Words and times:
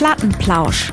Plattenplausch. 0.00 0.90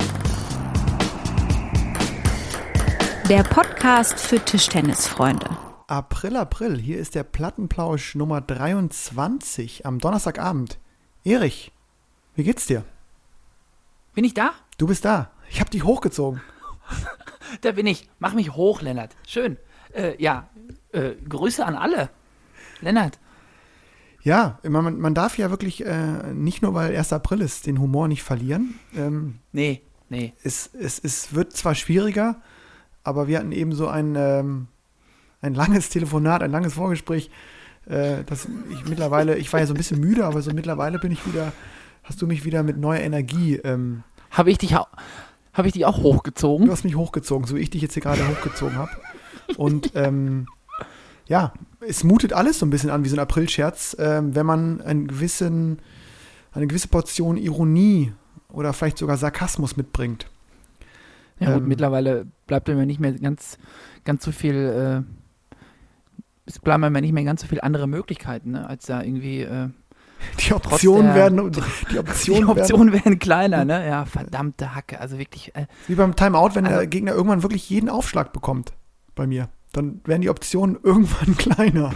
Der 3.29 3.43
Podcast 3.43 4.19
für 4.19 4.37
Tischtennisfreunde. 4.37 5.47
April, 5.87 6.35
April, 6.35 6.77
hier 6.77 6.97
ist 6.97 7.15
der 7.15 7.23
Plattenplausch 7.23 8.15
Nummer 8.15 8.41
23 8.41 9.85
am 9.85 9.99
Donnerstagabend. 9.99 10.77
Erich, 11.23 11.71
wie 12.35 12.43
geht's 12.43 12.65
dir? 12.65 12.83
Bin 14.13 14.25
ich 14.25 14.33
da? 14.33 14.51
Du 14.77 14.87
bist 14.87 15.05
da. 15.05 15.31
Ich 15.49 15.61
hab 15.61 15.71
dich 15.71 15.85
hochgezogen. 15.85 16.41
Da 17.61 17.71
bin 17.71 17.87
ich. 17.87 18.09
Mach 18.19 18.33
mich 18.33 18.55
hoch, 18.55 18.81
Lennart. 18.81 19.15
Schön. 19.25 19.55
Äh, 19.93 20.21
ja, 20.21 20.49
äh, 20.91 21.11
Grüße 21.29 21.65
an 21.65 21.75
alle. 21.75 22.09
Lennart. 22.81 23.19
Ja, 24.27 24.59
man, 24.67 24.99
man 24.99 25.13
darf 25.13 25.37
ja 25.37 25.49
wirklich 25.51 25.85
äh, 25.85 26.33
nicht 26.33 26.61
nur, 26.61 26.73
weil 26.73 26.93
1. 26.93 27.13
April 27.13 27.39
ist, 27.39 27.65
den 27.65 27.79
Humor 27.79 28.09
nicht 28.09 28.23
verlieren. 28.23 28.77
Ähm, 28.93 29.35
Nee, 29.53 29.81
nee. 30.09 30.33
es, 30.43 30.69
es, 30.77 30.99
es 30.99 31.33
wird 31.33 31.53
zwar 31.53 31.75
schwieriger, 31.75 32.35
aber 33.05 33.29
wir 33.29 33.39
hatten 33.39 33.53
eben 33.53 33.73
so 33.73 33.87
ein, 33.87 34.15
ähm, 34.17 34.67
ein 35.39 35.53
langes 35.53 35.87
Telefonat, 35.91 36.43
ein 36.43 36.51
langes 36.51 36.73
Vorgespräch, 36.73 37.31
äh, 37.85 38.25
dass 38.25 38.49
ich 38.69 38.85
mittlerweile, 38.89 39.37
ich 39.37 39.53
war 39.53 39.61
ja 39.61 39.65
so 39.65 39.73
ein 39.73 39.77
bisschen 39.77 40.01
müde, 40.01 40.25
aber 40.25 40.41
so 40.41 40.51
mittlerweile 40.51 40.99
bin 40.99 41.13
ich 41.13 41.25
wieder, 41.25 41.53
hast 42.03 42.21
du 42.21 42.27
mich 42.27 42.43
wieder 42.43 42.63
mit 42.63 42.77
neuer 42.77 42.99
Energie, 42.99 43.55
ähm, 43.63 44.03
Habe 44.31 44.51
ich 44.51 44.57
dich 44.57 44.75
auch. 44.75 44.89
Habe 45.53 45.69
ich 45.69 45.73
dich 45.73 45.85
auch 45.85 45.99
du 45.99 46.03
hochgezogen? 46.03 46.69
hast 46.69 46.83
mich 46.83 46.97
hochgezogen, 46.97 47.47
so 47.47 47.55
wie 47.55 47.61
ich 47.61 47.69
dich 47.69 47.81
jetzt 47.81 47.93
hier 47.93 48.03
gerade 48.03 48.27
hochgezogen 48.27 48.75
habe. 48.75 48.91
Und 49.55 49.93
ähm, 49.95 50.47
ja, 51.27 51.53
es 51.79 52.03
mutet 52.03 52.33
alles 52.33 52.59
so 52.59 52.65
ein 52.65 52.69
bisschen 52.69 52.89
an 52.89 53.03
wie 53.03 53.09
so 53.09 53.15
ein 53.15 53.19
Aprilscherz, 53.19 53.95
ähm, 53.99 54.35
wenn 54.35 54.45
man 54.45 54.81
einen 54.81 55.07
gewissen, 55.07 55.79
eine 56.53 56.67
gewisse 56.67 56.87
Portion 56.87 57.37
Ironie 57.37 58.13
oder 58.49 58.73
vielleicht 58.73 58.97
sogar 58.97 59.17
Sarkasmus 59.17 59.77
mitbringt. 59.77 60.27
Ja, 61.39 61.53
gut, 61.53 61.63
ähm, 61.63 61.67
mittlerweile 61.67 62.25
bleibt 62.47 62.67
mir 62.67 62.85
nicht 62.85 62.99
mehr 62.99 63.11
ganz, 63.13 63.57
ganz 64.05 64.23
so 64.23 64.31
viel. 64.31 64.55
Äh, 65.05 65.53
es 66.45 66.59
bleiben 66.59 66.81
mir 66.91 67.01
nicht 67.01 67.11
mehr 67.13 67.25
ganz 67.25 67.41
so 67.41 67.47
viele 67.47 67.61
andere 67.63 67.87
Möglichkeiten, 67.87 68.51
ne, 68.51 68.67
als 68.67 68.85
da 68.85 69.01
irgendwie. 69.03 69.41
Äh, 69.41 69.69
Die 70.39 70.51
Optionen 70.53 71.07
der- 71.07 71.15
werden, 71.15 71.51
die 71.51 71.61
die 71.91 71.99
Optionen 71.99 72.47
werden, 72.47 72.59
Optionen 72.59 72.93
werden 72.93 73.19
kleiner, 73.19 73.65
ne? 73.65 73.85
Ja, 73.87 74.05
verdammte 74.05 74.73
Hacke. 74.73 74.99
Also 74.99 75.19
wirklich. 75.19 75.55
Äh, 75.55 75.67
wie 75.87 75.93
beim 75.93 76.15
Timeout, 76.15 76.55
wenn 76.55 76.63
der 76.63 76.77
Also- 76.77 76.89
Gegner 76.89 77.11
irgendwann 77.11 77.43
wirklich 77.43 77.69
jeden 77.69 77.89
Aufschlag 77.89 78.33
bekommt 78.33 78.73
bei 79.13 79.27
mir. 79.27 79.49
Dann 79.77 80.01
werden 80.05 80.23
die 80.23 80.29
Optionen 80.31 80.79
irgendwann 80.81 81.37
kleiner. 81.37 81.93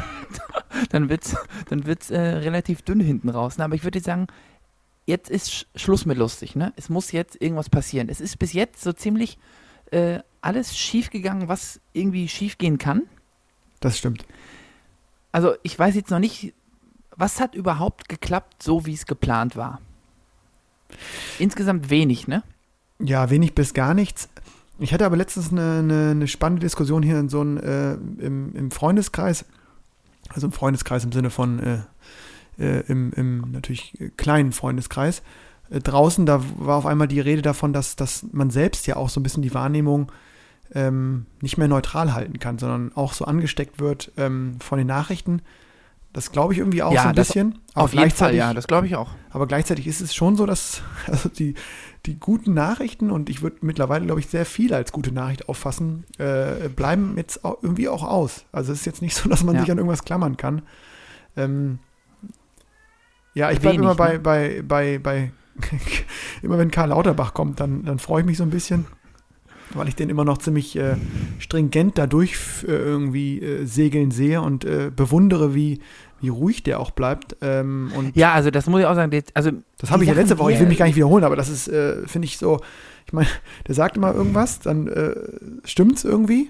dann 0.92 1.10
wird's, 1.10 1.36
dann 1.68 1.88
wird's 1.88 2.12
äh, 2.12 2.20
relativ 2.20 2.84
dünn 2.84 3.00
hinten 3.00 3.28
raus. 3.30 3.58
Ne? 3.58 3.64
Aber 3.64 3.74
ich 3.74 3.84
würde 3.84 4.00
sagen, 4.00 4.28
jetzt 5.08 5.32
ist 5.32 5.52
Sch 5.52 5.66
Schluss 5.76 6.06
mit 6.06 6.20
lustig. 6.20 6.56
Ne? 6.56 6.74
Es 6.76 6.90
muss 6.90 7.12
jetzt 7.12 7.42
irgendwas 7.42 7.70
passieren. 7.72 8.08
Es 8.08 8.22
ist 8.22 8.38
bis 8.38 8.54
jetzt 8.54 8.84
so 8.84 8.94
ziemlich 8.94 9.40
äh, 9.90 10.20
alles 10.42 10.78
schief 10.78 11.10
gegangen, 11.10 11.48
was 11.48 11.82
irgendwie 11.92 12.28
schief 12.28 12.60
gehen 12.60 12.78
kann. 12.78 13.02
Das 13.80 13.98
stimmt. 13.98 14.28
Also 15.32 15.56
ich 15.64 15.78
weiß 15.78 15.96
jetzt 15.96 16.12
noch 16.12 16.20
nicht, 16.20 16.54
was 17.16 17.40
hat 17.40 17.56
überhaupt 17.56 18.10
geklappt, 18.10 18.62
so 18.62 18.86
wie 18.86 18.94
es 18.94 19.08
geplant 19.08 19.56
war. 19.56 19.82
Insgesamt 21.40 21.90
wenig, 21.90 22.28
ne? 22.28 22.44
Ja, 23.00 23.32
wenig 23.32 23.56
bis 23.56 23.74
gar 23.74 23.96
nichts. 23.96 24.30
Ich 24.82 24.94
hatte 24.94 25.06
aber 25.06 25.16
letztens 25.16 25.52
eine, 25.52 25.80
eine, 25.80 26.10
eine 26.10 26.28
spannende 26.28 26.66
Diskussion 26.66 27.04
hier 27.04 27.20
in 27.20 27.30
so 27.30 27.42
einem, 27.42 27.58
äh, 27.58 27.94
im, 28.26 28.56
im 28.56 28.72
Freundeskreis. 28.72 29.46
Also 30.30 30.48
im 30.48 30.54
Freundeskreis 30.54 31.04
im 31.04 31.12
Sinne 31.12 31.30
von 31.30 31.60
äh, 31.60 31.78
äh, 32.58 32.84
im, 32.88 33.14
im 33.14 33.52
natürlich 33.52 33.94
kleinen 34.18 34.52
Freundeskreis. 34.54 35.22
Äh, 35.70 35.82
draußen, 35.82 36.26
da 36.26 36.44
war 36.58 36.78
auf 36.78 36.88
einmal 36.88 37.08
die 37.08 37.20
Rede 37.20 37.44
davon, 37.44 37.74
dass, 37.74 37.96
dass 37.96 38.26
man 38.32 38.50
selbst 38.50 38.88
ja 38.88 38.96
auch 38.96 39.10
so 39.10 39.20
ein 39.20 39.24
bisschen 39.24 39.44
die 39.44 39.54
Wahrnehmung 39.54 40.12
ähm, 40.74 41.28
nicht 41.42 41.60
mehr 41.60 41.68
neutral 41.68 42.16
halten 42.16 42.40
kann, 42.40 42.58
sondern 42.58 42.92
auch 42.96 43.14
so 43.14 43.26
angesteckt 43.26 43.80
wird 43.80 44.12
ähm, 44.18 44.56
von 44.62 44.80
den 44.80 44.88
Nachrichten. 44.88 45.44
Das 46.14 46.32
glaube 46.34 46.52
ich 46.54 46.60
irgendwie 46.60 46.84
auch 46.84 46.92
Ja, 46.94 47.04
so 47.04 47.10
ein 47.10 47.16
bisschen. 47.16 47.60
Aber 47.74 47.86
Auf 47.86 47.92
jeden 47.94 48.02
Fall, 48.02 48.32
gleichzeitig- 48.32 48.38
ja, 48.40 48.54
das 48.54 48.68
glaube 48.68 48.86
ich 48.86 48.96
auch. 48.98 49.12
aber 49.30 49.48
gleichzeitig 49.48 49.88
ist 49.88 50.02
es 50.02 50.14
schon 50.14 50.36
so, 50.36 50.46
dass 50.46 50.82
also 51.08 51.30
die, 51.30 51.56
die 52.06 52.20
guten 52.20 52.54
Nachrichten, 52.54 53.12
und 53.12 53.30
ich 53.30 53.42
würde 53.42 53.58
mittlerweile, 53.62 54.06
glaube 54.06 54.20
ich, 54.20 54.28
sehr 54.28 54.46
viel 54.46 54.74
als 54.74 54.92
gute 54.92 55.14
Nachricht 55.14 55.48
auffassen, 55.48 56.04
äh, 56.18 56.68
bleiben 56.68 57.14
jetzt 57.16 57.46
auch 57.46 57.60
irgendwie 57.64 57.88
auch 57.88 58.04
aus. 58.04 58.44
Also 58.52 58.74
es 58.74 58.80
ist 58.80 58.86
jetzt 58.86 59.02
nicht 59.02 59.16
so, 59.16 59.30
dass 59.30 59.44
man 59.44 59.56
Ja. 59.56 59.62
sich 59.62 59.72
an 59.72 59.78
irgendwas 59.78 60.04
klammern 60.04 60.36
kann. 60.36 60.64
Ähm, 61.38 61.80
ja, 63.34 63.50
ich 63.52 63.60
bleibe 63.60 63.78
immer 63.82 63.96
bei, 63.96 64.14
ne? 64.14 64.20
bei, 64.20 64.62
bei, 64.68 65.00
bei 65.00 65.32
immer 66.42 66.58
wenn 66.58 66.72
Karl 66.72 66.90
Lauterbach 66.90 67.34
kommt, 67.34 67.60
dann, 67.62 67.86
dann 67.86 68.00
freue 68.00 68.22
ich 68.22 68.26
mich 68.26 68.38
so 68.38 68.44
ein 68.44 68.50
bisschen, 68.50 68.86
weil 69.76 69.88
ich 69.88 69.96
den 69.96 70.10
immer 70.10 70.26
noch 70.26 70.38
ziemlich 70.38 70.76
äh, 70.76 70.96
stringent 71.40 71.98
dadurch 71.98 72.36
äh, 72.68 72.72
irgendwie 72.72 73.40
äh, 73.42 73.66
segeln 73.66 74.12
sehe 74.12 74.42
und 74.42 74.66
äh, 74.66 74.92
bewundere, 74.96 75.56
wie, 75.56 75.80
wie 76.20 76.30
ruhig 76.30 76.64
der 76.64 76.80
auch 76.80 76.92
bleibt. 76.92 77.36
Ähm, 77.42 77.92
und 77.98 78.16
Ja, 78.16 78.34
also 78.34 78.52
das 78.52 78.68
muss 78.68 78.82
ich 78.82 78.86
auch 78.86 78.96
sagen. 78.96 79.12
das- 79.12 79.24
Also 79.34 79.52
das 79.80 79.92
habe 79.92 80.04
die 80.04 80.10
ich 80.10 80.16
ja 80.16 80.22
letzte 80.22 80.38
Woche, 80.40 80.50
die 80.50 80.54
ich 80.56 80.60
will 80.62 80.68
mich 80.68 80.78
gar 80.78 80.86
nicht 80.86 80.96
wiederholen, 80.96 81.24
aber 81.24 81.36
das 81.36 81.50
ist, 81.50 81.68
äh, 81.68 82.06
finde 82.08 82.26
ich 82.28 82.38
so, 82.38 82.60
ich 83.06 83.14
meine, 83.14 83.28
der 83.68 83.76
sagt 83.76 83.98
immer 83.98 84.14
irgendwas, 84.14 84.60
dann 84.60 84.88
äh, 84.88 85.16
stimmt's 85.66 86.04
irgendwie 86.04 86.50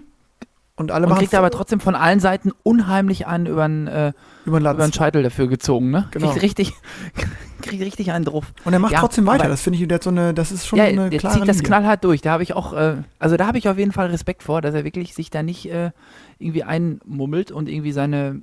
und 0.81 0.91
alle 0.91 1.07
und 1.07 1.15
kriegt 1.15 1.33
aber 1.33 1.49
trotzdem 1.49 1.79
von 1.79 1.95
allen 1.95 2.19
Seiten 2.19 2.51
unheimlich 2.63 3.25
einen 3.27 3.45
über 3.45 3.65
den 3.67 3.87
äh, 3.87 4.11
über 4.45 4.59
den 4.59 4.65
über 4.65 4.73
den 4.73 4.77
Latz. 4.77 4.95
Scheitel 4.95 5.23
dafür 5.23 5.47
gezogen, 5.47 5.89
ne? 5.91 6.07
Genau. 6.11 6.31
Kriegt 6.31 6.41
richtig, 6.43 6.73
kriegt 7.61 7.81
richtig 7.81 8.11
einen 8.11 8.25
drauf. 8.25 8.53
Und 8.65 8.73
er 8.73 8.79
macht 8.79 8.91
Ja, 8.91 8.99
trotzdem 8.99 9.25
weiter, 9.27 9.47
das 9.47 9.61
finde 9.61 9.79
ich, 9.79 9.87
der 9.87 10.01
so 10.01 10.09
eine, 10.09 10.33
das 10.33 10.51
ist 10.51 10.67
schon 10.67 10.77
ja, 10.79 10.85
eine 10.85 11.09
der 11.09 11.19
klare 11.19 11.39
zieht 11.39 11.47
das 11.47 11.57
Linie. 11.57 11.67
knallhart 11.67 12.03
durch. 12.03 12.21
Da 12.21 12.31
habe 12.31 12.43
ich 12.43 12.53
auch, 12.53 12.73
äh, 12.73 12.97
also 13.19 13.37
da 13.37 13.47
habe 13.47 13.57
ich 13.57 13.69
auf 13.69 13.77
jeden 13.77 13.91
Fall 13.93 14.07
Respekt 14.07 14.43
vor, 14.43 14.61
dass 14.61 14.73
er 14.75 14.83
wirklich 14.83 15.13
sich 15.13 15.29
da 15.29 15.43
nicht 15.43 15.71
äh, 15.71 15.91
irgendwie 16.39 16.63
einmummelt 16.63 17.51
und 17.51 17.69
irgendwie 17.69 17.91
seine 17.93 18.41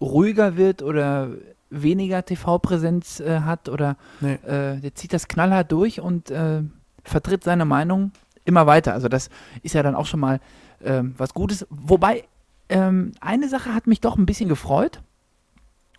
ruhiger 0.00 0.56
wird 0.56 0.82
oder 0.82 1.28
weniger 1.70 2.24
TV-Präsenz 2.24 3.20
äh, 3.20 3.40
hat 3.40 3.68
oder 3.68 3.96
Nee. 4.20 4.34
äh, 4.46 4.76
der 4.80 4.94
zieht 4.94 5.12
das 5.12 5.26
knallhart 5.28 5.72
durch 5.72 6.00
und 6.00 6.30
äh, 6.30 6.62
vertritt 7.04 7.44
seine 7.44 7.64
Meinung 7.64 8.12
immer 8.44 8.66
weiter. 8.66 8.92
Also 8.92 9.08
das 9.08 9.30
ist 9.62 9.74
ja 9.74 9.82
dann 9.82 9.94
auch 9.94 10.06
schon 10.06 10.20
mal 10.20 10.40
ähm, 10.84 11.14
was 11.16 11.34
Gutes. 11.34 11.66
Wobei 11.70 12.24
ähm, 12.68 13.12
eine 13.20 13.48
Sache 13.48 13.74
hat 13.74 13.86
mich 13.86 14.00
doch 14.00 14.16
ein 14.16 14.26
bisschen 14.26 14.48
gefreut. 14.48 15.02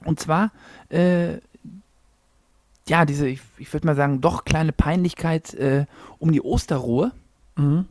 Und 0.06 0.20
zwar, 0.20 0.52
äh, 0.90 1.38
ja, 2.88 3.06
diese, 3.06 3.28
ich, 3.28 3.42
ich 3.58 3.72
würde 3.72 3.88
mal 3.88 3.96
sagen, 3.96 4.22
doch 4.22 4.44
kleine 4.44 4.74
Peinlichkeit 4.74 5.54
äh, 5.54 5.86
um 6.20 6.32
die 6.32 6.42
Osterruhe. 6.42 7.12
Mhm. 7.56 7.86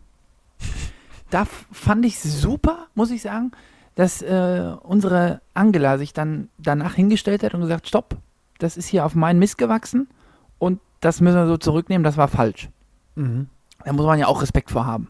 Da 1.30 1.46
fand 1.46 2.04
ich 2.04 2.20
super, 2.20 2.88
muss 2.94 3.10
ich 3.10 3.22
sagen, 3.22 3.52
dass 3.94 4.20
äh, 4.20 4.74
unsere 4.82 5.40
Angela 5.54 5.98
sich 5.98 6.12
dann 6.12 6.48
danach 6.58 6.94
hingestellt 6.94 7.42
hat 7.42 7.54
und 7.54 7.62
gesagt, 7.62 7.88
stopp, 7.88 8.18
das 8.58 8.76
ist 8.76 8.86
hier 8.86 9.04
auf 9.06 9.14
meinen 9.14 9.38
Mist 9.38 9.58
gewachsen 9.58 10.08
und 10.58 10.80
das 11.00 11.20
müssen 11.20 11.36
wir 11.36 11.46
so 11.46 11.56
zurücknehmen, 11.56 12.04
das 12.04 12.16
war 12.16 12.28
falsch. 12.28 12.68
Mhm. 13.14 13.48
Da 13.84 13.92
muss 13.92 14.06
man 14.06 14.18
ja 14.18 14.26
auch 14.26 14.42
Respekt 14.42 14.70
vor 14.70 14.86
haben. 14.86 15.08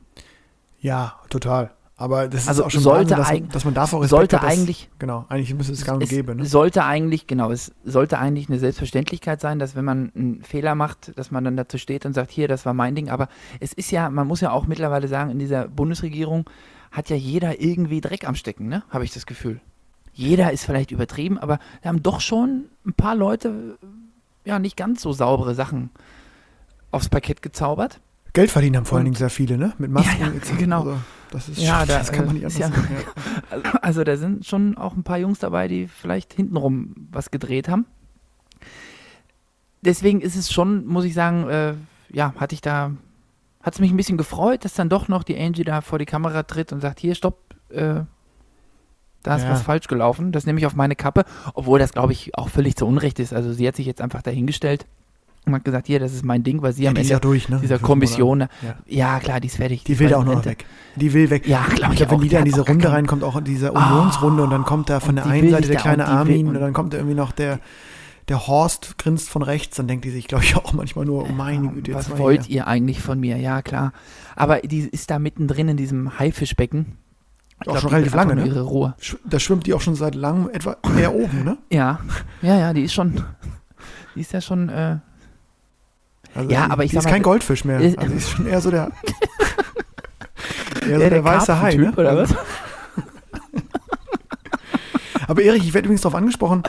Ja, 0.83 1.15
total. 1.31 1.71
Aber 1.97 2.27
das 2.27 2.49
Also 2.49 2.63
ist 2.63 2.67
auch 2.67 2.71
schon 2.73 2.81
sollte 2.83 3.15
dass, 3.15 3.29
eig- 3.31 3.53
dass 3.53 3.65
man 3.65 3.75
davor 3.75 4.01
Respekt 4.01 4.11
sollte 4.11 4.37
hat, 4.41 4.43
dass, 4.45 4.53
eigentlich- 4.59 4.91
genau, 4.99 5.25
eigentlich 5.29 5.55
müsste 5.55 5.73
es 5.73 5.85
gar 5.85 5.97
nicht 5.99 6.09
geben. 6.11 6.39
Ne? 6.39 6.45
sollte 6.47 6.85
eigentlich, 6.85 7.29
genau, 7.29 7.53
es 7.53 7.73
sollte 7.85 8.19
eigentlich 8.19 8.49
eine 8.49 8.59
Selbstverständlichkeit 8.59 9.41
sein, 9.41 9.61
dass 9.61 9.77
wenn 9.77 9.85
man 9.85 10.11
einen 10.17 10.43
Fehler 10.43 10.75
macht, 10.75 11.17
dass 11.17 11.31
man 11.31 11.45
dann 11.45 11.57
dazu 11.57 11.79
steht 11.79 12.05
und 12.05 12.13
sagt, 12.15 12.33
hier, 12.33 12.49
das 12.49 12.67
war 12.67 12.75
mein 12.75 12.95
Ding. 12.97 13.09
Aber 13.09 13.29
es 13.61 13.73
ist 13.73 13.93
ja, 13.93 14.11
man 14.11 14.27
muss 14.27 14.41
ja 14.41 14.51
auch 14.51 14.67
mittlerweile 14.67 15.07
sagen, 15.07 15.31
in 15.31 15.39
dieser 15.39 15.69
Bundesregierung 15.69 16.49
hat 16.91 17.09
ja 17.09 17.17
jeder 17.17 17.61
irgendwie 17.61 18.01
Dreck 18.01 18.27
am 18.27 18.35
Stecken, 18.35 18.67
ne? 18.69 18.83
Habe 18.91 19.05
ich 19.05 19.13
das 19.13 19.25
Gefühl. 19.27 19.61
Jeder 20.13 20.51
ist 20.53 20.65
vielleicht 20.65 20.91
übertrieben, 20.91 21.39
aber 21.39 21.59
wir 21.83 21.89
haben 21.89 22.03
doch 22.03 22.21
schon 22.21 22.65
ein 22.85 22.95
paar 22.95 23.15
Leute, 23.15 23.79
ja, 24.45 24.59
nicht 24.59 24.77
ganz 24.77 25.01
so 25.03 25.13
saubere 25.13 25.55
Sachen 25.55 25.91
aufs 26.91 27.09
Parkett 27.09 27.43
gezaubert. 27.43 28.01
Geld 28.33 28.51
verdienen 28.51 28.77
haben 28.77 28.85
vor 28.87 28.97
allen 28.99 29.05
Dingen 29.05 29.17
sehr 29.17 29.31
viele, 29.31 29.59
ne? 29.59 29.73
Mit 29.79 29.91
Masken. 29.91 30.21
Ja, 30.21 30.27
ja, 30.29 30.33
etc. 30.33 30.53
genau. 30.59 30.79
Also, 30.81 30.99
das 31.31 31.49
ist 31.49 31.59
Ja, 31.59 31.79
schon, 31.81 31.89
da, 31.89 31.99
das 31.99 32.13
kann 32.13 32.27
man 32.27 32.35
nicht 32.35 32.45
anders 32.45 32.59
ja- 32.59 32.69
sagen. 32.69 32.97
Also, 33.51 33.69
also 33.83 34.05
da 34.05 34.17
sind 34.17 34.47
schon 34.47 34.77
auch 34.79 34.95
ein 34.97 35.03
paar 35.03 35.19
Jungs 35.19 35.39
dabei, 35.39 35.69
die 35.69 35.87
vielleicht 35.87 36.33
hintenrum 36.35 36.95
was 37.11 37.31
gedreht 37.31 37.69
haben. 37.69 37.87
Deswegen 39.85 40.21
ist 40.21 40.37
es 40.37 40.53
schon, 40.53 40.87
muss 40.87 41.05
ich 41.05 41.15
sagen, 41.15 41.49
äh, 41.49 41.75
ja, 42.11 42.35
hatte 42.39 42.55
ich 42.55 42.61
da, 42.61 42.93
hat 43.63 43.75
es 43.75 43.81
mich 43.81 43.91
ein 43.91 43.97
bisschen 43.97 44.17
gefreut, 44.19 44.65
dass 44.65 44.75
dann 44.75 44.89
doch 44.89 45.09
noch 45.09 45.25
die 45.25 45.39
Angie 45.39 45.65
da 45.65 45.81
vor 45.81 45.99
die 45.99 46.05
Kamera 46.07 46.45
tritt 46.45 46.73
und 46.73 46.81
sagt, 46.81 47.01
hier, 47.01 47.15
stopp, 47.15 47.39
äh, 47.71 48.01
da 49.25 49.37
ist 49.37 49.43
Ja. 49.45 49.51
was 49.51 49.63
falsch 49.63 49.89
gelaufen. 49.89 50.33
Das 50.33 50.47
nehme 50.47 50.59
ich 50.59 50.67
auf 50.67 50.75
meine 50.75 50.97
Kappe, 50.97 51.25
obwohl 51.55 51.79
das, 51.79 51.93
glaube 51.93 52.13
ich, 52.13 52.37
auch 52.37 52.49
völlig 52.49 52.77
zu 52.77 52.87
Unrecht 52.87 53.19
ist. 53.19 53.33
Also 53.33 53.53
sie 53.53 53.67
hat 53.67 53.77
sich 53.77 53.87
jetzt 53.87 54.01
einfach 54.01 54.23
dahingestellt 54.23 54.87
und 55.45 55.55
hat 55.55 55.65
gesagt, 55.65 55.87
hier, 55.89 55.99
das 55.99 56.13
ist 56.15 56.25
mein 56.25 56.43
Ding, 56.45 56.63
weil 56.63 56.73
sie 56.73 56.85
Ja, 56.85 56.91
am 56.91 56.95
die 56.95 57.01
Ende 57.01 57.13
ja 57.15 57.19
durch, 57.19 57.49
ne? 57.49 57.59
dieser 57.61 57.79
Kommission, 57.81 58.39
Monate. 58.39 58.51
Ja. 58.63 58.75
ja 59.15 59.21
klar, 59.21 59.41
die 59.41 59.49
ist 59.49 59.57
fertig. 59.57 59.83
Die 59.85 59.99
will 59.99 60.09
da 60.09 60.19
auch 60.19 60.25
noch 60.25 60.45
weg. 60.45 60.65
Die 60.97 61.13
will 61.13 61.31
weg. 61.31 61.47
Ja, 61.49 61.65
glaube 61.75 61.95
Ich 61.95 61.99
glaube, 61.99 62.13
wenn 62.13 62.21
die 62.21 62.29
da 62.29 62.39
in 62.39 62.45
diese 62.45 62.61
Runde 62.61 62.85
keinen- 62.85 62.95
reinkommt, 62.95 63.25
auch 63.25 63.37
in 63.37 63.45
diese 63.45 63.73
Unionsrunde 63.73 64.43
und 64.45 64.51
dann 64.51 64.65
kommt 64.65 64.89
da 64.89 65.01
von 65.01 65.17
der 65.17 65.25
die 65.25 65.31
einen 65.31 65.51
Seite 65.51 65.69
der 65.69 65.77
kleine 65.79 66.05
die 66.05 66.09
Armin 66.11 66.47
und 66.49 66.55
und- 66.57 66.61
dann 66.63 66.73
kommt 66.73 66.93
da 66.93 66.99
irgendwie 66.99 67.17
noch 67.17 67.33
der, 67.33 67.59
der 68.29 68.47
Horst 68.47 68.99
grinst 68.99 69.29
von 69.31 69.43
rechts, 69.43 69.77
dann 69.77 69.89
denkt 69.89 70.05
die 70.05 70.11
sich, 70.11 70.29
glaube 70.29 70.45
ich, 70.45 70.55
auch 70.57 70.73
manchmal 70.75 71.05
nur, 71.07 71.25
oh 71.29 71.33
meine 71.33 71.69
Güte, 71.71 71.93
Was 71.95 72.17
wollt 72.19 72.45
hier. 72.45 72.57
ihr 72.59 72.67
eigentlich 72.69 73.01
von 73.01 73.19
mir? 73.19 73.37
Ja, 73.37 73.63
klar. 73.63 73.93
Aber 74.37 74.61
die 74.61 74.79
ist 74.81 75.11
da 75.11 75.19
mittendrin 75.19 75.69
in 75.69 75.77
diesem 75.77 76.21
Haifischbecken. 76.21 76.99
Ich 77.61 77.69
Auch 77.69 77.73
glaub, 77.73 77.79
schon 77.81 77.89
die 77.91 77.95
relativ 77.97 78.15
lange, 78.15 78.37
ne? 78.37 78.47
Ihre 78.47 78.63
Ruhe. 78.63 78.95
Da 79.25 79.41
schwimmt 79.41 79.67
die 79.67 79.75
auch 79.75 79.81
schon 79.81 79.97
seit 79.97 80.15
langem 80.15 80.49
etwa 80.51 80.77
mehr 80.95 81.13
oben, 81.15 81.43
ne? 81.45 81.59
Ja, 81.71 81.99
ja, 82.43 82.57
ja, 82.59 82.73
die 82.73 82.83
ist 82.83 82.93
schon, 82.95 83.23
die 84.15 84.21
ist 84.21 84.33
ja 84.33 84.41
schon, 84.41 84.69
äh, 84.69 84.99
Also 86.35 86.51
Ja, 86.51 86.71
aber 86.71 86.85
ich 86.85 86.93
sag 86.93 87.01
ist 87.01 87.05
mal, 87.05 87.11
kein 87.11 87.23
Goldfisch 87.23 87.65
mehr. 87.65 87.81
äh, 87.81 87.95
Also 87.97 88.15
ist 88.15 88.31
schon 88.31 88.47
eher 88.47 88.61
so 88.61 88.71
der, 88.71 88.91
eher 90.89 90.97
so 90.97 91.03
eher 91.03 91.11
der, 91.11 91.25
weiße 91.25 91.61
Hai, 91.61 91.75
ne? 91.77 91.93
Oder 91.97 92.17
was? 92.17 92.35
Aber 95.29 95.43
Erich, 95.43 95.63
ich 95.65 95.73
werde 95.73 95.87
übrigens 95.87 96.01
darauf 96.03 96.17
angesprochen, 96.17 96.63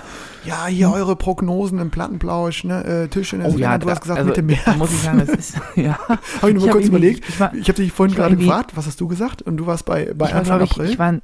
ja, 0.45 0.67
hier 0.67 0.91
eure 0.91 1.15
Prognosen 1.15 1.79
im 1.79 1.89
Plattenplausch, 1.89 2.63
ne, 2.65 2.83
äh, 2.83 3.07
Tisch 3.07 3.33
in 3.33 3.39
der 3.39 3.49
Oh 3.49 3.57
ja, 3.57 3.77
du 3.77 3.89
hast 3.89 4.01
gesagt 4.01 4.19
also, 4.19 4.29
Mitte 4.29 4.43
März. 4.43 4.77
muss 4.77 4.91
ich 4.91 5.01
sagen, 5.01 5.19
das 5.25 5.29
ist, 5.29 5.55
ja. 5.75 5.97
Habe 6.07 6.17
ich 6.17 6.41
nur 6.53 6.57
Ich 6.57 6.65
mal 6.65 6.71
kurz 6.71 6.85
überlegt. 6.85 7.27
ich 7.27 7.39
war- 7.39 7.53
Ich 7.55 7.67
habe 7.67 7.73
dich 7.81 7.91
vorhin 7.91 8.13
ich 8.13 8.19
war 8.19 8.27
gerade 8.29 8.39
gefragt, 8.39 8.71
was 8.75 8.85
hast 8.85 9.01
du 9.01 9.07
gesagt? 9.07 9.41
Und 9.41 9.57
du 9.57 9.65
warst 9.65 9.85
bei, 9.85 10.13
bei 10.13 10.27
ich 10.27 10.31
war, 10.33 10.39
Anfang 10.39 10.61
ich, 10.61 10.71
April. 10.71 10.89
ich 10.89 10.99
war, 10.99 11.07
ein, 11.13 11.21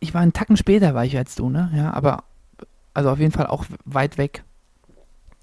ich 0.00 0.14
war 0.14 0.20
einen 0.20 0.32
Tacken 0.32 0.56
später 0.56 0.94
war 0.94 1.04
ich 1.04 1.16
als 1.16 1.34
du, 1.34 1.50
ne? 1.50 1.70
Ja, 1.74 1.92
aber, 1.92 2.22
also 2.94 3.10
auf 3.10 3.18
jeden 3.18 3.32
Fall 3.32 3.48
auch 3.48 3.64
weit 3.84 4.16
weg. 4.16 4.44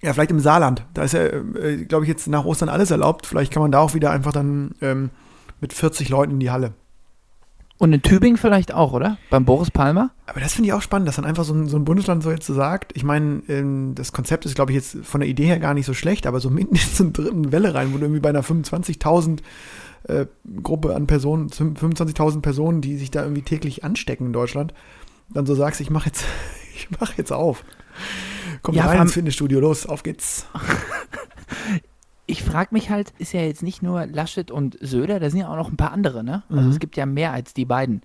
Ja, 0.05 0.13
vielleicht 0.13 0.31
im 0.31 0.39
Saarland. 0.39 0.85
Da 0.93 1.03
ist 1.03 1.13
ja, 1.13 1.23
äh, 1.23 1.85
glaube 1.85 2.05
ich, 2.05 2.09
jetzt 2.09 2.27
nach 2.27 2.45
Ostern 2.45 2.69
alles 2.69 2.91
erlaubt. 2.91 3.25
Vielleicht 3.25 3.51
kann 3.51 3.61
man 3.61 3.71
da 3.71 3.79
auch 3.79 3.93
wieder 3.95 4.11
einfach 4.11 4.31
dann 4.31 4.75
ähm, 4.81 5.09
mit 5.61 5.73
40 5.73 6.09
Leuten 6.09 6.33
in 6.33 6.39
die 6.39 6.51
Halle. 6.51 6.73
Und 7.77 7.91
in 7.91 8.01
Tübingen 8.01 8.37
vielleicht 8.37 8.73
auch, 8.73 8.93
oder? 8.93 9.17
Beim 9.29 9.43
Boris 9.43 9.69
Palmer? 9.69 10.11
Aber 10.27 10.39
das 10.39 10.53
finde 10.53 10.67
ich 10.67 10.73
auch 10.73 10.81
spannend, 10.81 11.07
dass 11.07 11.17
dann 11.17 11.25
einfach 11.25 11.43
so 11.43 11.53
ein, 11.53 11.67
so 11.67 11.75
ein 11.75 11.83
Bundesland 11.83 12.23
so 12.23 12.31
jetzt 12.31 12.45
so 12.45 12.53
sagt. 12.53 12.95
Ich 12.95 13.03
meine, 13.03 13.41
ähm, 13.49 13.95
das 13.95 14.13
Konzept 14.13 14.45
ist, 14.45 14.55
glaube 14.55 14.71
ich, 14.71 14.75
jetzt 14.75 14.97
von 15.03 15.19
der 15.19 15.29
Idee 15.29 15.45
her 15.45 15.59
gar 15.59 15.73
nicht 15.73 15.85
so 15.85 15.93
schlecht, 15.93 16.27
aber 16.27 16.39
so 16.39 16.49
mitten 16.49 16.75
in 16.75 16.81
zur 16.81 17.11
dritten 17.11 17.51
Welle 17.51 17.73
rein, 17.73 17.93
wo 17.93 17.97
du 17.97 18.03
irgendwie 18.03 18.21
bei 18.21 18.29
einer 18.29 18.43
25.000 18.43 19.39
äh, 20.03 20.27
Gruppe 20.61 20.95
an 20.95 21.07
Personen, 21.07 21.49
25.000 21.49 22.41
Personen, 22.41 22.81
die 22.81 22.95
sich 22.95 23.11
da 23.11 23.23
irgendwie 23.23 23.41
täglich 23.41 23.83
anstecken 23.83 24.27
in 24.27 24.33
Deutschland, 24.33 24.73
dann 25.33 25.47
so 25.47 25.55
sagst, 25.55 25.81
ich 25.81 25.89
mache 25.89 26.07
jetzt, 26.07 26.23
ich 26.75 26.89
mache 26.91 27.15
jetzt 27.17 27.33
auf. 27.33 27.63
Komm 28.61 28.75
Ja, 28.75 28.85
rein 28.87 29.01
ins 29.03 29.13
Fitnessstudio, 29.13 29.59
los, 29.59 29.85
auf 29.85 30.03
geht's. 30.03 30.47
Ich 32.27 32.43
frage 32.43 32.69
mich 32.71 32.89
halt, 32.89 33.13
ist 33.19 33.33
ja 33.33 33.41
jetzt 33.41 33.61
nicht 33.61 33.83
nur 33.83 34.07
Laschet 34.07 34.49
und 34.49 34.79
Söder, 34.81 35.19
da 35.19 35.29
sind 35.29 35.41
ja 35.41 35.47
auch 35.47 35.55
noch 35.57 35.69
ein 35.69 35.77
paar 35.77 35.91
andere, 35.91 36.23
ne? 36.23 36.41
Also 36.49 36.63
Mhm. 36.63 36.69
es 36.71 36.79
gibt 36.79 36.97
ja 36.97 37.05
mehr 37.05 37.31
als 37.33 37.53
die 37.53 37.65
beiden. 37.65 38.01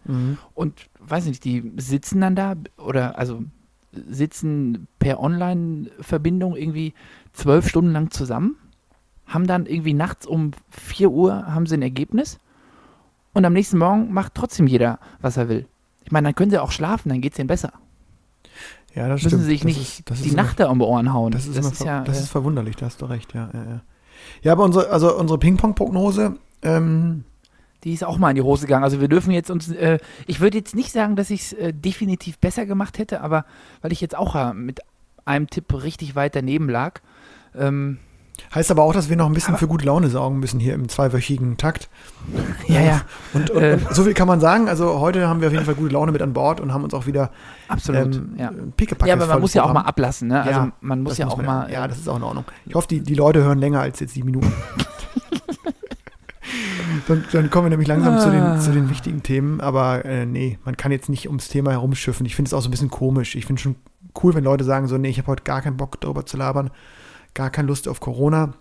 Und 0.53 0.91
weiß 0.99 1.25
nicht, 1.25 1.43
die 1.43 1.73
sitzen 1.79 2.21
dann 2.21 2.37
da 2.37 2.55
oder 2.77 3.19
also 3.19 3.43
sitzen 3.93 4.89
per 4.99 5.21
Online-Verbindung 5.21 6.55
irgendwie 6.55 6.93
zwölf 7.33 7.67
Stunden 7.67 7.93
lang 7.93 8.11
zusammen, 8.11 8.57
haben 9.27 9.47
dann 9.47 9.65
irgendwie 9.65 9.95
nachts 9.95 10.27
um 10.27 10.51
4 10.71 11.11
Uhr 11.11 11.47
haben 11.55 11.65
sie 11.67 11.77
ein 11.79 11.83
Ergebnis 11.83 12.39
und 13.33 13.47
am 13.47 13.55
nächsten 13.55 13.79
Morgen 13.79 14.13
macht 14.13 14.35
trotzdem 14.35 14.67
jeder, 14.67 14.99
was 15.23 15.39
er 15.39 15.49
will. 15.49 15.67
Ich 16.05 16.13
meine, 16.13 16.29
dann 16.29 16.35
können 16.35 16.51
sie 16.51 16.59
auch 16.59 16.73
schlafen, 16.73 17.09
dann 17.09 17.23
geht 17.23 17.33
es 17.33 17.39
ihnen 17.39 17.49
besser. 17.49 17.73
Ja, 18.95 19.09
das 19.09 19.23
Müssen 19.23 19.29
stimmt. 19.29 19.43
sie 19.43 19.49
sich 19.49 19.61
Das 19.61 19.67
nicht 19.67 19.81
ist- 19.81 20.11
das 20.11 20.19
ist 20.19 20.25
die 20.27 20.31
immer- 20.33 20.43
Nacht 20.43 20.59
da 20.61 20.69
um 20.69 20.79
die 20.79 20.85
Ohren 20.85 21.13
hauen. 21.13 21.31
Das 21.33 21.47
ist, 21.47 21.57
immer 21.57 21.71
ver 21.71 21.87
ja, 21.87 22.01
das 22.05 22.19
äh, 22.19 22.21
ist 22.23 22.31
verwunderlich, 22.31 22.77
da 22.77 22.87
hast 22.87 23.01
du 23.01 23.07
recht, 23.07 23.33
ja. 23.35 23.49
Ja, 23.53 23.63
ja. 23.63 23.81
ja 24.43 24.53
aber 24.53 24.65
unsere, 24.65 24.91
also 24.91 25.17
unsere 25.17 25.39
Ping-Pong-Prognose, 25.39 26.37
ähm, 26.63 27.25
Die 27.85 27.95
ist 27.95 28.05
auch 28.05 28.19
mal 28.19 28.31
in 28.31 28.37
die 28.37 28.43
Hose 28.43 28.67
gegangen. 28.67 28.85
Also 28.85 29.01
wir 29.01 29.09
dürfen 29.09 29.31
jetzt 29.31 29.51
uns, 29.51 29.71
äh, 29.71 29.99
ich 30.27 30.41
würde 30.41 30.59
jetzt 30.59 30.75
nicht 30.75 30.93
sagen, 30.93 31.17
dass 31.17 31.31
ich 31.31 31.41
es 31.41 31.53
äh, 31.55 31.73
definitiv 31.73 32.39
besser 32.39 32.67
gemacht 32.67 32.99
hätte, 32.99 33.23
aber 33.23 33.47
weil 33.81 33.91
ich 33.93 34.01
jetzt 34.03 34.15
auch 34.17 34.35
äh, 34.35 34.53
mit 34.53 34.81
einem 35.25 35.49
Tipp 35.49 35.73
richtig 35.83 36.15
weit 36.15 36.35
daneben 36.37 36.69
lag. 36.69 37.01
Ähm, 37.55 37.99
heißt 38.55 38.71
aber 38.71 38.83
auch, 38.83 38.93
dass 38.93 39.09
wir 39.09 39.17
noch 39.17 39.27
ein 39.27 39.33
bisschen 39.33 39.51
Aber- 39.55 39.59
für 39.59 39.67
gute 39.69 39.85
Laune 39.87 40.09
sorgen 40.09 40.39
müssen 40.41 40.61
hier 40.61 40.75
im 40.75 40.89
zweiwöchigen 40.89 41.57
Takt. 41.57 41.89
ja, 42.69 42.81
ja, 42.81 43.01
Und, 43.33 43.51
und, 43.51 43.63
Äh. 43.63 43.79
so 43.91 44.05
viel 44.05 44.15
kann 44.15 44.27
man 44.29 44.41
sagen. 44.41 44.69
Also 44.69 45.01
heute 45.01 45.29
haben 45.29 45.41
wir 45.41 45.49
auf 45.49 45.53
jeden 45.53 45.65
Fall 45.65 45.75
gute 45.75 45.93
Laune 45.95 46.13
mit 46.13 46.23
an 46.23 46.33
Bord 46.33 46.61
und 46.61 46.73
haben 46.73 46.85
uns 46.85 46.95
auch 46.95 47.07
wieder 47.07 47.31
absolut. 47.69 48.17
ähm, 48.17 48.35
ja. 48.37 48.51
pickepacke 48.77 49.09
ja, 49.09 49.15
aber 49.17 49.27
man 49.27 49.41
muss 49.41 49.55
ja 49.55 49.63
auch 49.65 49.73
mal 49.73 49.83
ablassen, 49.83 50.29
ne? 50.29 50.41
Also 50.41 50.51
Ja, 50.51 50.73
man 50.81 51.03
muss 51.03 51.19
ja 51.19 51.27
auch 51.29 51.37
man 51.37 51.47
mal. 51.47 51.73
Ja, 51.73 51.85
äh, 51.85 51.89
das 51.89 51.99
ist 51.99 52.09
auch 52.09 52.17
in 52.17 52.23
Ordnung. 52.23 52.45
Ich 52.67 52.75
hoffe, 52.75 52.89
die, 52.89 53.01
die 53.01 53.15
Leute 53.15 53.43
hören 53.45 53.59
länger 53.59 53.81
als 53.81 54.01
jetzt 54.01 54.17
die 54.17 54.23
Minuten. 54.23 54.53
dann, 57.09 57.25
dann 57.33 57.51
kommen 57.51 57.67
wir 57.67 57.71
nämlich 57.71 57.89
langsam 57.89 58.19
zu, 58.19 58.29
Ah. 58.29 58.53
den, 58.55 58.61
zu 58.61 58.73
den 58.73 58.91
wichtigen 58.91 59.23
Themen. 59.23 59.61
Aber 59.61 60.05
äh, 60.05 60.27
nee, 60.27 60.59
man 60.65 60.77
kann 60.77 60.93
jetzt 60.93 61.09
nicht 61.09 61.27
ums 61.29 61.49
Thema 61.49 61.71
herumschiffen. 61.73 62.27
Ich 62.27 62.37
finde 62.37 62.49
es 62.49 62.55
auch 62.55 62.63
so 62.63 62.69
ein 62.69 62.71
bisschen 62.73 62.91
komisch. 62.91 63.35
Ich 63.35 63.47
finde 63.47 63.61
schon 63.63 63.77
cool, 64.23 64.35
wenn 64.35 64.45
Leute 64.45 64.65
sagen 64.65 64.87
so, 64.89 64.99
nee, 64.99 65.09
ich 65.09 65.19
habe 65.19 65.29
heute 65.29 65.45
gar 65.45 65.63
keinen 65.63 65.77
Bock 65.77 66.01
darüber 66.01 66.27
zu 66.27 66.37
labern, 66.37 66.71
gar 67.35 67.51
keine 67.51 67.69
Lust 67.69 67.89
auf 67.89 68.01
Corona. 68.01 68.55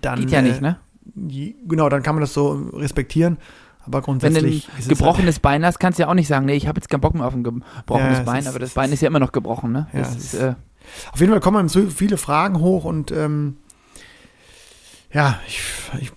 Dann, 0.00 0.20
geht 0.20 0.30
ja 0.30 0.42
nicht, 0.42 0.60
ne? 0.60 0.78
je- 1.28 1.54
Genau, 1.66 1.88
dann 1.88 2.02
kann 2.02 2.14
man 2.14 2.20
das 2.22 2.32
so 2.34 2.52
respektieren. 2.72 3.36
Aber 3.86 3.98
Wenn 3.98 4.02
du 4.04 4.10
ein 4.12 4.18
grundsätzlich 4.20 4.68
gebrochenes 4.88 5.38
Bein 5.40 5.64
hast, 5.64 5.78
kannst 5.78 5.98
du 5.98 6.04
ja 6.04 6.08
auch 6.08 6.14
nicht 6.14 6.26
sagen, 6.28 6.46
nee, 6.46 6.54
ich 6.54 6.66
habe 6.66 6.78
jetzt 6.78 6.88
keinen 6.88 7.02
Bock 7.02 7.14
mehr 7.14 7.26
auf 7.26 7.34
ein 7.34 7.44
gebrochenes 7.44 8.18
Ja, 8.18 8.24
Bein, 8.24 8.40
ist- 8.40 8.48
aber 8.48 8.58
das 8.58 8.72
Bein 8.72 8.90
ist- 8.92 9.02
ja 9.02 9.08
immer 9.08 9.18
noch 9.20 9.32
gebrochen, 9.32 9.72
ne? 9.72 9.88
Ja, 9.92 10.00
ist, 10.00 10.16
ist- 10.16 10.34
äh, 10.34 10.54
Auf 11.12 11.20
jeden 11.20 11.32
Fall 11.32 11.40
kommen 11.40 11.68
so 11.68 11.86
viele 11.88 12.16
Fragen 12.16 12.60
hoch 12.60 12.84
und 12.84 13.10
ähm, 13.10 13.56
ja, 15.12 15.38
ich, 15.46 15.60
ich, 16.00 16.12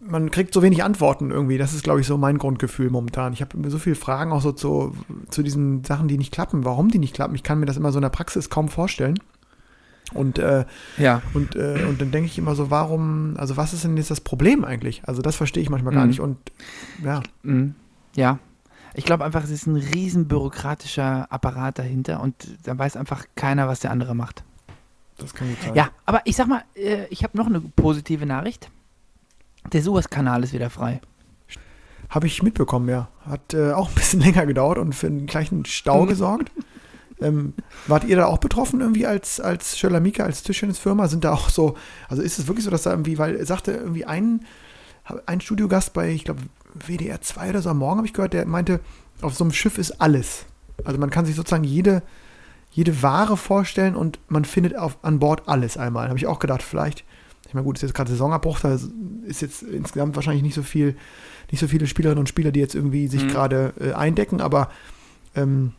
man 0.00 0.30
kriegt 0.30 0.52
so 0.54 0.62
wenig 0.62 0.82
Antworten 0.82 1.30
irgendwie. 1.30 1.58
Das 1.58 1.72
ist, 1.72 1.84
glaube 1.84 2.00
ich, 2.00 2.06
so 2.06 2.18
mein 2.18 2.38
Grundgefühl 2.38 2.90
momentan. 2.90 3.32
Ich 3.32 3.40
habe 3.40 3.70
so 3.70 3.78
viele 3.78 3.94
Fragen 3.96 4.32
auch 4.32 4.40
so 4.40 4.52
zu, 4.52 4.94
zu 5.30 5.42
diesen 5.42 5.84
Sachen, 5.84 6.08
die 6.08 6.18
nicht 6.18 6.32
klappen, 6.32 6.64
warum 6.64 6.88
die 6.90 6.98
nicht 6.98 7.14
klappen. 7.14 7.34
Ich 7.34 7.42
kann 7.42 7.60
mir 7.60 7.66
das 7.66 7.76
immer 7.76 7.92
so 7.92 7.98
in 7.98 8.02
der 8.02 8.08
Praxis 8.08 8.50
kaum 8.50 8.68
vorstellen. 8.68 9.18
Und, 10.14 10.38
äh, 10.38 10.64
ja. 10.98 11.22
und, 11.32 11.56
äh, 11.56 11.84
und 11.88 12.00
dann 12.00 12.10
denke 12.10 12.26
ich 12.26 12.36
immer 12.38 12.54
so, 12.54 12.70
warum, 12.70 13.34
also 13.38 13.56
was 13.56 13.72
ist 13.72 13.84
denn 13.84 13.96
jetzt 13.96 14.10
das 14.10 14.20
Problem 14.20 14.64
eigentlich? 14.64 15.02
Also 15.06 15.22
das 15.22 15.36
verstehe 15.36 15.62
ich 15.62 15.70
manchmal 15.70 15.94
gar 15.94 16.02
Mhm. 16.04 16.08
nicht. 16.10 16.20
Und 16.20 16.38
ja, 17.02 17.22
Mhm. 17.42 17.74
Ja. 18.14 18.38
Ich 18.94 19.06
glaube 19.06 19.24
einfach, 19.24 19.42
es 19.42 19.50
ist 19.50 19.66
ein 19.66 19.76
riesen 19.76 20.28
bürokratischer 20.28 21.26
Apparat 21.32 21.78
dahinter 21.78 22.20
und 22.20 22.34
da 22.64 22.76
weiß 22.78 22.96
einfach 22.98 23.24
keiner, 23.36 23.66
was 23.66 23.80
der 23.80 23.90
andere 23.90 24.14
macht. 24.14 24.44
das 25.16 25.32
kann 25.32 25.48
gut 25.48 25.56
sein. 25.62 25.74
Ja, 25.74 25.88
aber 26.04 26.20
ich 26.24 26.36
sag 26.36 26.46
mal, 26.48 26.62
äh, 26.74 27.06
ich 27.08 27.22
habe 27.24 27.38
noch 27.38 27.46
eine 27.46 27.60
positive 27.60 28.26
Nachricht. 28.26 28.70
Der 29.72 29.80
Suezkanal 29.82 30.42
ist 30.44 30.52
wieder 30.52 30.68
frei. 30.68 31.00
Habe 32.10 32.26
ich 32.26 32.42
mitbekommen, 32.42 32.88
ja. 32.90 33.08
Hat 33.24 33.54
äh, 33.54 33.72
auch 33.72 33.88
ein 33.88 33.94
bisschen 33.94 34.20
länger 34.26 34.44
gedauert 34.44 34.76
und 34.76 34.94
für 34.94 35.06
einen 35.06 35.24
gleichen 35.26 35.64
Stau 35.64 36.04
gesorgt. 36.06 36.50
Ähm, 37.22 37.54
wart 37.86 38.04
ihr 38.04 38.16
da 38.16 38.26
auch 38.26 38.38
betroffen 38.38 38.80
irgendwie 38.80 39.06
als, 39.06 39.40
als 39.40 39.78
Schöller-Mieke, 39.78 40.24
als 40.24 40.42
Tischtennisfirma? 40.42 41.08
Sind 41.08 41.24
da 41.24 41.32
auch 41.32 41.48
so, 41.48 41.76
also 42.08 42.22
ist 42.22 42.38
es 42.38 42.46
wirklich 42.46 42.64
so, 42.64 42.70
dass 42.70 42.82
da 42.82 42.90
irgendwie, 42.90 43.18
weil 43.18 43.36
er 43.36 43.46
sagte 43.46 43.72
irgendwie 43.72 44.04
ein, 44.04 44.44
ein 45.26 45.40
Studiogast 45.40 45.92
bei, 45.92 46.10
ich 46.10 46.24
glaube, 46.24 46.40
WDR 46.74 47.20
2 47.20 47.50
oder 47.50 47.62
so 47.62 47.70
am 47.70 47.78
Morgen 47.78 47.98
habe 47.98 48.06
ich 48.06 48.12
gehört, 48.14 48.32
der 48.32 48.46
meinte, 48.46 48.80
auf 49.20 49.34
so 49.34 49.44
einem 49.44 49.52
Schiff 49.52 49.78
ist 49.78 50.00
alles. 50.00 50.46
Also 50.84 50.98
man 50.98 51.10
kann 51.10 51.24
sich 51.26 51.36
sozusagen 51.36 51.64
jede, 51.64 52.02
jede 52.70 53.02
Ware 53.02 53.36
vorstellen 53.36 53.94
und 53.96 54.18
man 54.28 54.44
findet 54.44 54.76
auf, 54.76 54.98
an 55.02 55.18
Bord 55.18 55.48
alles 55.48 55.76
einmal. 55.76 56.08
Habe 56.08 56.18
ich 56.18 56.26
auch 56.26 56.38
gedacht, 56.38 56.62
vielleicht, 56.62 57.04
ich 57.46 57.54
meine, 57.54 57.64
gut, 57.64 57.76
ist 57.76 57.82
jetzt 57.82 57.94
gerade 57.94 58.10
Saisonabbruch, 58.10 58.60
da 58.60 58.78
ist 59.26 59.42
jetzt 59.42 59.62
insgesamt 59.62 60.16
wahrscheinlich 60.16 60.42
nicht 60.42 60.54
so 60.54 60.62
viel, 60.62 60.96
nicht 61.50 61.60
so 61.60 61.68
viele 61.68 61.86
Spielerinnen 61.86 62.20
und 62.20 62.28
Spieler, 62.28 62.50
die 62.50 62.60
jetzt 62.60 62.74
irgendwie 62.74 63.08
sich 63.08 63.24
Mhm. 63.24 63.28
gerade 63.28 63.74
äh, 63.78 63.92
eindecken, 63.92 64.40
aber 64.40 64.70
ähm, 65.36 65.72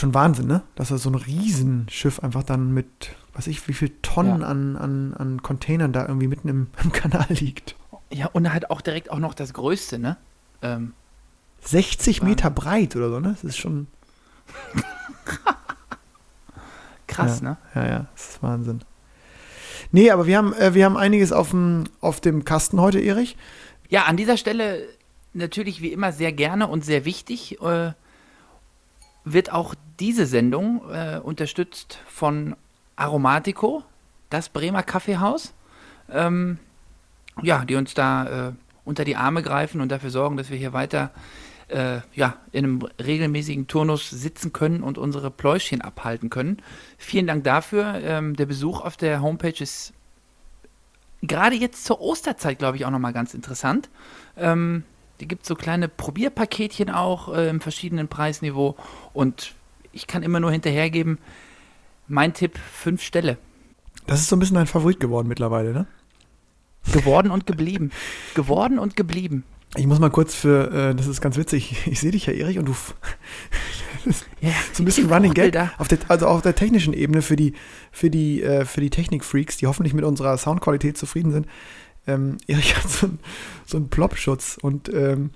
schon 0.00 0.14
Wahnsinn, 0.14 0.46
ne? 0.46 0.62
Dass 0.74 0.88
da 0.88 0.98
so 0.98 1.10
ein 1.10 1.14
Riesenschiff 1.14 2.20
einfach 2.20 2.42
dann 2.42 2.72
mit, 2.72 3.14
weiß 3.34 3.46
ich, 3.46 3.66
wie 3.68 3.72
viel 3.74 3.90
Tonnen 4.02 4.40
Ja. 4.40 4.46
an, 4.48 4.76
an, 4.76 5.14
an 5.14 5.42
Containern 5.42 5.92
da 5.92 6.06
irgendwie 6.06 6.28
mitten 6.28 6.48
im, 6.48 6.66
im 6.82 6.92
Kanal 6.92 7.26
liegt. 7.28 7.76
Ja, 8.12 8.26
und 8.26 8.52
halt 8.52 8.70
auch 8.70 8.80
direkt 8.80 9.10
auch 9.10 9.18
noch 9.18 9.34
das 9.34 9.54
Größte, 9.54 9.98
ne? 9.98 10.16
Ähm, 10.62 10.94
60 11.62 12.20
Wahnsinn. 12.20 12.28
Meter 12.28 12.50
breit 12.50 12.96
oder 12.96 13.10
so, 13.10 13.20
ne? 13.20 13.30
Das 13.30 13.44
ist 13.44 13.58
schon, 13.58 13.86
krass, 17.06 17.40
ja, 17.40 17.50
ne? 17.50 17.56
Ja, 17.74 17.86
ja, 17.86 18.06
das 18.14 18.30
ist 18.30 18.42
Wahnsinn. 18.42 18.80
Nee, 19.92 20.10
aber 20.10 20.26
wir 20.26 20.38
haben, 20.38 20.52
äh, 20.54 20.74
wir 20.74 20.84
haben 20.84 20.96
einiges 20.96 21.32
auf 21.32 21.50
dem, 21.50 21.84
auf 22.00 22.20
dem 22.20 22.44
Kasten 22.44 22.80
heute, 22.80 23.00
Erich. 23.00 23.36
Ja, 23.88 24.04
an 24.04 24.16
dieser 24.16 24.36
Stelle 24.36 24.86
natürlich 25.32 25.80
wie 25.80 25.92
immer 25.92 26.12
sehr 26.12 26.32
gerne 26.32 26.68
und 26.68 26.84
sehr 26.84 27.04
wichtig 27.04 27.60
äh, 27.60 27.92
wird 29.24 29.52
auch 29.52 29.74
diese 29.98 30.26
Sendung 30.26 30.82
äh, 30.90 31.20
unterstützt 31.22 31.98
von 32.06 32.56
Aromatico, 32.96 33.82
das 34.30 34.48
Bremer 34.48 34.82
Kaffeehaus, 34.82 35.54
ähm, 36.10 36.58
ja, 37.42 37.64
die 37.64 37.76
uns 37.76 37.94
da 37.94 38.48
äh, 38.48 38.52
unter 38.84 39.04
die 39.04 39.16
Arme 39.16 39.42
greifen 39.42 39.80
und 39.80 39.90
dafür 39.90 40.10
sorgen, 40.10 40.36
dass 40.36 40.50
wir 40.50 40.56
hier 40.56 40.72
weiter 40.72 41.10
äh, 41.68 42.00
ja, 42.14 42.36
in 42.52 42.64
einem 42.64 42.88
regelmäßigen 43.02 43.66
Turnus 43.66 44.10
sitzen 44.10 44.52
können 44.52 44.82
und 44.82 44.98
unsere 44.98 45.30
Pläuschchen 45.30 45.80
abhalten 45.80 46.30
können. 46.30 46.58
Vielen 46.98 47.26
Dank 47.26 47.44
dafür. 47.44 48.00
Ähm, 48.02 48.36
der 48.36 48.46
Besuch 48.46 48.80
auf 48.80 48.96
der 48.96 49.22
Homepage 49.22 49.62
ist 49.62 49.92
gerade 51.22 51.54
jetzt 51.54 51.84
zur 51.84 52.00
Osterzeit, 52.00 52.58
glaube 52.58 52.76
ich, 52.76 52.84
auch 52.84 52.90
nochmal 52.90 53.12
ganz 53.12 53.34
interessant. 53.34 53.88
Ähm, 54.36 54.84
die 55.20 55.28
gibt 55.28 55.46
so 55.46 55.54
kleine 55.54 55.88
Probierpaketchen 55.88 56.90
auch 56.90 57.34
äh, 57.34 57.48
im 57.48 57.60
verschiedenen 57.60 58.08
Preisniveau 58.08 58.76
und 59.12 59.54
ich 59.92 60.06
kann 60.06 60.22
immer 60.22 60.40
nur 60.40 60.52
hinterhergeben, 60.52 61.18
Mein 62.08 62.32
Tipp, 62.32 62.58
fünf 62.58 63.02
Ställe. 63.02 63.38
Das 64.06 64.20
ist 64.20 64.28
so 64.28 64.36
ein 64.36 64.40
bisschen 64.40 64.56
ein 64.56 64.66
Favorit 64.66 64.98
geworden 64.98 65.28
mittlerweile, 65.28 65.72
ne? 65.72 65.86
Geworden 66.92 67.30
und 67.30 67.46
geblieben. 67.46 67.90
Geworden 68.34 68.78
und 68.78 68.96
geblieben. 68.96 69.44
Ich 69.76 69.86
muss 69.86 70.00
mal 70.00 70.10
kurz 70.10 70.34
für, 70.34 70.70
äh, 70.72 70.94
das 70.94 71.06
ist 71.06 71.20
ganz 71.20 71.36
witzig, 71.36 71.86
ich 71.86 72.00
sehe 72.00 72.10
dich 72.10 72.26
ja, 72.26 72.32
Erich, 72.32 72.58
und 72.58 72.66
du, 72.66 72.74
Ja, 74.40 74.50
so 74.72 74.82
ein 74.82 74.86
bisschen 74.86 75.12
Running 75.12 75.34
Gag, 75.34 75.56
auf 75.78 75.88
der, 75.88 75.98
also 76.08 76.26
auf 76.26 76.42
der 76.42 76.54
technischen 76.54 76.92
Ebene 76.92 77.22
für 77.22 77.36
die, 77.36 77.54
für 77.92 78.10
die, 78.10 78.42
äh, 78.42 78.64
für 78.64 78.80
die 78.80 78.90
Technikfreaks, 78.90 79.58
die 79.58 79.66
hoffentlich 79.66 79.94
mit 79.94 80.04
unserer 80.04 80.36
Soundqualität 80.38 80.96
zufrieden 80.96 81.32
sind. 81.32 81.46
Ähm, 82.06 82.38
Erich 82.46 82.76
hat 82.76 82.88
so, 82.90 83.06
ein, 83.06 83.18
so 83.66 83.76
einen 83.76 83.88
Plopschutz 83.88 84.58
und 84.60 84.88
ähm, 84.92 85.30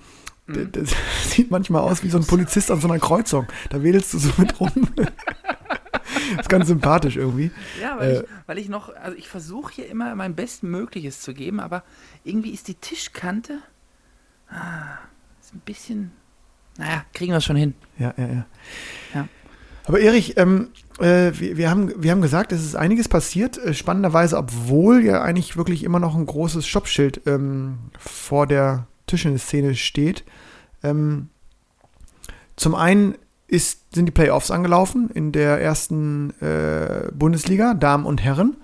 Mhm. 0.47 0.73
der 0.73 0.85
sieht 1.26 1.50
manchmal 1.50 1.80
aus 1.83 2.02
wie 2.02 2.11
so 2.11 2.18
ein 2.18 2.26
Polizist 2.26 2.71
an 2.71 2.78
so 2.80 2.87
einer 2.87 2.99
Kreuzung. 2.99 3.47
Da 3.71 3.83
wedelst 3.83 4.12
du 4.12 4.18
so 4.18 4.30
mit 4.37 4.61
rum. 4.61 4.71
ist 6.38 6.49
ganz 6.49 6.66
sympathisch 6.66 7.16
irgendwie. 7.16 7.50
Ja, 7.80 7.99
weil, 7.99 8.11
Äh, 8.11 8.21
ich, 8.21 8.26
weil 8.47 8.59
ich 8.59 8.68
noch, 8.68 8.94
also 8.94 9.16
ich 9.16 9.28
versuche 9.28 9.73
hier 9.73 9.88
immer 9.88 10.14
mein 10.14 10.35
Bestmögliches 10.35 11.21
zu 11.23 11.33
geben, 11.33 11.61
aber 11.61 11.83
irgendwie 12.25 12.50
ist 12.50 12.68
die 12.68 12.75
Tischkante, 12.75 13.61
ah, 14.50 14.99
ist 15.40 15.54
ein 15.54 15.61
bisschen, 15.64 16.12
naja, 16.76 17.04
kriegen 17.14 17.33
wir 17.33 17.38
es 17.38 17.44
schon 17.44 17.56
hin. 17.56 17.75
Ja, 17.99 18.12
ja, 18.18 18.26
ja. 18.26 18.47
Ja. 19.14 19.28
Aber 19.87 20.00
Erich, 20.00 20.37
ähm, 20.37 20.68
äh, 21.01 21.33
wir, 21.39 21.57
wir, 21.57 21.71
haben, 21.71 21.93
wir 22.03 22.11
haben 22.11 22.23
gesagt, 22.23 22.53
es 22.53 22.65
ist 22.65 22.77
einiges 22.77 23.09
passiert. 23.09 23.59
Äh, 23.59 23.75
spannenderweise, 23.75 24.37
obwohl 24.37 25.05
ja 25.05 25.23
eigentlich 25.23 25.57
wirklich 25.57 25.85
immer 25.85 26.01
noch 26.01 26.15
ein 26.15 26.27
großes 26.27 26.67
Stoppschild 26.67 27.23
ähm, 27.27 27.79
vor 27.99 28.47
der 28.47 28.87
Tischtennis-Szene 29.07 29.75
steht. 29.75 30.25
Ähm, 30.83 31.29
zum 32.57 32.75
einen 32.75 33.17
ist, 33.49 33.95
sind 33.95 34.07
die 34.07 34.13
Playoffs 34.13 34.51
angelaufen 34.51 35.11
in 35.11 35.33
der 35.33 35.61
ersten 35.61 36.31
äh, 36.41 37.11
Bundesliga, 37.13 37.75
Damen 37.75 38.07
und 38.07 38.23
Herren. 38.23 38.57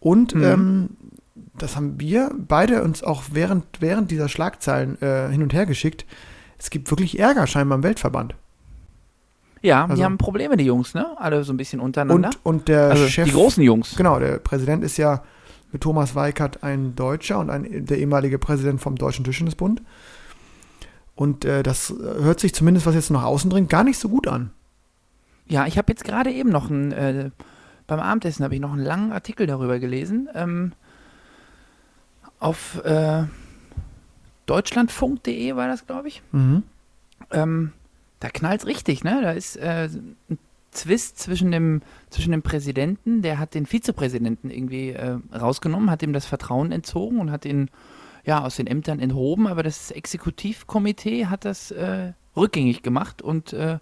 Und 0.00 0.34
Mhm. 0.34 0.44
ähm, 0.44 0.88
das 1.58 1.76
haben 1.76 2.00
wir 2.00 2.30
beide 2.36 2.82
uns 2.82 3.02
auch 3.02 3.24
während, 3.32 3.64
während 3.80 4.10
dieser 4.10 4.28
Schlagzeilen 4.28 5.00
äh, 5.02 5.28
hin 5.30 5.42
und 5.42 5.52
her 5.52 5.66
geschickt. 5.66 6.06
Es 6.58 6.70
gibt 6.70 6.90
wirklich 6.90 7.18
Ärger 7.18 7.46
scheinbar 7.46 7.76
im 7.76 7.82
Weltverband. 7.82 8.34
Ja, 9.62 9.82
Also- 9.84 9.94
die 9.96 10.04
haben 10.04 10.18
Probleme, 10.18 10.56
die 10.56 10.64
Jungs, 10.64 10.94
ne? 10.94 11.06
Alle 11.18 11.44
so 11.44 11.52
ein 11.52 11.56
bisschen 11.56 11.80
untereinander. 11.80 12.30
Und, 12.42 12.56
und 12.60 12.68
der 12.68 12.90
also 12.90 13.06
Chef, 13.06 13.24
die 13.26 13.32
großen 13.32 13.62
Jungs. 13.62 13.94
genau, 13.96 14.18
der 14.18 14.38
Präsident 14.38 14.82
ist 14.84 14.96
ja 14.96 15.22
mit 15.70 15.82
Thomas 15.82 16.14
Weikert 16.14 16.62
ein 16.62 16.94
Deutscher 16.96 17.38
und 17.38 17.48
ein, 17.48 17.86
der 17.86 17.98
ehemalige 17.98 18.38
Präsident 18.38 18.80
vom 18.80 18.96
Deutschen 18.96 19.24
Tischtennisbund. 19.24 19.80
Und 21.14 21.44
äh, 21.44 21.62
das 21.62 21.94
hört 22.00 22.40
sich 22.40 22.54
zumindest, 22.54 22.86
was 22.86 22.94
jetzt 22.94 23.10
nach 23.10 23.22
außen 23.22 23.48
dringt, 23.50 23.70
gar 23.70 23.84
nicht 23.84 23.98
so 23.98 24.08
gut 24.08 24.26
an. 24.26 24.50
Ja, 25.46 25.66
ich 25.66 25.78
habe 25.78 25.92
jetzt 25.92 26.04
gerade 26.04 26.30
eben 26.30 26.50
noch 26.50 26.68
ein, 26.70 26.92
äh, 26.92 27.30
beim 27.86 28.00
Abendessen 28.00 28.44
habe 28.44 28.54
ich 28.54 28.60
noch 28.60 28.72
einen 28.72 28.82
langen 28.82 29.12
Artikel 29.12 29.46
darüber 29.46 29.78
gelesen. 29.78 30.28
Ähm, 30.34 30.72
auf 32.38 32.82
äh, 32.84 33.24
deutschlandfunk.de 34.46 35.54
war 35.54 35.68
das, 35.68 35.86
glaube 35.86 36.08
ich. 36.08 36.22
Mhm. 36.32 36.62
Ähm, 37.30 37.72
da 38.22 38.30
knallt 38.30 38.66
richtig, 38.66 39.02
ne? 39.02 39.20
Da 39.22 39.32
ist 39.32 39.56
äh, 39.56 39.88
ein 40.30 40.38
Zwist 40.70 41.18
zwischen 41.18 41.50
dem, 41.50 41.82
zwischen 42.08 42.30
dem 42.30 42.42
Präsidenten, 42.42 43.20
der 43.20 43.38
hat 43.38 43.54
den 43.54 43.66
Vizepräsidenten 43.66 44.48
irgendwie 44.48 44.90
äh, 44.90 45.18
rausgenommen, 45.34 45.90
hat 45.90 46.02
ihm 46.02 46.12
das 46.12 46.24
Vertrauen 46.24 46.70
entzogen 46.70 47.18
und 47.18 47.30
hat 47.30 47.44
ihn 47.44 47.68
ja 48.24 48.44
aus 48.44 48.56
den 48.56 48.68
Ämtern 48.68 49.00
enthoben, 49.00 49.48
aber 49.48 49.62
das 49.64 49.90
Exekutivkomitee 49.90 51.26
hat 51.26 51.44
das 51.44 51.72
äh, 51.72 52.12
rückgängig 52.36 52.82
gemacht 52.82 53.22
und 53.22 53.52
äh, 53.52 53.80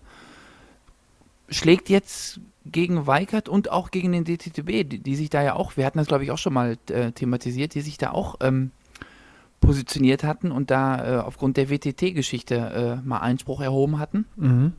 schlägt 1.50 1.90
jetzt 1.90 2.40
gegen 2.64 3.06
Weikert 3.06 3.48
und 3.48 3.70
auch 3.70 3.90
gegen 3.90 4.12
den 4.12 4.24
DTTB, 4.24 4.88
die, 4.88 4.98
die 5.00 5.16
sich 5.16 5.28
da 5.28 5.42
ja 5.42 5.54
auch, 5.54 5.76
wir 5.76 5.84
hatten 5.84 5.98
das 5.98 6.08
glaube 6.08 6.24
ich 6.24 6.30
auch 6.30 6.38
schon 6.38 6.54
mal 6.54 6.78
äh, 6.88 7.12
thematisiert, 7.12 7.74
die 7.74 7.82
sich 7.82 7.98
da 7.98 8.10
auch 8.12 8.36
ähm, 8.40 8.70
positioniert 9.60 10.24
hatten 10.24 10.52
und 10.52 10.70
da 10.70 11.18
äh, 11.18 11.20
aufgrund 11.20 11.56
der 11.56 11.68
WTT-Geschichte 11.70 13.00
äh, 13.02 13.06
mal 13.06 13.18
Einspruch 13.18 13.60
erhoben 13.60 13.98
hatten, 13.98 14.24
Mhm. 14.36 14.72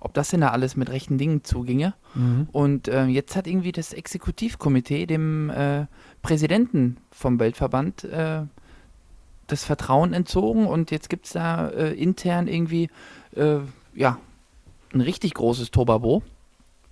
ob 0.00 0.14
das 0.14 0.30
denn 0.30 0.40
da 0.40 0.48
alles 0.48 0.76
mit 0.76 0.90
rechten 0.90 1.18
Dingen 1.18 1.44
zuginge. 1.44 1.94
Mhm. 2.14 2.48
Und 2.52 2.88
äh, 2.88 3.06
jetzt 3.06 3.34
hat 3.36 3.46
irgendwie 3.46 3.72
das 3.72 3.92
Exekutivkomitee 3.92 5.06
dem 5.06 5.50
äh, 5.50 5.86
Präsidenten 6.22 6.98
vom 7.10 7.38
Weltverband 7.40 8.04
äh, 8.04 8.42
das 9.48 9.64
Vertrauen 9.64 10.12
entzogen 10.12 10.66
und 10.66 10.90
jetzt 10.90 11.10
gibt 11.10 11.26
es 11.26 11.32
da 11.32 11.68
äh, 11.68 11.92
intern 11.92 12.46
irgendwie 12.48 12.88
ja 13.94 14.18
ein 14.94 15.00
richtig 15.00 15.32
großes 15.34 15.70
Tobabo. 15.70 16.22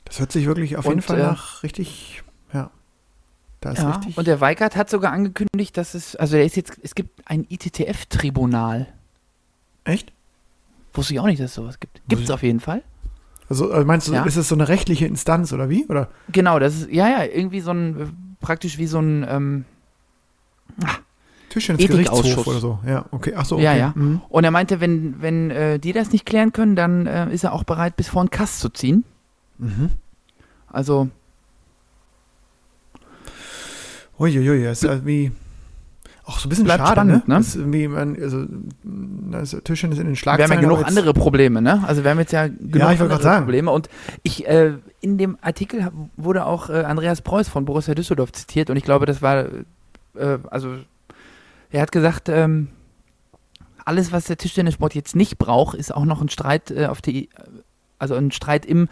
Das 0.04 0.18
hört 0.18 0.32
sich 0.32 0.46
wirklich 0.46 0.76
auf 0.78 0.86
jeden 0.86 0.96
Und, 0.96 1.02
Fall 1.02 1.20
äh, 1.20 1.22
nach 1.22 1.62
richtig, 1.62 2.22
ja. 2.52 2.70
Da 3.60 3.72
ist 3.72 3.78
Ja, 3.78 3.90
richtig. 3.90 4.16
und 4.16 4.26
der 4.26 4.40
Weigert 4.40 4.74
hat 4.76 4.88
sogar 4.88 5.12
angekündigt, 5.12 5.76
dass 5.76 5.94
es, 5.94 6.16
also 6.16 6.36
er 6.36 6.44
ist 6.44 6.56
jetzt, 6.56 6.78
es 6.82 6.94
gibt 6.94 7.10
ein 7.28 7.44
ITTF-Tribunal. 7.48 8.86
echt? 9.84 10.12
Wusste 10.94 11.14
ich 11.14 11.20
auch 11.20 11.26
nicht, 11.26 11.40
dass 11.40 11.50
es 11.50 11.54
sowas 11.54 11.78
gibt. 11.78 12.00
Gibt 12.08 12.22
es 12.24 12.30
auf 12.30 12.42
jeden 12.42 12.60
Fall. 12.60 12.82
Also 13.48 13.70
äh, 13.70 13.84
meinst 13.84 14.08
du, 14.08 14.12
Ja. 14.12 14.24
ist 14.24 14.36
es 14.36 14.48
so 14.48 14.54
eine 14.54 14.66
rechtliche 14.68 15.06
Instanz 15.06 15.52
oder 15.52 15.68
wie? 15.68 15.84
Oder? 15.86 16.08
Genau, 16.32 16.58
das 16.58 16.74
ist, 16.76 16.90
ja, 16.90 17.08
ja, 17.08 17.24
irgendwie 17.24 17.60
so 17.60 17.70
ein, 17.72 18.00
äh, 18.00 18.06
praktisch 18.40 18.78
wie 18.78 18.86
so 18.86 18.98
ein, 19.00 19.24
ähm, 19.28 19.64
Tischtennisgerichtshof 21.50 22.20
Ethikausschuss. 22.20 22.46
oder 22.46 22.60
so. 22.60 22.78
Ja, 22.86 23.04
okay. 23.10 23.34
Ach 23.36 23.44
so, 23.44 23.56
okay. 23.56 23.64
Ja, 23.64 23.74
ja. 23.74 23.92
Mhm. 23.96 24.20
und 24.28 24.44
er 24.44 24.50
meinte, 24.52 24.80
wenn, 24.80 25.20
wenn 25.20 25.50
äh, 25.50 25.78
die 25.80 25.92
das 25.92 26.12
nicht 26.12 26.24
klären 26.24 26.52
können, 26.52 26.76
dann 26.76 27.06
äh, 27.06 27.32
ist 27.32 27.42
er 27.44 27.52
auch 27.52 27.64
bereit, 27.64 27.96
bis 27.96 28.08
vor 28.08 28.24
den 28.24 28.30
Kass 28.30 28.60
zu 28.60 28.68
ziehen. 28.68 29.04
Mhm. 29.58 29.90
Also, 30.68 31.08
Uiuiui, 34.20 34.64
das 34.64 34.82
ist 34.82 34.88
ja 34.88 35.04
wie 35.04 35.32
auch 36.30 36.38
so 36.38 36.46
ein 36.46 36.50
bisschen 36.50 36.64
Bleibt 36.64 36.80
schade, 36.80 36.92
spannend, 36.92 37.28
ne? 37.28 37.34
ne? 37.34 37.40
Das 37.40 37.48
ist 37.48 37.56
irgendwie, 37.56 37.88
man, 37.88 38.16
also, 38.20 38.44
das 38.84 39.56
Tischtennis 39.64 39.98
in 39.98 40.04
den 40.04 40.12
wir 40.12 40.16
Schlagzeilen. 40.16 40.50
haben 40.52 40.62
ja 40.62 40.68
genug 40.68 40.86
andere 40.86 41.12
Probleme, 41.12 41.60
ne? 41.60 41.82
Also 41.86 42.04
wir 42.04 42.10
haben 42.10 42.18
jetzt 42.20 42.32
ja 42.32 42.46
genug 42.46 42.74
ich 42.74 42.80
wollte 42.82 43.02
andere 43.02 43.22
sagen. 43.22 43.44
Probleme. 43.44 43.70
Und 43.72 43.88
ich, 44.22 44.46
äh, 44.46 44.74
in 45.00 45.18
dem 45.18 45.38
Artikel 45.40 45.90
wurde 46.16 46.46
auch 46.46 46.68
äh, 46.70 46.82
Andreas 46.84 47.22
Preuß 47.22 47.48
von 47.48 47.64
Borussia 47.64 47.94
Düsseldorf 47.94 48.32
zitiert 48.32 48.70
und 48.70 48.76
ich 48.76 48.84
glaube, 48.84 49.06
das 49.06 49.22
war, 49.22 49.46
äh, 50.14 50.38
also 50.50 50.76
er 51.70 51.82
hat 51.82 51.90
gesagt, 51.90 52.28
ähm, 52.28 52.68
alles, 53.84 54.12
was 54.12 54.24
der 54.24 54.36
Tischtennissport 54.36 54.94
jetzt 54.94 55.16
nicht 55.16 55.38
braucht, 55.38 55.76
ist 55.76 55.92
auch 55.92 56.04
noch 56.04 56.20
ein 56.20 56.28
Streit 56.28 56.70
äh, 56.70 56.86
auf 56.86 57.00
die, 57.00 57.28
also 57.98 58.14
ein 58.14 58.30
Streit 58.30 58.66
im 58.66 58.88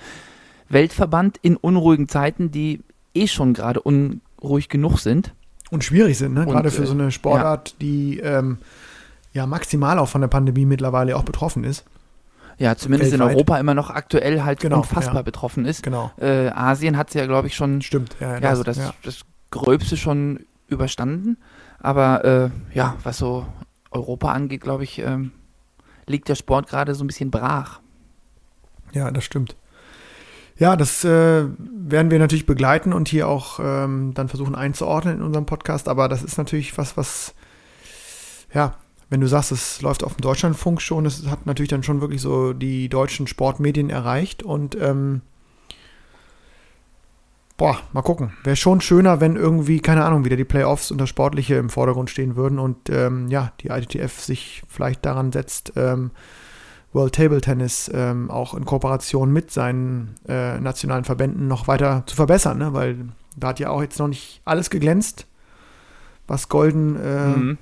Weltverband 0.70 1.38
in 1.42 1.56
unruhigen 1.56 2.08
Zeiten, 2.08 2.50
die 2.50 2.80
eh 3.14 3.28
schon 3.28 3.52
gerade 3.52 3.80
unruhig 4.40 4.68
genug 4.68 4.99
sind. 4.99 5.35
Und 5.71 5.85
schwierig 5.85 6.16
sind, 6.16 6.35
ne? 6.35 6.47
Und, 6.47 6.49
Gerade 6.49 6.71
für 6.71 6.83
äh, 6.83 6.87
so 6.87 6.95
eine 6.95 7.11
Sportart, 7.11 7.80
die 7.80 8.18
ähm, 8.21 8.59
ja 9.33 9.47
maximal 9.47 9.99
auch 9.99 10.09
von 10.09 10.21
der 10.21 10.28
Pandemie 10.28 10.64
mittlerweile 10.64 11.16
auch 11.16 11.25
betroffen 11.25 11.64
ist. 11.64 11.85
Ja, 12.59 12.75
zumindest 12.76 13.12
in 13.12 13.21
Weltweit. 13.21 13.37
Europa 13.37 13.59
immer 13.59 13.75
noch 13.75 13.90
aktuell 13.90 14.42
halt 14.42 14.61
Genau, 14.61 14.78
unfassbar 14.78 15.16
ja. 15.16 15.23
betroffen 15.23 15.64
ist. 15.64 15.83
Genau. 15.83 16.11
Äh, 16.21 16.49
Asien 16.49 16.97
hat 16.97 17.09
es 17.09 17.14
ja, 17.14 17.26
glaube 17.26 17.47
ich, 17.47 17.54
schon 17.54 17.83
Stimmt. 17.83 18.16
Ja, 18.18 18.38
ja, 18.38 18.49
also 18.49 18.64
das, 18.64 18.78
ja. 18.78 18.92
das 19.04 19.21
Gröbste 19.50 19.97
schon 19.97 20.40
überstanden. 20.66 21.37
Aber 21.78 22.25
äh, 22.25 22.50
ja, 22.75 22.97
was 23.04 23.18
so 23.18 23.47
Europa 23.92 24.33
angeht, 24.33 24.61
glaube 24.61 24.85
ich, 24.85 24.99
ähm, 24.99 25.30
liegt 26.07 26.28
der 26.28 26.35
Sport 26.35 26.68
gerade 26.68 26.95
so 26.95 27.04
ein 27.04 27.07
bisschen 27.07 27.30
brach. 27.30 27.80
Ja, 28.92 29.11
das 29.11 29.25
stimmt. 29.25 29.54
Ja, 30.59 30.75
das 30.75 31.05
äh, 31.05 31.45
werden 31.57 32.11
wir 32.11 32.19
natürlich 32.19 32.45
begleiten 32.45 32.93
und 32.93 33.09
hier 33.09 33.29
auch 33.29 33.61
ähm, 33.62 34.12
dann 34.15 34.29
versuchen 34.29 34.57
einzuordnen 34.57 35.19
in 35.19 35.23
unserem 35.23 35.47
Podcast. 35.47 35.88
Aber 35.88 36.09
das 36.09 36.25
ist 36.25 36.37
natürlich 36.37 36.77
was, 36.77 36.97
was, 36.97 37.35
ja, 38.53 38.75
wenn 39.09 39.21
du 39.21 39.29
sagst, 39.29 39.53
es 39.53 39.81
läuft 39.83 40.03
auf 40.03 40.15
dem 40.15 40.21
Deutschlandfunk 40.21 40.83
schon, 40.83 41.07
es 41.07 41.27
hat 41.29 41.47
natürlich 41.47 41.71
dann 41.71 41.85
schon 41.85 42.00
wirklich 42.00 42.21
so 42.21 42.53
die 42.53 42.88
deutschen 42.88 43.29
Sportmedien 43.29 43.88
erreicht. 43.88 44.43
Und 44.43 44.77
ähm, 44.81 45.23
boah, 47.57 47.79
mal 47.93 48.03
gucken. 48.03 48.33
Wäre 48.43 48.57
schon 48.57 48.81
schöner, 48.81 49.21
wenn 49.21 49.37
irgendwie, 49.37 49.79
keine 49.79 50.05
Ahnung, 50.05 50.25
wieder 50.25 50.37
die 50.37 50.45
Playoffs 50.45 50.91
und 50.91 50.99
das 50.99 51.09
Sportliche 51.09 51.55
im 51.55 51.71
Vordergrund 51.71 52.11
stehen 52.11 52.35
würden 52.35 52.59
und 52.59 52.91
ähm, 52.91 53.29
ja, 53.29 53.53
die 53.61 53.69
ITTF 53.69 54.21
sich 54.21 54.62
vielleicht 54.67 55.07
daran 55.07 55.31
setzt, 55.31 55.75
ähm, 55.77 56.11
World 56.92 57.14
Table 57.14 57.40
Tennis 57.40 57.90
ähm, 57.92 58.30
auch 58.30 58.54
in 58.54 58.64
Kooperation 58.64 59.33
mit 59.33 59.50
seinen 59.50 60.14
äh, 60.26 60.59
nationalen 60.59 61.04
Verbänden 61.04 61.47
noch 61.47 61.68
weiter 61.68 62.02
zu 62.07 62.16
verbessern, 62.16 62.59
ne? 62.59 62.73
weil 62.73 62.97
da 63.37 63.49
hat 63.49 63.61
ja 63.61 63.71
auch 63.71 63.83
jetzt 63.83 63.99
noch 63.99 64.09
nicht 64.09 64.40
alles 64.45 64.71
geglänzt, 64.71 65.26
was 66.26 66.49
golden 66.49 66.97
äh, 66.97 67.26
Mhm. 67.26 67.59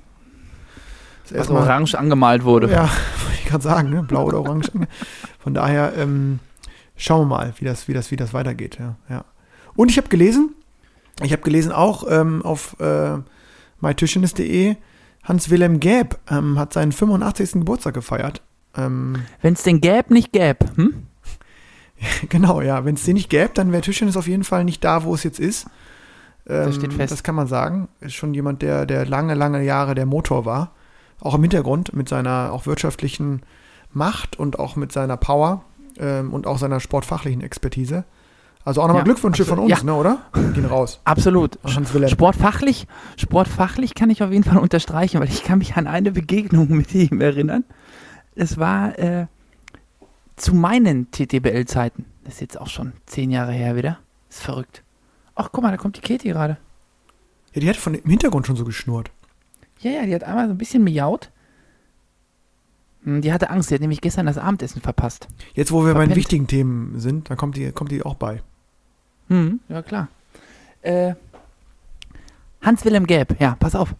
Was 1.29 1.49
orange 1.49 1.95
angemalt 1.95 2.45
wurde. 2.45 2.71
Ja, 2.71 2.83
wollte 3.23 3.39
ich 3.39 3.45
gerade 3.45 3.63
sagen, 3.63 3.89
ne? 3.89 4.03
blau 4.03 4.25
oder 4.25 4.39
orange. 4.39 4.71
Von 5.39 5.53
daher 5.53 5.93
ähm, 5.97 6.39
schauen 6.95 7.27
wir 7.27 7.35
mal, 7.37 7.53
wie 7.57 7.65
das, 7.65 7.87
wie 7.87 7.93
das, 7.93 8.11
wie 8.11 8.15
das 8.15 8.33
weitergeht. 8.33 8.77
Ja, 8.79 8.95
ja. 9.09 9.25
Und 9.75 9.91
ich 9.91 9.97
habe 9.97 10.07
gelesen, 10.07 10.55
ich 11.21 11.31
habe 11.31 11.41
gelesen 11.41 11.71
auch 11.71 12.05
ähm, 12.09 12.43
auf 12.43 12.79
äh, 12.79 13.17
mytischennis.de, 13.81 14.75
Hans-Wilhelm 15.23 15.79
Gäb 15.79 16.17
ähm, 16.29 16.57
hat 16.57 16.73
seinen 16.73 16.91
85. 16.91 17.53
Geburtstag 17.53 17.93
gefeiert. 17.93 18.41
Ähm, 18.77 19.15
Wenn 19.41 19.53
es 19.53 19.63
den 19.63 19.81
gäb, 19.81 20.11
nicht 20.11 20.31
gäb. 20.31 20.59
Hm? 20.75 21.07
genau, 22.29 22.61
ja. 22.61 22.85
Wenn 22.85 22.95
es 22.95 23.03
den 23.03 23.15
nicht 23.15 23.29
gäbe, 23.29 23.51
dann 23.53 23.71
wäre 23.71 23.81
Tischtennis 23.81 24.17
auf 24.17 24.27
jeden 24.27 24.43
Fall 24.43 24.63
nicht 24.63 24.83
da, 24.83 25.03
wo 25.03 25.13
es 25.15 25.23
jetzt 25.23 25.39
ist. 25.39 25.65
Ähm, 26.47 26.65
Das 26.65 26.75
steht 26.75 26.93
fest. 26.93 27.11
Das 27.11 27.23
kann 27.23 27.35
man 27.35 27.47
sagen. 27.47 27.87
Ist 27.99 28.13
schon 28.13 28.33
jemand, 28.33 28.61
der, 28.61 28.85
der 28.85 29.05
lange, 29.05 29.33
lange 29.33 29.63
Jahre 29.63 29.95
der 29.95 30.05
Motor 30.05 30.45
war. 30.45 30.71
Auch 31.19 31.33
im 31.35 31.41
Hintergrund 31.41 31.93
mit 31.95 32.07
seiner 32.07 32.51
auch 32.53 32.65
wirtschaftlichen 32.67 33.41
Macht 33.91 34.37
und 34.37 34.59
auch 34.59 34.75
mit 34.75 34.91
seiner 34.91 35.17
Power 35.17 35.63
ähm, 35.97 36.31
und 36.33 36.45
auch 36.45 36.59
seiner 36.59 36.79
sportfachlichen 36.79 37.41
Expertise. 37.41 38.03
Also 38.63 38.81
auch 38.81 38.87
nochmal 38.87 39.01
Ja, 39.01 39.05
Glückwünsche 39.05 39.45
von 39.45 39.59
absolut. 39.59 39.71
uns, 39.77 39.83
ne, 39.83 39.93
oder? 39.95 40.19
Gehen 40.53 40.65
raus. 40.65 40.99
Absolut. 41.05 41.57
Sportfachlich, 42.09 42.85
sportfachlich 43.15 43.95
kann 43.95 44.09
ich 44.09 44.21
auf 44.21 44.31
jeden 44.31 44.43
Fall 44.43 44.57
unterstreichen, 44.57 45.21
weil 45.21 45.29
ich 45.29 45.43
kann 45.43 45.59
mich 45.59 45.77
an 45.77 45.87
eine 45.87 46.11
Begegnung 46.11 46.67
mit 46.69 46.93
ihm 46.93 47.21
erinnern. 47.21 47.63
Es 48.37 48.57
war 48.57 48.97
äh, 48.99 49.27
zu 50.35 50.53
meinen 50.55 51.09
TTBL-Zeiten. 51.11 52.05
Das 52.23 52.35
ist 52.35 52.41
jetzt 52.41 52.59
auch 52.61 52.67
schon 52.67 52.93
zehn 53.05 53.31
Jahre 53.31 53.51
her 53.51 53.75
wieder. 53.75 53.99
Ist 54.29 54.41
verrückt. 54.43 54.83
Ach, 55.35 55.49
guck 55.51 55.63
mal, 55.63 55.71
da 55.71 55.77
kommt 55.77 55.97
die 55.97 56.01
Katie 56.01 56.29
gerade. 56.29 56.57
Ja, 57.53 57.61
die 57.61 57.69
hat 57.69 57.77
von 57.77 57.93
im 57.95 58.09
Hintergrund 58.09 58.45
schon 58.45 58.55
so 58.55 58.65
geschnurrt. 58.65 59.11
Ja, 59.79 59.91
ja, 59.91 60.05
die 60.05 60.13
hat 60.15 60.23
einmal 60.23 60.47
so 60.47 60.53
ein 60.53 60.57
bisschen 60.57 60.83
miaut. 60.83 61.31
Hm, 63.03 63.21
Die 63.21 63.31
hatte 63.33 63.49
Angst, 63.49 63.69
die 63.69 63.75
hat 63.75 63.81
nämlich 63.81 64.01
gestern 64.01 64.25
das 64.25 64.37
Abendessen 64.37 64.81
verpasst. 64.81 65.27
Jetzt, 65.53 65.71
wo 65.71 65.79
wir 65.85 65.93
bei 65.93 65.99
den 66.01 66.09
Verpennt. 66.09 66.15
wichtigen 66.17 66.47
Themen 66.47 66.99
sind, 66.99 67.29
dann 67.29 67.37
kommt 67.37 67.55
die, 67.57 67.71
kommt 67.71 67.91
die 67.91 68.03
auch 68.03 68.15
bei. 68.15 68.41
Hm, 69.29 69.59
ja, 69.69 69.81
klar. 69.81 70.09
Äh, 70.81 71.15
Hans-Wilhelm 72.61 73.07
Gelb, 73.07 73.39
ja, 73.39 73.55
pass 73.59 73.75
auf. 73.75 73.95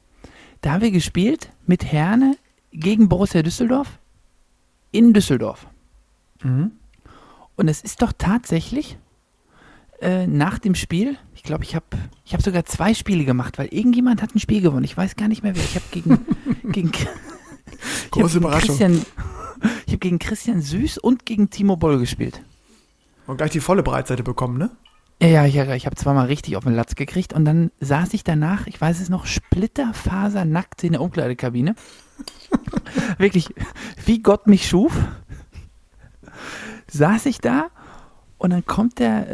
Da 0.61 0.71
haben 0.73 0.81
wir 0.81 0.91
gespielt 0.91 1.49
mit 1.67 1.85
Herne 1.91 2.35
gegen 2.71 3.07
Borussia 3.09 3.41
Düsseldorf 3.43 3.99
in 4.91 5.13
Düsseldorf. 5.13 5.67
Mhm. 6.43 6.71
Und 7.55 7.67
es 7.67 7.81
ist 7.81 8.01
doch 8.01 8.13
tatsächlich 8.17 8.97
äh, 9.99 10.27
nach 10.27 10.59
dem 10.59 10.75
Spiel, 10.75 11.17
ich 11.33 11.43
glaube, 11.43 11.63
ich 11.63 11.75
habe 11.75 11.85
ich 12.23 12.33
hab 12.33 12.41
sogar 12.41 12.65
zwei 12.65 12.93
Spiele 12.93 13.25
gemacht, 13.25 13.57
weil 13.57 13.67
irgendjemand 13.67 14.21
hat 14.21 14.35
ein 14.35 14.39
Spiel 14.39 14.61
gewonnen. 14.61 14.83
Ich 14.83 14.95
weiß 14.95 15.15
gar 15.15 15.27
nicht 15.27 15.43
mehr 15.43 15.55
wer. 15.55 15.63
Ich 15.63 15.75
habe 15.75 15.85
gegen, 15.91 16.25
gegen, 16.71 16.91
ich 16.93 17.07
hab 17.07 18.31
gegen. 18.31 18.41
Christian, 18.51 19.05
ich 19.85 19.93
habe 19.93 19.97
gegen 19.97 20.19
Christian 20.19 20.61
Süß 20.61 20.99
und 20.99 21.25
gegen 21.25 21.49
Timo 21.49 21.77
Boll 21.77 21.97
gespielt. 21.99 22.41
Und 23.25 23.37
gleich 23.37 23.51
die 23.51 23.59
volle 23.59 23.83
Breitseite 23.83 24.23
bekommen, 24.23 24.57
ne? 24.57 24.69
Ja, 25.21 25.27
ja, 25.27 25.45
ich, 25.45 25.55
ich 25.55 25.85
habe 25.87 25.95
zweimal 25.95 26.27
richtig 26.27 26.57
auf 26.57 26.63
den 26.63 26.73
Latz 26.75 26.93
gekriegt 26.93 27.33
und 27.33 27.43
dann 27.43 27.71
saß 27.79 28.13
ich 28.13 28.23
danach, 28.23 28.67
ich 28.67 28.79
weiß 28.79 28.99
es 28.99 29.09
noch, 29.09 29.25
splitterfasernackt 29.25 30.83
in 30.83 30.91
der 30.91 31.01
Umkleidekabine. 31.01 31.73
Wirklich, 33.17 33.49
wie 34.05 34.21
Gott 34.21 34.47
mich 34.47 34.67
schuf, 34.67 34.93
saß 36.89 37.25
ich 37.25 37.39
da 37.39 37.67
und 38.37 38.51
dann 38.51 38.65
kommt 38.65 38.99
der 38.99 39.31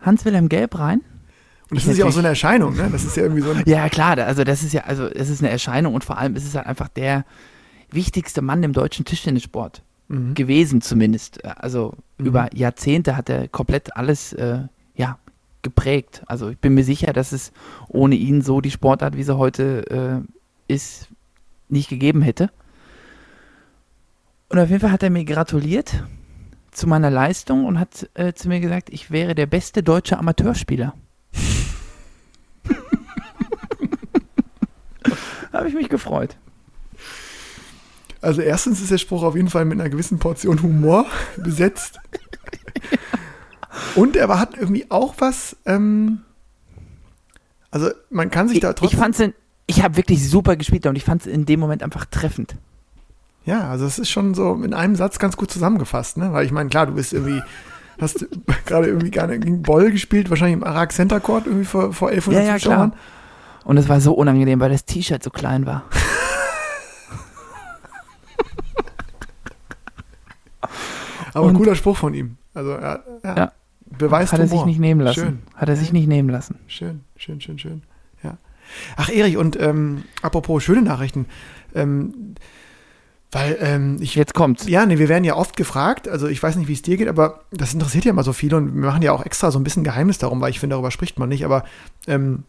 äh, 0.00 0.04
Hans-Wilhelm 0.04 0.48
Gelb 0.48 0.78
rein. 0.78 1.00
Und 1.70 1.76
das 1.76 1.84
Ich 1.84 1.90
ist 1.90 1.98
ja 1.98 2.06
auch 2.06 2.12
so 2.12 2.20
eine 2.20 2.28
Erscheinung, 2.28 2.76
ne? 2.76 2.88
Das 2.90 3.04
ist 3.04 3.16
ja 3.16 3.22
irgendwie 3.24 3.42
so 3.42 3.50
ein. 3.50 3.62
Ja, 3.66 3.88
klar, 3.88 4.16
also 4.18 4.42
das 4.44 4.62
ist 4.62 4.72
ja, 4.72 4.82
also 4.84 5.06
es 5.06 5.28
ist 5.28 5.42
eine 5.42 5.50
Erscheinung 5.50 5.94
und 5.94 6.04
vor 6.04 6.16
allem 6.18 6.34
ist 6.34 6.46
es 6.46 6.54
halt 6.54 6.66
einfach 6.66 6.88
der 6.88 7.24
wichtigste 7.90 8.40
Mann 8.42 8.62
im 8.62 8.72
deutschen 8.72 9.04
Tischtennissport 9.04 9.82
Mhm. 10.10 10.32
gewesen 10.34 10.80
zumindest. 10.80 11.44
Also 11.44 11.92
Mhm. 12.16 12.26
über 12.26 12.48
Jahrzehnte 12.54 13.14
hat 13.18 13.28
er 13.28 13.48
komplett 13.48 13.94
alles 13.96 14.32
äh, 14.32 14.60
ja, 14.94 15.18
geprägt. 15.60 16.22
Also 16.26 16.48
ich 16.48 16.56
bin 16.58 16.72
mir 16.72 16.84
sicher, 16.84 17.12
dass 17.12 17.32
es 17.32 17.52
ohne 17.88 18.14
ihn 18.14 18.40
so 18.40 18.62
die 18.62 18.70
Sportart, 18.70 19.18
wie 19.18 19.22
sie 19.24 19.36
heute 19.36 20.24
äh, 20.68 20.72
ist, 20.72 21.08
nicht 21.68 21.88
gegeben 21.88 22.22
hätte. 22.22 22.50
Und 24.48 24.58
auf 24.58 24.68
jeden 24.68 24.80
Fall 24.80 24.92
hat 24.92 25.02
er 25.02 25.10
mir 25.10 25.24
gratuliert 25.24 26.04
zu 26.70 26.86
meiner 26.86 27.10
Leistung 27.10 27.64
und 27.64 27.78
hat 27.78 28.08
äh, 28.14 28.32
zu 28.32 28.48
mir 28.48 28.60
gesagt, 28.60 28.90
ich 28.90 29.10
wäre 29.10 29.34
der 29.34 29.46
beste 29.46 29.82
deutsche 29.82 30.18
Amateurspieler. 30.18 30.94
Habe 35.52 35.68
ich 35.68 35.74
mich 35.74 35.88
gefreut. 35.88 36.36
Also 38.20 38.42
erstens 38.42 38.80
ist 38.80 38.90
der 38.90 38.98
Spruch 38.98 39.22
auf 39.22 39.36
jeden 39.36 39.48
Fall 39.48 39.64
mit 39.64 39.80
einer 39.80 39.88
gewissen 39.90 40.18
Portion 40.18 40.62
Humor 40.62 41.06
besetzt. 41.36 42.00
Und 43.94 44.16
er 44.16 44.28
hat 44.28 44.56
irgendwie 44.56 44.90
auch 44.90 45.14
was, 45.18 45.56
ähm, 45.66 46.22
also 47.70 47.90
man 48.10 48.30
kann 48.30 48.48
sich 48.48 48.58
Ich, 48.58 48.62
da 48.62 48.70
ich 48.70 48.76
trotzdem, 48.76 48.98
fand's 48.98 49.20
in, 49.20 49.34
ich 49.68 49.82
habe 49.84 49.96
wirklich 49.96 50.28
super 50.28 50.56
gespielt 50.56 50.84
und 50.86 50.96
ich 50.96 51.04
fand 51.04 51.20
es 51.20 51.26
in 51.28 51.44
dem 51.46 51.60
Moment 51.60 51.82
einfach 51.84 52.04
treffend. 52.06 52.56
ja, 53.44 53.68
also 53.70 53.86
es 53.86 53.98
ist 54.00 54.10
schon 54.10 54.34
so 54.34 54.54
in 54.54 54.74
einem 54.74 54.96
Satz 54.96 55.18
ganz 55.20 55.36
gut 55.36 55.50
zusammengefasst, 55.50 56.16
ne? 56.16 56.32
Weil 56.32 56.44
ich 56.46 56.52
meine, 56.52 56.68
klar, 56.70 56.86
du 56.86 56.94
bist 56.94 57.12
irgendwie, 57.12 57.40
hast 58.00 58.26
gerade 58.66 58.86
irgendwie 58.88 59.10
gerne 59.10 59.38
gegen 59.38 59.62
Boll 59.62 59.90
gespielt, 59.92 60.28
wahrscheinlich 60.30 60.54
im 60.56 60.64
Arak 60.64 60.92
Center 60.92 61.20
Court 61.20 61.46
irgendwie 61.46 61.64
vor, 61.66 61.92
vor 61.92 62.08
1100 62.08 62.42
Ja, 62.44 62.48
ja, 62.54 62.58
Zuschauern. 62.58 62.90
klar. 62.90 63.00
Und 63.64 63.76
es 63.76 63.88
war 63.88 64.00
so 64.00 64.14
unangenehm, 64.14 64.58
weil 64.60 64.70
das 64.70 64.84
T-Shirt 64.86 65.22
so 65.22 65.30
klein 65.30 65.64
war. 65.66 65.84
Aber 71.34 71.46
Und- 71.46 71.54
cooler 71.56 71.74
Spruch 71.74 71.96
von 71.96 72.14
ihm. 72.14 72.36
Also 72.54 72.70
ja, 72.72 73.00
ja. 73.22 73.36
Ja. 73.36 73.52
beweist 73.98 74.32
Hat 74.32 74.40
er 74.40 74.48
sich 74.48 74.64
nicht 74.64 74.80
nehmen 74.80 75.00
lassen. 75.00 75.20
Schön. 75.20 75.38
Hat 75.54 75.68
er 75.68 75.76
sich 75.76 75.92
nicht 75.92 76.08
nehmen 76.08 76.28
lassen. 76.30 76.58
Schön, 76.66 77.02
schön, 77.16 77.40
schön, 77.40 77.58
schön. 77.58 77.82
Ach, 78.96 79.08
Erich, 79.08 79.36
und 79.36 79.60
ähm, 79.60 80.04
apropos 80.22 80.62
schöne 80.62 80.82
Nachrichten, 80.82 81.26
ähm, 81.74 82.34
weil 83.30 83.58
ähm, 83.60 83.98
ich 84.00 84.14
Jetzt 84.14 84.34
kommt's. 84.34 84.66
Ja, 84.66 84.86
nee, 84.86 84.98
wir 84.98 85.08
werden 85.08 85.24
ja 85.24 85.36
oft 85.36 85.56
gefragt, 85.56 86.08
also 86.08 86.28
ich 86.28 86.42
weiß 86.42 86.56
nicht, 86.56 86.68
wie 86.68 86.72
es 86.72 86.82
dir 86.82 86.96
geht, 86.96 87.08
aber 87.08 87.44
das 87.50 87.74
interessiert 87.74 88.04
ja 88.04 88.10
immer 88.10 88.22
so 88.22 88.32
viele 88.32 88.56
und 88.56 88.74
wir 88.74 88.86
machen 88.86 89.02
ja 89.02 89.12
auch 89.12 89.24
extra 89.24 89.50
so 89.50 89.58
ein 89.58 89.64
bisschen 89.64 89.84
Geheimnis 89.84 90.18
darum, 90.18 90.40
weil 90.40 90.50
ich 90.50 90.60
finde, 90.60 90.74
darüber 90.74 90.90
spricht 90.90 91.18
man 91.18 91.28
nicht, 91.28 91.44
aber 91.44 91.64
ähm, 92.06 92.44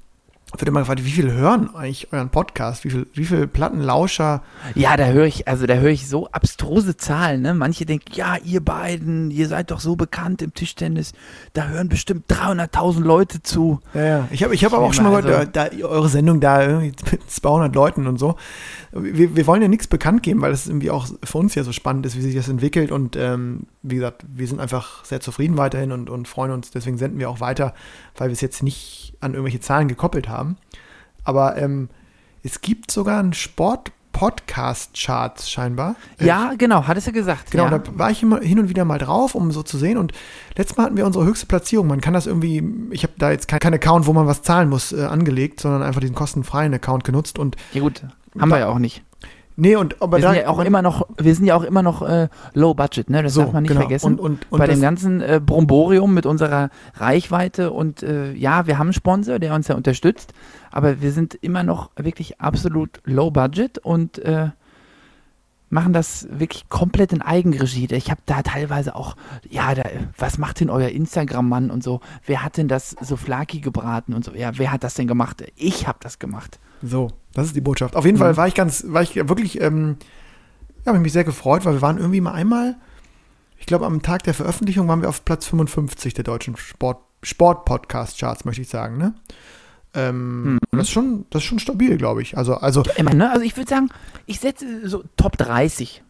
wird 0.57 0.67
immer 0.67 0.79
gefragt, 0.79 1.05
wie 1.05 1.11
viel 1.11 1.31
hören 1.31 1.75
eigentlich 1.75 2.11
euren 2.11 2.29
Podcast? 2.29 2.83
Wie 2.83 2.89
viel, 2.89 3.07
wie 3.13 3.25
viel 3.25 3.45
Plattenlauscher? 3.47 4.41
Ja, 4.73 4.97
da 4.97 5.05
höre 5.07 5.25
ich, 5.25 5.47
also 5.47 5.67
da 5.67 5.75
höre 5.75 5.91
ich 5.91 6.07
so 6.09 6.27
abstruse 6.31 6.97
Zahlen, 6.97 7.41
ne? 7.43 7.53
Manche 7.53 7.85
denken, 7.85 8.11
ja, 8.13 8.35
ihr 8.43 8.59
beiden, 8.63 9.29
ihr 9.29 9.47
seid 9.47 9.69
doch 9.69 9.79
so 9.79 9.95
bekannt 9.95 10.41
im 10.41 10.53
Tischtennis, 10.53 11.13
da 11.53 11.67
hören 11.67 11.87
bestimmt 11.87 12.25
300.000 12.31 13.01
Leute 13.01 13.43
zu. 13.43 13.79
Ja, 13.93 14.03
ja. 14.03 14.27
Ich 14.31 14.43
habe 14.43 14.55
ich 14.55 14.65
hab 14.65 14.73
aber 14.73 14.85
auch 14.85 14.93
schon 14.93 15.03
mal 15.05 15.15
Also- 15.15 15.27
gehört, 15.27 15.55
da, 15.55 15.69
da, 15.69 15.85
eure 15.85 16.09
Sendung 16.09 16.39
da 16.39 16.63
irgendwie 16.65 16.93
mit 17.11 17.29
200 17.29 17.73
Leuten 17.75 18.07
und 18.07 18.17
so. 18.17 18.35
Wir, 18.91 19.35
wir 19.35 19.45
wollen 19.45 19.61
ja 19.61 19.67
nichts 19.67 19.85
bekannt 19.87 20.23
geben, 20.23 20.41
weil 20.41 20.51
das 20.51 20.67
irgendwie 20.67 20.89
auch 20.89 21.07
für 21.23 21.37
uns 21.37 21.53
ja 21.53 21.63
so 21.63 21.71
spannend 21.71 22.05
ist, 22.07 22.17
wie 22.17 22.21
sich 22.21 22.33
das 22.35 22.49
entwickelt 22.49 22.91
und 22.91 23.15
ähm, 23.15 23.67
wie 23.81 23.95
gesagt, 23.95 24.25
wir 24.27 24.47
sind 24.47 24.59
einfach 24.59 25.05
sehr 25.05 25.21
zufrieden 25.21 25.57
weiterhin 25.57 25.91
und, 25.91 26.09
und 26.09 26.27
freuen 26.27 26.51
uns, 26.51 26.71
deswegen 26.71 26.97
senden 26.97 27.19
wir 27.19 27.29
auch 27.29 27.39
weiter, 27.39 27.75
weil 28.17 28.29
wir 28.29 28.33
es 28.33 28.41
jetzt 28.41 28.63
nicht 28.63 29.13
an 29.21 29.33
irgendwelche 29.33 29.61
Zahlen 29.61 29.87
gekoppelt 29.87 30.27
haben. 30.27 30.57
Aber 31.23 31.57
ähm, 31.57 31.89
es 32.43 32.61
gibt 32.61 32.91
sogar 32.91 33.19
einen 33.19 33.33
Sport-Podcast-Charts 33.33 35.49
scheinbar. 35.49 35.95
Ja, 36.19 36.53
genau, 36.57 36.87
hattest 36.87 37.07
du 37.07 37.11
gesagt. 37.11 37.51
Genau, 37.51 37.65
ja. 37.65 37.79
da 37.79 37.97
war 37.97 38.11
ich 38.11 38.23
immer 38.23 38.39
hin 38.39 38.59
und 38.59 38.69
wieder 38.69 38.85
mal 38.85 38.97
drauf, 38.97 39.35
um 39.35 39.51
so 39.51 39.63
zu 39.63 39.77
sehen. 39.77 39.97
Und 39.97 40.13
letztes 40.55 40.77
Mal 40.77 40.85
hatten 40.85 40.95
wir 40.97 41.05
unsere 41.05 41.25
höchste 41.25 41.45
Platzierung. 41.45 41.87
Man 41.87 42.01
kann 42.01 42.13
das 42.13 42.27
irgendwie, 42.27 42.63
ich 42.91 43.03
habe 43.03 43.13
da 43.17 43.31
jetzt 43.31 43.47
keinen 43.47 43.59
kein 43.59 43.73
Account, 43.73 44.07
wo 44.07 44.13
man 44.13 44.27
was 44.27 44.41
zahlen 44.41 44.69
muss, 44.69 44.91
äh, 44.91 45.03
angelegt, 45.03 45.61
sondern 45.61 45.83
einfach 45.83 46.01
diesen 46.01 46.15
kostenfreien 46.15 46.73
Account 46.73 47.03
genutzt. 47.03 47.39
Und 47.39 47.55
ja 47.73 47.81
gut, 47.81 48.03
haben 48.37 48.49
wir 48.49 48.59
ja 48.59 48.67
auch 48.67 48.79
nicht. 48.79 49.03
Nee, 49.59 49.75
und 49.75 50.01
aber 50.01 50.17
Wir 50.17 50.23
da 50.23 50.33
sind 50.33 50.41
ja 50.43 50.49
auch 50.49 50.59
immer 50.59 50.81
noch, 50.81 51.07
wir 51.17 51.35
sind 51.35 51.45
ja 51.45 51.55
auch 51.55 51.63
immer 51.63 51.83
noch 51.83 52.01
äh, 52.01 52.29
low 52.53 52.73
budget, 52.73 53.09
ne? 53.09 53.23
Das 53.23 53.33
so, 53.33 53.41
darf 53.41 53.53
man 53.53 53.63
nicht 53.63 53.69
genau. 53.69 53.81
vergessen. 53.81 54.05
Und, 54.05 54.19
und, 54.19 54.51
und 54.51 54.59
bei 54.59 54.67
dem 54.67 54.81
ganzen 54.81 55.21
äh, 55.21 55.41
Bromborium 55.43 56.13
mit 56.13 56.25
unserer 56.25 56.69
Reichweite 56.95 57.71
und 57.71 58.03
äh, 58.03 58.33
ja, 58.33 58.67
wir 58.67 58.77
haben 58.77 58.87
einen 58.87 58.93
Sponsor, 58.93 59.39
der 59.39 59.53
uns 59.53 59.67
ja 59.67 59.75
unterstützt, 59.75 60.33
aber 60.71 61.01
wir 61.01 61.11
sind 61.11 61.35
immer 61.35 61.63
noch 61.63 61.91
wirklich 61.95 62.41
absolut 62.41 63.01
low 63.05 63.31
budget 63.31 63.77
und 63.77 64.19
äh, 64.19 64.49
machen 65.69 65.93
das 65.93 66.27
wirklich 66.31 66.67
komplett 66.69 67.13
in 67.13 67.21
Eigenregie. 67.21 67.87
Ich 67.91 68.09
habe 68.09 68.21
da 68.25 68.41
teilweise 68.41 68.95
auch, 68.95 69.15
ja, 69.49 69.75
da, 69.75 69.83
was 70.17 70.37
macht 70.37 70.59
denn 70.59 70.69
euer 70.69 70.89
Instagram-Mann 70.89 71.69
und 71.69 71.83
so? 71.83 72.01
Wer 72.25 72.43
hat 72.43 72.57
denn 72.57 72.67
das 72.67 72.95
Souflaki 73.01 73.59
gebraten 73.59 74.13
und 74.13 74.25
so? 74.25 74.33
Ja, 74.33 74.57
wer 74.57 74.71
hat 74.71 74.83
das 74.83 74.95
denn 74.95 75.07
gemacht? 75.07 75.43
Ich 75.55 75.87
habe 75.87 75.99
das 76.01 76.19
gemacht. 76.19 76.59
so, 76.81 77.09
das 77.33 77.47
ist 77.47 77.55
die 77.55 77.61
Botschaft. 77.61 77.95
Auf 77.95 78.05
jeden 78.05 78.17
Fall 78.17 78.33
Mhm. 78.33 78.37
war 78.37 78.47
ich 78.47 78.55
ganz, 78.55 78.83
war 78.87 79.01
ich 79.01 79.15
wirklich, 79.15 79.61
ähm, 79.61 79.97
ja, 80.79 80.87
habe 80.87 80.97
ich 80.97 81.03
mich 81.03 81.13
sehr 81.13 81.23
gefreut, 81.23 81.65
weil 81.65 81.73
wir 81.73 81.81
waren 81.81 81.97
irgendwie 81.97 82.21
mal 82.21 82.31
einmal, 82.33 82.75
ich 83.57 83.65
glaube, 83.65 83.85
am 83.85 84.01
Tag 84.01 84.23
der 84.23 84.33
Veröffentlichung 84.33 84.87
waren 84.87 85.01
wir 85.01 85.09
auf 85.09 85.25
Platz 85.25 85.45
55 85.47 86.13
der 86.13 86.23
deutschen 86.23 86.55
Sport, 86.57 86.99
Sport-Podcast-Charts, 87.23 88.45
möchte 88.45 88.61
ich 88.61 88.69
sagen, 88.69 88.97
ne? 88.97 89.13
Ähm, 89.93 90.53
Mhm. 90.53 90.59
das 90.71 90.81
ist 90.83 90.91
schon, 90.91 91.25
das 91.31 91.41
ist 91.41 91.47
schon 91.47 91.59
stabil, 91.59 91.97
glaube 91.97 92.21
ich. 92.21 92.37
Also, 92.37 92.55
also 92.55 92.83
Immer, 92.95 93.13
ne? 93.13 93.31
Also 93.31 93.41
ich 93.43 93.57
würde 93.57 93.69
sagen, 93.69 93.89
ich 94.27 94.39
setze 94.39 94.87
so 94.87 95.03
Top 95.17 95.35
30. 95.37 96.03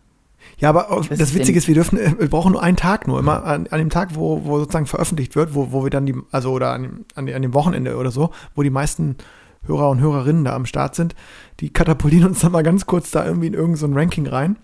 Ja, 0.58 0.70
aber 0.70 0.88
Was 0.90 1.08
das 1.10 1.20
ist 1.20 1.36
Witzige 1.36 1.58
ist, 1.58 1.68
wir 1.68 1.76
dürfen, 1.76 1.98
äh, 1.98 2.14
wir 2.20 2.30
brauchen 2.30 2.52
nur 2.52 2.62
einen 2.62 2.76
Tag 2.78 3.08
nur, 3.08 3.20
immer 3.20 3.44
an, 3.46 3.68
an 3.68 3.80
dem 3.80 3.90
Tag, 3.90 4.16
wo, 4.16 4.44
wo 4.46 4.60
sozusagen 4.60 4.86
veröffentlicht 4.86 5.36
wird, 5.36 5.56
wo, 5.56 5.72
wo 5.72 5.84
wir 5.84 5.90
dann 5.90 6.06
die, 6.06 6.16
also 6.32 6.52
oder 6.52 6.72
an, 6.74 7.06
an, 7.16 7.30
an 7.30 7.42
dem 7.42 7.54
Wochenende 7.54 7.96
oder 7.98 8.12
so, 8.12 8.32
wo 8.56 8.64
die 8.64 8.70
meisten 8.70 9.16
Hörer 9.66 9.90
und 9.90 10.00
Hörerinnen 10.00 10.46
da 10.46 10.56
am 10.56 10.66
Start 10.66 10.96
sind, 10.96 11.16
die 11.60 11.72
katapultieren 11.72 12.30
uns 12.30 12.40
dann 12.40 12.52
mal 12.52 12.64
ganz 12.64 12.86
kurz 12.86 13.12
da 13.12 13.26
irgendwie 13.26 13.48
in 13.48 13.54
irgendein 13.54 13.78
so 13.78 13.86
ein 13.88 13.94
Ranking 13.94 14.28
rein. 14.28 14.58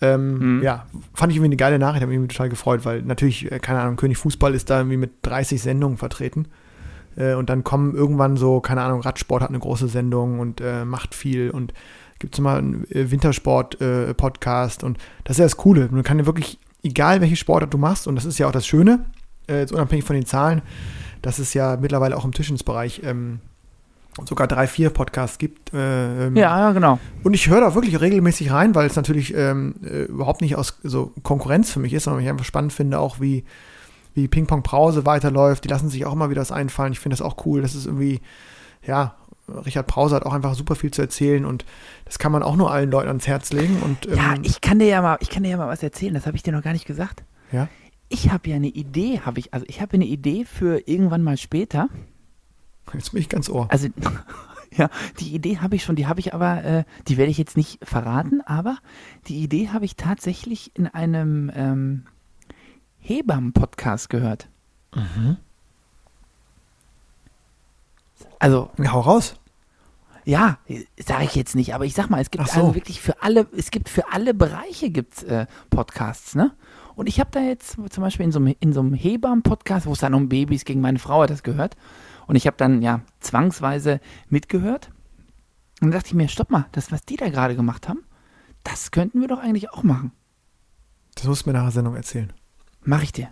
Ähm, 0.00 0.56
Mhm. 0.56 0.62
Ja, 0.62 0.86
fand 1.14 1.30
ich 1.32 1.36
irgendwie 1.36 1.48
eine 1.48 1.56
geile 1.56 1.78
Nachricht, 1.78 2.02
habe 2.02 2.16
mich 2.16 2.28
total 2.28 2.48
gefreut, 2.48 2.84
weil 2.84 3.02
natürlich, 3.02 3.50
äh, 3.50 3.58
keine 3.58 3.80
Ahnung, 3.80 3.96
König 3.96 4.18
Fußball 4.18 4.54
ist 4.54 4.70
da 4.70 4.78
irgendwie 4.78 4.96
mit 4.96 5.12
30 5.22 5.62
Sendungen 5.62 5.98
vertreten. 5.98 6.48
Äh, 7.16 7.34
und 7.34 7.48
dann 7.48 7.62
kommen 7.64 7.94
irgendwann 7.94 8.36
so, 8.36 8.60
keine 8.60 8.82
Ahnung, 8.82 9.00
Radsport 9.02 9.42
hat 9.42 9.50
eine 9.50 9.60
große 9.60 9.88
Sendung 9.88 10.40
und 10.40 10.60
äh, 10.60 10.84
macht 10.84 11.14
viel 11.14 11.50
und 11.50 11.72
gibt 12.18 12.34
es 12.34 12.40
mal 12.40 12.58
einen 12.58 12.90
äh, 12.90 13.10
Wintersport-Podcast 13.10 14.84
und 14.84 14.98
das 15.24 15.36
ist 15.36 15.38
ja 15.38 15.44
das 15.44 15.56
Coole. 15.56 15.88
Man 15.90 16.02
kann 16.02 16.18
ja 16.18 16.26
wirklich, 16.26 16.58
egal 16.82 17.20
welche 17.20 17.36
Sportart 17.36 17.72
du 17.72 17.78
machst, 17.78 18.06
und 18.06 18.16
das 18.16 18.24
ist 18.24 18.38
ja 18.38 18.46
auch 18.46 18.52
das 18.52 18.66
Schöne, 18.66 19.06
äh, 19.48 19.60
jetzt 19.60 19.72
unabhängig 19.72 20.04
von 20.04 20.16
den 20.16 20.26
Zahlen, 20.26 20.62
dass 21.22 21.38
es 21.38 21.54
ja 21.54 21.76
mittlerweile 21.80 22.16
auch 22.16 22.24
im 22.24 22.32
Tischensbereich 22.32 23.02
ähm, 23.04 23.40
sogar 24.24 24.46
drei, 24.46 24.66
vier 24.66 24.90
Podcasts 24.90 25.38
gibt. 25.38 25.72
Äh, 25.74 26.26
ähm, 26.26 26.36
Ja, 26.36 26.72
genau. 26.72 26.98
und 27.22 27.34
ich 27.34 27.48
höre 27.48 27.60
da 27.60 27.74
wirklich 27.74 28.00
regelmäßig 28.00 28.52
rein, 28.52 28.74
weil 28.74 28.86
es 28.86 28.96
natürlich 28.96 29.34
ähm, 29.34 29.74
äh, 29.84 30.04
überhaupt 30.04 30.40
nicht 30.40 30.56
aus 30.56 30.78
so 30.82 31.12
Konkurrenz 31.22 31.72
für 31.72 31.80
mich 31.80 31.92
ist, 31.92 32.04
sondern 32.04 32.22
ich 32.22 32.28
einfach 32.28 32.44
spannend 32.44 32.72
finde, 32.72 32.98
auch 33.00 33.20
wie, 33.20 33.44
wie 34.14 34.28
Ping 34.28 34.46
Pong 34.46 34.62
Brause 34.62 35.04
weiterläuft. 35.04 35.64
Die 35.64 35.68
lassen 35.68 35.88
sich 35.88 36.06
auch 36.06 36.12
immer 36.12 36.30
wieder 36.30 36.40
was 36.40 36.52
einfallen. 36.52 36.92
Ich 36.92 37.00
finde 37.00 37.16
das 37.16 37.22
auch 37.22 37.44
cool. 37.46 37.62
Das 37.62 37.74
ist 37.74 37.86
irgendwie, 37.86 38.20
ja, 38.86 39.16
Richard 39.48 39.86
Brause 39.86 40.14
hat 40.16 40.24
auch 40.24 40.32
einfach 40.32 40.54
super 40.54 40.74
viel 40.74 40.90
zu 40.90 41.02
erzählen 41.02 41.44
und 41.44 41.64
das 42.06 42.18
kann 42.18 42.32
man 42.32 42.42
auch 42.42 42.56
nur 42.56 42.70
allen 42.70 42.90
Leuten 42.90 43.08
ans 43.08 43.26
Herz 43.26 43.52
legen. 43.52 43.76
Und, 43.82 44.06
ähm, 44.06 44.14
Ja, 44.16 44.34
ich 44.42 44.60
kann 44.60 44.78
dir 44.78 44.86
ja 44.86 45.02
mal, 45.02 45.18
ich 45.20 45.28
kann 45.28 45.42
dir 45.42 45.50
ja 45.50 45.56
mal 45.56 45.68
was 45.68 45.82
erzählen, 45.82 46.14
das 46.14 46.26
habe 46.26 46.36
ich 46.36 46.42
dir 46.42 46.52
noch 46.52 46.62
gar 46.62 46.72
nicht 46.72 46.86
gesagt. 46.86 47.24
Ja? 47.52 47.68
Ich 48.08 48.30
habe 48.30 48.48
ja 48.48 48.56
eine 48.56 48.68
Idee, 48.68 49.20
habe 49.24 49.40
ich, 49.40 49.52
also 49.52 49.66
ich 49.68 49.80
habe 49.82 49.94
eine 49.94 50.04
Idee 50.06 50.44
für 50.44 50.80
irgendwann 50.88 51.22
mal 51.22 51.36
später. 51.36 51.88
Jetzt 52.92 53.12
bin 53.12 53.20
ich 53.20 53.28
ganz 53.28 53.48
ohr. 53.48 53.66
Also, 53.70 53.88
ja, 54.76 54.90
die 55.20 55.34
Idee 55.34 55.58
habe 55.58 55.76
ich 55.76 55.84
schon, 55.84 55.96
die 55.96 56.06
habe 56.06 56.20
ich 56.20 56.34
aber, 56.34 56.62
äh, 56.64 56.84
die 57.08 57.16
werde 57.16 57.30
ich 57.30 57.38
jetzt 57.38 57.56
nicht 57.56 57.78
verraten, 57.82 58.40
aber 58.42 58.78
die 59.26 59.42
Idee 59.42 59.70
habe 59.70 59.84
ich 59.84 59.96
tatsächlich 59.96 60.70
in 60.74 60.86
einem 60.86 61.50
ähm, 61.54 62.06
Hebammen-Podcast 63.00 64.10
gehört. 64.10 64.48
Also, 68.38 68.70
Ja, 68.78 68.92
hau 68.92 69.00
raus. 69.00 69.36
ja, 70.24 70.58
sage 71.04 71.24
ich 71.24 71.34
jetzt 71.34 71.54
nicht, 71.54 71.74
aber 71.74 71.84
ich 71.84 71.94
sag 71.94 72.08
mal, 72.10 72.20
es 72.20 72.30
gibt 72.30 72.46
so. 72.48 72.60
also 72.60 72.74
wirklich 72.74 73.00
für 73.00 73.22
alle, 73.22 73.46
es 73.56 73.70
gibt 73.70 73.88
für 73.88 74.12
alle 74.12 74.34
Bereiche 74.34 74.90
gibt's 74.90 75.22
äh, 75.22 75.46
Podcasts, 75.70 76.34
ne? 76.34 76.52
Und 76.96 77.08
ich 77.08 77.18
habe 77.18 77.30
da 77.32 77.40
jetzt 77.40 77.76
zum 77.90 78.02
Beispiel 78.02 78.24
in 78.24 78.32
so 78.32 78.38
einem, 78.38 78.54
in 78.60 78.72
so 78.72 78.80
einem 78.80 78.94
Hebammen-Podcast, 78.94 79.86
wo 79.86 79.92
es 79.92 79.98
dann 79.98 80.14
um 80.14 80.28
Babys 80.28 80.64
gegen 80.64 80.80
meine 80.80 81.00
Frau 81.00 81.22
hat 81.22 81.30
das 81.30 81.42
gehört. 81.42 81.76
Und 82.26 82.36
ich 82.36 82.46
habe 82.46 82.56
dann 82.56 82.82
ja 82.82 83.00
zwangsweise 83.20 84.00
mitgehört. 84.28 84.90
Und 85.80 85.88
dann 85.88 85.92
dachte 85.92 86.08
ich 86.08 86.14
mir, 86.14 86.28
stopp 86.28 86.50
mal, 86.50 86.66
das, 86.72 86.92
was 86.92 87.04
die 87.04 87.16
da 87.16 87.28
gerade 87.28 87.56
gemacht 87.56 87.88
haben, 87.88 88.00
das 88.62 88.90
könnten 88.90 89.20
wir 89.20 89.28
doch 89.28 89.38
eigentlich 89.40 89.70
auch 89.70 89.82
machen. 89.82 90.12
Das 91.14 91.24
musst 91.26 91.44
du 91.46 91.50
mir 91.50 91.54
nach 91.54 91.64
der 91.64 91.72
Sendung 91.72 91.96
erzählen. 91.96 92.32
Mach 92.82 93.02
ich 93.02 93.12
dir. 93.12 93.28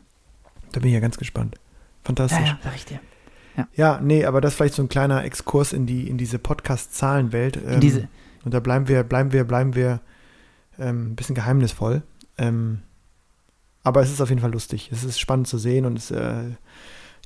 Da 0.72 0.81
bin 0.81 0.88
ich 0.88 0.94
ja 0.94 1.00
ganz 1.00 1.16
gespannt. 1.18 1.55
Ja, 1.57 1.61
Fantastisch. 2.05 2.46
ja, 2.46 2.59
sag 2.62 2.74
ich 2.76 2.85
dir. 2.85 3.00
Ja, 3.74 4.00
nee, 4.00 4.24
aber 4.24 4.40
das 4.40 4.52
ist 4.52 4.57
vielleicht 4.57 4.74
so 4.74 4.83
ein 4.83 4.88
kleiner 4.88 5.24
Exkurs 5.24 5.72
in 5.74 5.85
die, 5.87 6.09
in 6.09 6.16
diese 6.16 6.38
Podcast-Zahlenwelt. 6.38 7.59
Ähm, 7.66 7.81
diese- 7.81 8.09
Und 8.44 8.55
da 8.55 8.61
bleiben 8.61 8.88
wir, 8.88 9.02
bleiben 9.05 9.33
wir, 9.33 9.44
bleiben 9.44 9.74
wir 9.74 10.00
ähm, 10.78 11.12
ein 11.12 11.16
bisschen 11.16 11.35
geheimnisvoll. 11.35 12.02
Ähm, 12.38 12.81
aber 13.83 14.00
es 14.00 14.11
ist 14.11 14.20
auf 14.22 14.31
jeden 14.31 14.40
Fall 14.40 14.52
lustig. 14.52 14.90
Es 14.90 15.05
ist 15.05 15.20
spannend 15.20 15.48
zu 15.48 15.59
sehen 15.59 15.85
und 15.85 15.98
es, 15.98 16.11
äh, 16.11 16.50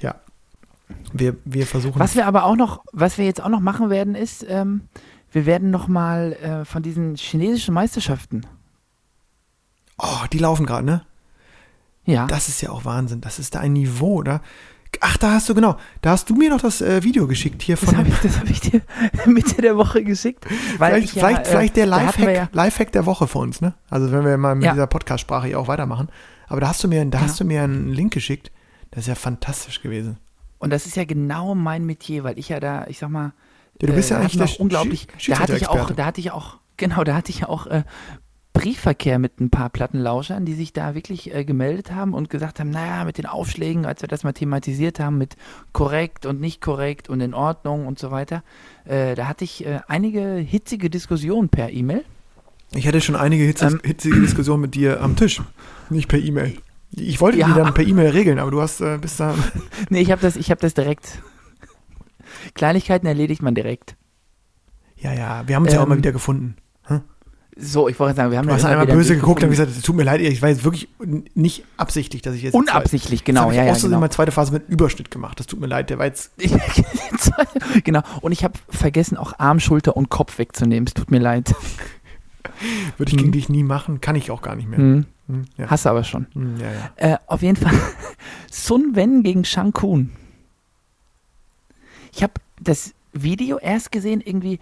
ja, 0.00 0.16
wir, 1.12 1.36
wir 1.44 1.66
versuchen. 1.66 1.98
Was 2.00 2.14
wir 2.14 2.26
aber 2.26 2.44
auch 2.44 2.56
noch, 2.56 2.84
was 2.92 3.18
wir 3.18 3.24
jetzt 3.24 3.42
auch 3.42 3.48
noch 3.48 3.60
machen 3.60 3.90
werden, 3.90 4.14
ist, 4.14 4.44
ähm, 4.48 4.82
wir 5.32 5.46
werden 5.46 5.70
noch 5.70 5.88
mal 5.88 6.32
äh, 6.34 6.64
von 6.64 6.82
diesen 6.82 7.16
chinesischen 7.16 7.74
Meisterschaften, 7.74 8.42
oh, 9.98 10.24
die 10.32 10.38
laufen 10.38 10.66
gerade, 10.66 10.86
ne? 10.86 11.02
ja, 12.04 12.26
Das 12.26 12.48
ist 12.48 12.60
ja 12.60 12.70
auch 12.70 12.84
Wahnsinn. 12.84 13.20
Das 13.20 13.38
ist 13.38 13.54
da 13.54 13.60
ein 13.60 13.72
Niveau, 13.72 14.16
oder? 14.16 14.40
Ach, 15.00 15.16
da 15.18 15.32
hast 15.32 15.48
du, 15.48 15.54
genau. 15.54 15.76
Da 16.00 16.10
hast 16.10 16.30
du 16.30 16.34
mir 16.34 16.48
noch 16.48 16.60
das 16.60 16.80
äh, 16.80 17.02
Video 17.02 17.26
geschickt 17.26 17.60
hier 17.60 17.76
das 17.76 17.84
von. 17.84 17.98
habe 17.98 18.08
ich, 18.08 18.18
das 18.20 18.38
hab 18.38 18.48
ich 18.48 18.60
dir 18.60 18.80
Mitte 19.26 19.60
der 19.60 19.76
Woche 19.76 20.02
geschickt. 20.04 20.46
Vielleicht, 20.76 21.04
ich 21.08 21.14
ja, 21.14 21.26
vielleicht, 21.26 21.46
äh, 21.46 21.50
vielleicht 21.50 21.76
der 21.76 21.90
hatten 21.90 22.20
wir 22.22 22.26
Lifehack, 22.28 22.54
Lifehack 22.54 22.92
der 22.92 23.04
Woche 23.06 23.26
für 23.26 23.38
uns, 23.38 23.60
ne? 23.60 23.74
Also 23.90 24.10
wenn 24.12 24.24
wir 24.24 24.38
mal 24.38 24.54
mit 24.54 24.64
Ja. 24.64 24.72
dieser 24.72 24.86
Podcast-Sprache 24.86 25.48
hier 25.48 25.60
auch 25.60 25.68
weitermachen. 25.68 26.08
Aber 26.48 26.60
da 26.60 26.68
hast 26.68 26.82
du 26.84 26.88
mir, 26.88 27.04
da 27.04 27.18
Ja. 27.18 27.24
hast 27.24 27.40
du 27.40 27.44
mir 27.44 27.62
einen 27.62 27.92
Link 27.92 28.14
geschickt. 28.14 28.52
Das 28.92 29.00
ist 29.00 29.08
ja 29.08 29.16
fantastisch 29.16 29.82
gewesen. 29.82 30.18
Und 30.58 30.70
das 30.70 30.86
ist 30.86 30.96
ja 30.96 31.04
genau 31.04 31.54
mein 31.54 31.84
Metier, 31.84 32.24
weil 32.24 32.38
ich 32.38 32.48
ja 32.48 32.60
da, 32.60 32.86
ich 32.88 32.98
sag 32.98 33.10
mal, 33.10 33.32
Ja, 33.80 33.88
du 33.88 33.92
bist 33.94 34.10
ja 34.10 34.18
äh, 34.18 34.24
eigentlich 34.24 34.58
unglaublich. 34.60 35.06
Schi- 35.18 35.30
Da 35.32 35.38
hatte 35.40 35.56
ich 35.56 35.68
auch, 35.68 35.90
da 35.90 36.04
hatte 36.06 36.20
ich 36.20 36.30
auch, 36.30 36.56
genau, 36.76 37.04
da 37.04 37.14
hatte 37.14 37.30
ich 37.30 37.40
ja 37.40 37.48
auch 37.48 37.66
äh, 37.66 37.82
Briefverkehr 38.52 39.18
mit 39.18 39.38
ein 39.38 39.50
paar 39.50 39.68
Plattenlauschern, 39.68 40.46
die 40.46 40.54
sich 40.54 40.72
da 40.72 40.94
wirklich 40.94 41.34
äh, 41.34 41.44
gemeldet 41.44 41.92
haben 41.92 42.14
und 42.14 42.30
gesagt 42.30 42.58
haben, 42.58 42.70
naja, 42.70 43.04
mit 43.04 43.18
den 43.18 43.26
Aufschlägen, 43.26 43.84
als 43.84 44.00
wir 44.00 44.08
das 44.08 44.24
mal 44.24 44.32
thematisiert 44.32 44.98
haben, 44.98 45.18
mit 45.18 45.36
korrekt 45.74 46.24
und 46.24 46.40
nicht 46.40 46.62
korrekt 46.62 47.10
und 47.10 47.20
in 47.20 47.34
Ordnung 47.34 47.86
und 47.86 47.98
so 47.98 48.10
weiter, 48.10 48.42
äh, 48.86 49.14
da 49.14 49.28
hatte 49.28 49.44
ich 49.44 49.66
äh, 49.66 49.80
einige 49.88 50.36
hitzige 50.36 50.88
Diskussionen 50.88 51.50
per 51.50 51.70
E-Mail. 51.70 52.02
Ich 52.72 52.88
hatte 52.88 53.02
schon 53.02 53.14
einige 53.14 53.44
hitze, 53.44 53.66
Ähm. 53.66 53.80
hitzige 53.84 54.20
Diskussionen 54.20 54.62
mit 54.62 54.74
dir 54.74 55.02
am 55.02 55.16
Tisch, 55.16 55.42
nicht 55.90 56.08
per 56.08 56.18
E-Mail. 56.18 56.56
Ich 56.94 57.20
wollte 57.20 57.38
Ja. 57.38 57.48
die 57.48 57.54
dann 57.54 57.74
per 57.74 57.84
E-Mail 57.86 58.10
regeln, 58.10 58.38
aber 58.38 58.50
du 58.50 58.60
hast 58.60 58.80
äh, 58.80 58.98
bis 58.98 59.16
da. 59.16 59.34
Nee, 59.90 60.00
ich 60.00 60.10
habe 60.10 60.20
das, 60.22 60.36
ich 60.36 60.50
habe 60.50 60.60
das 60.60 60.74
direkt. 60.74 61.20
Kleinigkeiten 62.54 63.06
erledigt 63.06 63.42
man 63.42 63.54
direkt. 63.54 63.96
Ja, 64.96 65.12
ja, 65.12 65.46
wir 65.46 65.56
haben 65.56 65.64
uns 65.64 65.72
ja 65.72 65.80
auch 65.80 65.84
Ähm, 65.84 65.90
mal 65.90 65.98
wieder 65.98 66.12
gefunden. 66.12 66.56
So, 67.58 67.88
ich 67.88 67.98
wollte 67.98 68.16
sagen, 68.16 68.30
wir 68.30 68.36
haben 68.36 68.46
Du 68.48 68.52
hast 68.52 68.66
einmal 68.66 68.86
böse 68.86 69.14
geguckt 69.16 69.42
und 69.42 69.48
gesagt, 69.48 69.70
es 69.70 69.80
tut 69.80 69.96
mir 69.96 70.02
leid, 70.02 70.20
ich 70.20 70.42
war 70.42 70.50
jetzt 70.50 70.62
wirklich 70.64 70.88
nicht 71.34 71.64
absichtlich, 71.78 72.20
dass 72.20 72.34
ich 72.34 72.42
jetzt. 72.42 72.52
Unabsichtlich, 72.52 73.20
Jetzt 73.20 73.24
genau. 73.24 73.50
ich 73.50 73.56
Ja, 73.56 73.64
ja, 73.64 73.72
außerdem 73.72 73.98
genau. 73.98 74.08
zweite 74.08 74.30
Phase 74.30 74.52
mit 74.52 74.68
Überschnitt 74.68 75.10
gemacht. 75.10 75.40
Das 75.40 75.46
tut 75.46 75.58
mir 75.58 75.66
leid, 75.66 75.88
der 75.88 75.98
war 75.98 76.04
jetzt. 76.04 76.32
genau. 77.84 78.02
Und 78.20 78.32
ich 78.32 78.44
habe 78.44 78.58
vergessen, 78.68 79.16
auch 79.16 79.38
Arm, 79.38 79.58
Schulter 79.58 79.96
und 79.96 80.10
Kopf 80.10 80.36
wegzunehmen. 80.36 80.86
Es 80.86 80.92
tut 80.92 81.10
mir 81.10 81.18
leid. 81.18 81.54
Würde 82.98 83.10
ich 83.10 83.16
gegen 83.16 83.28
Hm. 83.28 83.32
dich 83.32 83.48
nie 83.48 83.62
machen, 83.62 84.02
kann 84.02 84.16
ich 84.16 84.30
auch 84.30 84.42
gar 84.42 84.54
nicht 84.54 84.68
mehr. 84.68 84.78
Hm. 84.78 85.06
Hm, 85.28 85.44
ja. 85.56 85.68
Hast 85.68 85.84
du 85.84 85.90
aber 85.90 86.04
schon. 86.04 86.26
Hm, 86.32 86.56
ja, 86.58 86.72
ja. 86.72 87.14
Äh, 87.14 87.18
auf 87.26 87.42
jeden 87.42 87.56
Fall 87.56 87.74
Sun 88.50 88.94
Wen 88.94 89.22
gegen 89.22 89.44
Shang 89.44 89.72
Kun. 89.72 90.10
Ich 92.12 92.22
habe 92.22 92.34
das 92.60 92.94
Video 93.12 93.58
erst 93.58 93.92
gesehen, 93.92 94.20
irgendwie 94.20 94.60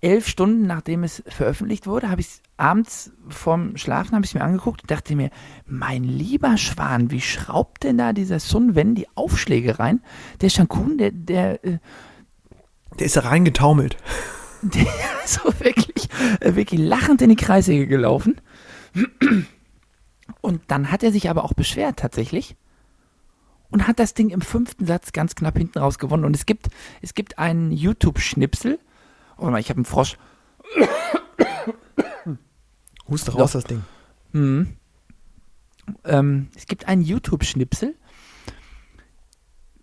elf 0.00 0.26
Stunden 0.26 0.66
nachdem 0.66 1.04
es 1.04 1.22
veröffentlicht 1.28 1.86
wurde, 1.86 2.10
habe 2.10 2.20
ich 2.20 2.26
es 2.26 2.42
abends 2.56 3.12
vorm 3.28 3.76
Schlafen 3.76 4.14
habe 4.14 4.24
ich 4.24 4.34
mir 4.34 4.42
angeguckt 4.42 4.82
und 4.82 4.90
dachte 4.90 5.16
mir, 5.16 5.30
mein 5.66 6.04
lieber 6.04 6.56
Schwan, 6.58 7.10
wie 7.10 7.20
schraubt 7.20 7.84
denn 7.84 7.98
da 7.98 8.12
dieser 8.12 8.40
Sun 8.40 8.74
Wen 8.74 8.94
die 8.94 9.06
Aufschläge 9.14 9.78
rein? 9.78 10.00
Der 10.40 10.48
Shang 10.48 10.68
Kun, 10.68 10.98
der, 10.98 11.12
der, 11.12 11.64
äh, 11.64 11.78
Der 12.98 13.06
ist 13.06 13.16
da 13.16 13.20
reingetaumelt. 13.20 13.96
der 14.62 14.86
ist 15.24 15.34
so 15.34 15.52
wirklich, 15.60 16.08
äh, 16.40 16.54
wirklich 16.54 16.80
lachend 16.80 17.22
in 17.22 17.30
die 17.30 17.36
Kreissäge 17.36 17.86
gelaufen. 17.86 18.40
Und 20.42 20.60
dann 20.66 20.90
hat 20.90 21.02
er 21.02 21.12
sich 21.12 21.30
aber 21.30 21.44
auch 21.44 21.54
beschwert 21.54 21.98
tatsächlich 22.00 22.56
und 23.70 23.88
hat 23.88 23.98
das 23.98 24.12
Ding 24.12 24.28
im 24.28 24.42
fünften 24.42 24.86
Satz 24.86 25.12
ganz 25.12 25.34
knapp 25.34 25.56
hinten 25.56 25.78
raus 25.78 25.98
gewonnen. 25.98 26.24
Und 26.24 26.36
es 26.36 26.44
gibt, 26.44 26.68
es 27.00 27.14
gibt 27.14 27.38
einen 27.38 27.72
YouTube-Schnipsel. 27.72 28.78
Oh, 29.36 29.42
warte 29.42 29.52
mal, 29.52 29.60
ich 29.60 29.70
habe 29.70 29.78
einen 29.78 29.86
Frosch. 29.86 30.18
Huste 33.08 33.30
Doch. 33.30 33.38
raus, 33.38 33.52
das 33.52 33.64
Ding. 33.64 33.82
Mhm. 34.32 34.76
Ähm, 36.04 36.48
es 36.54 36.66
gibt 36.66 36.86
einen 36.86 37.02
YouTube-Schnipsel, 37.02 37.94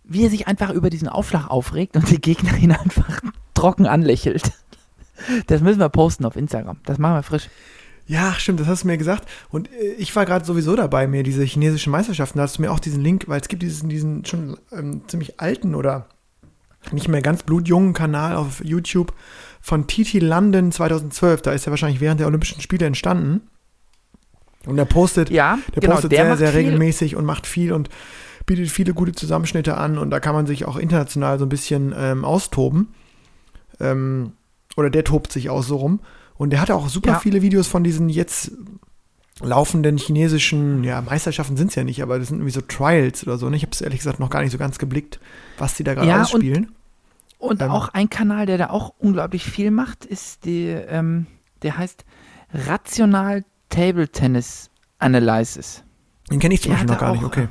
wie 0.04 0.24
er 0.24 0.30
sich 0.30 0.48
einfach 0.48 0.70
über 0.70 0.90
diesen 0.90 1.08
Aufschlag 1.08 1.50
aufregt 1.50 1.96
und 1.96 2.10
die 2.10 2.22
Gegner 2.22 2.56
ihn 2.58 2.72
einfach 2.74 3.22
trocken 3.54 3.88
anlächelt. 3.88 4.52
Das 5.48 5.62
müssen 5.62 5.80
wir 5.80 5.90
posten 5.90 6.26
auf 6.26 6.36
Instagram. 6.36 6.80
Das 6.84 6.98
machen 6.98 7.16
wir 7.16 7.24
frisch. 7.24 7.50
Ja, 8.10 8.34
stimmt, 8.34 8.60
das 8.60 8.66
hast 8.66 8.84
du 8.84 8.88
mir 8.88 8.98
gesagt. 8.98 9.30
Und 9.50 9.72
äh, 9.72 9.94
ich 10.00 10.16
war 10.16 10.26
gerade 10.26 10.44
sowieso 10.44 10.76
dabei, 10.76 11.06
mir 11.06 11.22
diese 11.22 11.44
chinesischen 11.44 11.92
Meisterschaften, 11.92 12.40
da 12.40 12.44
hast 12.44 12.58
du 12.58 12.64
mir 12.64 12.72
auch 12.72 12.80
diesen 12.80 13.04
Link, 13.04 13.26
weil 13.28 13.40
es 13.40 13.48
gibt 13.48 13.62
diesen, 13.62 13.88
diesen 13.88 14.26
schon 14.26 14.58
ähm, 14.72 15.04
ziemlich 15.06 15.40
alten 15.40 15.76
oder 15.76 16.08
nicht 16.92 17.08
mehr 17.08 17.22
ganz 17.22 17.44
blutjungen 17.44 17.94
Kanal 17.94 18.36
auf 18.36 18.66
YouTube 18.66 19.14
von 19.62 19.86
TT 19.86 20.16
London 20.22 20.72
2012. 20.72 21.44
Da 21.44 21.52
ist 21.52 21.68
er 21.68 21.72
wahrscheinlich 21.72 22.02
während 22.02 22.20
der 22.20 22.26
Olympischen 22.26 22.62
Spiele 22.62 22.88
entstanden. 22.88 23.42
Und 24.66 24.80
er 24.80 24.86
postet, 24.86 25.30
Ja, 25.30 25.60
der 25.76 25.82
genau, 25.82 25.94
postet 25.94 26.12
der 26.12 26.26
sehr, 26.26 26.38
sehr 26.38 26.54
regelmäßig 26.56 27.16
und 27.16 27.26
macht 27.26 27.46
viel 27.46 27.72
und 27.72 27.90
bietet 28.48 28.70
viele 28.70 28.96
gute 28.96 29.12
Zusammenschnitte 29.12 29.78
an 29.78 30.00
und 30.00 30.10
da 30.10 30.20
kann 30.20 30.34
man 30.34 30.48
sich 30.48 30.66
auch 30.66 30.78
international 30.78 31.38
so 31.38 31.46
ein 31.46 31.50
bisschen 31.50 31.94
ähm, 31.96 32.26
austoben. 32.26 32.88
Ähm, 33.80 34.32
oder 34.76 34.90
der 34.90 35.04
tobt 35.04 35.32
sich 35.32 35.52
auch 35.52 35.62
so 35.62 35.76
rum. 35.76 36.00
Und 36.40 36.50
der 36.52 36.62
hatte 36.62 36.74
auch 36.74 36.88
super 36.90 37.12
Ja. 37.12 37.20
viele 37.20 37.42
Videos 37.44 37.68
von 37.68 37.84
diesen 37.84 38.08
jetzt 38.10 38.52
laufenden 39.42 39.98
chinesischen, 39.98 40.84
ja, 40.84 41.02
Meisterschaften 41.02 41.56
sind 41.58 41.68
es 41.70 41.76
ja 41.76 41.84
nicht, 41.84 42.02
aber 42.02 42.18
das 42.18 42.30
sind 42.30 42.38
irgendwie 42.38 42.52
so 42.54 42.62
Trials 42.62 43.24
oder 43.28 43.38
so. 43.38 43.50
Ne? 43.50 43.58
Ich 43.58 43.62
habe 43.62 43.72
es 43.74 43.82
ehrlich 43.82 44.00
gesagt 44.00 44.20
noch 44.20 44.30
gar 44.30 44.42
nicht 44.42 44.52
so 44.52 44.58
ganz 44.58 44.80
geblickt, 44.80 45.20
was 45.58 45.76
die 45.76 45.84
da 45.84 45.94
gerade 45.94 46.08
Ja, 46.08 46.16
und- 46.16 46.22
ausspielen. 46.24 46.72
Und 47.40 47.62
Ähm, 47.62 47.70
auch 47.72 47.90
ein 47.90 48.10
Kanal, 48.10 48.46
der 48.46 48.58
da 48.58 48.70
auch 48.70 48.94
unglaublich 49.00 49.44
viel 49.46 49.70
macht, 49.72 50.04
ist 50.06 50.44
die, 50.46 50.68
ähm, 50.68 51.26
der 51.62 51.78
heißt 51.78 52.04
Rational 52.54 53.44
Table 53.70 54.10
Tennis 54.10 54.70
Analysis. 54.98 55.84
Den 56.32 56.40
kenne 56.40 56.54
ich 56.56 56.62
zum 56.62 56.72
Der 56.72 56.78
Beispiel 56.78 56.92
noch 56.94 57.00
gar 57.00 57.12
nicht, 57.14 57.22
auch- 57.24 57.28
okay. 57.28 57.48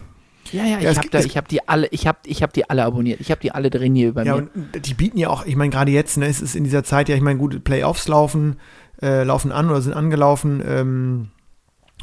Ja, 0.53 0.63
ja, 0.65 0.69
Ja, 0.71 0.79
ich 0.79 0.85
es 0.87 0.99
habe 0.99 1.09
es- 1.19 1.37
habe 1.37 1.49
die 1.49 1.69
alle, 1.69 1.87
ich 1.89 2.07
habe, 2.07 2.19
ich 2.25 2.43
habe 2.43 2.53
die 2.53 2.69
alle 2.69 2.85
abonniert. 2.85 3.21
Ich 3.21 3.31
habe 3.31 3.41
die 3.41 3.53
alle 3.53 3.71
drin 3.71 3.95
hier 3.95 4.15
bei 4.15 4.25
Ja, 4.25 4.37
mir. 4.37 4.49
und 4.55 4.87
die 4.87 4.95
bieten 4.95 5.19
ja 5.19 5.29
auch, 5.31 5.45
ich 5.47 5.57
meine, 5.57 5.71
gerade 5.71 5.91
jetzt, 5.91 6.17
ne, 6.17 6.27
es 6.27 6.41
ist 6.41 6.55
in 6.57 6.65
dieser 6.65 6.85
Zeit 6.85 7.09
ja, 7.09 7.15
ich 7.17 7.21
meine, 7.23 7.39
gute 7.39 7.61
Playoffs 7.61 8.09
laufen, 8.09 8.57
äh, 9.03 9.23
laufen 9.25 9.53
an 9.53 9.69
oder 9.71 9.81
sind 9.81 9.93
angelaufen. 9.95 10.63
Ähm, 10.67 11.29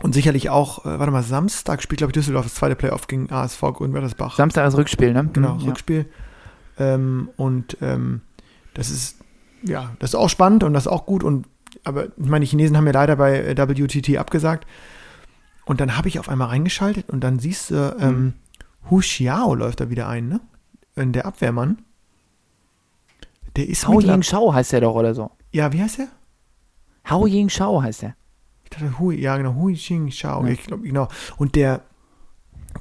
und 0.02 0.14
sicherlich 0.14 0.50
auch, 0.50 0.86
äh, 0.86 1.00
warte 1.00 1.12
mal, 1.12 1.24
Samstag 1.24 1.82
spielt, 1.82 2.00
glaube 2.00 2.12
ich, 2.12 2.14
Düsseldorf 2.16 2.46
das 2.46 2.56
zweite 2.56 2.76
Playoff 2.76 3.08
gegen 3.08 3.32
ASV 3.32 3.62
Grünwettersbach. 3.74 4.36
Samstag 4.36 4.68
ist 4.68 4.76
Rückspiel, 4.78 5.14
ne? 5.14 5.30
Genau, 5.32 5.54
Mhm, 5.56 5.60
ja. 5.62 5.66
Rückspiel. 5.68 6.06
Ähm, 6.78 7.30
und 7.38 7.78
ähm, 7.82 8.22
das 8.74 8.90
ist, 8.92 9.18
ja, 9.64 9.96
das 10.00 10.10
ist 10.12 10.16
auch 10.16 10.30
spannend 10.30 10.64
und 10.64 10.74
das 10.74 10.84
ist 10.86 10.92
auch 10.92 11.06
gut. 11.06 11.24
Und 11.24 11.48
aber 11.86 12.06
ich 12.06 12.12
meine, 12.18 12.44
die 12.46 12.50
Chinesen 12.50 12.76
haben 12.78 12.86
ja 12.88 12.94
leider 12.94 13.16
bei 13.16 13.40
äh, 13.40 13.58
WTT 13.58 14.18
abgesagt. 14.18 14.66
Und 15.66 15.82
dann 15.82 15.98
habe 15.98 16.08
ich 16.08 16.20
auf 16.20 16.30
einmal 16.30 16.50
reingeschaltet 16.50 17.10
und 17.10 17.22
dann 17.22 17.40
siehst 17.40 17.72
du, 17.72 17.96
ähm, 18.00 18.16
Mhm. 18.16 18.34
Hu 18.90 19.00
Xiao 19.00 19.56
läuft 19.56 19.80
da 19.80 19.90
wieder 19.90 20.08
ein, 20.08 20.28
ne? 20.28 20.40
Der 20.96 21.26
Abwehrmann. 21.26 21.80
Der 23.56 23.68
ist 23.68 23.88
Hao 23.88 24.00
Ying 24.00 24.22
Shao 24.22 24.54
heißt 24.54 24.74
der 24.74 24.82
doch 24.82 24.96
oder 24.96 25.16
so. 25.16 25.32
Ja, 25.52 25.72
wie 25.74 25.82
heißt 25.82 25.98
der? 25.98 26.08
Hao 27.10 27.26
Ying 27.26 27.50
Shao 27.50 27.82
heißt 27.82 28.04
der. 28.04 28.16
Ich 28.64 28.70
dachte, 28.70 29.00
Hui, 29.00 29.20
ja, 29.20 29.38
genau, 29.38 29.56
Hui 29.56 29.76
Xing 29.76 30.10
Xiao. 30.10 30.46
Ja. 30.46 30.52
Ich 30.52 30.64
glaube, 30.64 30.84
genau. 30.84 31.08
Und 31.38 31.56
der, 31.56 31.82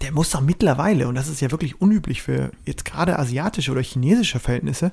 der 0.03 0.13
muss 0.13 0.31
doch 0.31 0.41
mittlerweile, 0.41 1.09
und 1.09 1.15
das 1.15 1.29
ist 1.29 1.41
ja 1.41 1.51
wirklich 1.51 1.81
unüblich 1.81 2.23
für 2.23 2.51
jetzt 2.65 2.85
gerade 2.85 3.19
asiatische 3.19 3.71
oder 3.73 3.83
chinesische 3.83 4.41
Verhältnisse, 4.41 4.91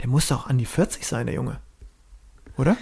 der 0.00 0.08
muss 0.08 0.28
doch 0.28 0.46
an 0.46 0.58
die 0.58 0.66
40 0.66 1.06
sein, 1.06 1.26
der 1.26 1.34
Junge. 1.34 1.58
Oder? 2.56 2.76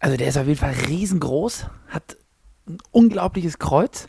Also 0.00 0.16
der 0.16 0.28
ist 0.28 0.36
auf 0.36 0.46
jeden 0.46 0.58
Fall 0.58 0.74
riesengroß, 0.88 1.66
hat 1.88 2.16
ein 2.68 2.78
unglaubliches 2.90 3.58
Kreuz. 3.58 4.08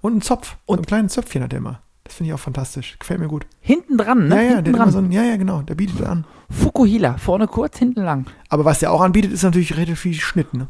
Und 0.00 0.12
einen 0.12 0.22
Zopf. 0.22 0.56
Und 0.66 0.78
einen 0.78 0.86
kleinen 0.86 1.08
Zöpfchen 1.08 1.42
hat 1.42 1.52
der 1.52 1.58
immer. 1.58 1.80
Das 2.04 2.14
finde 2.14 2.28
ich 2.28 2.34
auch 2.34 2.40
fantastisch. 2.40 2.96
Gefällt 3.00 3.18
mir 3.18 3.26
gut. 3.28 3.46
Hinten 3.60 3.98
dran, 3.98 4.28
ne? 4.28 4.36
ja, 4.36 4.42
ja, 4.42 4.48
Hinten 4.56 4.64
der 4.64 4.72
dran. 4.74 4.90
so 4.92 4.98
ein, 4.98 5.10
ja, 5.10 5.24
ja, 5.24 5.36
genau, 5.36 5.62
der 5.62 5.74
bietet 5.74 6.02
an. 6.04 6.24
Fukuhila, 6.50 7.16
vorne 7.18 7.48
kurz, 7.48 7.78
hinten 7.78 8.02
lang. 8.02 8.26
Aber 8.48 8.64
was 8.64 8.78
der 8.78 8.92
auch 8.92 9.00
anbietet, 9.00 9.32
ist 9.32 9.42
natürlich 9.42 9.76
relativ 9.76 10.00
viel 10.00 10.14
Schnitt, 10.14 10.54
ne? 10.54 10.68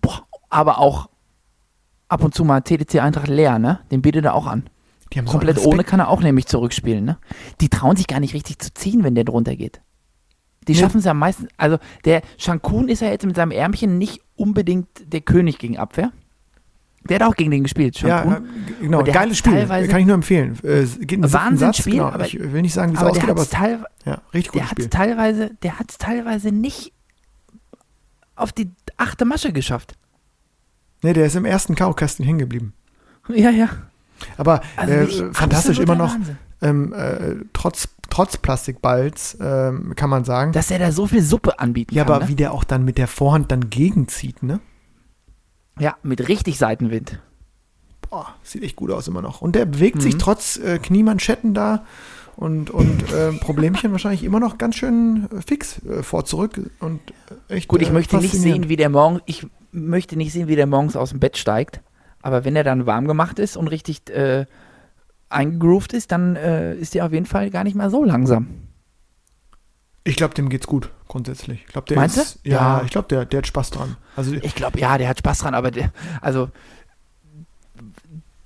Boah, 0.00 0.22
aber 0.48 0.78
auch 0.78 1.10
ab 2.08 2.24
und 2.24 2.34
zu 2.34 2.44
mal 2.44 2.62
TDC 2.62 3.00
Eintracht 3.00 3.28
leer, 3.28 3.58
ne? 3.58 3.80
Den 3.90 4.00
bietet 4.00 4.24
er 4.24 4.34
auch 4.34 4.46
an. 4.46 4.70
So 5.14 5.20
Komplett 5.22 5.32
einen 5.42 5.48
Respekt. 5.56 5.66
ohne 5.74 5.84
kann 5.84 6.00
er 6.00 6.08
auch 6.08 6.20
nämlich 6.22 6.46
zurückspielen, 6.46 7.04
ne? 7.04 7.18
Die 7.60 7.68
trauen 7.68 7.96
sich 7.96 8.06
gar 8.06 8.20
nicht 8.20 8.32
richtig 8.34 8.58
zu 8.58 8.72
ziehen, 8.72 9.04
wenn 9.04 9.14
der 9.14 9.24
drunter 9.24 9.54
geht. 9.56 9.82
Die 10.66 10.72
Nee. 10.72 10.78
schaffen 10.78 10.98
es 10.98 11.04
ja 11.04 11.12
meistens, 11.14 11.48
also 11.58 11.78
der 12.06 12.22
Shankun 12.38 12.88
ist 12.88 13.00
ja 13.00 13.08
jetzt 13.08 13.24
mit 13.26 13.36
seinem 13.36 13.50
Ärmchen 13.52 13.98
nicht 13.98 14.20
unbedingt 14.36 14.88
der 15.12 15.20
König 15.22 15.58
gegen 15.58 15.76
Abwehr. 15.78 16.12
Der 17.08 17.16
hat 17.20 17.22
auch 17.22 17.36
gegen 17.36 17.50
den 17.50 17.62
gespielt, 17.62 18.00
Ja, 18.00 18.22
Shankun. 18.22 18.32
ja, 18.32 18.74
genau. 18.80 18.98
Und 19.00 19.06
der 19.06 19.14
Geiles 19.14 19.38
Spiel. 19.38 19.66
Kann 19.66 20.00
ich 20.00 20.06
nur 20.06 20.14
empfehlen. 20.14 20.58
Äh, 20.62 20.68
es 20.80 20.98
Wahnsinnsspiel, 21.32 21.94
genau. 21.94 22.06
aber- 22.08 22.26
Ich 22.26 22.38
will 22.38 22.62
nicht 22.62 22.74
sagen, 22.74 22.92
wie 22.92 22.96
es 22.96 23.00
aber 23.00 23.10
ausgeht, 23.10 23.24
der 23.24 23.30
aber 23.30 23.40
hat 23.42 23.46
es 23.46 23.52
es- 23.52 24.06
ja, 24.06 24.22
richtig 24.34 24.52
der 24.52 24.70
hat's 24.70 24.88
teilweise, 24.90 25.50
der 25.62 25.78
hat's 25.78 25.98
teilweise 25.98 26.52
nicht 26.52 26.92
auf 28.36 28.52
die 28.52 28.70
achte 28.96 29.24
Masche 29.24 29.52
geschafft. 29.52 29.94
Nee, 31.02 31.12
der 31.12 31.26
ist 31.26 31.36
im 31.36 31.44
ersten 31.44 31.74
K.O.-Kasten 31.74 32.24
hängen 32.24 32.38
geblieben. 32.38 32.72
Ja, 33.34 33.50
ja. 33.50 33.68
Aber 34.36 34.62
Also 34.76 34.92
äh, 35.24 35.32
fantastisch 35.34 35.78
immer 35.78 35.94
noch, 35.94 36.16
ähm, 36.62 36.92
äh, 36.94 37.36
trotz, 37.52 37.88
trotz 38.10 38.36
Plastikballs, 38.38 39.36
ähm, 39.40 39.92
kann 39.96 40.08
man 40.10 40.24
sagen. 40.24 40.52
Dass 40.52 40.70
er 40.70 40.78
da 40.78 40.90
so 40.92 41.06
viel 41.06 41.22
Suppe 41.22 41.58
anbieten 41.60 41.94
ja, 41.94 42.04
kann. 42.04 42.14
aber 42.14 42.24
ne? 42.24 42.30
wie 42.30 42.34
der 42.36 42.52
auch 42.52 42.64
dann 42.64 42.84
mit 42.84 42.96
der 42.98 43.06
Vorhand 43.06 43.52
dann 43.52 43.68
gegenzieht, 43.70 44.42
ne? 44.42 44.60
Ja, 45.78 45.96
mit 46.02 46.28
richtig 46.28 46.58
Seitenwind. 46.58 47.18
Boah, 48.10 48.34
sieht 48.42 48.62
echt 48.62 48.76
gut 48.76 48.90
aus 48.90 49.06
immer 49.08 49.22
noch. 49.22 49.40
Und 49.42 49.54
der 49.54 49.66
bewegt 49.66 50.00
sich 50.02 50.14
Mhm. 50.14 50.18
trotz 50.18 50.56
äh, 50.56 50.78
Kniemanschetten 50.78 51.52
da 51.54 51.84
und, 52.36 52.70
und 52.70 53.12
äh, 53.12 53.32
Problemchen 53.32 53.92
wahrscheinlich 53.92 54.24
immer 54.24 54.40
noch 54.40 54.56
ganz 54.58 54.76
schön 54.76 55.28
äh, 55.36 55.42
fix 55.42 55.84
äh, 55.84 56.02
vor 56.02 56.24
zurück 56.24 56.58
und 56.80 57.00
äh, 57.48 57.54
echt 57.56 57.68
Gut, 57.68 57.82
ich 57.82 57.90
äh, 57.90 57.92
möchte 57.92 58.16
nicht 58.16 58.32
sehen, 58.32 58.68
wie 58.68 58.76
der 58.76 58.88
morgen, 58.88 59.20
ich 59.26 59.46
möchte 59.72 60.16
nicht 60.16 60.32
sehen, 60.32 60.48
wie 60.48 60.56
der 60.56 60.66
morgens 60.66 60.96
aus 60.96 61.10
dem 61.10 61.20
Bett 61.20 61.36
steigt. 61.36 61.80
Aber 62.22 62.44
wenn 62.44 62.56
er 62.56 62.64
dann 62.64 62.86
warm 62.86 63.06
gemacht 63.06 63.38
ist 63.38 63.56
und 63.56 63.68
richtig 63.68 64.02
eingegroovt 65.28 65.92
ist, 65.92 66.10
dann 66.10 66.34
ist 66.36 66.96
er 66.96 67.06
auf 67.06 67.12
jeden 67.12 67.26
Fall 67.26 67.50
gar 67.50 67.62
nicht 67.62 67.76
mal 67.76 67.90
so 67.90 68.02
langsam. 68.02 68.48
Ich 70.04 70.16
glaube, 70.16 70.34
dem 70.34 70.48
geht's 70.48 70.66
gut, 70.66 70.90
grundsätzlich. 71.08 71.64
Ich 71.66 71.72
glaube, 71.72 71.86
der 71.88 71.96
Meinst 71.96 72.16
ist, 72.16 72.40
du? 72.44 72.50
Ja, 72.50 72.78
Ja. 72.78 72.82
ich 72.84 72.90
glaube, 72.90 73.08
der, 73.08 73.24
der 73.24 73.38
hat 73.38 73.46
Spaß 73.46 73.70
dran. 73.70 73.96
Also, 74.16 74.34
Ich 74.34 74.54
glaube, 74.54 74.78
ja, 74.78 74.98
der 74.98 75.08
hat 75.08 75.18
Spaß 75.18 75.38
dran, 75.40 75.54
aber 75.54 75.70
der, 75.70 75.90
also 76.20 76.50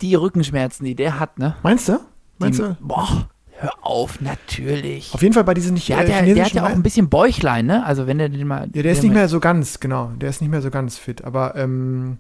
die 0.00 0.14
Rückenschmerzen, 0.14 0.84
die 0.84 0.94
der 0.94 1.18
hat, 1.20 1.38
ne? 1.38 1.56
meinst 1.62 1.88
du? 1.88 1.92
Die, 1.92 1.98
Meinst 2.38 2.58
du? 2.58 2.76
Boah, 2.80 3.28
hör 3.58 3.72
auf, 3.82 4.20
natürlich. 4.20 5.14
Auf 5.14 5.22
jeden 5.22 5.32
Fall 5.34 5.44
bei 5.44 5.54
diesen 5.54 5.74
nicht 5.74 5.88
Der 5.88 5.98
hat, 5.98 6.08
äh, 6.08 6.26
ja, 6.26 6.34
der 6.34 6.44
hat 6.44 6.52
ja 6.52 6.64
auch 6.64 6.70
ein 6.70 6.82
bisschen 6.82 7.08
Bäuchlein, 7.08 7.66
ne? 7.66 7.84
Also 7.86 8.06
wenn 8.08 8.18
der 8.18 8.28
den 8.28 8.46
mal. 8.46 8.68
Ja, 8.74 8.82
der 8.82 8.92
ist 8.92 9.02
nicht 9.02 9.12
mehr 9.14 9.28
so 9.28 9.38
ganz, 9.38 9.78
genau. 9.78 10.10
Der 10.16 10.30
ist 10.30 10.40
nicht 10.40 10.50
mehr 10.50 10.62
so 10.62 10.70
ganz 10.70 10.98
fit. 10.98 11.22
Aber 11.22 11.54
ähm, 11.54 12.18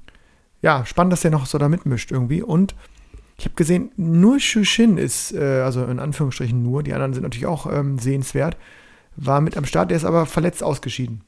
ja, 0.60 0.86
spannend, 0.86 1.12
dass 1.12 1.22
der 1.22 1.32
noch 1.32 1.46
so 1.46 1.58
da 1.58 1.68
mitmischt 1.68 2.12
irgendwie. 2.12 2.42
Und 2.42 2.76
ich 3.36 3.46
habe 3.46 3.56
gesehen, 3.56 3.90
nur 3.96 4.38
Shushin 4.38 4.96
ist, 4.96 5.32
äh, 5.32 5.62
also 5.64 5.84
in 5.86 5.98
Anführungsstrichen 5.98 6.62
nur, 6.62 6.84
die 6.84 6.92
anderen 6.92 7.14
sind 7.14 7.24
natürlich 7.24 7.46
auch 7.46 7.66
ähm, 7.66 7.98
sehenswert, 7.98 8.56
war 9.16 9.40
mit 9.40 9.56
am 9.56 9.64
Start, 9.64 9.90
der 9.90 9.96
ist 9.96 10.04
aber 10.04 10.26
verletzt 10.26 10.62
ausgeschieden. 10.62 11.22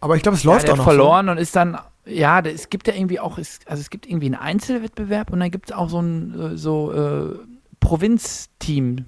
Aber 0.00 0.16
ich 0.16 0.22
glaube, 0.22 0.36
es 0.36 0.42
Ja, 0.42 0.52
läuft 0.52 0.66
der 0.66 0.74
auch 0.74 0.78
hat 0.78 0.86
noch. 0.86 0.92
verloren 0.92 1.28
und 1.28 1.38
ist 1.38 1.54
dann, 1.54 1.78
ja, 2.04 2.40
es 2.40 2.70
gibt 2.70 2.88
ja 2.88 2.94
irgendwie 2.94 3.20
auch, 3.20 3.38
also 3.38 3.80
es 3.80 3.88
gibt 3.90 4.06
irgendwie 4.06 4.26
einen 4.26 4.34
Einzelwettbewerb 4.34 5.30
und 5.32 5.40
dann 5.40 5.50
gibt 5.50 5.70
es 5.70 5.76
auch 5.76 5.88
so 5.88 6.00
ein 6.00 6.40
äh, 6.54 6.56
so 6.56 6.92
äh, 6.92 7.38
Provinzteam 7.80 9.04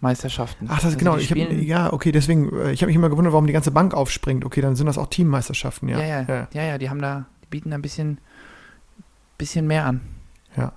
Meisterschaften. 0.00 0.66
So. 0.66 0.72
Ach, 0.72 0.76
das 0.76 0.86
Also 0.86 0.98
genau. 0.98 1.16
Ich 1.16 1.30
hab, 1.30 1.36
ja, 1.38 1.92
okay, 1.92 2.10
deswegen, 2.12 2.50
äh, 2.58 2.72
ich 2.72 2.82
habe 2.82 2.88
mich 2.88 2.96
immer 2.96 3.10
gewundert, 3.10 3.32
warum 3.32 3.46
die 3.46 3.52
ganze 3.52 3.70
Bank 3.70 3.94
aufspringt. 3.94 4.44
Okay, 4.44 4.60
dann 4.60 4.76
sind 4.76 4.86
das 4.86 4.98
auch 4.98 5.08
Teammeisterschaften, 5.08 5.88
ja. 5.88 6.00
ja, 6.00 6.22
ja, 6.22 6.48
ja, 6.52 6.62
ja, 6.62 6.78
die 6.78 6.88
haben 6.90 7.00
da, 7.02 7.26
die 7.44 7.46
bieten 7.48 7.70
da 7.70 7.76
ein 7.76 7.82
bisschen, 7.82 8.18
bisschen 9.38 9.66
mehr 9.66 9.84
an. 9.86 10.00
Ja. 10.56 10.72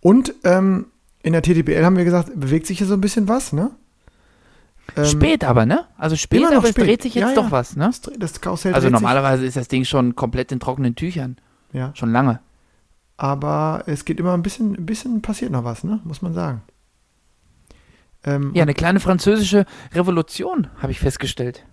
Und 0.00 0.34
ähm, 0.44 0.86
in 1.22 1.32
der 1.32 1.42
TTBL 1.42 1.84
haben 1.84 1.96
wir 1.96 2.04
gesagt, 2.04 2.30
bewegt 2.38 2.66
sich 2.66 2.78
hier 2.78 2.86
so 2.86 2.94
ein 2.94 3.00
bisschen 3.00 3.28
was, 3.28 3.52
ne? 3.52 3.70
Ähm, 4.94 5.04
spät 5.04 5.44
aber, 5.44 5.66
ne? 5.66 5.84
Also 5.98 6.16
spät, 6.16 6.44
aber 6.46 6.62
es 6.64 6.70
spät. 6.70 6.86
dreht 6.86 7.02
sich 7.02 7.14
jetzt 7.14 7.28
Ja, 7.30 7.34
doch 7.34 7.46
ja. 7.46 7.50
was, 7.52 7.76
ne? 7.76 7.90
Das, 8.18 8.40
Karussell 8.40 8.72
Also 8.74 8.86
dreht 8.88 8.96
sich. 8.96 9.02
normalerweise 9.02 9.44
ist 9.44 9.56
das 9.56 9.68
Ding 9.68 9.84
schon 9.84 10.14
komplett 10.14 10.52
in 10.52 10.60
trockenen 10.60 10.94
Tüchern. 10.94 11.36
Ja. 11.72 11.90
Schon 11.94 12.12
lange. 12.12 12.40
Aber 13.16 13.82
es 13.86 14.04
geht 14.04 14.20
immer 14.20 14.34
ein 14.34 14.42
bisschen, 14.42 14.74
ein 14.74 14.86
bisschen 14.86 15.22
passiert 15.22 15.50
noch 15.50 15.64
was, 15.64 15.82
ne? 15.84 16.00
Muss 16.04 16.22
man 16.22 16.34
sagen. 16.34 16.62
Ähm, 18.24 18.52
Ja, 18.54 18.62
eine 18.62 18.74
kleine 18.74 19.00
französische 19.00 19.66
Revolution, 19.94 20.68
habe 20.80 20.92
ich 20.92 20.98
festgestellt. 21.00 21.64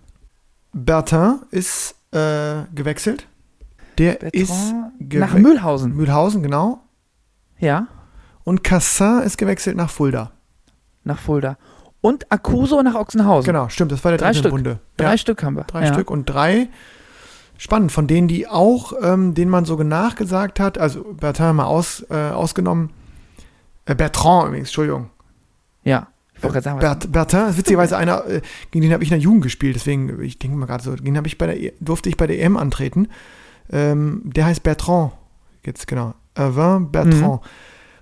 Bertin 0.72 1.40
ist 1.50 1.94
äh, 2.12 2.64
gewechselt. 2.74 3.26
Der 3.98 4.12
Bertrand 4.14 4.34
ist 4.34 4.52
gewe- 5.00 5.18
Nach 5.18 5.34
Mühlhausen. 5.34 5.94
Mühlhausen, 5.94 6.42
genau. 6.42 6.80
Ja, 7.58 7.86
Und 8.42 8.64
Cassin 8.64 9.22
ist 9.22 9.38
gewechselt 9.38 9.76
nach 9.76 9.90
Fulda. 9.90 10.32
nach 11.04 11.18
Fulda. 11.18 11.56
Und 12.04 12.30
Akuso 12.30 12.82
nach 12.82 12.96
Ochsenhausen. 12.96 13.46
Genau, 13.46 13.70
stimmt, 13.70 13.90
das 13.90 14.04
war 14.04 14.10
der 14.10 14.18
Drei 14.18 14.26
dritte 14.26 14.40
Stück. 14.40 14.50
Bunde. 14.50 14.78
Drei 14.98 15.12
ja, 15.12 15.16
Stück 15.16 15.42
haben 15.42 15.56
wir. 15.56 15.64
drei 15.64 15.86
ja. 15.86 15.92
Stück 15.94 16.10
und 16.10 16.26
drei. 16.26 16.68
Spannend, 17.56 17.92
von 17.92 18.06
denen, 18.06 18.28
die 18.28 18.46
auch, 18.46 18.92
ähm, 19.02 19.32
denen 19.32 19.50
man 19.50 19.64
so 19.64 19.74
nachgesagt 19.82 20.60
hat, 20.60 20.76
also 20.76 21.02
Bertin 21.14 21.56
mal 21.56 21.64
aus, 21.64 22.04
äh, 22.10 22.14
ausgenommen, 22.30 22.90
äh, 23.86 23.94
Bertrand 23.94 24.48
übrigens, 24.48 24.68
Entschuldigung, 24.68 25.08
Ja, 25.82 26.08
ich 26.34 26.42
wollte 26.42 26.54
gerade 26.60 26.64
sagen, 26.64 26.76
was, 26.76 26.82
Bert, 26.82 27.12
Bertin 27.12 27.48
ist 27.48 27.56
witzigerweise 27.56 27.96
einer, 27.96 28.26
äh, 28.26 28.42
gegen 28.70 28.82
den 28.82 28.92
habe 28.92 29.02
ich 29.02 29.08
in 29.10 29.14
der 29.16 29.22
Jugend 29.24 29.42
gespielt, 29.44 29.74
deswegen, 29.74 30.20
ich 30.20 30.38
denke 30.38 30.58
mal 30.58 30.66
gerade 30.66 30.84
so, 30.84 30.90
gegen 30.92 31.04
den 31.06 31.16
habe 31.16 31.28
ich 31.28 31.38
bei 31.38 31.46
der, 31.46 31.58
E- 31.58 31.72
durfte 31.80 32.10
ich 32.10 32.18
bei 32.18 32.26
der 32.26 32.38
EM 32.38 32.58
antreten. 32.58 33.08
Ähm, 33.72 34.20
der 34.24 34.44
heißt 34.44 34.62
Bertrand, 34.62 35.12
jetzt 35.64 35.86
genau, 35.86 36.12
Erwin 36.34 36.90
Bertrand. 36.92 37.40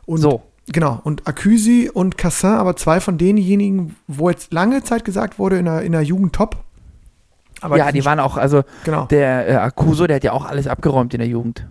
Und 0.06 0.18
so. 0.18 0.42
Genau, 0.66 1.00
und 1.04 1.26
Accusy 1.26 1.90
und 1.92 2.18
Cassin, 2.18 2.50
aber 2.50 2.76
zwei 2.76 3.00
von 3.00 3.18
denjenigen, 3.18 3.96
wo 4.06 4.30
jetzt 4.30 4.52
lange 4.52 4.82
Zeit 4.82 5.04
gesagt 5.04 5.38
wurde, 5.38 5.58
in 5.58 5.64
der, 5.64 5.82
in 5.82 5.92
der 5.92 6.02
Jugend 6.02 6.34
top. 6.34 6.56
Aber 7.60 7.76
ja, 7.76 7.92
die 7.92 8.04
waren 8.04 8.18
auch, 8.18 8.36
also 8.36 8.62
genau. 8.84 9.06
der 9.06 9.48
äh, 9.48 9.54
Akuso, 9.54 10.06
der 10.06 10.16
hat 10.16 10.24
ja 10.24 10.32
auch 10.32 10.44
alles 10.44 10.66
abgeräumt 10.66 11.14
in 11.14 11.18
der 11.18 11.28
Jugend. 11.28 11.66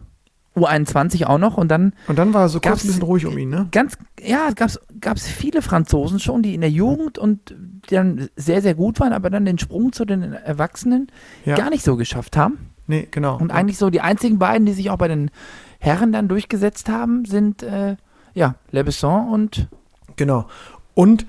U21 0.56 1.26
auch 1.26 1.38
noch 1.38 1.58
und 1.58 1.70
dann 1.70 1.94
Und 2.08 2.20
dann 2.20 2.34
war 2.34 2.50
so 2.50 2.60
kurz 2.60 2.84
ein 2.84 2.88
bisschen 2.88 3.04
ruhig 3.04 3.26
um 3.26 3.38
ihn, 3.38 3.50
ne? 3.50 3.70
ganz, 3.72 3.98
ja, 4.22 4.50
gab 4.52 5.16
es 5.16 5.28
viele 5.28 5.62
Franzosen 5.62 6.20
schon, 6.20 6.44
die 6.44 6.54
in 6.54 6.62
der 6.62 6.70
Jugend 6.70 7.18
und 7.18 7.56
die 7.90 7.96
dann 7.96 8.30
sehr, 8.36 8.62
sehr 8.62 8.76
gut 8.76 9.00
waren, 9.00 9.14
aber 9.14 9.30
dann 9.30 9.46
den 9.46 9.60
Sprung 9.60 9.94
zu 9.94 10.04
den 10.04 10.34
Erwachsenen 10.34 11.08
Ja. 11.46 11.56
gar 11.56 11.70
nicht 11.70 11.84
so 11.84 11.96
geschafft 11.96 12.36
haben. 12.36 12.72
Nee, 12.88 13.08
genau. 13.10 13.38
Und 13.38 13.52
eigentlich 13.52 13.78
so 13.78 13.90
die 13.90 14.02
einzigen 14.02 14.40
beiden, 14.40 14.66
die 14.66 14.74
sich 14.74 14.90
auch 14.90 14.98
bei 14.98 15.08
den 15.08 15.32
Herren 15.80 16.12
dann 16.12 16.28
durchgesetzt 16.28 16.90
haben, 16.90 17.24
sind 17.24 17.64
äh, 17.64 17.96
ja, 18.34 18.56
Lebesson 18.72 19.30
und 19.30 19.68
Genau. 20.16 20.48
Und 20.94 21.26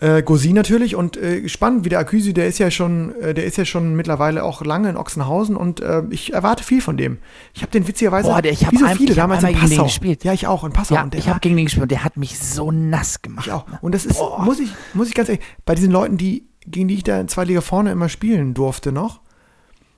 Äh, 0.00 0.24
Gosi 0.24 0.52
natürlich 0.52 0.96
und 0.96 1.16
äh, 1.16 1.48
spannend, 1.48 1.84
wie 1.84 1.88
der 1.88 2.00
Aküsi, 2.00 2.34
der 2.34 2.48
ist 2.48 2.58
ja 2.58 2.68
schon, 2.72 3.14
äh, 3.20 3.32
der 3.32 3.44
ist 3.44 3.56
ja 3.56 3.64
schon 3.64 3.94
mittlerweile 3.94 4.42
auch 4.42 4.64
lange 4.64 4.90
in 4.90 4.96
Ochsenhausen 4.96 5.54
und 5.54 5.78
äh, 5.80 6.02
ich 6.10 6.32
erwarte 6.32 6.64
viel 6.64 6.80
von 6.80 6.96
dem. 6.96 7.18
Ich 7.54 7.62
habe 7.62 7.70
den 7.70 7.86
witzigerweise, 7.86 8.28
Boah, 8.28 8.42
der- 8.42 8.50
ich 8.50 8.66
hab 8.66 8.72
wie 8.72 8.78
so 8.78 8.86
ein- 8.86 8.96
viele 8.96 9.12
ich 9.12 9.20
hab 9.20 9.30
damals 9.30 9.44
in 9.44 9.54
Passau. 9.56 9.84
gespielt. 9.84 10.24
Ja, 10.24 10.32
ich 10.32 10.48
auch 10.48 10.64
in 10.64 10.72
Passau. 10.72 10.96
Ja, 10.96 11.08
ich 11.14 11.28
habe 11.28 11.38
gegen 11.38 11.56
den 11.56 11.66
gespielt 11.66 11.84
und 11.84 11.92
der 11.92 12.02
hat 12.02 12.16
mich 12.16 12.36
so 12.40 12.72
nass 12.72 13.22
gemacht. 13.22 13.46
ich 13.46 13.52
auch. 13.52 13.66
Und 13.82 13.94
das 13.94 14.04
ist, 14.04 14.20
muss 14.40 14.58
ich, 14.58 14.70
muss 14.94 15.06
ich 15.08 15.14
ganz 15.14 15.28
ehrlich, 15.28 15.44
bei 15.64 15.76
diesen 15.76 15.92
Leuten, 15.92 16.16
die, 16.16 16.44
gegen 16.66 16.88
die 16.88 16.94
ich 16.94 17.04
da 17.04 17.20
in 17.20 17.28
zwei 17.28 17.44
Liga 17.44 17.60
vorne 17.60 17.92
immer 17.92 18.08
spielen 18.08 18.52
durfte 18.52 18.90
noch 18.90 19.20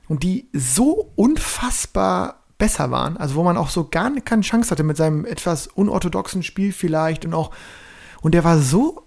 und 0.09 0.23
die 0.25 0.47
so 0.53 1.11
unfassbar 1.17 2.43
besser 2.59 2.91
waren, 2.91 3.17
also 3.17 3.35
wo 3.35 3.43
man 3.43 3.57
auch 3.57 3.69
so 3.69 3.85
gar 3.89 4.11
keine 4.21 4.43
Chance 4.43 4.71
hatte 4.71 4.83
mit 4.83 4.97
seinem 4.97 5.25
etwas 5.25 5.67
unorthodoxen 5.67 6.43
Spiel 6.43 6.73
vielleicht 6.73 7.25
und 7.25 7.35
auch, 7.35 7.51
und 8.23 8.33
der 8.35 8.45
war 8.45 8.59
so, 8.59 9.05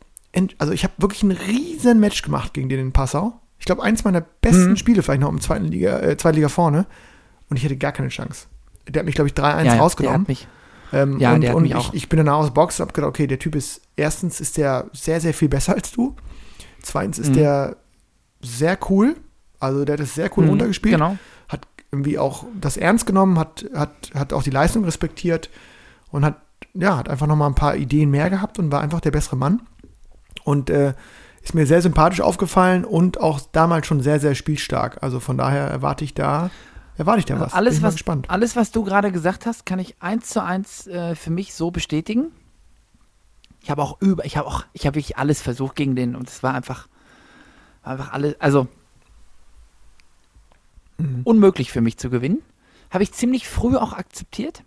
also 0.59 0.71
ich 0.73 0.83
habe 0.83 0.93
wirklich 0.97 1.23
ein 1.23 1.31
riesen 1.31 1.99
Match 1.99 2.21
gemacht 2.21 2.53
gegen 2.53 2.69
den 2.69 2.79
in 2.79 2.91
Passau. 2.91 3.39
Ich 3.57 3.65
glaube, 3.65 3.83
eins 3.83 4.03
meiner 4.03 4.21
besten 4.21 4.71
Mhm. 4.71 4.77
Spiele 4.77 5.01
vielleicht 5.03 5.21
noch 5.21 5.29
im 5.29 5.41
zweiten 5.41 5.65
Liga, 5.65 5.99
äh, 5.99 6.15
zweite 6.17 6.35
Liga 6.35 6.49
vorne 6.49 6.85
und 7.49 7.57
ich 7.57 7.65
hatte 7.65 7.75
gar 7.77 7.91
keine 7.91 8.09
Chance. 8.09 8.45
Der 8.87 8.99
hat 9.01 9.05
mich, 9.05 9.15
glaube 9.15 9.27
ich, 9.27 9.33
3-1 9.33 9.65
ja, 9.65 9.73
ja, 9.75 9.79
rausgenommen. 9.81 10.25
Der 10.25 10.35
hat 10.35 10.41
mich, 10.41 10.47
Ähm, 10.91 11.19
Ja, 11.19 11.33
und 11.35 11.41
der 11.41 11.49
hat 11.51 11.57
und 11.57 11.63
mich 11.63 11.71
ich, 11.71 11.77
auch. 11.77 11.93
ich 11.93 12.09
bin 12.09 12.17
danach 12.17 12.37
aus 12.37 12.45
der 12.47 12.53
Box 12.53 12.79
und 12.79 12.85
habe 12.85 12.93
gedacht, 12.93 13.09
okay, 13.09 13.27
der 13.27 13.37
Typ 13.37 13.55
ist, 13.55 13.81
erstens 13.95 14.39
ist 14.41 14.57
der 14.57 14.87
sehr, 14.93 15.21
sehr 15.21 15.33
viel 15.35 15.47
besser 15.49 15.73
als 15.75 15.91
du. 15.91 16.15
Zweitens 16.81 17.19
ist 17.19 17.29
Mhm. 17.29 17.33
der 17.33 17.75
sehr 18.41 18.77
cool. 18.89 19.15
Also 19.59 19.85
der 19.85 19.93
hat 19.93 19.99
es 19.99 20.15
sehr 20.15 20.29
cool 20.37 20.45
Mhm, 20.45 20.49
runtergespielt. 20.51 20.95
Genau. 20.95 21.17
Irgendwie 21.91 22.19
auch 22.19 22.45
das 22.59 22.77
ernst 22.77 23.05
genommen, 23.05 23.39
hat, 23.39 23.65
hat, 23.73 24.11
hat 24.13 24.33
auch 24.33 24.43
die 24.43 24.51
Leistung 24.51 24.85
respektiert 24.85 25.49
und 26.11 26.23
hat, 26.23 26.37
ja, 26.73 26.97
hat 26.97 27.09
einfach 27.09 27.27
nochmal 27.27 27.49
ein 27.49 27.55
paar 27.55 27.75
Ideen 27.75 28.11
mehr 28.11 28.29
gehabt 28.29 28.59
und 28.59 28.71
war 28.71 28.81
einfach 28.81 29.01
der 29.01 29.11
bessere 29.11 29.35
Mann. 29.37 29.61
Und 30.43 30.69
äh, 30.69 30.93
ist 31.41 31.53
mir 31.55 31.65
sehr 31.65 31.81
sympathisch 31.81 32.21
aufgefallen 32.21 32.85
und 32.85 33.19
auch 33.19 33.39
damals 33.51 33.87
schon 33.87 34.01
sehr, 34.01 34.19
sehr 34.19 34.35
spielstark. 34.35 35.01
Also 35.01 35.19
von 35.19 35.37
daher 35.37 35.67
erwarte 35.67 36.03
ich 36.03 36.13
da, 36.13 36.49
erwarte 36.97 37.19
ich 37.19 37.25
da 37.25 37.35
Also 37.35 37.45
was. 37.47 37.53
alles, 37.53 37.81
was, 37.81 37.93
gespannt. 37.95 38.29
alles, 38.29 38.55
was 38.55 38.71
du 38.71 38.83
gerade 38.83 39.11
gesagt 39.11 39.45
hast, 39.45 39.65
kann 39.65 39.79
ich 39.79 39.95
eins 39.99 40.29
zu 40.29 40.43
eins 40.43 40.85
äh, 40.87 41.15
für 41.15 41.31
mich 41.31 41.53
so 41.53 41.71
bestätigen. 41.71 42.31
Ich 43.61 43.69
habe 43.71 43.81
auch 43.81 44.01
über, 44.01 44.25
ich 44.25 44.37
habe 44.37 44.47
auch, 44.47 44.65
ich 44.73 44.85
habe 44.85 44.95
wirklich 44.95 45.17
alles 45.17 45.41
versucht 45.41 45.75
gegen 45.75 45.95
den 45.95 46.15
und 46.15 46.29
es 46.29 46.43
war 46.43 46.53
einfach, 46.53 46.87
war 47.83 47.93
einfach 47.93 48.13
alles, 48.13 48.39
also 48.39 48.67
Mhm. 50.99 51.21
unmöglich 51.23 51.71
für 51.71 51.81
mich 51.81 51.97
zu 51.97 52.09
gewinnen. 52.09 52.39
Habe 52.91 53.03
ich 53.03 53.11
ziemlich 53.13 53.47
früh 53.47 53.75
auch 53.75 53.93
akzeptiert. 53.93 54.63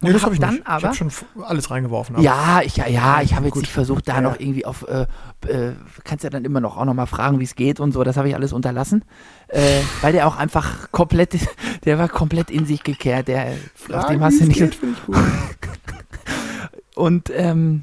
Nee, 0.00 0.08
und 0.08 0.14
das 0.14 0.22
hab 0.22 0.26
habe 0.26 0.34
ich 0.34 0.40
dann 0.40 0.50
nicht. 0.54 0.62
ich 0.62 0.66
aber- 0.68 0.88
habe 0.88 0.96
schon 0.96 1.12
alles 1.44 1.70
reingeworfen. 1.70 2.20
Ja, 2.20 2.60
ich, 2.64 2.76
ja, 2.76 2.88
ja, 2.88 3.22
ich 3.22 3.34
habe 3.34 3.44
jetzt 3.44 3.54
Gut. 3.54 3.62
nicht 3.62 3.72
versucht, 3.72 4.08
da 4.08 4.16
Ja, 4.16 4.20
noch 4.20 4.40
irgendwie 4.40 4.66
auf, 4.66 4.84
äh, 4.88 5.06
äh, 5.46 5.74
kannst 6.02 6.24
ja 6.24 6.30
dann 6.30 6.44
immer 6.44 6.60
noch 6.60 6.76
auch 6.76 6.84
noch 6.84 6.94
mal 6.94 7.06
fragen, 7.06 7.38
wie 7.38 7.44
es 7.44 7.54
geht 7.54 7.78
und 7.78 7.92
so, 7.92 8.02
das 8.02 8.16
habe 8.16 8.28
ich 8.28 8.34
alles 8.34 8.52
unterlassen, 8.52 9.04
äh, 9.46 9.80
weil 10.00 10.12
der 10.12 10.26
auch 10.26 10.36
einfach 10.36 10.90
komplett, 10.90 11.38
der 11.84 11.98
war 12.00 12.08
komplett 12.08 12.50
in 12.50 12.66
sich 12.66 12.82
gekehrt, 12.82 13.28
der, 13.28 13.52
auf 13.52 13.56
Fragen, 13.76 14.14
dem 14.14 14.24
hast 14.24 14.40
du 14.40 14.46
nicht, 14.46 14.58
geht, 14.58 14.76
ich 15.06 16.96
und 16.96 17.30
ähm, 17.34 17.82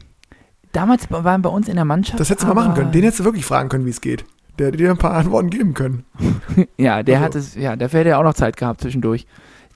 damals 0.73 1.09
waren 1.09 1.41
bei 1.41 1.49
uns 1.49 1.69
in 1.69 1.75
der 1.75 1.85
Mannschaft, 1.85 2.19
Das 2.19 2.29
hättest 2.29 2.43
du 2.43 2.53
mal 2.53 2.65
machen 2.65 2.73
können. 2.75 2.91
Den 2.91 3.03
hättest 3.03 3.21
du 3.21 3.23
wirklich 3.23 3.45
fragen 3.45 3.69
können, 3.69 3.85
wie 3.85 3.89
es 3.91 4.01
geht. 4.01 4.25
Der 4.59 4.67
hätte 4.67 4.77
dir 4.77 4.91
ein 4.91 4.97
paar 4.97 5.13
Antworten 5.13 5.49
geben 5.49 5.73
können. 5.73 6.05
Ja, 6.77 7.01
der 7.03 7.15
Also- 7.17 7.25
hat 7.25 7.35
es, 7.35 7.55
ja, 7.55 7.75
dafür 7.75 8.01
hätte 8.01 8.09
er 8.09 8.19
auch 8.19 8.23
noch 8.23 8.33
Zeit 8.33 8.57
gehabt 8.57 8.81
zwischendurch. 8.81 9.25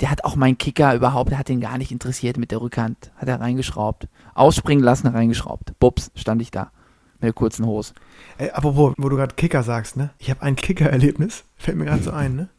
Der 0.02 0.10
hat 0.12 0.24
auch 0.26 0.36
meinen 0.36 0.58
Kicker 0.58 0.94
überhaupt, 0.96 1.32
der 1.32 1.38
hat 1.40 1.50
den 1.50 1.62
gar 1.62 1.78
nicht 1.78 1.92
interessiert 1.92 2.38
mit 2.38 2.52
der 2.52 2.60
Rückhand. 2.62 3.12
Hat 3.16 3.30
er 3.30 3.40
reingeschraubt. 3.40 4.08
Ausspringen 4.34 4.84
lassen, 4.84 5.08
reingeschraubt. 5.08 5.74
Bups, 5.80 6.12
stand 6.16 6.42
ich 6.42 6.52
da. 6.52 6.72
Mit 7.16 7.24
der 7.24 7.34
kurzen 7.34 7.66
Hose. 7.66 7.94
Ey, 8.38 8.50
apropos, 8.52 8.94
wo 8.98 9.08
du 9.08 9.16
gerade 9.16 9.36
Kicker 9.36 9.64
sagst, 9.64 9.96
ne? 9.96 10.10
Ich 10.18 10.30
habe 10.30 10.42
ein 10.42 10.56
Kicker-Erlebnis. 10.58 11.46
Fällt 11.56 11.78
mir 11.78 11.86
gerade 11.86 12.04
so 12.04 12.12
ein, 12.12 12.36
ne? 12.36 12.50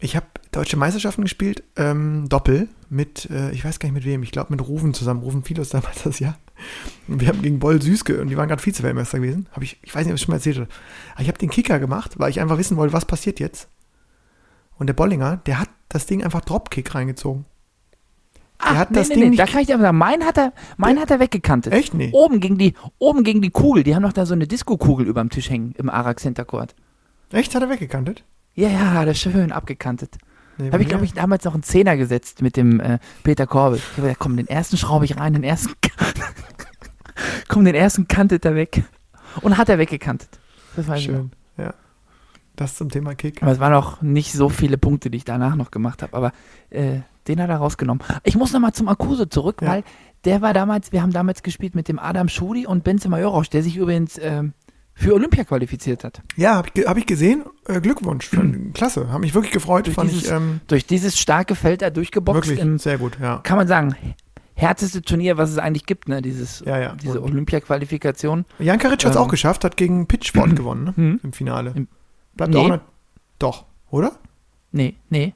Ich 0.00 0.16
habe 0.16 0.26
deutsche 0.52 0.76
Meisterschaften 0.76 1.22
gespielt, 1.22 1.62
ähm, 1.76 2.28
Doppel, 2.28 2.68
mit, 2.88 3.28
äh, 3.30 3.50
ich 3.52 3.64
weiß 3.64 3.78
gar 3.78 3.88
nicht 3.88 3.94
mit 3.94 4.04
wem, 4.04 4.22
ich 4.22 4.32
glaube 4.32 4.52
mit 4.52 4.66
Rufen 4.66 4.94
zusammen. 4.94 5.20
Rufen 5.22 5.44
Filos 5.44 5.68
damals 5.68 6.02
das 6.02 6.18
Jahr. 6.18 6.36
Wir 7.06 7.28
haben 7.28 7.42
gegen 7.42 7.58
Boll 7.58 7.80
Süßke 7.80 8.20
und 8.20 8.28
die 8.28 8.36
waren 8.36 8.48
gerade 8.48 8.62
Vize-Weltmeister 8.62 9.18
gewesen. 9.18 9.48
Hab 9.52 9.62
ich, 9.62 9.78
ich 9.82 9.94
weiß 9.94 10.04
nicht, 10.04 10.12
ob 10.12 10.16
ich 10.16 10.22
schon 10.22 10.32
mal 10.32 10.36
erzählt 10.36 10.56
habe. 10.56 10.68
Aber 11.14 11.22
ich 11.22 11.28
habe 11.28 11.38
den 11.38 11.50
Kicker 11.50 11.78
gemacht, 11.78 12.18
weil 12.18 12.30
ich 12.30 12.40
einfach 12.40 12.58
wissen 12.58 12.76
wollte, 12.76 12.92
was 12.92 13.04
passiert 13.04 13.40
jetzt. 13.40 13.68
Und 14.78 14.86
der 14.86 14.94
Bollinger, 14.94 15.38
der 15.46 15.60
hat 15.60 15.70
das 15.88 16.06
Ding 16.06 16.22
einfach 16.22 16.42
Dropkick 16.42 16.94
reingezogen. 16.94 17.44
Der 18.62 18.78
hat 18.78 18.94
das 18.94 19.08
Ding 19.08 19.30
nicht 19.30 19.38
Da 19.38 19.46
kann 19.46 19.60
ich 19.60 19.68
dir 19.68 19.74
aber 19.74 19.84
sagen, 19.84 19.98
mein 19.98 20.24
hat 20.24 20.36
er, 20.36 20.52
mein 20.76 20.98
hat 20.98 21.10
er 21.10 21.20
weggekantet. 21.20 21.72
Echt? 21.72 21.94
Nee. 21.94 22.10
Oben 22.12 22.40
gegen 22.40 22.58
die, 22.58 22.74
oben 22.98 23.22
gegen 23.22 23.40
die 23.40 23.50
Kugel. 23.50 23.84
Die 23.84 23.94
haben 23.94 24.02
doch 24.02 24.12
da 24.12 24.26
so 24.26 24.34
eine 24.34 24.46
Disco-Kugel 24.46 25.06
über 25.06 25.20
dem 25.20 25.30
Tisch 25.30 25.48
hängen 25.48 25.74
im 25.78 25.88
Arax 25.88 26.24
Hintercourt. 26.24 26.74
Echt? 27.30 27.54
Hat 27.54 27.62
er 27.62 27.70
weggekantet? 27.70 28.24
Ja, 28.54 28.68
ja, 28.68 28.92
hat 28.94 29.06
er 29.06 29.14
schön 29.14 29.52
abgekantet. 29.52 30.18
Nee, 30.58 30.72
Habe 30.72 30.82
ich, 30.82 30.88
glaube 30.88 31.04
ich, 31.04 31.12
damals 31.14 31.44
noch 31.44 31.54
einen 31.54 31.62
Zehner 31.62 31.96
gesetzt 31.96 32.42
mit 32.42 32.56
dem 32.56 32.80
äh, 32.80 32.98
Peter 33.22 33.46
Korbel. 33.46 33.78
Ich 33.78 33.84
habe 33.92 34.02
gesagt, 34.02 34.18
komm, 34.18 34.36
den 34.36 34.48
ersten 34.48 34.76
schraube 34.76 35.04
ich 35.04 35.16
rein, 35.16 35.32
den 35.32 35.44
ersten. 35.44 35.72
komm, 37.48 37.64
den 37.64 37.74
ersten 37.74 38.08
kantet 38.08 38.44
er 38.44 38.54
weg. 38.54 38.82
Und 39.42 39.56
hat 39.56 39.68
er 39.68 39.78
weggekantet. 39.78 40.28
Das 40.76 40.86
ich 40.86 41.08
noch. 41.08 41.14
Schön, 41.14 41.30
ja. 41.56 41.74
Das 42.56 42.74
zum 42.74 42.88
Thema 42.88 43.14
Kick. 43.14 43.42
Aber 43.42 43.52
es 43.52 43.60
waren 43.60 43.72
auch 43.74 44.02
nicht 44.02 44.32
so 44.32 44.48
viele 44.48 44.78
Punkte, 44.78 45.10
die 45.10 45.18
ich 45.18 45.24
danach 45.24 45.54
noch 45.54 45.70
gemacht 45.70 46.02
habe. 46.02 46.16
Aber 46.16 46.32
äh, 46.70 47.00
den 47.28 47.40
hat 47.40 47.50
er 47.50 47.58
rausgenommen. 47.58 48.02
Ich 48.24 48.36
muss 48.36 48.52
nochmal 48.52 48.72
zum 48.72 48.88
Akuse 48.88 49.28
zurück, 49.28 49.62
Ja. 49.62 49.68
weil 49.68 49.84
der 50.24 50.42
war 50.42 50.54
damals, 50.54 50.90
wir 50.90 51.02
haben 51.02 51.12
damals 51.12 51.44
gespielt 51.44 51.76
mit 51.76 51.86
dem 51.86 52.00
Adam 52.00 52.28
Schudi 52.28 52.66
und 52.66 52.82
Benzema 52.82 53.20
Jorosch, 53.20 53.50
der 53.50 53.62
sich 53.62 53.76
übrigens 53.76 54.18
ähm, 54.20 54.54
für 55.00 55.14
Olympia 55.14 55.44
qualifiziert 55.44 56.02
hat. 56.02 56.22
Ja, 56.36 56.56
habe 56.56 56.68
ich, 56.74 56.86
hab 56.86 56.96
ich 56.96 57.06
gesehen. 57.06 57.44
Äh, 57.68 57.80
Glückwunsch. 57.80 58.30
Klasse. 58.74 59.12
Hat 59.12 59.20
mich 59.20 59.32
wirklich 59.34 59.52
gefreut. 59.52 59.86
Durch 59.86 59.96
dieses 59.96 60.24
ich 60.24 60.30
ähm, 60.32 60.60
Durch 60.66 60.86
dieses 60.86 61.18
starke 61.18 61.54
Feld 61.54 61.82
da 61.82 61.90
durchgeboxt. 61.90 62.48
wirklich 62.48 62.60
Im, 62.60 62.78
sehr 62.78 62.98
gut, 62.98 63.16
ja. 63.20 63.38
kann 63.44 63.56
man 63.58 63.68
sagen, 63.68 63.94
härteste 64.54 65.00
Turnier, 65.02 65.36
was 65.36 65.50
es 65.50 65.58
eigentlich 65.58 65.86
gibt, 65.86 66.08
ne? 66.08 66.20
Dieses, 66.20 66.60
Ja, 66.66 66.78
ja. 66.78 66.96
diese 67.00 67.22
Olympia-Qualifikation. 67.22 68.44
Jan 68.58 68.78
Karic 68.78 69.04
hat 69.04 69.10
es 69.12 69.16
ähm, 69.16 69.22
auch 69.22 69.28
geschafft, 69.28 69.64
hat 69.64 69.76
gegen 69.76 70.06
Pitchsport 70.08 70.56
gewonnen, 70.56 70.84
ne? 70.84 70.92
Hm. 70.96 71.20
Im 71.22 71.32
Finale. 71.32 71.72
Im- 71.76 71.86
Bleibt 72.34 72.52
Nee. 72.54 72.58
auch 72.58 72.68
noch. 72.68 72.80
Doch, 73.38 73.64
oder? 73.90 74.12
Nee, 74.72 74.96
nee. 75.10 75.32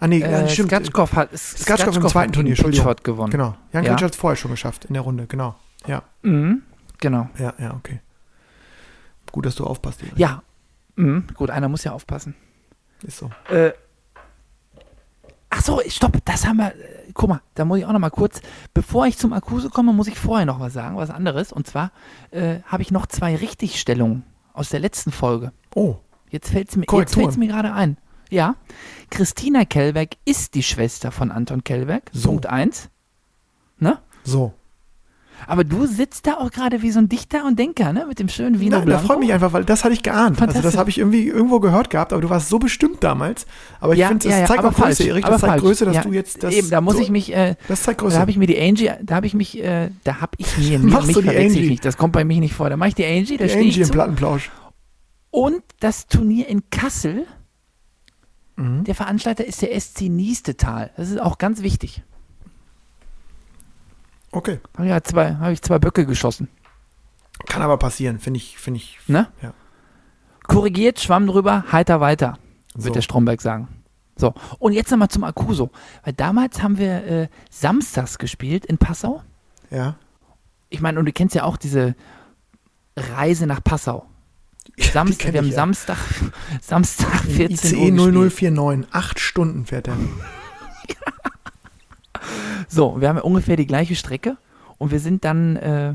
Ah, 0.00 0.06
nee, 0.06 0.20
Äh, 0.20 0.48
stimmt. 0.50 0.68
Skatschkov 0.68 1.14
hat, 1.14 1.30
Skatschkov 1.36 1.96
im 1.96 2.08
zweiten 2.08 2.32
Turnier, 2.32 2.50
Entschuldigung. 2.50 2.94
Gewonnen. 3.02 3.30
Genau. 3.30 3.54
Jan 3.72 3.84
Ja. 3.84 3.90
Karic 3.90 4.02
hat 4.04 4.10
es 4.12 4.16
vorher 4.18 4.36
schon 4.36 4.50
geschafft 4.50 4.84
in 4.84 4.92
der 4.92 5.02
Runde, 5.02 5.26
genau. 5.26 5.54
Ja, 5.86 6.02
Mhm, 6.22 6.60
genau. 7.00 7.30
ja, 7.38 7.54
ja, 7.58 7.74
okay. 7.74 8.00
Gut, 9.34 9.46
dass 9.46 9.56
du 9.56 9.64
aufpasst. 9.64 10.00
Erik. 10.00 10.16
Ja. 10.16 10.44
Mhm, 10.94 11.26
gut, 11.34 11.50
einer 11.50 11.68
muss 11.68 11.82
ja 11.82 11.90
aufpassen. 11.90 12.36
Ist 13.02 13.18
so. 13.18 13.30
Äh, 13.48 13.72
ach 15.50 15.60
so, 15.60 15.80
stopp, 15.88 16.24
das 16.24 16.46
haben 16.46 16.58
wir. 16.58 16.68
Äh, 16.68 17.10
guck 17.14 17.30
mal, 17.30 17.40
da 17.56 17.64
muss 17.64 17.80
ich 17.80 17.84
auch 17.84 17.90
noch 17.90 17.98
mal 17.98 18.10
kurz, 18.10 18.40
bevor 18.74 19.08
ich 19.08 19.18
zum 19.18 19.32
Akuse 19.32 19.70
komme, 19.70 19.92
muss 19.92 20.06
ich 20.06 20.16
vorher 20.16 20.46
noch 20.46 20.60
was 20.60 20.72
sagen, 20.72 20.96
was 20.96 21.10
anderes. 21.10 21.52
Und 21.52 21.66
zwar 21.66 21.90
äh, 22.30 22.60
habe 22.64 22.82
ich 22.82 22.92
noch 22.92 23.06
zwei 23.06 23.34
Richtigstellungen 23.34 24.22
aus 24.52 24.68
der 24.68 24.78
letzten 24.78 25.10
Folge. 25.10 25.50
Oh, 25.74 25.96
Jetzt 26.30 26.50
fällt 26.50 26.68
es 26.68 26.76
mir, 26.76 26.82
jetzt 26.82 26.90
Korrekturen. 26.90 27.24
fällt's 27.24 27.36
mir 27.36 27.48
gerade 27.48 27.72
ein. 27.72 27.96
Ja, 28.30 28.54
Christina 29.10 29.64
Kellberg 29.64 30.10
ist 30.24 30.54
die 30.54 30.62
Schwester 30.62 31.10
von 31.10 31.32
Anton 31.32 31.64
Kellberg. 31.64 32.08
So. 32.12 32.28
Punkt 32.28 32.46
1. 32.46 32.88
Ne? 33.80 33.98
so. 34.22 34.54
Aber 35.46 35.64
du 35.64 35.86
sitzt 35.86 36.26
da 36.26 36.34
auch 36.34 36.50
gerade 36.50 36.80
wie 36.82 36.90
so 36.90 36.98
ein 37.00 37.08
Dichter 37.08 37.44
und 37.44 37.58
Denker, 37.58 37.92
ne? 37.92 38.06
Mit 38.08 38.18
dem 38.18 38.28
schönen 38.28 38.60
Vino 38.60 38.76
Nein, 38.78 38.86
da 38.86 38.92
Blanco. 38.96 39.06
freut 39.06 39.18
mich 39.18 39.32
einfach, 39.32 39.52
weil 39.52 39.64
das 39.64 39.84
hatte 39.84 39.92
ich 39.94 40.02
geahnt. 40.02 40.40
Also 40.40 40.62
das 40.62 40.76
habe 40.76 40.88
ich 40.90 40.98
irgendwie 40.98 41.26
irgendwo 41.26 41.60
gehört 41.60 41.90
gehabt, 41.90 42.12
aber 42.12 42.22
du 42.22 42.30
warst 42.30 42.48
so 42.48 42.58
bestimmt 42.58 43.04
damals. 43.04 43.46
Aber 43.80 43.92
ich 43.92 43.98
ja, 44.00 44.08
finde, 44.08 44.28
das 44.28 44.38
ja, 44.40 44.46
zeigt 44.46 44.64
auch 44.64 44.72
Größe, 44.74 45.04
Erik. 45.04 45.24
Das 45.26 45.40
zeigt 45.40 45.50
falsch. 45.50 45.62
Größe, 45.62 45.84
dass 45.84 45.96
ja, 45.96 46.02
du 46.02 46.12
jetzt 46.12 46.42
das. 46.42 46.54
Eben, 46.54 46.70
da 46.70 46.80
muss 46.80 46.96
so, 46.96 47.02
ich 47.02 47.10
mich, 47.10 47.34
äh, 47.34 47.56
Das 47.68 47.82
zeigt 47.82 48.00
da 48.00 48.04
Größe. 48.04 48.18
habe 48.18 48.30
ich 48.30 48.38
mir 48.38 48.46
die 48.46 48.58
Angie, 48.60 48.90
da 49.02 49.16
habe 49.16 49.26
ich 49.26 49.34
mich, 49.34 49.62
äh, 49.62 49.90
da 50.04 50.20
habe 50.20 50.32
ich 50.38 50.56
mir, 50.58 50.78
Machst 50.80 51.08
mich 51.08 51.16
du 51.16 51.22
die 51.22 51.36
Angie? 51.36 51.68
nicht, 51.68 51.84
das 51.84 51.96
kommt 51.96 52.12
bei 52.14 52.24
mir 52.24 52.40
nicht 52.40 52.54
vor. 52.54 52.70
Da 52.70 52.76
mache 52.76 52.90
ich 52.90 52.94
die 52.94 53.04
Angie, 53.04 53.36
da 53.36 53.44
stehe 53.46 53.58
Angie 53.60 53.68
ich 53.70 53.78
im 53.78 53.84
zu. 53.84 53.92
Plattenplausch. 53.92 54.50
Und 55.30 55.62
das 55.80 56.06
Turnier 56.06 56.48
in 56.48 56.62
Kassel, 56.70 57.26
Mhm. 58.56 58.84
der 58.84 58.94
Veranstalter 58.94 59.44
ist 59.44 59.62
der 59.62 59.74
SC 59.74 60.02
Niestetal. 60.08 60.90
Das 60.96 61.10
ist 61.10 61.20
auch 61.20 61.38
ganz 61.38 61.62
wichtig. 61.62 62.02
Okay. 64.34 64.58
Habe 64.76 64.88
ja 64.88 65.00
zwei, 65.02 65.36
habe 65.36 65.52
ich 65.52 65.62
zwei 65.62 65.78
Böcke 65.78 66.06
geschossen. 66.06 66.48
Kann 67.46 67.62
aber 67.62 67.76
passieren, 67.78 68.18
finde 68.18 68.38
ich, 68.38 68.58
finde 68.58 68.78
ich. 68.78 68.98
Ne? 69.06 69.28
Ja. 69.42 69.54
Korrigiert, 70.42 70.98
schwamm 71.00 71.26
drüber, 71.28 71.64
heiter 71.70 72.00
weiter, 72.00 72.38
So. 72.76 72.84
wird 72.84 72.96
der 72.96 73.02
Stromberg 73.02 73.40
sagen. 73.40 73.68
So, 74.16 74.34
und 74.58 74.72
jetzt 74.72 74.90
nochmal 74.90 75.08
zum 75.08 75.22
Akuso. 75.24 75.70
Weil 76.02 76.14
damals 76.14 76.62
haben 76.62 76.78
wir 76.78 77.04
äh, 77.06 77.28
samstags 77.50 78.18
gespielt 78.18 78.66
in 78.66 78.76
Passau. 78.78 79.22
Ja. 79.70 79.96
Ich 80.68 80.80
meine, 80.80 80.98
und 80.98 81.06
du 81.06 81.12
kennst 81.12 81.34
ja 81.36 81.44
auch 81.44 81.56
diese 81.56 81.94
Reise 82.96 83.46
nach 83.46 83.62
Passau. 83.62 84.06
Samstag, 84.78 85.32
wir 85.32 85.38
haben 85.38 85.46
ich, 85.46 85.52
ja. 85.52 85.56
Samstag, 85.58 85.98
Samstag 86.60 87.20
14 87.22 87.50
ICE 87.50 87.76
Uhr 87.76 88.10
gespielt. 88.10 88.54
0049. 88.56 88.86
Acht 88.92 89.20
Stunden 89.20 89.64
fährt 89.66 89.88
er. 89.88 89.96
So, 92.68 93.00
wir 93.00 93.08
haben 93.08 93.16
ja 93.16 93.22
ungefähr 93.22 93.56
die 93.56 93.66
gleiche 93.66 93.94
Strecke 93.94 94.36
und 94.78 94.90
wir 94.90 95.00
sind 95.00 95.24
dann 95.24 95.56
äh, 95.56 95.94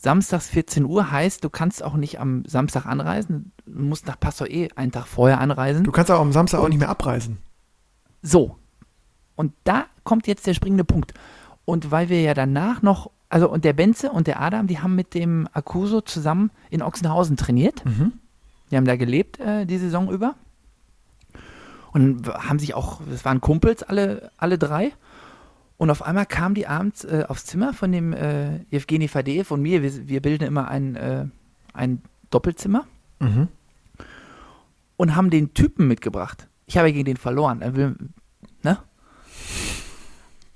Samstags 0.00 0.48
14 0.48 0.84
Uhr 0.84 1.10
heißt, 1.10 1.42
du 1.42 1.50
kannst 1.50 1.82
auch 1.82 1.94
nicht 1.94 2.20
am 2.20 2.44
Samstag 2.46 2.86
anreisen. 2.86 3.50
Du 3.66 3.82
musst 3.82 4.06
nach 4.06 4.18
Passau 4.18 4.44
eh 4.44 4.68
einen 4.76 4.92
Tag 4.92 5.06
vorher 5.06 5.40
anreisen. 5.40 5.82
Du 5.82 5.90
kannst 5.90 6.10
auch 6.12 6.20
am 6.20 6.32
Samstag 6.32 6.60
auch 6.60 6.68
nicht 6.68 6.78
mehr 6.78 6.88
abreisen. 6.88 7.38
So. 8.22 8.56
Und 9.34 9.52
da 9.64 9.86
kommt 10.04 10.28
jetzt 10.28 10.46
der 10.46 10.54
springende 10.54 10.84
Punkt. 10.84 11.14
Und 11.64 11.90
weil 11.90 12.08
wir 12.08 12.22
ja 12.22 12.32
danach 12.32 12.80
noch, 12.80 13.10
also 13.28 13.50
und 13.50 13.64
der 13.64 13.72
Benze 13.72 14.12
und 14.12 14.28
der 14.28 14.40
Adam, 14.40 14.68
die 14.68 14.78
haben 14.78 14.94
mit 14.94 15.14
dem 15.14 15.48
Akuso 15.52 16.00
zusammen 16.00 16.52
in 16.70 16.80
Ochsenhausen 16.80 17.36
trainiert. 17.36 17.84
Mhm. 17.84 18.12
Die 18.70 18.76
haben 18.76 18.84
da 18.84 18.94
gelebt 18.94 19.40
äh, 19.40 19.66
die 19.66 19.78
Saison 19.78 20.10
über. 20.10 20.36
Und 21.92 22.28
haben 22.28 22.60
sich 22.60 22.74
auch, 22.74 23.00
das 23.10 23.24
waren 23.24 23.40
Kumpels, 23.40 23.82
alle, 23.82 24.30
alle 24.36 24.58
drei. 24.58 24.92
Und 25.78 25.90
auf 25.90 26.02
einmal 26.02 26.26
kamen 26.26 26.54
die 26.54 26.66
abends 26.66 27.04
äh, 27.04 27.24
aufs 27.28 27.46
Zimmer 27.46 27.72
von 27.72 27.90
dem 27.92 28.12
äh, 28.12 28.58
Evgeny 28.70 29.08
Fadeev 29.08 29.50
und 29.54 29.62
mir. 29.62 29.82
Wir, 29.82 30.08
wir 30.08 30.20
bilden 30.20 30.44
immer 30.44 30.68
ein, 30.68 30.96
äh, 30.96 31.24
ein 31.72 32.02
Doppelzimmer 32.30 32.84
Mhm. 33.20 33.48
und 34.96 35.16
haben 35.16 35.30
den 35.30 35.54
Typen 35.54 35.88
mitgebracht. 35.88 36.46
Ich 36.66 36.76
habe 36.76 36.92
gegen 36.92 37.04
den 37.04 37.16
verloren. 37.16 37.62
Er 37.62 37.74
will, 37.74 37.96
ne? 38.62 38.78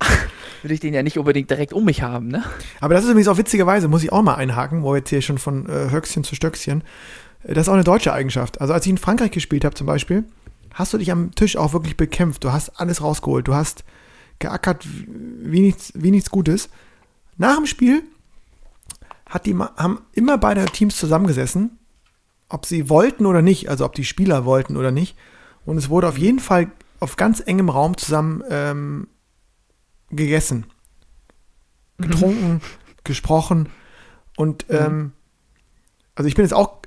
will 0.62 0.72
ich 0.72 0.80
den 0.80 0.94
ja 0.94 1.02
nicht 1.02 1.18
unbedingt 1.18 1.50
direkt 1.50 1.72
um 1.72 1.84
mich 1.84 2.02
haben, 2.02 2.28
ne? 2.28 2.44
Aber 2.80 2.94
das 2.94 3.04
ist 3.04 3.10
übrigens 3.10 3.28
auch 3.28 3.38
witzigerweise, 3.38 3.88
muss 3.88 4.02
ich 4.04 4.12
auch 4.12 4.22
mal 4.22 4.34
einhaken, 4.34 4.82
wo 4.82 4.92
wir 4.92 4.98
jetzt 4.98 5.10
hier 5.10 5.22
schon 5.22 5.38
von 5.38 5.68
äh, 5.68 5.90
Höchstchen 5.90 6.24
zu 6.24 6.34
Stöckchen. 6.34 6.82
Äh, 7.44 7.54
Das 7.54 7.62
ist 7.62 7.68
auch 7.68 7.74
eine 7.74 7.84
deutsche 7.84 8.12
Eigenschaft. 8.12 8.60
Also 8.60 8.72
als 8.72 8.84
ich 8.86 8.90
in 8.90 8.98
Frankreich 8.98 9.30
gespielt 9.30 9.64
habe 9.64 9.74
zum 9.74 9.86
Beispiel, 9.86 10.24
hast 10.74 10.92
du 10.92 10.98
dich 10.98 11.10
am 11.10 11.34
Tisch 11.34 11.56
auch 11.56 11.72
wirklich 11.72 11.96
bekämpft. 11.96 12.44
Du 12.44 12.52
hast 12.52 12.80
alles 12.80 13.02
rausgeholt. 13.02 13.46
Du 13.48 13.54
hast 13.54 13.84
geackert 14.42 14.86
wie 14.86 15.60
nichts, 15.60 15.92
wie 15.94 16.10
nichts 16.10 16.30
Gutes. 16.30 16.68
Nach 17.38 17.56
dem 17.56 17.66
Spiel 17.66 18.02
hat 19.26 19.46
die, 19.46 19.56
haben 19.56 20.00
immer 20.12 20.36
beide 20.36 20.66
Teams 20.66 20.96
zusammengesessen, 20.96 21.78
ob 22.48 22.66
sie 22.66 22.90
wollten 22.90 23.24
oder 23.24 23.40
nicht, 23.40 23.70
also 23.70 23.86
ob 23.86 23.94
die 23.94 24.04
Spieler 24.04 24.44
wollten 24.44 24.76
oder 24.76 24.90
nicht. 24.90 25.16
Und 25.64 25.78
es 25.78 25.88
wurde 25.88 26.08
auf 26.08 26.18
jeden 26.18 26.40
Fall 26.40 26.70
auf 27.00 27.16
ganz 27.16 27.42
engem 27.44 27.70
Raum 27.70 27.96
zusammen 27.96 28.42
ähm, 28.50 29.08
gegessen, 30.10 30.66
getrunken, 31.98 32.60
gesprochen. 33.04 33.70
Und 34.36 34.66
ähm, 34.68 35.12
also 36.14 36.28
ich 36.28 36.34
bin 36.34 36.44
jetzt 36.44 36.54
auch 36.54 36.81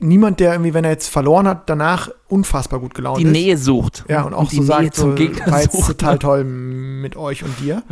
niemand, 0.00 0.40
der 0.40 0.52
irgendwie, 0.52 0.74
wenn 0.74 0.84
er 0.84 0.90
jetzt 0.90 1.08
verloren 1.08 1.46
hat, 1.46 1.68
danach 1.70 2.10
unfassbar 2.28 2.80
gut 2.80 2.94
gelaunt 2.94 3.18
Die 3.20 3.24
ist. 3.24 3.30
Nähe 3.32 3.56
sucht. 3.56 4.04
Ja, 4.08 4.22
und 4.22 4.34
auch 4.34 4.48
die 4.48 4.56
so 4.56 4.62
Nähe 4.62 4.66
sagt, 4.84 4.94
zum 4.96 5.10
so, 5.10 5.14
Gegner 5.16 5.46
war 5.52 5.60
jetzt 5.62 5.72
sucht. 5.76 5.86
total 5.98 6.18
toll 6.18 6.44
mit 6.44 7.16
euch 7.16 7.44
und 7.44 7.58
dir. 7.60 7.82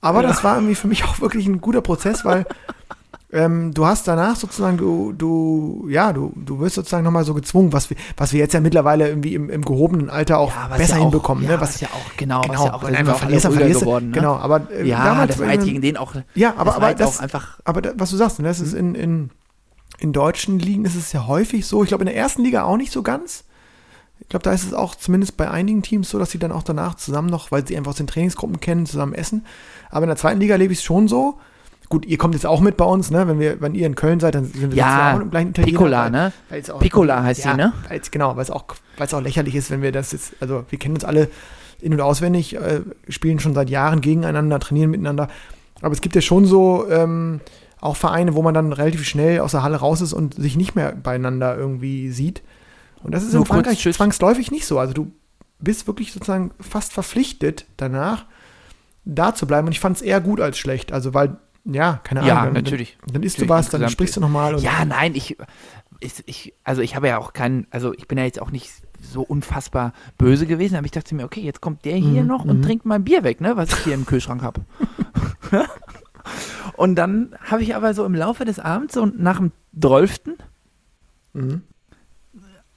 Aber 0.00 0.22
das 0.22 0.44
war 0.44 0.56
irgendwie 0.56 0.74
für 0.74 0.88
mich 0.88 1.04
auch 1.04 1.20
wirklich 1.20 1.46
ein 1.46 1.60
guter 1.60 1.80
Prozess, 1.80 2.24
weil 2.24 2.46
ähm, 3.32 3.74
du 3.74 3.84
hast 3.84 4.06
danach 4.06 4.36
sozusagen, 4.36 4.76
du, 4.76 5.12
du, 5.12 5.86
ja, 5.90 6.12
du, 6.12 6.32
du 6.36 6.60
wirst 6.60 6.76
sozusagen 6.76 7.02
nochmal 7.02 7.24
so 7.24 7.34
gezwungen, 7.34 7.72
was 7.72 7.90
wir, 7.90 7.96
was 8.16 8.32
wir 8.32 8.38
jetzt 8.38 8.54
ja 8.54 8.60
mittlerweile 8.60 9.08
irgendwie 9.08 9.34
im, 9.34 9.50
im 9.50 9.62
gehobenen 9.64 10.10
Alter 10.10 10.38
auch 10.38 10.52
Ja, 10.54 10.66
was 10.70 10.78
besser 10.78 10.94
ja 10.94 10.98
auch, 11.00 11.02
hinbekommen, 11.10 11.44
ja, 11.44 11.50
ne? 11.50 11.60
was 11.60 11.80
ja 11.80 11.88
auch, 11.88 12.16
genau, 12.16 12.38
was 12.38 12.46
genau, 12.46 12.64
ja 12.66 12.74
auch, 12.74 12.82
weil 12.84 12.94
einfach 12.94 13.14
auch 13.24 13.28
du. 13.28 13.80
geworden, 13.80 14.10
ne? 14.10 14.12
Genau, 14.14 14.36
aber 14.36 14.70
äh, 14.70 14.86
Ja, 14.86 15.04
damals 15.04 15.32
das 15.32 15.40
war 15.40 15.50
irgendwie- 15.50 15.70
gegen 15.70 15.82
den 15.82 15.96
auch. 15.96 16.14
ja, 16.36 16.54
aber, 16.56 16.76
aber 16.76 16.94
das, 16.94 17.18
auch 17.18 17.22
einfach. 17.22 17.58
aber 17.64 17.82
da, 17.82 17.90
was 17.96 18.10
du 18.10 18.16
sagst, 18.16 18.38
ne, 18.38 18.46
das 18.46 18.60
ist 18.60 18.74
in, 18.74 18.94
in, 18.94 19.30
in 19.98 20.12
deutschen 20.12 20.58
Ligen 20.58 20.84
ist 20.84 20.94
es 20.94 21.12
ja 21.12 21.26
häufig 21.26 21.66
so. 21.66 21.82
Ich 21.82 21.88
glaube, 21.88 22.02
in 22.02 22.06
der 22.06 22.16
ersten 22.16 22.42
Liga 22.44 22.64
auch 22.64 22.76
nicht 22.76 22.92
so 22.92 23.02
ganz. 23.02 23.44
Ich 24.20 24.28
glaube, 24.28 24.42
da 24.42 24.52
ist 24.52 24.64
es 24.64 24.72
auch 24.74 24.94
zumindest 24.94 25.36
bei 25.36 25.50
einigen 25.50 25.82
Teams 25.82 26.08
so, 26.10 26.18
dass 26.18 26.30
sie 26.30 26.38
dann 26.38 26.52
auch 26.52 26.62
danach 26.62 26.94
zusammen 26.94 27.28
noch, 27.28 27.50
weil 27.50 27.66
sie 27.66 27.76
einfach 27.76 27.90
aus 27.90 27.96
den 27.98 28.06
Trainingsgruppen 28.06 28.60
kennen, 28.60 28.86
zusammen 28.86 29.14
essen. 29.14 29.44
Aber 29.90 30.04
in 30.04 30.08
der 30.08 30.16
zweiten 30.16 30.40
Liga 30.40 30.56
lebe 30.56 30.72
ich 30.72 30.80
es 30.80 30.84
schon 30.84 31.06
so. 31.08 31.38
Gut, 31.88 32.04
ihr 32.04 32.18
kommt 32.18 32.34
jetzt 32.34 32.46
auch 32.46 32.60
mit 32.60 32.76
bei 32.76 32.84
uns, 32.84 33.10
ne? 33.12 33.28
Wenn 33.28 33.38
wir, 33.38 33.60
wenn 33.60 33.74
ihr 33.76 33.86
in 33.86 33.94
Köln 33.94 34.18
seid, 34.18 34.34
dann 34.34 34.44
sind 34.46 34.72
wir 34.72 34.76
Ja, 34.78 35.14
auch 35.16 35.20
im 35.20 35.30
gleichen 35.30 35.50
Italiener, 35.50 35.78
Piccola, 35.78 36.10
ne? 36.10 36.32
auch- 36.72 36.78
Piccola 36.80 37.22
heißt 37.22 37.44
ja, 37.44 37.52
sie, 37.52 37.56
ne? 37.56 37.72
Weil 37.88 38.00
es, 38.00 38.10
genau, 38.10 38.34
weil 38.34 38.42
es 38.42 38.50
auch, 38.50 38.64
weil 38.96 39.06
es 39.06 39.14
auch 39.14 39.20
lächerlich 39.20 39.54
ist, 39.54 39.70
wenn 39.70 39.82
wir 39.82 39.92
das 39.92 40.10
jetzt, 40.10 40.32
also 40.40 40.64
wir 40.68 40.78
kennen 40.80 40.96
uns 40.96 41.04
alle 41.04 41.28
in- 41.80 41.92
und 41.92 42.00
auswendig, 42.00 42.56
äh, 42.56 42.80
spielen 43.08 43.38
schon 43.38 43.54
seit 43.54 43.70
Jahren 43.70 44.00
gegeneinander, 44.00 44.58
trainieren 44.58 44.90
miteinander. 44.90 45.28
Aber 45.80 45.92
es 45.92 46.00
gibt 46.00 46.16
ja 46.16 46.22
schon 46.22 46.44
so 46.46 46.90
ähm, 46.90 47.40
auch 47.86 47.96
Vereine, 47.96 48.34
wo 48.34 48.42
man 48.42 48.54
dann 48.54 48.72
relativ 48.72 49.04
schnell 49.06 49.40
aus 49.40 49.52
der 49.52 49.62
Halle 49.62 49.76
raus 49.76 50.00
ist 50.00 50.12
und 50.12 50.34
sich 50.34 50.56
nicht 50.56 50.74
mehr 50.74 50.92
beieinander 50.92 51.56
irgendwie 51.56 52.10
sieht. 52.10 52.42
Und 53.02 53.12
das 53.14 53.22
ist 53.22 53.32
Nur 53.32 53.42
in 53.42 53.46
kurz 53.46 53.54
Frankreich 53.54 53.78
Tschüss. 53.78 53.96
zwangsläufig 53.96 54.50
nicht 54.50 54.66
so. 54.66 54.78
Also 54.78 54.92
du 54.92 55.12
bist 55.58 55.86
wirklich 55.86 56.12
sozusagen 56.12 56.50
fast 56.60 56.92
verpflichtet 56.92 57.66
danach, 57.76 58.26
da 59.04 59.34
zu 59.34 59.46
bleiben. 59.46 59.66
Und 59.68 59.72
ich 59.72 59.80
fand 59.80 59.96
es 59.96 60.02
eher 60.02 60.20
gut 60.20 60.40
als 60.40 60.58
schlecht. 60.58 60.92
Also 60.92 61.14
weil, 61.14 61.36
ja, 61.64 62.00
keine 62.02 62.20
Ahnung. 62.20 62.34
Ja, 62.34 62.44
dann, 62.44 62.52
natürlich. 62.54 62.98
Dann, 63.06 63.14
dann 63.14 63.22
isst 63.22 63.38
du 63.38 63.42
Natürlich, 63.42 63.66
was, 63.66 63.70
dann 63.70 63.88
sprichst 63.90 64.16
du 64.16 64.20
nochmal. 64.20 64.60
Ja, 64.60 64.84
nein, 64.84 65.14
ich, 65.14 65.36
ich, 66.00 66.22
ich, 66.26 66.54
also 66.64 66.82
ich 66.82 66.96
habe 66.96 67.08
ja 67.08 67.18
auch 67.18 67.32
keinen, 67.32 67.66
also 67.70 67.94
ich 67.94 68.08
bin 68.08 68.18
ja 68.18 68.24
jetzt 68.24 68.40
auch 68.42 68.50
nicht 68.50 68.70
so 69.00 69.22
unfassbar 69.22 69.92
böse 70.18 70.46
gewesen, 70.46 70.76
aber 70.76 70.86
ich 70.86 70.90
dachte 70.90 71.14
mir, 71.14 71.24
okay, 71.24 71.40
jetzt 71.40 71.60
kommt 71.60 71.84
der 71.84 71.96
hier 71.96 72.22
Mhm, 72.22 72.28
noch 72.28 72.44
und 72.44 72.58
mhm. 72.58 72.62
trinkt 72.62 72.86
mein 72.86 73.04
Bier 73.04 73.22
weg, 73.24 73.40
ne, 73.40 73.56
was 73.56 73.68
ich 73.70 73.78
hier 73.84 73.94
im 73.94 74.06
Kühlschrank 74.06 74.42
habe. 74.42 74.62
und 76.76 76.94
dann 76.96 77.34
habe 77.40 77.62
ich 77.62 77.74
aber 77.74 77.94
so 77.94 78.04
im 78.04 78.14
Laufe 78.14 78.44
des 78.44 78.58
Abends 78.58 78.96
und 78.96 79.20
nach 79.20 79.38
dem 79.38 79.52
Drölften 79.72 80.34
Mhm. 81.32 81.62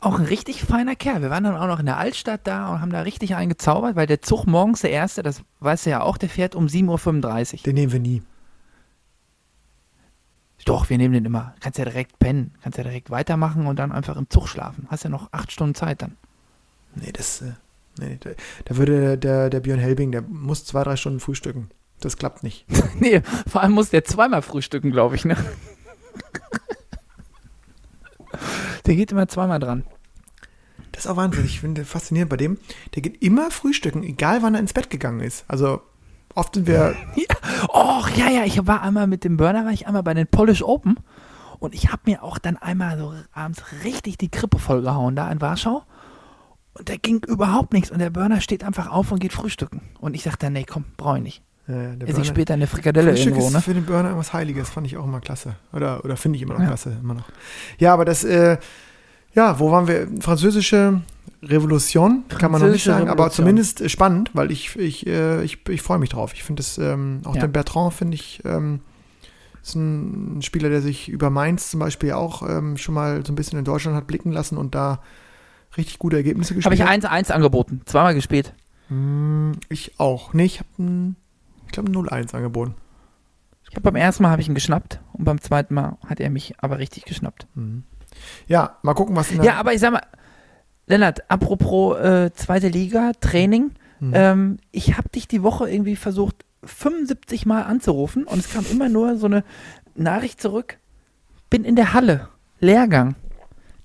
auch 0.01 0.19
ein 0.19 0.25
richtig 0.25 0.63
feiner 0.63 0.95
Kerl. 0.95 1.21
Wir 1.21 1.29
waren 1.29 1.45
dann 1.45 1.55
auch 1.55 1.67
noch 1.67 1.79
in 1.79 1.85
der 1.85 1.97
Altstadt 1.97 2.41
da 2.45 2.71
und 2.73 2.81
haben 2.81 2.91
da 2.91 3.01
richtig 3.01 3.35
einen 3.35 3.49
gezaubert, 3.49 3.95
weil 3.95 4.05
der 4.07 4.21
Zug 4.21 4.45
morgens, 4.47 4.81
der 4.81 4.91
erste, 4.91 5.23
das 5.23 5.43
weißt 5.61 5.85
du 5.85 5.89
ja 5.91 6.01
auch, 6.01 6.17
der 6.17 6.27
fährt 6.29 6.55
um 6.55 6.65
7.35 6.67 7.53
Uhr. 7.53 7.63
Den 7.63 7.75
nehmen 7.75 7.91
wir 7.93 7.99
nie. 8.01 8.21
Doch, 10.65 10.89
wir 10.89 10.97
nehmen 10.97 11.13
den 11.13 11.25
immer. 11.25 11.55
Kannst 11.61 11.79
ja 11.79 11.85
direkt 11.85 12.19
pennen, 12.19 12.53
kannst 12.61 12.77
ja 12.77 12.83
direkt 12.83 13.09
weitermachen 13.09 13.65
und 13.65 13.79
dann 13.79 13.91
einfach 13.91 14.17
im 14.17 14.29
Zug 14.29 14.47
schlafen. 14.49 14.87
Hast 14.89 15.03
ja 15.03 15.09
noch 15.09 15.31
acht 15.31 15.51
Stunden 15.51 15.73
Zeit 15.73 16.01
dann. 16.01 16.17
Nee, 16.95 17.11
das, 17.13 17.41
äh, 17.41 17.53
nee, 17.99 18.17
da, 18.19 18.31
da 18.65 18.77
würde 18.77 19.17
der, 19.17 19.49
der 19.49 19.59
Björn 19.61 19.79
Helbing, 19.79 20.11
der 20.11 20.21
muss 20.21 20.65
zwei, 20.65 20.83
drei 20.83 20.95
Stunden 20.97 21.21
frühstücken. 21.21 21.69
Das 21.99 22.17
klappt 22.17 22.43
nicht. 22.43 22.65
nee, 22.99 23.21
vor 23.47 23.61
allem 23.61 23.73
muss 23.73 23.89
der 23.89 24.05
zweimal 24.05 24.41
frühstücken, 24.41 24.91
glaube 24.91 25.15
ich, 25.15 25.25
ne? 25.25 25.35
der 28.85 28.95
geht 28.95 29.11
immer 29.11 29.27
zweimal 29.27 29.59
dran. 29.59 29.83
Das 30.91 31.05
ist 31.05 31.11
auch 31.11 31.17
Wahnsinn. 31.17 31.45
Ich 31.45 31.61
finde 31.61 31.85
faszinierend 31.85 32.29
bei 32.29 32.37
dem. 32.37 32.57
Der 32.95 33.01
geht 33.01 33.21
immer 33.21 33.51
frühstücken, 33.51 34.03
egal 34.03 34.41
wann 34.41 34.55
er 34.55 34.59
ins 34.59 34.73
Bett 34.73 34.89
gegangen 34.89 35.19
ist. 35.21 35.45
Also 35.47 35.81
oft 36.35 36.55
sind 36.55 36.67
wir, 36.67 36.95
Och, 37.69 38.09
ja, 38.15 38.29
ja, 38.29 38.43
ich 38.45 38.65
war 38.67 38.81
einmal 38.81 39.07
mit 39.07 39.23
dem 39.23 39.37
Burner, 39.37 39.65
war 39.65 39.71
ich 39.71 39.87
einmal 39.87 40.03
bei 40.03 40.13
den 40.13 40.27
Polish 40.27 40.63
Open 40.63 40.97
und 41.59 41.75
ich 41.75 41.91
habe 41.91 42.03
mir 42.05 42.23
auch 42.23 42.37
dann 42.37 42.57
einmal 42.57 42.97
so 42.97 43.13
abends 43.33 43.63
richtig 43.83 44.17
die 44.17 44.29
Krippe 44.29 44.59
vollgehauen 44.59 45.15
da 45.15 45.29
in 45.31 45.41
Warschau. 45.41 45.83
Und 46.73 46.87
da 46.87 46.95
ging 46.95 47.23
überhaupt 47.25 47.73
nichts 47.73 47.91
und 47.91 47.99
der 47.99 48.09
Burner 48.09 48.41
steht 48.41 48.63
einfach 48.63 48.89
auf 48.89 49.11
und 49.11 49.19
geht 49.19 49.33
frühstücken. 49.33 49.81
Und 49.99 50.15
ich 50.15 50.23
dachte, 50.23 50.49
nee, 50.49 50.63
komm, 50.63 50.85
brauche 50.97 51.17
ich 51.17 51.23
nicht. 51.23 51.43
Der 51.69 52.07
Esse 52.09 52.21
ich 52.21 52.27
später 52.27 52.53
eine 52.55 52.67
Frikadelle 52.67 53.11
Frühstück 53.11 53.27
irgendwo, 53.33 53.47
ist 53.47 53.53
ne? 53.53 53.61
für 53.61 53.73
den 53.73 53.85
Burner 53.85 54.17
was 54.17 54.33
Heiliges, 54.33 54.69
fand 54.69 54.87
ich 54.87 54.97
auch 54.97 55.03
immer 55.05 55.21
klasse. 55.21 55.55
Oder, 55.73 56.03
oder 56.03 56.17
finde 56.17 56.37
ich 56.37 56.41
immer 56.41 56.53
noch 56.55 56.61
Ja. 56.61 56.67
klasse, 56.67 56.97
immer 57.01 57.13
noch. 57.13 57.25
Ja, 57.77 57.93
aber 57.93 58.05
das, 58.05 58.23
äh, 58.23 58.57
ja, 59.33 59.59
wo 59.59 59.71
waren 59.71 59.87
wir? 59.87 60.07
Französische 60.21 61.01
Revolution, 61.43 62.23
kann 62.27 62.51
man 62.51 62.61
noch 62.61 62.67
nicht 62.67 62.83
Französische 62.83 62.89
sagen, 62.89 63.03
aber 63.09 63.23
Revolution. 63.25 63.35
zumindest 63.45 63.81
äh, 63.81 63.89
spannend, 63.89 64.31
weil 64.33 64.51
ich, 64.51 64.75
ich, 64.75 65.07
äh, 65.07 65.43
ich, 65.43 65.59
ich 65.69 65.81
freue 65.81 65.99
mich 65.99 66.09
drauf. 66.09 66.33
Ich 66.33 66.43
finde 66.43 66.61
es, 66.61 66.77
ähm, 66.77 67.21
auch 67.25 67.35
Ja. 67.35 67.41
den 67.41 67.51
Bertrand 67.51 67.93
finde 67.93 68.15
ich, 68.15 68.41
ähm, 68.45 68.81
ist 69.61 69.75
ein 69.75 70.41
Spieler, 70.41 70.69
der 70.69 70.81
sich 70.81 71.09
über 71.09 71.29
Mainz 71.29 71.69
zum 71.69 71.79
Beispiel 71.79 72.13
auch 72.13 72.41
ähm, 72.47 72.77
schon 72.77 72.95
mal 72.95 73.23
so 73.25 73.31
ein 73.31 73.35
bisschen 73.35 73.59
in 73.59 73.65
Deutschland 73.65 73.95
hat 73.95 74.07
blicken 74.07 74.31
lassen 74.31 74.57
und 74.57 74.73
da 74.75 75.01
richtig 75.77 75.99
gute 75.99 76.17
Ergebnisse 76.17 76.51
Habe 76.55 76.75
gespielt 76.75 76.79
ich 76.79 77.05
hat. 77.05 77.27
1-1 77.27 77.31
angeboten, 77.31 77.81
zweimal 77.85 78.15
gespielt. 78.15 78.53
Hm, 78.87 79.51
Ich 79.69 79.99
auch. 79.99 80.33
Nee, 80.33 80.45
ich 80.45 80.59
habe 80.59 80.69
ein, 80.79 81.15
ich 81.69 81.73
glaube, 81.73 81.91
0-1 81.91 82.35
angeboten. 82.35 82.73
Ich 83.69 83.75
hab 83.75 83.83
beim 83.83 83.95
ersten 83.95 84.23
Mal 84.23 84.31
habe 84.31 84.41
ich 84.41 84.47
ihn 84.47 84.55
geschnappt 84.55 84.99
und 85.13 85.25
beim 85.25 85.39
zweiten 85.39 85.75
Mal 85.75 85.97
hat 86.07 86.19
er 86.19 86.29
mich 86.31 86.55
aber 86.57 86.79
richtig 86.79 87.05
geschnappt. 87.05 87.45
Mhm. 87.53 87.83
Ja, 88.47 88.77
mal 88.81 88.95
gucken, 88.95 89.15
was. 89.15 89.31
Ja, 89.31 89.55
aber 89.55 89.73
ich 89.73 89.79
sag 89.79 89.91
mal, 89.93 90.01
Lennart, 90.87 91.29
apropos 91.29 91.97
äh, 91.99 92.31
zweite 92.33 92.67
Liga, 92.67 93.11
Training, 93.21 93.71
Mhm. 94.01 94.11
ähm, 94.15 94.57
ich 94.71 94.97
habe 94.97 95.09
dich 95.09 95.27
die 95.27 95.43
Woche 95.43 95.69
irgendwie 95.69 95.97
versucht, 95.97 96.45
75 96.63 97.45
Mal 97.45 97.63
anzurufen 97.63 98.23
und 98.23 98.39
es 98.39 98.49
kam 98.51 98.65
immer 98.71 98.87
nur 98.87 99.17
so 99.17 99.25
eine 99.25 99.43
Nachricht 99.93 100.41
zurück. 100.41 100.77
Bin 101.49 101.65
in 101.65 101.75
der 101.75 101.93
Halle, 101.93 102.29
Lehrgang. 102.61 103.15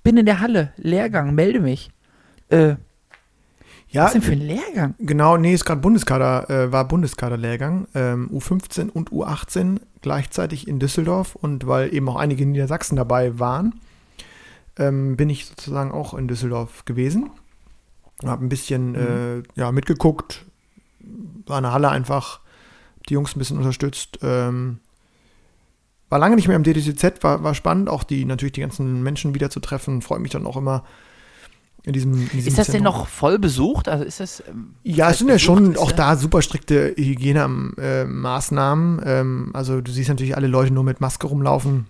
Bin 0.03 0.15
in 0.17 0.25
der 0.25 0.39
Halle, 0.39 0.71
Lehrgang, 0.77 1.35
melde 1.35 1.59
mich. 1.59 1.91
Äh, 2.49 2.75
ja, 3.95 4.05
was 4.05 4.13
denn 4.13 4.21
für 4.21 4.31
ein 4.33 4.41
Lehrgang? 4.41 4.93
genau, 4.99 5.37
nee, 5.37 5.53
ist 5.53 5.65
gerade 5.65 5.81
Bundeskader, 5.81 6.49
äh, 6.49 6.71
war 6.71 6.87
Bundeskaderlehrgang, 6.87 7.87
ähm, 7.95 8.29
U15 8.31 8.89
und 8.89 9.11
U18 9.11 9.79
gleichzeitig 10.01 10.67
in 10.67 10.79
Düsseldorf 10.79 11.35
und 11.35 11.65
weil 11.67 11.93
eben 11.93 12.07
auch 12.09 12.15
einige 12.17 12.45
Niedersachsen 12.45 12.95
dabei 12.95 13.39
waren, 13.39 13.79
ähm, 14.77 15.15
bin 15.17 15.29
ich 15.29 15.45
sozusagen 15.45 15.91
auch 15.91 16.13
in 16.13 16.27
Düsseldorf 16.27 16.85
gewesen. 16.85 17.31
Habe 18.23 18.45
ein 18.45 18.49
bisschen 18.49 18.91
Mhm. 18.91 18.95
äh, 18.95 19.43
ja, 19.59 19.71
mitgeguckt, 19.71 20.45
war 21.47 21.57
in 21.57 21.63
der 21.63 21.73
Halle 21.73 21.89
einfach, 21.89 22.39
die 23.09 23.13
Jungs 23.13 23.35
ein 23.35 23.39
bisschen 23.39 23.57
unterstützt. 23.57 24.19
Ähm, 24.21 24.79
war 26.09 26.19
lange 26.19 26.35
nicht 26.35 26.47
mehr 26.47 26.55
im 26.55 26.63
DDTZ, 26.63 27.23
war, 27.23 27.43
war 27.43 27.55
spannend, 27.55 27.89
auch 27.89 28.03
die 28.03 28.25
natürlich 28.25 28.53
die 28.53 28.61
ganzen 28.61 29.01
Menschen 29.03 29.33
wieder 29.33 29.49
zu 29.49 29.59
treffen. 29.59 30.01
Freut 30.01 30.21
mich 30.21 30.31
dann 30.31 30.45
auch 30.45 30.57
immer 30.57 30.83
in 31.85 31.93
diesem, 31.93 32.13
in 32.13 32.29
diesem 32.29 32.47
Ist 32.47 32.57
das 32.57 32.67
denn 32.67 32.81
Zentrum. 32.83 32.95
noch 32.95 33.07
voll 33.07 33.39
besucht? 33.39 33.87
Also 33.87 34.03
ist 34.03 34.19
das. 34.19 34.43
ähm, 34.49 34.73
Ja, 34.83 35.11
es 35.11 35.19
sind 35.19 35.29
ja 35.29 35.39
schon 35.39 35.77
auch 35.77 35.91
da 35.91 36.15
super 36.15 36.41
strikte 36.41 36.93
Hygienemaßnahmen. 36.97 39.01
Ähm, 39.05 39.51
also 39.53 39.81
du 39.81 39.91
siehst 39.91 40.09
natürlich 40.09 40.35
alle 40.35 40.47
Leute 40.47 40.73
nur 40.73 40.83
mit 40.83 41.01
Maske 41.01 41.27
rumlaufen. 41.27 41.87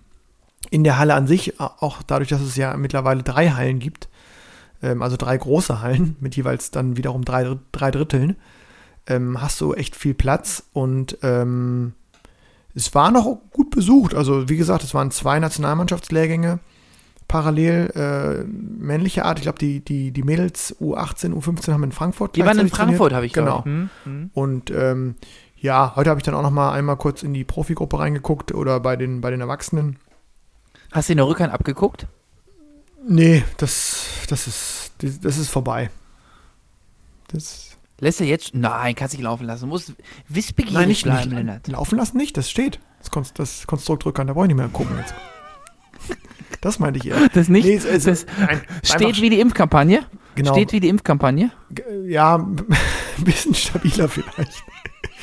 In 0.71 0.83
der 0.83 0.97
Halle 0.97 1.13
an 1.13 1.27
sich, 1.27 1.59
auch 1.59 2.01
dadurch, 2.03 2.29
dass 2.29 2.41
es 2.41 2.55
ja 2.55 2.75
mittlerweile 2.75 3.23
drei 3.23 3.51
Hallen 3.51 3.79
gibt, 3.79 4.09
ähm, 4.81 5.01
also 5.01 5.15
drei 5.15 5.37
große 5.37 5.81
Hallen 5.81 6.15
mit 6.19 6.35
jeweils 6.35 6.71
dann 6.71 6.97
wiederum 6.97 7.23
drei, 7.23 7.43
Dr- 7.43 7.59
drei 7.71 7.91
Dritteln, 7.91 8.35
ähm, 9.07 9.39
hast 9.41 9.61
du 9.61 9.73
echt 9.75 9.95
viel 9.95 10.15
Platz 10.15 10.63
und 10.73 11.19
ähm, 11.21 11.93
es 12.73 12.95
war 12.95 13.11
noch 13.11 13.37
gut 13.51 13.69
besucht. 13.69 14.15
Also 14.15 14.49
wie 14.49 14.57
gesagt, 14.57 14.83
es 14.83 14.93
waren 14.95 15.11
zwei 15.11 15.39
Nationalmannschaftslehrgänge 15.39 16.59
parallel 17.27 17.91
äh, 17.95 18.43
männliche 18.45 19.25
Art. 19.25 19.39
Ich 19.39 19.43
glaube, 19.43 19.59
die, 19.59 19.83
die, 19.83 20.11
die 20.11 20.23
Mädels 20.23 20.75
U18, 20.79 21.33
U15 21.33 21.73
haben 21.73 21.83
in 21.83 21.91
Frankfurt 21.91 22.35
Die 22.35 22.45
waren 22.45 22.59
in. 22.59 22.69
Frankfurt, 22.69 23.13
habe 23.13 23.25
ich 23.25 23.33
Genau. 23.33 23.61
gehört. 23.61 23.65
Hm, 23.65 23.89
hm. 24.03 24.29
Und 24.33 24.71
ähm, 24.71 25.15
ja, 25.57 25.93
heute 25.95 26.09
habe 26.09 26.19
ich 26.19 26.23
dann 26.23 26.35
auch 26.35 26.43
noch 26.43 26.51
mal 26.51 26.73
einmal 26.73 26.97
kurz 26.97 27.23
in 27.23 27.33
die 27.33 27.43
Profigruppe 27.43 27.99
reingeguckt 27.99 28.53
oder 28.53 28.79
bei 28.79 28.95
den, 28.95 29.21
bei 29.21 29.31
den 29.31 29.41
Erwachsenen. 29.41 29.97
Hast 30.91 31.09
du 31.09 31.13
in 31.13 31.17
der 31.17 31.27
Rückhand 31.27 31.51
abgeguckt? 31.53 32.07
Nee, 33.07 33.43
das, 33.57 34.05
das, 34.29 34.47
ist, 34.47 34.91
das 34.99 35.37
ist 35.37 35.49
vorbei. 35.49 35.89
Das, 37.27 37.75
Lässt 37.99 38.19
er 38.19 38.27
jetzt. 38.27 38.53
Nein, 38.53 38.93
kannst 38.95 39.13
dich 39.13 39.21
laufen 39.21 39.45
lassen. 39.45 39.61
Du 39.61 39.67
musst 39.67 39.93
wissbegierig 40.27 40.73
nein, 40.75 40.87
nicht, 40.89 41.03
bleiben, 41.03 41.29
nicht 41.29 41.37
Lennart. 41.37 41.67
laufen 41.67 41.97
lassen, 41.97 42.17
nicht. 42.17 42.35
Das 42.35 42.49
steht. 42.49 42.79
Das, 42.99 43.09
Konst, 43.09 43.39
das 43.39 43.67
Konstrukt 43.67 44.05
Rückhand, 44.05 44.29
da 44.29 44.33
brauche 44.33 44.45
ich 44.45 44.49
nicht 44.49 44.57
mehr 44.57 44.67
gucken 44.69 44.97
jetzt. 44.97 45.13
Das 46.65 46.79
meinte 46.79 46.99
ich 46.99 47.07
eher. 47.07 47.29
Das 47.33 47.47
nicht. 47.47 47.65
Nee, 47.65 47.75
es- 47.75 47.85
es- 47.85 48.03
das 48.05 48.25
nein, 48.39 48.59
steht 48.83 49.21
wie 49.21 49.29
die 49.29 49.39
Impfkampagne. 49.39 49.99
genau, 50.33 50.53
Steht 50.53 50.71
wie 50.71 50.79
die 50.79 50.89
Impfkampagne. 50.89 51.51
Ja, 52.07 52.35
ein 53.17 53.23
bisschen 53.23 53.53
stabiler 53.53 54.09
vielleicht. 54.09 54.63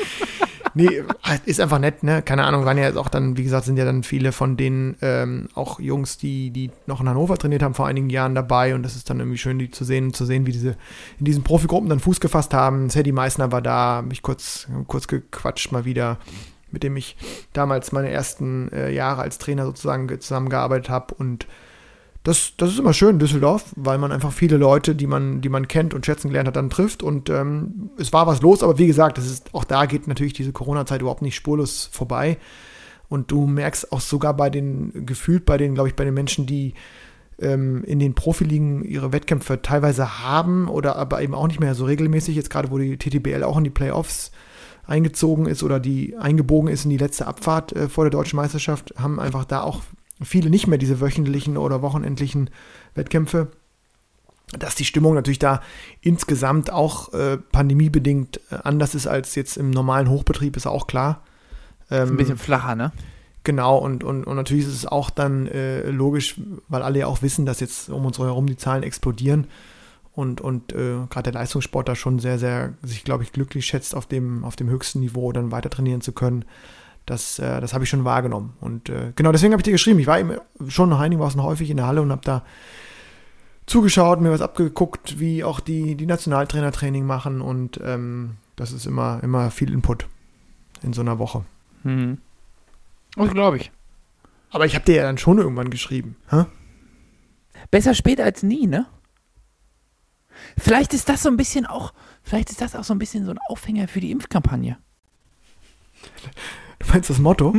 nee, 0.75 1.03
ist 1.45 1.61
einfach 1.61 1.81
nett, 1.81 2.03
ne? 2.05 2.23
Keine 2.23 2.45
Ahnung, 2.45 2.65
waren 2.65 2.79
ja 2.79 2.85
jetzt 2.85 2.97
auch 2.97 3.09
dann, 3.09 3.37
wie 3.37 3.43
gesagt, 3.43 3.65
sind 3.67 3.77
ja 3.77 3.85
dann 3.85 4.05
viele 4.05 4.31
von 4.31 4.57
denen 4.57 4.97
ähm, 5.03 5.49
auch 5.55 5.81
Jungs, 5.81 6.17
die, 6.17 6.51
die 6.51 6.71
noch 6.87 7.01
in 7.01 7.09
Hannover 7.09 7.37
trainiert 7.37 7.63
haben 7.65 7.75
vor 7.75 7.87
einigen 7.89 8.09
Jahren 8.09 8.35
dabei 8.37 8.75
und 8.77 8.85
das 8.85 8.95
ist 8.95 9.11
dann 9.11 9.19
irgendwie 9.19 9.39
schön, 9.39 9.59
die 9.59 9.71
zu 9.71 9.85
sehen, 9.85 10.15
zu 10.15 10.25
sehen, 10.25 10.47
wie 10.47 10.53
diese 10.53 10.77
in 11.19 11.25
diesen 11.25 11.43
Profigruppen 11.43 11.89
dann 11.89 11.99
Fuß 12.01 12.21
gefasst 12.21 12.55
haben. 12.55 12.89
Sadie 12.89 13.11
Meissner 13.13 13.51
war 13.53 13.63
da, 13.63 14.03
mich 14.03 14.23
kurz, 14.23 14.69
kurz 14.87 15.09
gequatscht 15.09 15.73
mal 15.73 15.85
wieder, 15.85 16.19
mit 16.73 16.83
dem 16.83 16.97
ich 16.97 17.17
damals 17.53 17.93
meine 17.93 18.11
ersten 18.11 18.71
äh, 18.73 18.91
Jahre 18.91 19.23
als 19.23 19.39
Trainer 19.39 19.65
sozusagen 19.65 20.09
ge- 20.09 20.19
zusammengearbeitet 20.19 20.91
habe 20.91 21.15
und 21.15 21.47
das, 22.25 22.53
das 22.57 22.71
ist 22.71 22.79
immer 22.79 22.93
schön 22.93 23.11
in 23.15 23.19
Düsseldorf, 23.19 23.65
weil 23.75 23.99
man 23.99 24.13
einfach 24.13 24.33
viele 24.33 24.57
Leute, 24.57 24.95
die 24.95 25.09
man, 25.09 25.41
die 25.41 25.49
man 25.49 25.67
kennt 25.67 25.93
und 25.93 26.07
schätzen 26.07 26.29
gelernt 26.29 26.47
hat, 26.47 26.55
dann 26.55 26.71
trifft. 26.71 27.03
Und 27.03 27.29
ähm, 27.31 27.91
es 27.99 28.13
war 28.13 28.29
was 28.29 28.41
los, 28.43 28.63
aber 28.63 28.79
wie 28.79 28.87
gesagt, 28.87 29.19
das 29.19 29.27
ist, 29.27 29.53
auch 29.53 29.65
da 29.65 29.87
geht 29.87 30.07
natürlich 30.07 30.33
diese 30.33 30.53
Corona-Zeit 30.53 31.01
überhaupt 31.01 31.23
nicht 31.23 31.35
spurlos 31.35 31.91
vorbei. 31.93 32.39
Und 33.09 33.33
du 33.33 33.49
merkst 33.49 33.91
auch 33.93 34.01
sogar 34.01 34.35
bei 34.37 34.51
den, 34.51 35.05
gefühlt 35.05 35.45
bei 35.45 35.59
den, 35.59 35.75
glaube 35.75 35.89
ich, 35.89 35.97
bei 35.97 36.05
den 36.05 36.15
Menschen, 36.15 36.47
die 36.47 36.75
ähm, 37.41 37.83
in 37.83 37.99
den 37.99 38.15
Profiligen 38.15 38.85
ihre 38.85 39.13
Wettkämpfe 39.13 39.61
teilweise 39.61 40.21
haben 40.21 40.69
oder 40.69 40.95
aber 40.95 41.23
eben 41.23 41.35
auch 41.35 41.49
nicht 41.49 41.59
mehr 41.59 41.75
so 41.75 41.87
regelmäßig, 41.87 42.37
jetzt 42.37 42.51
gerade 42.51 42.71
wo 42.71 42.79
die 42.79 42.99
TTBL 42.99 43.43
auch 43.43 43.59
in 43.59 43.65
die 43.65 43.71
Playoffs 43.71 44.31
eingezogen 44.85 45.47
ist 45.47 45.63
oder 45.63 45.81
die 45.81 46.17
eingebogen 46.17 46.69
ist 46.71 46.85
in 46.85 46.91
die 46.91 46.97
letzte 46.97 47.27
Abfahrt 47.27 47.73
äh, 47.73 47.89
vor 47.89 48.05
der 48.05 48.11
deutschen 48.11 48.37
Meisterschaft, 48.37 48.95
haben 48.99 49.21
einfach 49.21 49.45
da 49.45 49.63
auch 49.63 49.83
viele 50.23 50.51
nicht 50.51 50.67
mehr 50.67 50.79
diese 50.79 51.01
wöchentlichen 51.01 51.57
oder 51.57 51.83
wochenendlichen 51.83 52.51
Wettkämpfe. 52.95 53.49
Dass 54.59 54.75
die 54.75 54.85
Stimmung 54.85 55.15
natürlich 55.15 55.39
da 55.39 55.63
insgesamt 56.01 56.71
auch 56.71 57.13
äh, 57.15 57.39
pandemiebedingt 57.39 58.41
äh, 58.51 58.57
anders 58.65 58.95
ist 58.95 59.07
als 59.07 59.35
jetzt 59.35 59.57
im 59.57 59.71
normalen 59.71 60.11
Hochbetrieb, 60.11 60.57
ist 60.57 60.67
auch 60.67 60.87
klar. 60.87 61.23
Ist 61.85 61.93
Ähm, 61.93 62.11
ein 62.11 62.17
bisschen 62.17 62.39
flacher, 62.39 62.75
ne? 62.75 62.93
Genau, 63.45 63.79
und, 63.79 64.05
und, 64.05 64.25
und 64.25 64.37
natürlich 64.37 64.67
ist 64.67 64.75
es 64.75 64.87
auch 64.87 65.11
dann 65.11 65.47
äh, 65.49 65.91
logisch, 65.91 66.41
weil 66.69 66.83
alle 66.83 67.01
ja 67.01 67.07
auch 67.07 67.23
wissen, 67.23 67.47
dass 67.47 67.61
jetzt 67.61 67.89
um 67.89 68.05
uns 68.05 68.19
herum 68.19 68.47
die 68.47 68.57
Zahlen 68.57 68.83
explodieren 68.83 69.49
und, 70.15 70.41
und 70.41 70.73
äh, 70.73 71.07
gerade 71.09 71.31
der 71.31 71.41
Leistungssport 71.41 71.89
da 71.89 71.95
schon 71.95 72.19
sehr, 72.19 72.39
sehr 72.39 72.75
sich, 72.83 73.05
glaube 73.05 73.23
ich, 73.23 73.33
glücklich 73.33 73.67
schätzt, 73.67 73.95
auf 73.95 74.07
dem, 74.07 74.45
auf 74.45 74.57
dem 74.57 74.69
höchsten 74.69 75.01
Niveau 75.01 75.33
dann 75.33 75.51
weiter 75.51 75.71
trainieren 75.71 76.03
zu 76.03 76.13
können. 76.13 76.45
Das, 77.07 77.39
äh, 77.39 77.61
das 77.61 77.73
habe 77.73 77.85
ich 77.85 77.91
schon 77.91 78.05
wahrgenommen. 78.05 78.55
Und 78.61 78.89
äh, 78.91 79.13
genau 79.17 79.33
deswegen 79.33 79.53
habe 79.53 79.61
ich 79.61 79.65
dir 79.65 79.73
geschrieben. 79.73 79.99
Ich 79.99 80.07
war 80.07 80.21
eben 80.21 80.37
schon 80.69 80.91
noch 80.91 81.01
einigermaßen 81.01 81.43
häufig 81.43 81.71
in 81.71 81.79
der 81.79 81.87
Halle 81.87 82.03
und 82.03 82.13
habe 82.13 82.23
da 82.25 82.45
zugeschaut, 83.67 84.21
mir 84.21 84.31
was 84.31 84.43
abgeguckt, 84.43 85.19
wie 85.19 85.45
auch 85.45 85.61
die, 85.61 85.95
die 85.95 86.07
Nationaltrainer 86.07 86.73
Training 86.73 87.07
machen 87.07 87.41
und 87.41 87.81
ähm, 87.83 88.37
das 88.57 88.73
ist 88.73 88.87
immer, 88.87 89.21
immer 89.23 89.51
viel 89.51 89.73
Input 89.73 90.07
in 90.83 90.93
so 90.93 91.01
einer 91.01 91.19
Woche. 91.19 91.45
Mhm. 91.85 92.19
Das 93.17 93.31
glaube 93.31 93.57
ich. 93.57 93.71
Aber 94.51 94.67
ich 94.67 94.75
habe 94.75 94.85
dir 94.85 94.97
ja 94.97 95.03
dann 95.05 95.19
schon 95.19 95.39
irgendwann 95.39 95.71
geschrieben. 95.71 96.17
Hä? 96.29 96.45
Besser 97.71 97.95
spät 97.95 98.21
als 98.21 98.43
nie, 98.43 98.67
ne? 98.67 98.87
Vielleicht 100.59 100.95
ist 100.95 101.09
das 101.09 101.23
so 101.23 101.29
ein 101.29 101.37
bisschen 101.37 101.67
auch, 101.67 101.93
vielleicht 102.23 102.51
ist 102.51 102.61
das 102.61 102.75
auch 102.77 102.85
so 102.85 102.95
ein 102.95 102.99
bisschen 102.99 103.25
so 103.25 103.31
ein 103.31 103.39
Aufhänger 103.49 103.89
für 103.89 104.01
die 104.01 104.11
Impfkampagne. 104.11 104.77
Du 106.79 106.87
meinst 106.93 107.11
das 107.11 107.19
Motto? 107.19 107.55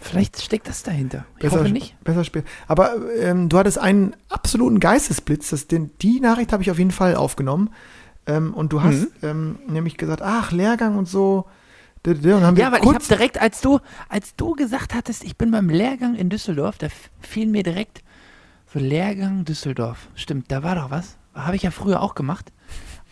Vielleicht 0.00 0.40
steckt 0.40 0.68
das 0.68 0.82
dahinter. 0.82 1.24
Ich 1.36 1.42
Besser- 1.42 1.60
hoffe 1.60 1.70
nicht. 1.70 1.96
Besser 2.04 2.22
spät. 2.24 2.44
Aber 2.68 2.92
ähm, 3.18 3.48
du 3.48 3.58
hattest 3.58 3.78
einen 3.78 4.14
absoluten 4.28 4.78
Geistesblitz. 4.78 5.50
Das, 5.50 5.66
den, 5.66 5.90
die 6.00 6.20
Nachricht 6.20 6.52
habe 6.52 6.62
ich 6.62 6.70
auf 6.70 6.78
jeden 6.78 6.92
Fall 6.92 7.16
aufgenommen. 7.16 7.70
Ähm, 8.26 8.54
und 8.54 8.72
du 8.72 8.82
hast 8.82 8.94
Mhm. 8.94 9.08
ähm, 9.22 9.58
nämlich 9.66 9.96
gesagt, 9.96 10.22
ach, 10.22 10.52
Lehrgang 10.52 10.96
und 10.96 11.08
so. 11.08 11.46
Und 12.06 12.22
Ja, 12.24 12.40
weil 12.44 12.54
ich 12.56 12.62
habe 12.64 12.78
kurz, 12.80 13.08
direkt, 13.08 13.40
als 13.40 13.60
du, 13.60 13.80
als 14.08 14.36
du 14.36 14.52
gesagt 14.52 14.94
hattest, 14.94 15.24
ich 15.24 15.36
bin 15.36 15.50
beim 15.50 15.68
Lehrgang 15.68 16.14
in 16.14 16.28
Düsseldorf, 16.28 16.78
da 16.78 16.86
fiel 17.20 17.48
mir 17.48 17.64
direkt 17.64 18.04
so 18.76 18.84
Lehrgang 18.84 19.44
Düsseldorf. 19.46 20.08
Stimmt, 20.14 20.52
da 20.52 20.62
war 20.62 20.74
doch 20.74 20.90
was. 20.90 21.16
Habe 21.34 21.56
ich 21.56 21.62
ja 21.62 21.70
früher 21.70 22.02
auch 22.02 22.14
gemacht. 22.14 22.52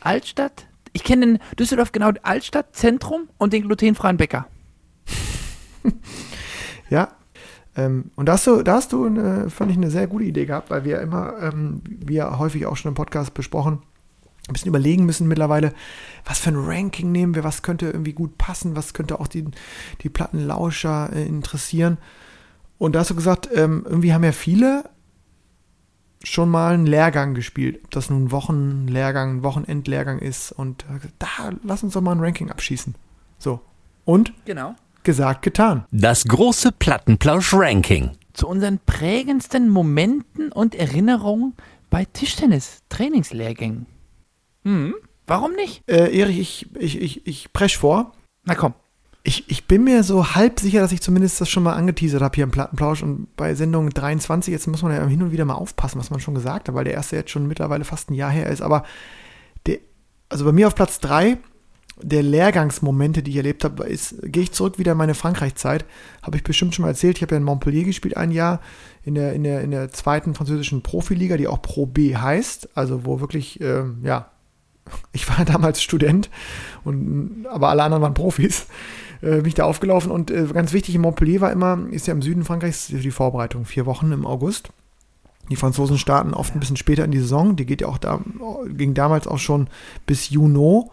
Altstadt. 0.00 0.66
Ich 0.92 1.04
kenne 1.04 1.24
in 1.24 1.38
Düsseldorf 1.58 1.90
genau 1.90 2.10
Altstadt, 2.22 2.76
Zentrum 2.76 3.28
und 3.38 3.52
den 3.52 3.62
glutenfreien 3.62 4.16
Bäcker. 4.16 4.46
Ja. 6.90 7.08
Ähm, 7.76 8.10
und 8.14 8.26
da 8.26 8.34
hast 8.34 8.46
du, 8.46 8.62
da 8.62 8.74
hast 8.74 8.92
du 8.92 9.06
eine, 9.06 9.48
fand 9.48 9.70
ich 9.70 9.76
eine 9.78 9.90
sehr 9.90 10.06
gute 10.06 10.26
Idee 10.26 10.44
gehabt, 10.44 10.70
weil 10.70 10.84
wir 10.84 11.00
immer, 11.00 11.40
ähm, 11.40 11.80
wie 11.86 12.14
ja 12.14 12.38
häufig 12.38 12.66
auch 12.66 12.76
schon 12.76 12.90
im 12.90 12.94
Podcast 12.94 13.32
besprochen, 13.32 13.80
ein 14.46 14.52
bisschen 14.52 14.68
überlegen 14.68 15.06
müssen 15.06 15.26
mittlerweile, 15.26 15.72
was 16.26 16.38
für 16.38 16.50
ein 16.50 16.56
Ranking 16.56 17.10
nehmen 17.10 17.34
wir, 17.34 17.42
was 17.42 17.62
könnte 17.62 17.86
irgendwie 17.86 18.12
gut 18.12 18.36
passen, 18.36 18.76
was 18.76 18.92
könnte 18.92 19.18
auch 19.18 19.26
die, 19.26 19.46
die 20.02 20.10
Plattenlauscher 20.10 21.10
äh, 21.14 21.24
interessieren. 21.26 21.96
Und 22.76 22.94
da 22.94 23.00
hast 23.00 23.10
du 23.10 23.16
gesagt, 23.16 23.48
ähm, 23.52 23.84
irgendwie 23.88 24.12
haben 24.12 24.24
ja 24.24 24.32
viele 24.32 24.84
schon 26.24 26.48
mal 26.50 26.74
einen 26.74 26.86
Lehrgang 26.86 27.34
gespielt, 27.34 27.80
ob 27.84 27.90
das 27.92 28.10
nun 28.10 28.24
ein 28.24 28.30
Wochenlehrgang, 28.32 29.36
ein 29.38 29.42
Wochenendlehrgang 29.42 30.18
ist. 30.18 30.52
Und 30.52 30.84
da, 30.88 31.28
da 31.48 31.56
lass 31.62 31.82
uns 31.82 31.92
doch 31.94 32.00
mal 32.00 32.12
ein 32.12 32.20
Ranking 32.20 32.50
abschießen. 32.50 32.94
So. 33.38 33.60
Und 34.04 34.32
Genau. 34.44 34.74
gesagt, 35.02 35.42
getan. 35.42 35.84
Das 35.90 36.24
große 36.24 36.72
Plattenplausch-Ranking. 36.72 38.10
Zu 38.32 38.48
unseren 38.48 38.80
prägendsten 38.84 39.68
Momenten 39.68 40.50
und 40.50 40.74
Erinnerungen 40.74 41.54
bei 41.90 42.04
Tischtennis-Trainingslehrgängen. 42.04 43.86
Hm, 44.64 44.94
warum 45.26 45.52
nicht? 45.54 45.82
Äh, 45.88 46.18
Erich, 46.18 46.38
ich, 46.40 46.76
ich, 46.76 47.00
ich, 47.00 47.26
ich 47.26 47.52
presch 47.52 47.78
vor. 47.78 48.12
Na 48.44 48.54
komm. 48.54 48.74
Ich, 49.26 49.50
ich 49.50 49.66
bin 49.66 49.84
mir 49.84 50.04
so 50.04 50.34
halb 50.34 50.60
sicher, 50.60 50.80
dass 50.80 50.92
ich 50.92 51.00
zumindest 51.00 51.40
das 51.40 51.48
schon 51.48 51.62
mal 51.62 51.72
angeteasert 51.72 52.20
habe 52.20 52.34
hier 52.34 52.44
im 52.44 52.50
Plattenplausch 52.50 53.02
und 53.02 53.34
bei 53.36 53.54
Sendung 53.54 53.88
23, 53.88 54.52
jetzt 54.52 54.66
muss 54.66 54.82
man 54.82 54.92
ja 54.92 55.06
hin 55.06 55.22
und 55.22 55.32
wieder 55.32 55.46
mal 55.46 55.54
aufpassen, 55.54 55.98
was 55.98 56.10
man 56.10 56.20
schon 56.20 56.34
gesagt 56.34 56.68
hat, 56.68 56.74
weil 56.74 56.84
der 56.84 56.92
erste 56.92 57.16
jetzt 57.16 57.30
schon 57.30 57.48
mittlerweile 57.48 57.84
fast 57.84 58.10
ein 58.10 58.14
Jahr 58.14 58.30
her 58.30 58.50
ist, 58.50 58.60
aber 58.60 58.84
der, 59.66 59.78
also 60.28 60.44
bei 60.44 60.52
mir 60.52 60.66
auf 60.66 60.74
Platz 60.74 61.00
3 61.00 61.38
der 62.02 62.22
Lehrgangsmomente, 62.22 63.22
die 63.22 63.30
ich 63.30 63.36
erlebt 63.36 63.64
habe, 63.64 63.84
ist, 63.84 64.16
gehe 64.22 64.42
ich 64.42 64.52
zurück 64.52 64.78
wieder 64.78 64.92
in 64.92 64.98
meine 64.98 65.14
Frankreich-Zeit, 65.14 65.84
habe 66.22 66.36
ich 66.36 66.42
bestimmt 66.42 66.74
schon 66.74 66.82
mal 66.82 66.88
erzählt, 66.88 67.16
ich 67.16 67.22
habe 67.22 67.34
ja 67.34 67.38
in 67.38 67.44
Montpellier 67.44 67.84
gespielt 67.84 68.16
ein 68.16 68.30
Jahr, 68.30 68.60
in 69.04 69.14
der, 69.14 69.32
in 69.32 69.44
der, 69.44 69.60
in 69.60 69.70
der 69.70 69.90
zweiten 69.92 70.34
französischen 70.34 70.82
Profiliga, 70.82 71.36
die 71.36 71.46
auch 71.46 71.62
Pro 71.62 71.86
B 71.86 72.16
heißt, 72.16 72.70
also 72.76 73.04
wo 73.04 73.20
wirklich, 73.20 73.60
ähm, 73.60 74.00
ja, 74.02 74.30
ich 75.12 75.28
war 75.28 75.44
damals 75.44 75.82
Student, 75.82 76.30
und, 76.82 77.46
aber 77.48 77.68
alle 77.68 77.84
anderen 77.84 78.02
waren 78.02 78.14
Profis, 78.14 78.66
äh, 79.22 79.36
bin 79.36 79.46
ich 79.46 79.54
da 79.54 79.64
aufgelaufen 79.64 80.10
und 80.10 80.30
äh, 80.30 80.46
ganz 80.52 80.72
wichtig 80.72 80.94
in 80.94 81.00
Montpellier 81.00 81.40
war 81.40 81.52
immer, 81.52 81.78
ist 81.90 82.06
ja 82.06 82.14
im 82.14 82.22
Süden 82.22 82.44
Frankreichs 82.44 82.88
die 82.88 83.10
Vorbereitung, 83.10 83.64
vier 83.64 83.86
Wochen 83.86 84.12
im 84.12 84.26
August. 84.26 84.70
Die 85.50 85.56
Franzosen 85.56 85.98
starten 85.98 86.32
oft 86.32 86.54
ein 86.54 86.60
bisschen 86.60 86.76
später 86.76 87.04
in 87.04 87.10
die 87.10 87.20
Saison, 87.20 87.56
die 87.56 87.66
geht 87.66 87.82
ja 87.82 87.88
auch 87.88 87.98
da, 87.98 88.20
ging 88.66 88.94
damals 88.94 89.26
auch 89.26 89.38
schon 89.38 89.68
bis 90.06 90.30
Juni. 90.30 90.84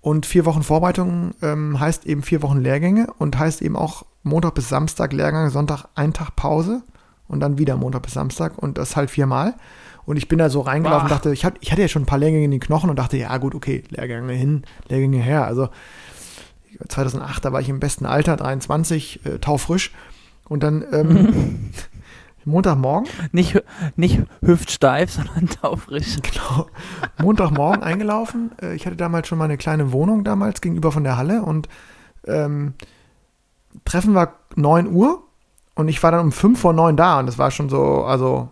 Und 0.00 0.26
vier 0.26 0.44
Wochen 0.46 0.62
Vorbereitung 0.62 1.32
ähm, 1.42 1.78
heißt 1.78 2.06
eben 2.06 2.22
vier 2.22 2.42
Wochen 2.42 2.58
Lehrgänge 2.58 3.08
und 3.18 3.38
heißt 3.38 3.60
eben 3.62 3.76
auch 3.76 4.06
Montag 4.22 4.54
bis 4.54 4.68
Samstag 4.68 5.12
Lehrgang, 5.12 5.50
Sonntag 5.50 5.86
ein 5.96 6.12
Tag 6.12 6.36
Pause 6.36 6.82
und 7.26 7.40
dann 7.40 7.58
wieder 7.58 7.76
Montag 7.76 8.02
bis 8.02 8.14
Samstag 8.14 8.56
und 8.56 8.78
das 8.78 8.96
halt 8.96 9.10
viermal. 9.10 9.54
Und 10.06 10.16
ich 10.16 10.28
bin 10.28 10.38
da 10.38 10.48
so 10.48 10.62
reingelaufen 10.62 11.04
und 11.04 11.10
dachte, 11.10 11.34
ich, 11.34 11.44
hatte, 11.44 11.58
ich 11.60 11.70
hatte 11.70 11.82
ja 11.82 11.88
schon 11.88 12.02
ein 12.02 12.06
paar 12.06 12.18
Lehrgänge 12.18 12.44
in 12.44 12.50
den 12.50 12.60
Knochen 12.60 12.88
und 12.88 12.98
dachte, 12.98 13.18
ja 13.18 13.36
gut, 13.36 13.54
okay, 13.54 13.84
Lehrgänge 13.90 14.32
hin, 14.32 14.62
Lehrgänge 14.88 15.18
her. 15.18 15.44
Also 15.44 15.68
2008, 16.86 17.44
da 17.44 17.52
war 17.52 17.60
ich 17.60 17.68
im 17.68 17.80
besten 17.80 18.06
Alter, 18.06 18.36
23, 18.36 19.24
äh, 19.26 19.38
taufrisch. 19.38 19.92
Und 20.48 20.62
dann 20.62 20.84
ähm, 20.92 21.70
Montagmorgen, 22.44 23.08
Nicht, 23.32 23.62
nicht 23.96 24.20
hüftsteif, 24.40 25.10
sondern 25.12 25.48
taufrisch. 25.48 26.16
genau, 26.22 26.66
Montagmorgen 27.20 27.82
eingelaufen. 27.82 28.52
Äh, 28.60 28.74
ich 28.74 28.86
hatte 28.86 28.96
damals 28.96 29.28
schon 29.28 29.38
mal 29.38 29.44
eine 29.44 29.58
kleine 29.58 29.92
Wohnung 29.92 30.24
damals 30.24 30.60
gegenüber 30.60 30.92
von 30.92 31.04
der 31.04 31.16
Halle 31.16 31.42
und 31.42 31.68
ähm, 32.26 32.74
Treffen 33.84 34.14
war 34.14 34.34
9 34.56 34.88
Uhr 34.88 35.22
und 35.74 35.88
ich 35.88 36.02
war 36.02 36.10
dann 36.10 36.20
um 36.20 36.32
5 36.32 36.58
vor 36.58 36.72
9 36.72 36.96
da 36.96 37.20
und 37.20 37.26
das 37.26 37.38
war 37.38 37.50
schon 37.50 37.68
so, 37.68 38.04
also 38.04 38.48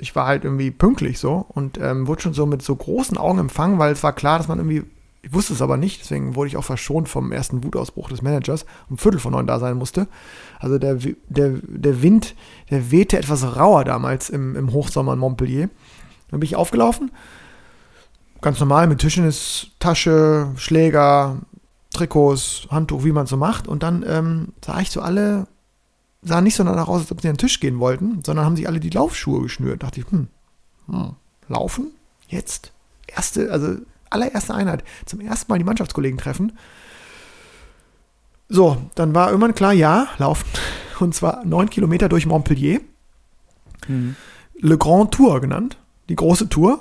ich 0.00 0.14
war 0.14 0.26
halt 0.26 0.44
irgendwie 0.44 0.70
pünktlich 0.70 1.18
so 1.18 1.44
und 1.48 1.78
ähm, 1.78 2.06
wurde 2.06 2.22
schon 2.22 2.34
so 2.34 2.46
mit 2.46 2.62
so 2.62 2.76
großen 2.76 3.16
Augen 3.18 3.38
empfangen, 3.38 3.78
weil 3.78 3.92
es 3.92 4.02
war 4.02 4.12
klar, 4.12 4.38
dass 4.38 4.48
man 4.48 4.58
irgendwie, 4.58 4.84
ich 5.28 5.34
wusste 5.34 5.52
es 5.52 5.60
aber 5.60 5.76
nicht, 5.76 6.00
deswegen 6.00 6.36
wurde 6.36 6.48
ich 6.48 6.56
auch 6.56 6.64
verschont 6.64 7.08
vom 7.08 7.32
ersten 7.32 7.62
Wutausbruch 7.62 8.08
des 8.08 8.22
Managers, 8.22 8.64
um 8.88 8.96
Viertel 8.96 9.20
vor 9.20 9.30
neun 9.30 9.46
da 9.46 9.58
sein 9.58 9.76
musste. 9.76 10.08
Also 10.58 10.78
der, 10.78 10.94
der, 11.28 11.54
der 11.62 12.02
Wind, 12.02 12.34
der 12.70 12.90
wehte 12.90 13.18
etwas 13.18 13.56
rauer 13.56 13.84
damals 13.84 14.30
im, 14.30 14.56
im 14.56 14.72
Hochsommer 14.72 15.12
in 15.12 15.18
Montpellier. 15.18 15.68
Dann 16.30 16.40
bin 16.40 16.46
ich 16.46 16.56
aufgelaufen, 16.56 17.10
ganz 18.40 18.58
normal 18.58 18.86
mit 18.86 19.00
Tischtennis, 19.00 19.68
Tasche, 19.80 20.50
Schläger, 20.56 21.40
Trikots, 21.92 22.66
Handtuch, 22.70 23.04
wie 23.04 23.12
man 23.12 23.26
so 23.26 23.36
macht. 23.36 23.68
Und 23.68 23.82
dann 23.82 24.04
ähm, 24.08 24.48
sah 24.64 24.80
ich 24.80 24.90
so 24.90 25.02
alle, 25.02 25.46
sahen 26.22 26.44
nicht 26.44 26.54
so 26.54 26.64
danach 26.64 26.88
aus, 26.88 27.02
als 27.02 27.12
ob 27.12 27.20
sie 27.20 27.28
an 27.28 27.34
den 27.34 27.38
Tisch 27.38 27.60
gehen 27.60 27.80
wollten, 27.80 28.22
sondern 28.24 28.46
haben 28.46 28.56
sich 28.56 28.66
alle 28.66 28.80
die 28.80 28.90
Laufschuhe 28.90 29.42
geschnürt. 29.42 29.82
dachte 29.82 30.00
ich, 30.00 30.10
hm, 30.10 30.28
hm, 30.86 31.16
laufen? 31.48 31.88
Jetzt? 32.28 32.72
Erste, 33.06 33.52
also 33.52 33.76
allererste 34.10 34.54
Einheit. 34.54 34.84
Zum 35.06 35.20
ersten 35.20 35.50
Mal 35.52 35.58
die 35.58 35.64
Mannschaftskollegen 35.64 36.18
treffen. 36.18 36.52
So, 38.48 38.78
dann 38.94 39.14
war 39.14 39.28
irgendwann 39.28 39.54
klar, 39.54 39.72
ja, 39.72 40.08
laufen. 40.18 40.46
Und 41.00 41.14
zwar 41.14 41.44
neun 41.44 41.70
Kilometer 41.70 42.08
durch 42.08 42.26
Montpellier. 42.26 42.80
Mhm. 43.86 44.16
Le 44.60 44.78
Grand 44.78 45.12
Tour 45.12 45.40
genannt. 45.40 45.76
Die 46.08 46.16
große 46.16 46.48
Tour. 46.48 46.80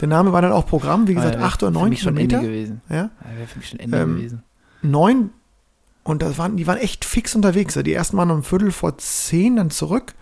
Der 0.00 0.06
Name 0.08 0.32
war 0.32 0.42
dann 0.42 0.52
auch 0.52 0.66
Programm, 0.66 1.08
wie 1.08 1.14
gesagt, 1.14 1.34
Ja, 1.34 1.40
wär 1.40 1.46
acht 1.46 1.62
oder 1.62 1.72
neun 1.72 1.96
schon 1.96 2.14
Kilometer. 2.14 2.42
Ja, 2.42 2.76
Ja, 2.96 3.10
wäre 3.36 3.46
für 3.48 3.58
mich 3.58 3.68
schon 3.70 3.80
Ende 3.80 3.98
Ähm, 3.98 4.16
gewesen. 4.16 4.42
neun. 4.82 5.30
Und 6.04 6.22
das 6.22 6.38
waren, 6.38 6.56
die 6.56 6.66
waren 6.68 6.78
echt 6.78 7.04
fix 7.04 7.34
unterwegs. 7.34 7.74
Die 7.74 7.92
ersten 7.92 8.16
waren 8.16 8.30
um 8.30 8.44
Viertel 8.44 8.70
vor 8.70 8.96
zehn 8.98 9.56
dann 9.56 9.70
zurück. 9.70 10.14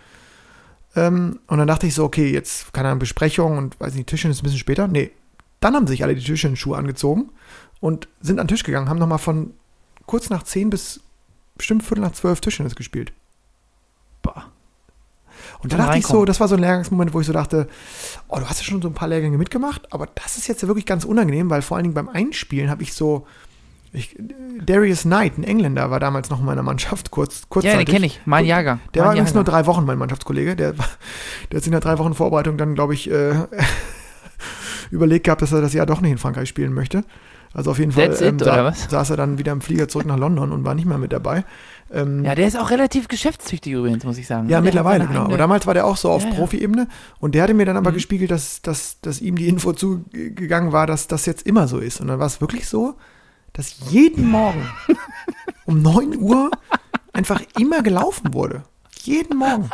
Ähm, 0.97 1.41
und 1.49 1.59
dann 1.59 1.67
dachte 1.69 1.87
ich 1.87 1.95
so, 1.95 2.05
okay, 2.05 2.33
jetzt 2.33 2.73
keine 2.73 2.89
Ahnung, 2.89 3.01
Besprechung 3.01 3.59
und 3.59 3.79
weiß 3.81 3.95
nicht, 3.95 4.07
Tischchen 4.09 4.31
ist 4.31 4.41
ein 4.41 4.45
bisschen 4.45 4.61
später. 4.61 4.89
Nee, 4.89 5.11
dann 5.65 5.75
haben 5.75 5.87
sich 5.87 6.03
alle 6.03 6.15
die 6.15 6.23
Tischchen-Schuhe 6.23 6.77
angezogen 6.77 7.31
und 7.81 8.09
sind 8.21 8.39
an 8.39 8.47
den 8.47 8.55
Tisch 8.55 8.65
gegangen, 8.65 8.89
haben 8.89 8.99
nochmal 8.99 9.19
von 9.19 9.55
kurz 10.07 10.29
nach 10.29 10.43
zehn 10.43 10.69
bis 10.69 11.01
bestimmt 11.57 11.83
Viertel 11.83 12.03
nach 12.03 12.13
zwölf 12.13 12.41
Tischtennis 12.41 12.77
gespielt. 12.77 13.13
Boah. 14.23 14.47
Und 15.61 15.73
da 15.73 15.79
dachte 15.79 15.99
ich 15.99 16.07
so, 16.07 16.27
das 16.27 16.41
war 16.41 16.49
so 16.49 16.57
ein 16.57 16.61
Lehrgangsmoment, 16.61 17.15
wo 17.15 17.21
ich 17.21 17.27
so 17.27 17.33
dachte, 17.33 17.69
oh, 18.29 18.39
du 18.39 18.47
hast 18.47 18.59
ja 18.59 18.65
schon 18.65 18.83
so 18.83 18.89
ein 18.89 18.95
paar 18.95 19.09
Lehrgänge 19.09 19.39
mitgemacht, 19.39 19.91
aber 19.93 20.07
das 20.15 20.37
ist 20.37 20.47
jetzt 20.49 20.61
ja 20.61 20.69
wirklich 20.69 20.85
ganz 20.85 21.05
unangenehm, 21.05 21.49
weil 21.49 21.63
vor 21.63 21.77
allen 21.77 21.85
Dingen 21.85 21.95
beim 21.95 22.09
Einspielen 22.09 22.69
habe 22.69 22.83
ich 22.83 22.93
so, 22.93 23.27
ich, 23.93 24.17
Darius 24.61 25.03
Knight, 25.03 25.39
ein 25.39 25.45
Engländer, 25.45 25.91
war 25.91 26.01
damals 26.01 26.29
noch 26.29 26.41
in 26.41 26.45
meiner 26.45 26.63
Mannschaft, 26.63 27.11
kurz, 27.11 27.41
Ja, 27.41 27.47
kurzzeitig. 27.49 27.87
den 27.87 27.93
kenne 27.93 28.07
ich. 28.07 28.21
Mein 28.27 28.45
Jahrgang. 28.45 28.81
Der 28.93 29.03
mein 29.03 29.09
war 29.09 29.15
übrigens 29.15 29.35
nur 29.35 29.45
drei 29.45 29.65
Wochen 29.67 29.85
mein 29.87 29.97
Mannschaftskollege. 29.97 30.57
Der, 30.57 30.73
der 31.53 31.57
hat 31.57 31.63
sich 31.65 31.73
nach 31.73 31.81
drei 31.81 31.99
Wochen 31.99 32.13
Vorbereitung 32.13 32.59
dann, 32.59 32.75
glaube 32.75 32.93
ich, 32.93 33.11
äh, 33.11 33.35
überlegt 34.95 35.25
gehabt, 35.25 35.43
dass 35.43 35.53
er 35.53 35.61
das 35.61 35.73
Jahr 35.75 35.87
doch 35.87 36.01
nicht 36.01 36.13
in 36.13 36.19
Frankreich 36.19 36.49
spielen 36.49 36.73
möchte. 36.73 37.05
Also 37.53 37.71
auf 37.71 37.79
jeden 37.79 37.93
Fall 37.93 38.09
That's 38.09 38.21
it, 38.21 38.41
sa 38.41 38.73
saß 38.73 39.11
er 39.11 39.17
dann 39.17 39.39
wieder 39.39 39.53
im 39.53 39.61
Flieger 39.61 39.87
zurück 39.87 40.07
nach 40.07 40.19
London 40.19 40.51
und 40.51 40.65
war 40.65 40.75
nicht 40.75 40.87
mehr 40.87 40.99
mit 40.99 41.13
dabei. 41.13 41.45
Ähm, 41.93 42.25
Ja, 42.25 42.35
der 42.35 42.49
ist 42.49 42.59
auch 42.59 42.71
relativ 42.71 43.07
geschäftstüchtig 43.07 43.73
übrigens, 43.75 44.03
muss 44.05 44.19
ich 44.19 44.27
sagen. 44.27 44.49
ja, 44.49 44.57
Der 44.57 44.63
mittlerweile, 44.63 45.07
genau. 45.07 45.23
Aber 45.27 45.37
damals 45.39 45.65
war 45.67 45.75
der 45.75 45.87
auch 45.87 45.97
so 45.97 46.11
auf 46.11 46.25
Ja, 46.25 46.31
ja. 46.31 46.35
Profi-Ebene 46.35 46.89
und 47.21 47.35
der 47.37 47.45
hatte 47.45 47.55
mir 47.55 47.65
dann 47.65 47.77
aber 47.77 47.91
Mhm. 47.91 47.95
gespiegelt, 47.95 48.33
dass, 48.33 48.61
dass, 48.63 49.01
dass 49.03 49.21
ihm 49.21 49.37
die 49.37 49.47
Info 49.49 49.73
zugegangen 49.73 50.73
war, 50.73 50.89
dass 50.89 51.07
das 51.07 51.27
jetzt 51.27 51.47
immer 51.47 51.69
so 51.69 51.79
ist. 51.79 52.01
Und 52.01 52.09
dann 52.09 52.19
war 52.19 52.27
es 52.27 52.41
wirklich 52.41 52.67
so, 52.69 52.95
dass 53.53 53.77
jeden 53.91 54.29
Morgen 54.29 54.67
um 55.67 55.81
9 55.81 56.19
Uhr 56.19 56.51
einfach 57.13 57.41
immer 57.57 57.83
gelaufen 57.83 58.35
wurde. 58.35 58.65
Jeden 59.03 59.37
Morgen. 59.39 59.71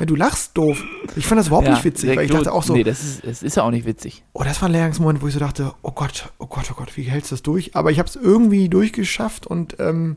Ja, 0.00 0.06
du 0.06 0.14
lachst 0.14 0.56
doof. 0.56 0.82
Ich 1.16 1.26
fand 1.26 1.40
das 1.40 1.48
überhaupt 1.48 1.66
Ja, 1.66 1.74
nicht 1.74 1.84
witzig, 1.84 2.16
weil 2.16 2.26
ich 2.26 2.30
dachte 2.30 2.52
auch 2.52 2.62
so, 2.62 2.72
Nee, 2.72 2.84
das 2.84 3.02
ist, 3.02 3.26
das 3.26 3.42
ist 3.42 3.56
ja 3.56 3.64
auch 3.64 3.70
nicht 3.70 3.84
witzig. 3.84 4.22
oh, 4.32 4.44
das 4.44 4.62
war 4.62 4.68
ein 4.68 4.72
Lehrgangsmoment, 4.72 5.20
wo 5.22 5.26
ich 5.26 5.34
so 5.34 5.40
dachte, 5.40 5.74
oh 5.82 5.90
Gott, 5.90 6.32
oh 6.38 6.46
Gott, 6.46 6.66
oh 6.70 6.74
Gott, 6.74 6.96
wie 6.96 7.02
hältst 7.02 7.32
du 7.32 7.34
das 7.34 7.42
durch? 7.42 7.74
Aber 7.74 7.90
ich 7.90 7.98
habe 7.98 8.08
es 8.08 8.14
irgendwie 8.14 8.68
durchgeschafft 8.68 9.46
und 9.46 9.76
ähm, 9.80 10.16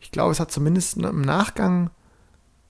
ich 0.00 0.12
glaube, 0.12 0.30
es 0.30 0.38
hat 0.38 0.52
zumindest 0.52 0.96
im 0.98 1.22
Nachgang, 1.22 1.90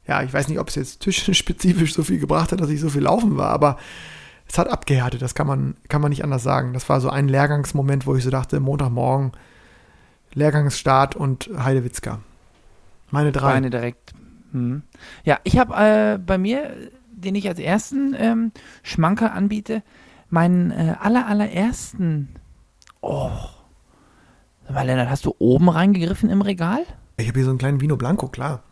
ja, 0.06 0.22
ich 0.22 0.32
weiß 0.32 0.48
nicht, 0.48 0.58
ob 0.58 0.68
es 0.68 0.76
jetzt 0.76 1.00
tischspezifisch 1.00 1.92
so 1.92 2.02
viel 2.02 2.18
gebracht 2.18 2.52
hat, 2.52 2.60
dass 2.60 2.70
ich 2.70 2.80
so 2.80 2.88
viel 2.88 3.02
laufen 3.02 3.36
war, 3.36 3.50
aber 3.50 3.76
es 4.48 4.56
hat 4.56 4.68
abgehärtet, 4.68 5.20
das 5.20 5.34
kann 5.34 5.46
man, 5.46 5.76
kann 5.88 6.00
man 6.00 6.08
nicht 6.10 6.24
anders 6.24 6.42
sagen. 6.42 6.72
Das 6.72 6.88
war 6.88 7.00
so 7.00 7.10
ein 7.10 7.28
Lehrgangsmoment, 7.28 8.06
wo 8.06 8.14
ich 8.14 8.24
so 8.24 8.30
dachte, 8.30 8.60
Montagmorgen, 8.60 9.32
Lehrgangsstart 10.32 11.16
und 11.16 11.50
Heidewitzka. 11.58 12.20
Meine 13.10 13.32
drei. 13.32 13.52
Beine 13.52 13.70
direkt. 13.70 14.14
Mhm. 14.52 14.82
Ja, 15.24 15.38
ich 15.44 15.58
habe 15.58 15.74
äh, 15.74 16.18
bei 16.18 16.38
mir, 16.38 16.74
den 17.10 17.34
ich 17.34 17.48
als 17.48 17.58
ersten 17.58 18.14
ähm, 18.18 18.52
Schmanker 18.82 19.32
anbiete, 19.32 19.82
meinen 20.28 20.70
äh, 20.70 20.94
aller, 21.00 21.26
allerersten. 21.26 22.28
Oh. 23.00 23.30
Mal, 24.68 24.82
Lennart, 24.86 25.10
hast 25.10 25.24
du 25.24 25.34
oben 25.38 25.68
reingegriffen 25.68 26.28
im 26.28 26.42
Regal? 26.42 26.84
Ich 27.16 27.28
habe 27.28 27.38
hier 27.38 27.44
so 27.44 27.50
einen 27.50 27.58
kleinen 27.58 27.80
Vino 27.80 27.96
Blanco, 27.96 28.28
klar. 28.28 28.62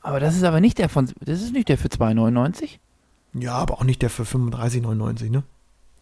Aber 0.00 0.20
das 0.20 0.36
ist 0.36 0.44
aber 0.44 0.60
nicht 0.60 0.78
der 0.78 0.88
von. 0.88 1.10
Das 1.20 1.42
ist 1.42 1.52
nicht 1.52 1.68
der 1.68 1.76
für 1.76 1.88
2,99? 1.88 2.78
Ja, 3.34 3.54
aber 3.54 3.74
auch 3.74 3.84
nicht 3.84 4.00
der 4.00 4.10
für 4.10 4.22
35,99, 4.22 5.30
ne? 5.30 5.42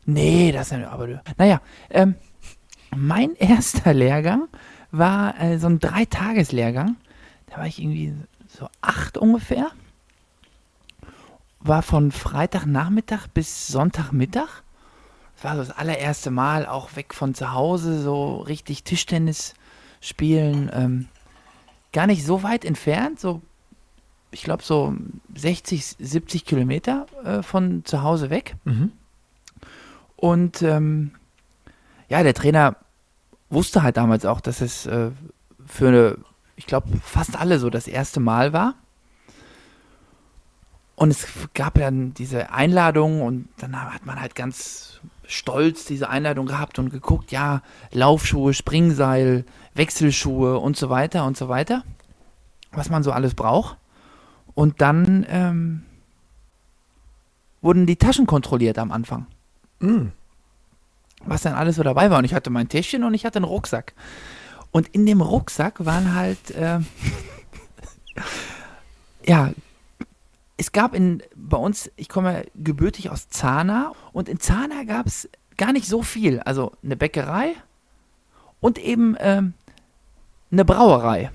Nee, 0.05 0.53
das 0.53 0.71
ist 0.71 0.79
ja. 0.79 0.91
Aber 0.91 1.09
naja, 1.37 1.61
ähm, 1.91 2.15
mein 2.95 3.35
erster 3.35 3.93
Lehrgang 3.93 4.47
war 4.93 5.41
äh, 5.41 5.59
so 5.59 5.67
ein 5.67 5.81
Dreitageslehrgang. 5.81 6.97
Da 7.47 7.59
war 7.59 7.67
ich 7.67 7.83
irgendwie 7.83 8.15
so 8.57 8.69
acht 8.81 9.19
ungefähr. 9.19 9.71
War 11.61 11.83
von 11.83 12.13
Freitagnachmittag 12.13 13.27
bis 13.29 13.69
Sonntagmittag. 13.69 14.63
Das 15.35 15.45
war 15.45 15.57
so 15.57 15.65
das 15.65 15.77
allererste 15.77 16.31
Mal 16.31 16.67
auch 16.67 16.97
weg 16.97 17.13
von 17.13 17.35
zu 17.35 17.53
Hause, 17.53 18.01
so 18.01 18.39
richtig 18.39 18.85
Tischtennis 18.85 19.55
spielen. 20.01 20.71
Ähm, 20.73 21.09
gar 21.93 22.07
nicht 22.07 22.25
so 22.25 22.43
weit 22.43 22.65
entfernt, 22.65 23.21
so 23.21 23.43
ich 24.31 24.43
glaube 24.43 24.63
so 24.63 24.95
60, 25.35 25.97
70 25.99 26.45
Kilometer 26.45 27.07
äh, 27.25 27.43
von 27.43 27.85
zu 27.85 28.03
Hause 28.03 28.31
weg. 28.31 28.57
Mhm. 28.65 28.93
Und 30.17 30.63
ähm, 30.63 31.13
ja, 32.09 32.23
der 32.23 32.35
Trainer 32.35 32.77
wusste 33.51 33.83
halt 33.83 33.97
damals 33.97 34.25
auch, 34.25 34.41
dass 34.41 34.61
es 34.61 34.87
äh, 34.87 35.11
für 35.67 35.89
eine, 35.89 36.19
ich 36.57 36.67
glaube, 36.67 36.89
fast 37.03 37.37
alle 37.39 37.59
so 37.59 37.71
das 37.71 37.87
erste 37.87 38.21
Mal 38.21 38.53
war. 38.53 38.75
Und 40.95 41.11
es 41.11 41.27
gab 41.53 41.75
dann 41.75 42.15
diese 42.15 42.51
Einladung 42.51 43.21
und 43.21 43.49
dann 43.59 43.77
hat 43.93 44.07
man 44.07 44.19
halt 44.21 44.35
ganz 44.35 45.01
stolz 45.27 45.85
diese 45.85 46.09
Einladung 46.09 46.47
gehabt 46.47 46.79
und 46.79 46.89
geguckt, 46.91 47.33
ja, 47.33 47.61
Laufschuhe, 47.93 48.55
Springseil, 48.55 49.45
Wechselschuhe 49.75 50.59
und 50.59 50.77
so 50.77 50.89
weiter 50.89 51.27
und 51.27 51.37
so 51.37 51.49
weiter, 51.49 51.85
was 52.73 52.89
man 52.89 53.03
so 53.03 53.13
alles 53.13 53.35
braucht. 53.35 53.77
Und 54.55 54.81
dann 54.81 55.27
ähm, 55.29 55.83
wurden 57.61 57.87
die 57.87 57.97
Taschen 57.97 58.27
kontrolliert 58.27 58.79
am 58.79 58.91
Anfang 58.93 59.27
Mhm. 59.81 60.13
was 61.27 61.43
dann 61.43 61.53
alles 61.53 61.77
so 61.77 61.83
dabei 61.83 62.11
war. 62.11 62.19
Und 62.19 62.25
ich 62.25 62.33
hatte 62.33 62.49
mein 62.49 62.69
Täschchen 62.71 63.05
und 63.05 63.13
ich 63.13 63.27
hatte 63.27 63.37
einen 63.37 63.45
Rucksack. 63.45 63.93
Und 64.71 64.89
in 64.89 65.07
dem 65.07 65.21
Rucksack 65.21 65.85
waren 65.85 66.15
halt, 66.15 66.39
ähm, 66.55 66.87
ja, 69.25 69.53
es 70.57 70.73
gab 70.73 70.95
in, 70.95 71.23
bei 71.35 71.57
uns, 71.57 71.91
ich 71.97 72.09
komme 72.09 72.47
gebürtig 72.55 73.11
aus 73.11 73.29
Zahna 73.29 73.93
und 74.13 74.29
in 74.29 74.41
Zahna 74.41 74.85
gab 74.85 75.07
es 75.07 75.29
gar 75.57 75.73
nicht 75.73 75.87
so 75.87 76.03
viel. 76.03 76.41
Also 76.41 76.73
eine 76.83 76.97
Bäckerei 76.97 77.55
und 78.61 78.79
eben 78.79 79.17
ähm, 79.19 79.55
eine 80.51 80.65
Brauerei. 80.65 81.31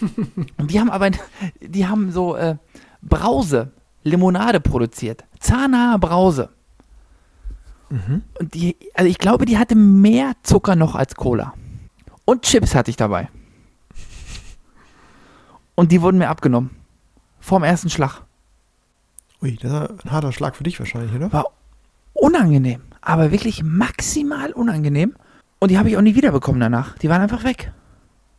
und 0.58 0.70
die 0.70 0.78
haben 0.78 0.90
aber, 0.90 1.10
die 1.60 1.86
haben 1.86 2.12
so 2.12 2.36
äh, 2.36 2.56
Brause, 3.02 3.72
Limonade 4.02 4.60
produziert. 4.60 5.24
Zahna 5.40 5.96
Brause. 5.96 6.50
Mhm. 7.90 8.22
Und 8.38 8.54
die, 8.54 8.76
also 8.94 9.08
ich 9.08 9.18
glaube, 9.18 9.46
die 9.46 9.58
hatte 9.58 9.74
mehr 9.74 10.32
Zucker 10.42 10.76
noch 10.76 10.94
als 10.94 11.14
Cola. 11.14 11.54
Und 12.26 12.42
Chips 12.42 12.74
hatte 12.74 12.90
ich 12.90 12.96
dabei. 12.96 13.30
Und 15.74 15.92
die 15.92 16.02
wurden 16.02 16.18
mir 16.18 16.28
abgenommen. 16.28 16.70
Vorm 17.40 17.62
ersten 17.62 17.88
Schlag. 17.88 18.22
Ui, 19.40 19.56
das 19.56 19.72
ist 19.90 20.04
ein 20.04 20.10
harter 20.10 20.32
Schlag 20.32 20.56
für 20.56 20.64
dich 20.64 20.78
wahrscheinlich, 20.78 21.14
oder? 21.14 21.32
War 21.32 21.46
unangenehm. 22.14 22.82
Aber 23.00 23.30
wirklich 23.30 23.62
maximal 23.62 24.52
unangenehm. 24.52 25.14
Und 25.60 25.70
die 25.70 25.78
habe 25.78 25.88
ich 25.88 25.96
auch 25.96 26.02
nie 26.02 26.14
wiederbekommen 26.16 26.60
danach. 26.60 26.98
Die 26.98 27.08
waren 27.08 27.22
einfach 27.22 27.44
weg. 27.44 27.72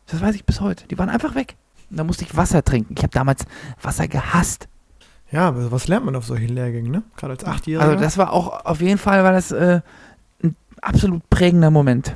Das 0.08 0.22
weiß 0.22 0.36
ich 0.36 0.46
bis 0.46 0.60
heute. 0.62 0.88
Die 0.88 0.98
waren 0.98 1.10
einfach 1.10 1.36
weg. 1.36 1.56
Und 1.90 1.98
da 1.98 2.04
musste 2.04 2.26
ich 2.26 2.36
Wasser 2.36 2.64
trinken. 2.64 2.96
Ich 2.98 3.04
habe 3.04 3.14
damals 3.14 3.46
Wasser 3.82 4.08
gehasst. 4.08 4.68
Ja, 5.32 5.48
aber 5.48 5.72
was 5.72 5.88
lernt 5.88 6.06
man 6.06 6.16
auf 6.16 6.26
solchen 6.26 6.50
Lehrgängen, 6.50 6.92
ne? 6.92 7.04
Gerade 7.16 7.34
als 7.34 7.46
Achtjähriger. 7.46 7.88
Also 7.88 8.02
das 8.02 8.18
war 8.18 8.34
auch 8.34 8.66
auf 8.66 8.82
jeden 8.82 8.98
Fall 8.98 9.24
war 9.24 9.34
das 9.34 9.52
äh, 9.52 9.82
ein 10.44 10.56
absolut 10.82 11.30
prägender 11.30 11.70
Moment. 11.72 12.16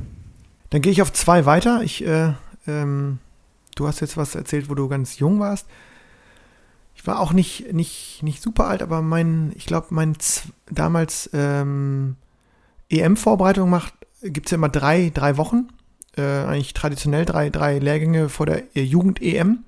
Dann 0.72 0.82
gehe 0.82 0.91
ich 0.91 1.01
auf 1.01 1.13
zwei 1.13 1.45
weiter. 1.45 1.84
Ich, 1.84 2.03
äh, 2.03 2.34
ähm, 2.65 3.19
du 3.76 3.88
hast 3.88 3.99
jetzt 3.99 4.17
was 4.17 4.34
erzählt, 4.34 4.69
wo 4.69 4.76
du 4.76 4.88
ganz 4.88 5.19
jung 5.19 5.39
warst. 5.39 5.67
Ich 6.95 7.05
war 7.05 7.19
auch 7.19 7.34
nicht, 7.34 7.74
nicht, 7.74 8.24
nicht 8.24 8.41
super 8.41 8.67
alt, 8.67 8.82
aber 8.82 9.01
mein, 9.01 9.51
ich 9.55 9.65
glaube, 9.65 9.88
mein 9.91 10.19
Z 10.19 10.45
damals 10.69 11.30
ähm, 11.34 12.15
EM-Vorbereitung 12.89 13.69
macht, 13.69 13.93
gibt 14.24 14.47
es 14.47 14.51
ja 14.51 14.55
immer 14.55 14.69
drei, 14.69 15.11
drei 15.13 15.38
Wochen. 15.38 15.67
Äh, 16.15 16.22
eigentlich 16.22 16.74
traditionell 16.74 17.26
drei, 17.26 17.49
drei 17.49 17.80
Lehrgänge 17.80 18.30
vor 18.30 18.45
der 18.45 18.76
äh, 18.76 18.84
Jugend-EM. 18.84 19.63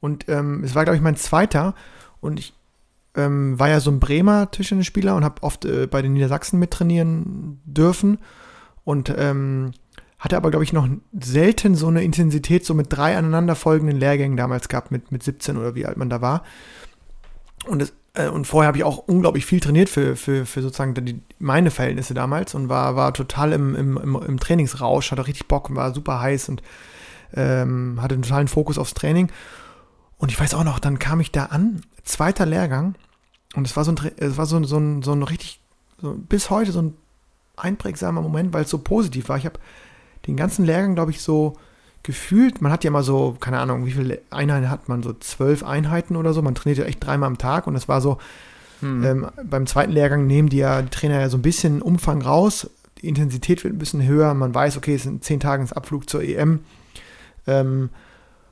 Und 0.00 0.28
ähm, 0.28 0.64
es 0.64 0.74
war, 0.74 0.84
glaube 0.84 0.96
ich, 0.96 1.02
mein 1.02 1.16
zweiter. 1.16 1.74
Und 2.20 2.38
ich 2.38 2.54
ähm, 3.14 3.58
war 3.58 3.68
ja 3.68 3.80
so 3.80 3.90
ein 3.90 4.00
Bremer 4.00 4.50
Tischtennisspieler 4.50 5.16
und 5.16 5.24
habe 5.24 5.42
oft 5.42 5.66
äh, 5.66 5.86
bei 5.86 6.00
den 6.00 6.14
Niedersachsen 6.14 6.58
mittrainieren 6.58 7.60
dürfen. 7.64 8.18
Und 8.84 9.12
ähm, 9.16 9.72
hatte 10.24 10.38
aber, 10.38 10.50
glaube 10.50 10.64
ich, 10.64 10.72
noch 10.72 10.88
selten 11.20 11.74
so 11.74 11.86
eine 11.86 12.02
Intensität, 12.02 12.64
so 12.64 12.72
mit 12.72 12.90
drei 12.90 13.16
aneinanderfolgenden 13.16 13.98
Lehrgängen 13.98 14.38
damals 14.38 14.68
gehabt, 14.68 14.90
mit, 14.90 15.12
mit 15.12 15.22
17 15.22 15.58
oder 15.58 15.74
wie 15.74 15.84
alt 15.84 15.98
man 15.98 16.08
da 16.08 16.22
war. 16.22 16.42
Und, 17.66 17.82
es, 17.82 17.92
äh, 18.14 18.28
und 18.28 18.46
vorher 18.46 18.68
habe 18.68 18.78
ich 18.78 18.84
auch 18.84 18.98
unglaublich 18.98 19.44
viel 19.44 19.60
trainiert 19.60 19.90
für, 19.90 20.16
für, 20.16 20.46
für 20.46 20.62
sozusagen 20.62 20.94
die, 20.94 21.20
meine 21.38 21.70
Verhältnisse 21.70 22.14
damals 22.14 22.54
und 22.54 22.70
war, 22.70 22.96
war 22.96 23.12
total 23.12 23.52
im, 23.52 23.76
im, 23.76 23.98
im, 23.98 24.16
im 24.16 24.40
Trainingsrausch, 24.40 25.10
hatte 25.10 25.26
richtig 25.26 25.46
Bock 25.46 25.68
und 25.68 25.76
war 25.76 25.92
super 25.92 26.20
heiß 26.20 26.48
und 26.48 26.62
ähm, 27.34 27.98
hatte 28.00 28.14
einen 28.14 28.22
totalen 28.22 28.48
Fokus 28.48 28.78
aufs 28.78 28.94
Training. 28.94 29.30
Und 30.16 30.32
ich 30.32 30.40
weiß 30.40 30.54
auch 30.54 30.64
noch, 30.64 30.78
dann 30.78 30.98
kam 30.98 31.20
ich 31.20 31.32
da 31.32 31.46
an, 31.46 31.82
zweiter 32.02 32.46
Lehrgang, 32.46 32.94
und 33.54 33.66
es 33.66 33.76
war 33.76 33.84
so 33.84 33.92
ein, 33.92 34.10
es 34.16 34.36
war 34.36 34.46
so, 34.46 34.62
so, 34.64 34.78
ein, 34.78 35.02
so 35.02 35.12
ein 35.12 35.22
richtig, 35.22 35.60
so 36.00 36.14
bis 36.16 36.50
heute 36.50 36.72
so 36.72 36.82
ein 36.82 36.96
einprägsamer 37.56 38.20
Moment, 38.20 38.52
weil 38.52 38.64
es 38.64 38.70
so 38.70 38.78
positiv 38.78 39.28
war. 39.28 39.36
Ich 39.36 39.46
habe 39.46 39.60
den 40.26 40.36
ganzen 40.36 40.64
Lehrgang, 40.64 40.94
glaube 40.94 41.10
ich, 41.10 41.20
so 41.20 41.56
gefühlt, 42.02 42.60
man 42.60 42.70
hat 42.70 42.84
ja 42.84 42.90
mal 42.90 43.02
so, 43.02 43.36
keine 43.40 43.58
Ahnung, 43.58 43.86
wie 43.86 43.92
viele 43.92 44.20
Einheiten 44.30 44.70
hat 44.70 44.88
man, 44.88 45.02
so 45.02 45.14
zwölf 45.14 45.64
Einheiten 45.64 46.16
oder 46.16 46.34
so, 46.34 46.42
man 46.42 46.54
trainiert 46.54 46.78
ja 46.78 46.84
echt 46.84 47.04
dreimal 47.04 47.28
am 47.28 47.38
Tag 47.38 47.66
und 47.66 47.74
es 47.74 47.88
war 47.88 48.00
so, 48.00 48.18
hm. 48.80 49.04
ähm, 49.04 49.26
beim 49.42 49.66
zweiten 49.66 49.92
Lehrgang 49.92 50.26
nehmen 50.26 50.50
die, 50.50 50.58
ja, 50.58 50.82
die 50.82 50.90
Trainer 50.90 51.20
ja 51.20 51.30
so 51.30 51.38
ein 51.38 51.42
bisschen 51.42 51.80
Umfang 51.80 52.20
raus, 52.20 52.70
die 53.00 53.08
Intensität 53.08 53.64
wird 53.64 53.74
ein 53.74 53.78
bisschen 53.78 54.06
höher, 54.06 54.34
man 54.34 54.54
weiß, 54.54 54.76
okay, 54.76 54.94
es 54.94 55.04
sind 55.04 55.24
zehn 55.24 55.40
Tage 55.40 55.62
ins 55.62 55.72
Abflug 55.72 56.08
zur 56.08 56.22
EM. 56.22 56.60
Ähm, 57.46 57.88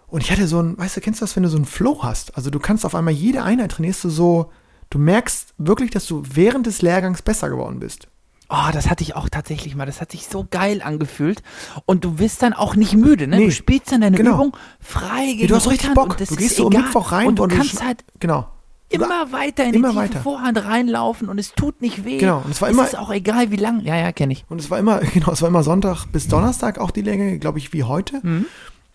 und 0.07 0.23
ich 0.23 0.31
hatte 0.31 0.47
so 0.47 0.61
ein, 0.61 0.77
weißt 0.77 0.97
du, 0.97 1.01
kennst 1.01 1.21
du 1.21 1.25
das, 1.25 1.37
wenn 1.37 1.43
du 1.43 1.49
so 1.49 1.57
einen 1.57 1.67
Flow 1.67 2.03
hast? 2.03 2.37
Also 2.37 2.51
du 2.51 2.59
kannst 2.59 2.85
auf 2.85 2.95
einmal 2.95 3.15
jede 3.15 3.43
Einheit 3.43 3.73
trainierst 3.73 4.05
du 4.05 4.11
so, 4.11 4.51
du 4.91 4.99
merkst 4.99 5.55
wirklich, 5.59 5.91
dass 5.91 6.07
du 6.07 6.23
während 6.35 6.67
des 6.67 6.83
Lehrgangs 6.83 7.23
besser 7.23 7.49
geworden 7.49 7.81
bist. 7.81 8.09
Oh, 8.49 8.71
das 8.73 8.91
hatte 8.91 9.03
ich 9.03 9.17
auch 9.17 9.29
tatsächlich 9.31 9.75
mal. 9.77 9.87
Das 9.87 10.01
hat 10.01 10.13
sich 10.13 10.27
so 10.27 10.47
geil 10.51 10.83
angefühlt. 10.83 11.43
Und 11.87 12.05
du 12.05 12.19
wirst 12.19 12.43
dann 12.43 12.53
auch 12.53 12.77
nicht 12.77 12.95
müde, 12.95 13.27
ne? 13.27 13.37
Nee, 13.39 13.47
du 13.47 13.53
spielst 13.53 13.91
dann 13.93 14.03
deine 14.03 14.17
genau. 14.17 14.35
Übung 14.35 14.57
frei 14.81 15.27
gegen 15.27 15.41
Ja, 15.41 15.47
du 15.47 15.55
hast 15.57 15.71
richtig 15.71 15.95
Bock. 15.95 16.17
Du 16.19 16.37
gehst 16.37 16.57
so 16.57 16.69
egal. 16.69 16.83
Mittwoch 16.83 17.13
rein 17.13 17.29
und 17.29 17.39
du 17.39 17.45
und 17.45 17.53
kannst 17.53 17.83
halt 17.83 18.05
Genau. 18.21 18.47
immer 18.91 19.33
weiter 19.33 19.65
in 19.65 19.73
immer 19.75 19.91
die 19.91 19.97
weiter. 19.97 20.21
Vorhand 20.21 20.63
reinlaufen 20.65 21.31
und 21.31 21.39
es 21.39 21.55
tut 21.55 21.81
nicht 21.81 22.05
weh. 22.05 22.19
Genau, 22.19 22.43
und 22.45 22.51
es 22.51 22.61
war 22.61 22.69
es 22.69 22.75
immer- 22.75 22.85
ist 22.87 22.99
auch 22.99 23.11
egal, 23.11 23.51
wie 23.51 23.57
lang. 23.57 23.81
Ja, 23.85 23.97
ja, 23.97 24.13
kenne 24.13 24.35
ich. 24.35 24.45
Und 24.51 24.61
es 24.61 24.71
war 24.71 24.79
immer, 24.79 24.99
genau, 25.15 25.33
es 25.33 25.41
war 25.41 25.49
immer 25.49 25.63
Sonntag 25.63 26.05
bis 26.13 26.29
Donnerstag 26.29 26.79
auch 26.79 26.91
die 26.91 27.03
Länge, 27.03 27.39
glaube 27.39 27.59
ich, 27.59 27.73
wie 27.73 27.85
heute. 27.85 28.21
Mhm. 28.23 28.45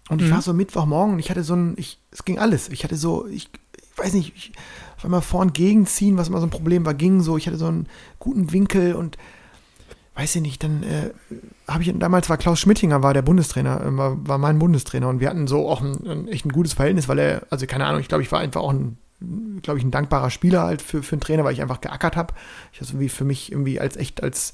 Und 0.09 0.21
ich 0.21 0.29
war 0.31 0.41
so 0.43 0.53
Mittwochmorgen 0.53 1.13
und 1.15 1.19
ich 1.19 1.29
hatte 1.31 1.43
so 1.43 1.55
ein, 1.55 1.73
ich, 1.77 1.99
es 2.11 2.23
ging 2.25 2.37
alles. 2.37 2.69
Ich 2.69 2.83
hatte 2.83 2.95
so, 2.95 3.25
ich, 3.27 3.49
ich 3.75 3.97
weiß 3.97 4.13
nicht, 4.13 4.33
ich, 4.37 4.51
auf 4.97 5.03
einmal 5.03 5.21
vorn 5.21 5.51
gegenziehen, 5.51 6.15
was 6.17 6.29
immer 6.29 6.39
so 6.39 6.45
ein 6.47 6.51
Problem 6.51 6.85
war, 6.85 6.93
ging 6.93 7.21
so. 7.21 7.37
Ich 7.37 7.47
hatte 7.47 7.57
so 7.57 7.65
einen 7.67 7.87
guten 8.19 8.51
Winkel 8.53 8.93
und 8.93 9.17
weiß 10.17 10.37
ich 10.37 10.41
nicht, 10.41 10.63
dann 10.63 10.81
äh, 10.81 11.11
habe 11.67 11.83
ich, 11.83 11.93
damals 11.97 12.27
war 12.27 12.37
Klaus 12.37 12.59
Schmittinger, 12.59 13.03
war 13.03 13.13
der 13.13 13.21
Bundestrainer, 13.21 13.81
äh, 13.81 13.97
war, 13.97 14.27
war 14.27 14.37
mein 14.39 14.57
Bundestrainer 14.57 15.07
und 15.09 15.19
wir 15.19 15.29
hatten 15.29 15.47
so 15.47 15.69
auch 15.69 15.81
ein, 15.81 16.07
ein 16.07 16.27
echt 16.27 16.45
ein 16.45 16.51
gutes 16.51 16.73
Verhältnis, 16.73 17.07
weil 17.07 17.19
er, 17.19 17.43
also 17.51 17.67
keine 17.67 17.85
Ahnung, 17.85 18.01
ich 18.01 18.07
glaube, 18.07 18.23
ich 18.23 18.31
war 18.31 18.39
einfach 18.39 18.61
auch 18.61 18.73
ein, 18.73 18.97
glaube 19.61 19.77
ich, 19.77 19.85
ein 19.85 19.91
dankbarer 19.91 20.31
Spieler 20.31 20.63
halt 20.63 20.81
für, 20.81 21.03
für 21.03 21.13
einen 21.13 21.21
Trainer, 21.21 21.43
weil 21.43 21.53
ich 21.53 21.61
einfach 21.61 21.81
geackert 21.81 22.15
habe. 22.15 22.33
Ich 22.71 22.79
das 22.79 22.89
irgendwie 22.89 23.09
für 23.09 23.25
mich 23.25 23.51
irgendwie 23.51 23.79
als 23.79 23.95
echt 23.95 24.21
als 24.21 24.53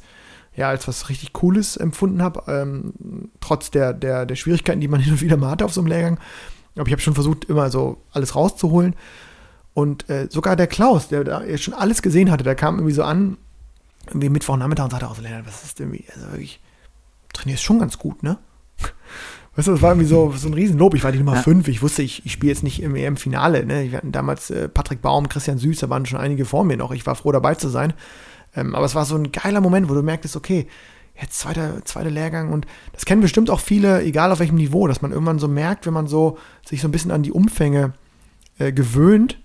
ja, 0.55 0.69
als 0.69 0.87
was 0.87 1.09
richtig 1.09 1.33
Cooles 1.33 1.77
empfunden 1.77 2.21
habe, 2.21 2.43
ähm, 2.47 2.93
trotz 3.39 3.71
der, 3.71 3.91
der, 3.91 4.27
der 4.27 4.35
Schwierigkeiten, 4.35 4.81
die 4.81 4.87
man 4.87 4.99
hin 5.01 5.13
und 5.13 5.21
wieder 5.21 5.37
mal 5.37 5.49
hatte 5.49 5.65
auf 5.65 5.73
so 5.73 5.81
einem 5.81 5.87
Lehrgang. 5.87 6.19
Aber 6.75 6.87
ich 6.87 6.93
habe 6.93 7.01
schon 7.01 7.15
versucht, 7.15 7.45
immer 7.45 7.71
so 7.71 7.97
alles 8.11 8.35
rauszuholen. 8.35 8.95
Und 9.73 10.07
äh, 10.09 10.27
sogar 10.29 10.55
der 10.55 10.67
Klaus, 10.67 11.07
der 11.07 11.23
da 11.23 11.57
schon 11.57 11.73
alles 11.73 12.03
gesehen 12.03 12.29
hatte, 12.29 12.43
der 12.43 12.53
kam 12.53 12.75
irgendwie 12.75 12.93
so 12.93 13.03
an, 13.03 13.37
irgendwie 14.07 14.29
Mittwochnachmittag 14.29 14.85
und 14.85 14.91
sagte 14.91 15.07
auch 15.07 15.15
so, 15.15 15.21
Lennart, 15.21 15.47
was 15.47 15.63
ist 15.63 15.79
denn 15.79 15.93
irgendwie, 15.93 16.05
also 16.13 16.31
wirklich, 16.31 16.59
trainierst 17.33 17.63
schon 17.63 17.79
ganz 17.79 17.97
gut, 17.97 18.23
ne? 18.23 18.37
Weißt 19.55 19.67
du, 19.67 19.71
das 19.71 19.81
war 19.81 19.91
irgendwie 19.91 20.07
so, 20.07 20.31
so 20.35 20.47
ein 20.47 20.53
Riesenlob. 20.55 20.95
Ich 20.95 21.03
war 21.03 21.11
die 21.11 21.19
Nummer 21.19 21.35
Ja. 21.35 21.43
5. 21.43 21.67
Ich 21.67 21.83
wusste, 21.83 22.01
ich, 22.01 22.25
ich 22.25 22.31
spiele 22.31 22.51
jetzt 22.51 22.63
nicht 22.63 22.81
im 22.81 22.95
EM-Finale. 22.95 23.65
Ne? 23.65 23.91
Wir 23.91 23.99
hatten 23.99 24.11
damals 24.11 24.49
äh, 24.49 24.67
Patrick 24.67 25.01
Baum, 25.03 25.29
Christian 25.29 25.59
Süß, 25.59 25.79
da 25.79 25.89
waren 25.91 26.07
schon 26.07 26.19
einige 26.19 26.45
vor 26.45 26.63
mir 26.63 26.75
noch. 26.75 26.91
Ich 26.91 27.05
war 27.05 27.15
froh 27.15 27.31
dabei 27.31 27.53
zu 27.53 27.69
sein. 27.69 27.93
Ähm, 28.55 28.73
aber 28.73 28.85
es 28.85 28.95
war 28.95 29.05
so 29.05 29.15
ein 29.15 29.31
geiler 29.31 29.61
Moment, 29.61 29.89
wo 29.89 29.93
du 29.93 30.01
merktest, 30.01 30.35
okay, 30.35 30.67
jetzt 31.19 31.39
zweiter, 31.39 31.85
zweiter 31.85 32.09
Lehrgang 32.09 32.51
und 32.51 32.65
das 32.93 33.05
kennen 33.05 33.21
bestimmt 33.21 33.51
auch 33.51 33.59
viele, 33.59 34.01
egal 34.03 34.31
auf 34.31 34.39
welchem 34.39 34.55
Niveau, 34.55 34.87
dass 34.87 35.03
man 35.03 35.11
irgendwann 35.11 35.37
so 35.37 35.47
merkt, 35.47 35.85
wenn 35.85 35.93
man 35.93 36.07
so 36.07 36.39
sich 36.65 36.81
so 36.81 36.87
ein 36.87 36.91
bisschen 36.91 37.11
an 37.11 37.21
die 37.21 37.31
Umfänge 37.31 37.93
äh, 38.57 38.71
gewöhnt. 38.71 39.39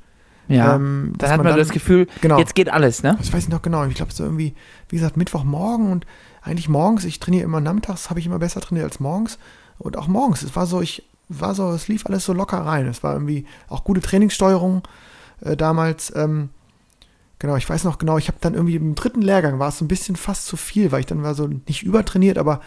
Ja. 0.49 0.77
ähm, 0.77 1.13
dann 1.19 1.31
hat 1.31 1.37
man, 1.39 1.47
dann- 1.47 1.59
das 1.59 1.69
Gefühl, 1.71 2.07
genau. 2.21 2.39
jetzt 2.39 2.55
geht 2.55 2.69
alles, 2.71 3.03
ne? 3.03 3.17
Das 3.19 3.33
weiß 3.33 3.45
ich 3.45 3.49
noch 3.49 3.63
genau. 3.63 3.85
Ich 3.87 3.95
glaube, 3.95 4.13
so 4.13 4.25
irgendwie, 4.25 4.55
wie 4.89 4.97
gesagt, 4.97 5.17
Mittwochmorgen 5.17 5.93
und 5.93 6.07
eigentlich 6.43 6.69
morgens, 6.69 7.05
ich 7.05 7.21
trainiere 7.21 7.45
immer 7.45 7.61
nachmittags, 7.61 8.09
habe 8.11 8.21
ich 8.21 8.27
immer 8.27 8.39
besser 8.39 8.61
trainiert 8.61 8.85
als 8.87 9.01
morgens. 9.01 9.39
Und 9.79 9.97
auch 9.97 10.09
morgens, 10.09 10.43
es 10.43 10.57
war 10.57 10.67
so, 10.67 10.81
ich 10.81 11.05
war 11.29 11.55
so, 11.55 11.69
es 11.71 11.89
lief 11.89 12.07
alles 12.07 12.25
so 12.25 12.33
locker 12.33 12.59
rein. 12.59 12.87
Es 12.87 13.03
war 13.03 13.13
irgendwie 13.13 13.45
auch 13.69 13.85
gute 13.85 14.01
Trainingssteuerung 14.01 14.83
äh, 15.43 15.57
damals. 15.57 16.13
Ähm, 16.17 16.49
genau, 17.39 17.57
ich 17.57 17.69
weiß 17.69 17.85
noch 17.85 17.99
genau, 17.99 18.17
ich 18.19 18.29
habe 18.29 18.39
dann 18.41 18.55
irgendwie 18.55 18.77
im 18.77 18.95
dritten 18.95 19.21
Lehrgang 19.23 19.59
war 19.59 19.69
es 19.69 19.79
so 19.79 19.85
ein 19.85 19.89
bisschen 19.89 20.17
fast 20.17 20.47
zu 20.47 20.57
viel, 20.57 20.91
weil 20.91 21.01
ich 21.01 21.07
dann 21.07 21.23
war 21.23 21.35
so 21.35 21.47
nicht 21.47 21.83
übertrainiert, 21.83 22.39
aber 22.39 22.61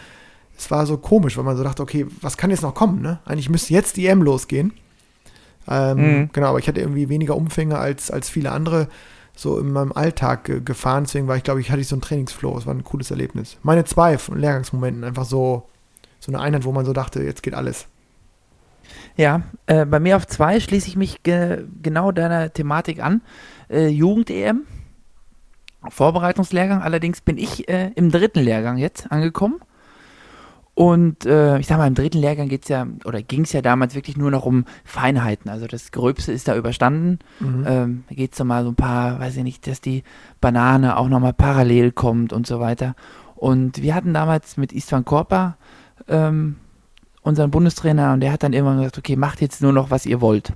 es 0.56 0.70
war 0.70 0.86
so 0.86 0.96
komisch, 0.98 1.36
weil 1.36 1.44
man 1.44 1.56
so 1.56 1.64
dachte, 1.64 1.82
okay, 1.82 2.06
was 2.20 2.36
kann 2.36 2.50
jetzt 2.50 2.62
noch 2.62 2.74
kommen, 2.74 3.02
ne? 3.02 3.18
Eigentlich 3.24 3.48
müsste 3.50 3.72
jetzt 3.74 3.96
die 3.96 4.06
EM 4.06 4.22
losgehen. 4.22 4.72
Ähm, 5.68 5.98
Mhm. 5.98 6.30
Genau, 6.32 6.48
aber 6.48 6.58
ich 6.58 6.68
hatte 6.68 6.80
irgendwie 6.80 7.08
weniger 7.08 7.36
Umfänge 7.36 7.78
als, 7.78 8.10
als 8.10 8.28
viele 8.28 8.50
andere 8.52 8.88
so 9.34 9.58
in 9.58 9.72
meinem 9.72 9.92
Alltag 9.92 10.44
ge 10.44 10.60
gefahren. 10.60 11.04
Deswegen 11.04 11.26
war 11.28 11.36
ich, 11.36 11.42
glaube 11.42 11.60
ich, 11.60 11.70
hatte 11.70 11.80
ich 11.80 11.88
so 11.88 11.94
einen 11.94 12.02
Trainingsflow. 12.02 12.56
Es 12.58 12.66
war 12.66 12.74
ein 12.74 12.84
cooles 12.84 13.10
Erlebnis. 13.10 13.56
Meine 13.62 13.84
zwei 13.84 14.18
von 14.18 14.38
Lehrgangsmomenten, 14.38 15.04
einfach 15.04 15.24
so, 15.24 15.68
so 16.20 16.30
eine 16.32 16.40
Einheit, 16.40 16.64
wo 16.64 16.72
man 16.72 16.84
so 16.84 16.92
dachte, 16.92 17.22
jetzt 17.22 17.42
geht 17.42 17.54
alles. 17.54 17.86
Ja, 19.16 19.42
äh, 19.66 19.86
bei 19.86 20.00
mir 20.00 20.16
auf 20.16 20.26
zwei 20.26 20.60
schließe 20.60 20.88
ich 20.88 20.96
mich 20.96 21.22
ge 21.22 21.64
genau 21.82 22.12
deiner 22.12 22.52
Thematik 22.52 23.02
an. 23.02 23.22
Äh, 23.70 23.88
Jugend-EM, 23.88 24.62
Vorbereitungslehrgang. 25.88 26.82
Allerdings 26.82 27.20
bin 27.20 27.38
ich 27.38 27.68
äh, 27.68 27.90
im 27.94 28.10
dritten 28.10 28.40
Lehrgang 28.40 28.76
jetzt 28.78 29.10
angekommen. 29.10 29.60
Und 30.74 31.26
äh, 31.26 31.58
ich 31.58 31.66
sag 31.66 31.76
mal, 31.76 31.86
im 31.86 31.94
dritten 31.94 32.18
Lehrgang 32.18 32.48
geht's 32.48 32.68
ja, 32.68 32.86
oder 33.04 33.22
ging 33.22 33.42
es 33.42 33.52
ja 33.52 33.60
damals 33.60 33.94
wirklich 33.94 34.16
nur 34.16 34.30
noch 34.30 34.46
um 34.46 34.64
Feinheiten. 34.84 35.50
Also 35.50 35.66
das 35.66 35.92
Gröbste 35.92 36.32
ist 36.32 36.48
da 36.48 36.56
überstanden. 36.56 37.18
Mhm. 37.40 37.64
Ähm, 37.66 38.04
da 38.08 38.14
geht 38.14 38.32
es 38.32 38.42
mal 38.42 38.64
so 38.64 38.70
ein 38.70 38.74
paar, 38.74 39.20
weiß 39.20 39.36
ich 39.36 39.44
nicht, 39.44 39.66
dass 39.66 39.82
die 39.82 40.02
Banane 40.40 40.96
auch 40.96 41.08
nochmal 41.08 41.34
parallel 41.34 41.92
kommt 41.92 42.32
und 42.32 42.46
so 42.46 42.58
weiter. 42.58 42.94
Und 43.34 43.82
wir 43.82 43.94
hatten 43.94 44.14
damals 44.14 44.56
mit 44.56 44.72
Istvan 44.72 45.04
Korpa 45.04 45.56
ähm, 46.08 46.56
unseren 47.22 47.50
Bundestrainer 47.50 48.12
und 48.12 48.20
der 48.20 48.32
hat 48.32 48.42
dann 48.42 48.52
irgendwann 48.52 48.78
gesagt, 48.78 48.98
okay, 48.98 49.16
macht 49.16 49.40
jetzt 49.40 49.62
nur 49.62 49.72
noch, 49.72 49.90
was 49.90 50.06
ihr 50.06 50.20
wollt. 50.20 50.54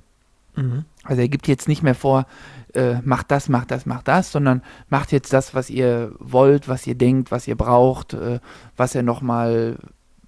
Mhm. 0.57 0.85
Also 1.05 1.23
er 1.23 1.29
gibt 1.29 1.47
jetzt 1.47 1.69
nicht 1.69 1.83
mehr 1.83 1.95
vor, 1.95 2.27
äh, 2.75 3.01
macht 3.03 3.31
das, 3.31 3.49
macht 3.49 3.71
das, 3.71 3.87
macht 3.87 4.09
das, 4.09 4.33
sondern 4.33 4.63
macht 4.89 5.13
jetzt 5.13 5.33
das, 5.33 5.55
was 5.55 5.71
ihr 5.71 6.13
wollt, 6.19 6.69
was 6.69 6.87
ihr 6.87 6.95
denkt, 6.95 7.31
was 7.31 7.47
ihr 7.47 7.57
braucht, 7.57 8.15
äh, 8.15 8.41
was 8.77 8.95
er 8.95 9.03
nochmal, 9.03 9.79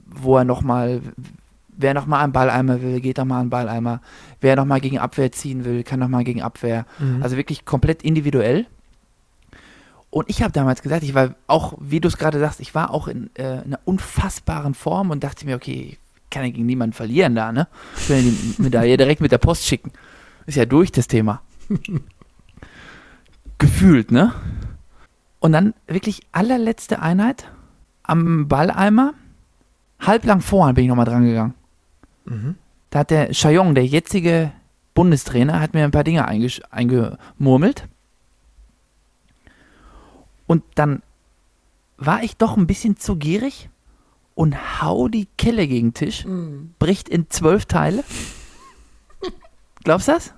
wo 0.09 0.37
er 0.37 0.45
nochmal, 0.45 1.03
wer 1.69 1.95
nochmal 1.95 2.25
einen 2.25 2.33
Balleimer 2.33 2.83
will, 2.83 3.01
geht 3.01 3.19
nochmal 3.19 3.41
einen 3.41 3.51
Balleimer. 3.51 4.01
Wer 4.41 4.57
nochmal 4.57 4.81
gegen 4.81 4.99
Abwehr 4.99 5.33
ziehen 5.33 5.65
will, 5.65 5.83
kann 5.85 6.01
nochmal 6.01 6.25
gegen 6.25 6.43
Abwehr. 6.43 6.87
Mhm. 6.99 7.23
Also 7.23 7.37
wirklich 7.37 7.65
komplett 7.65 8.03
individuell. 8.03 8.67
Und 10.11 10.31
ich 10.31 10.43
habe 10.43 10.53
damals 10.53 10.83
gesagt, 10.83 11.03
ich 11.03 11.15
war 11.15 11.35
auch, 11.47 11.75
wie 11.81 12.01
du 12.01 12.09
es 12.09 12.17
gerade 12.17 12.39
sagst, 12.39 12.61
ich 12.61 12.75
war 12.75 12.93
auch 12.93 13.09
in 13.09 13.31
äh, 13.35 13.43
einer 13.43 13.79
unfassbaren 13.85 14.75
Form 14.75 15.11
und 15.11 15.23
dachte 15.23 15.45
mir, 15.45 15.57
okay, 15.57 15.99
kann 16.31 16.45
ja 16.45 16.51
gegen 16.51 16.67
niemanden 16.67 16.95
verlieren 16.95 17.35
da, 17.35 17.53
ne? 17.53 17.69
Ich 17.97 18.09
will 18.09 18.17
ja 18.17 18.23
die 18.23 18.55
Medaille 18.63 18.97
direkt 18.97 19.21
mit 19.21 19.33
der 19.33 19.39
Post 19.39 19.67
schicken. 19.67 19.93
Ist 20.47 20.57
ja 20.57 20.65
durch 20.65 20.93
das 20.93 21.09
Thema. 21.09 21.43
Gefühlt, 23.59 24.11
ne? 24.11 24.33
Und 25.41 25.53
dann 25.53 25.75
wirklich 25.87 26.23
allerletzte 26.33 27.01
Einheit 27.01 27.51
am 28.03 28.49
Balleimer, 28.49 29.15
halblang 30.01 30.41
vorher 30.41 30.75
bin 30.75 30.85
ich 30.85 30.89
nochmal 30.89 31.07
dran 31.07 31.25
gegangen. 31.25 31.55
Mhm. 32.25 32.55
Da 32.91 33.01
hat 33.01 33.11
der 33.11 33.33
Chayong, 33.33 33.75
der 33.75 33.87
jetzige 33.87 34.53
Bundestrainer, 34.95 35.61
hat 35.61 35.75
mir 35.75 35.85
ein 35.85 35.91
paar 35.91 36.05
Dinge 36.05 36.27
eingemurmelt. 36.27 37.89
Und 40.47 40.65
dann 40.75 41.03
war 41.99 42.23
ich 42.23 42.37
doch 42.37 42.57
ein 42.57 42.67
bisschen 42.67 42.97
zu 42.97 43.17
gierig 43.17 43.69
und 44.35 44.81
hau 44.81 45.09
die 45.09 45.27
Kelle 45.37 45.67
gegen 45.67 45.89
den 45.89 45.95
Tisch, 45.95 46.25
bricht 46.79 47.09
in 47.09 47.29
zwölf 47.29 47.67
Teile. 47.67 48.05
Glaubst 49.85 50.09
du 50.09 50.13
das? 50.13 50.33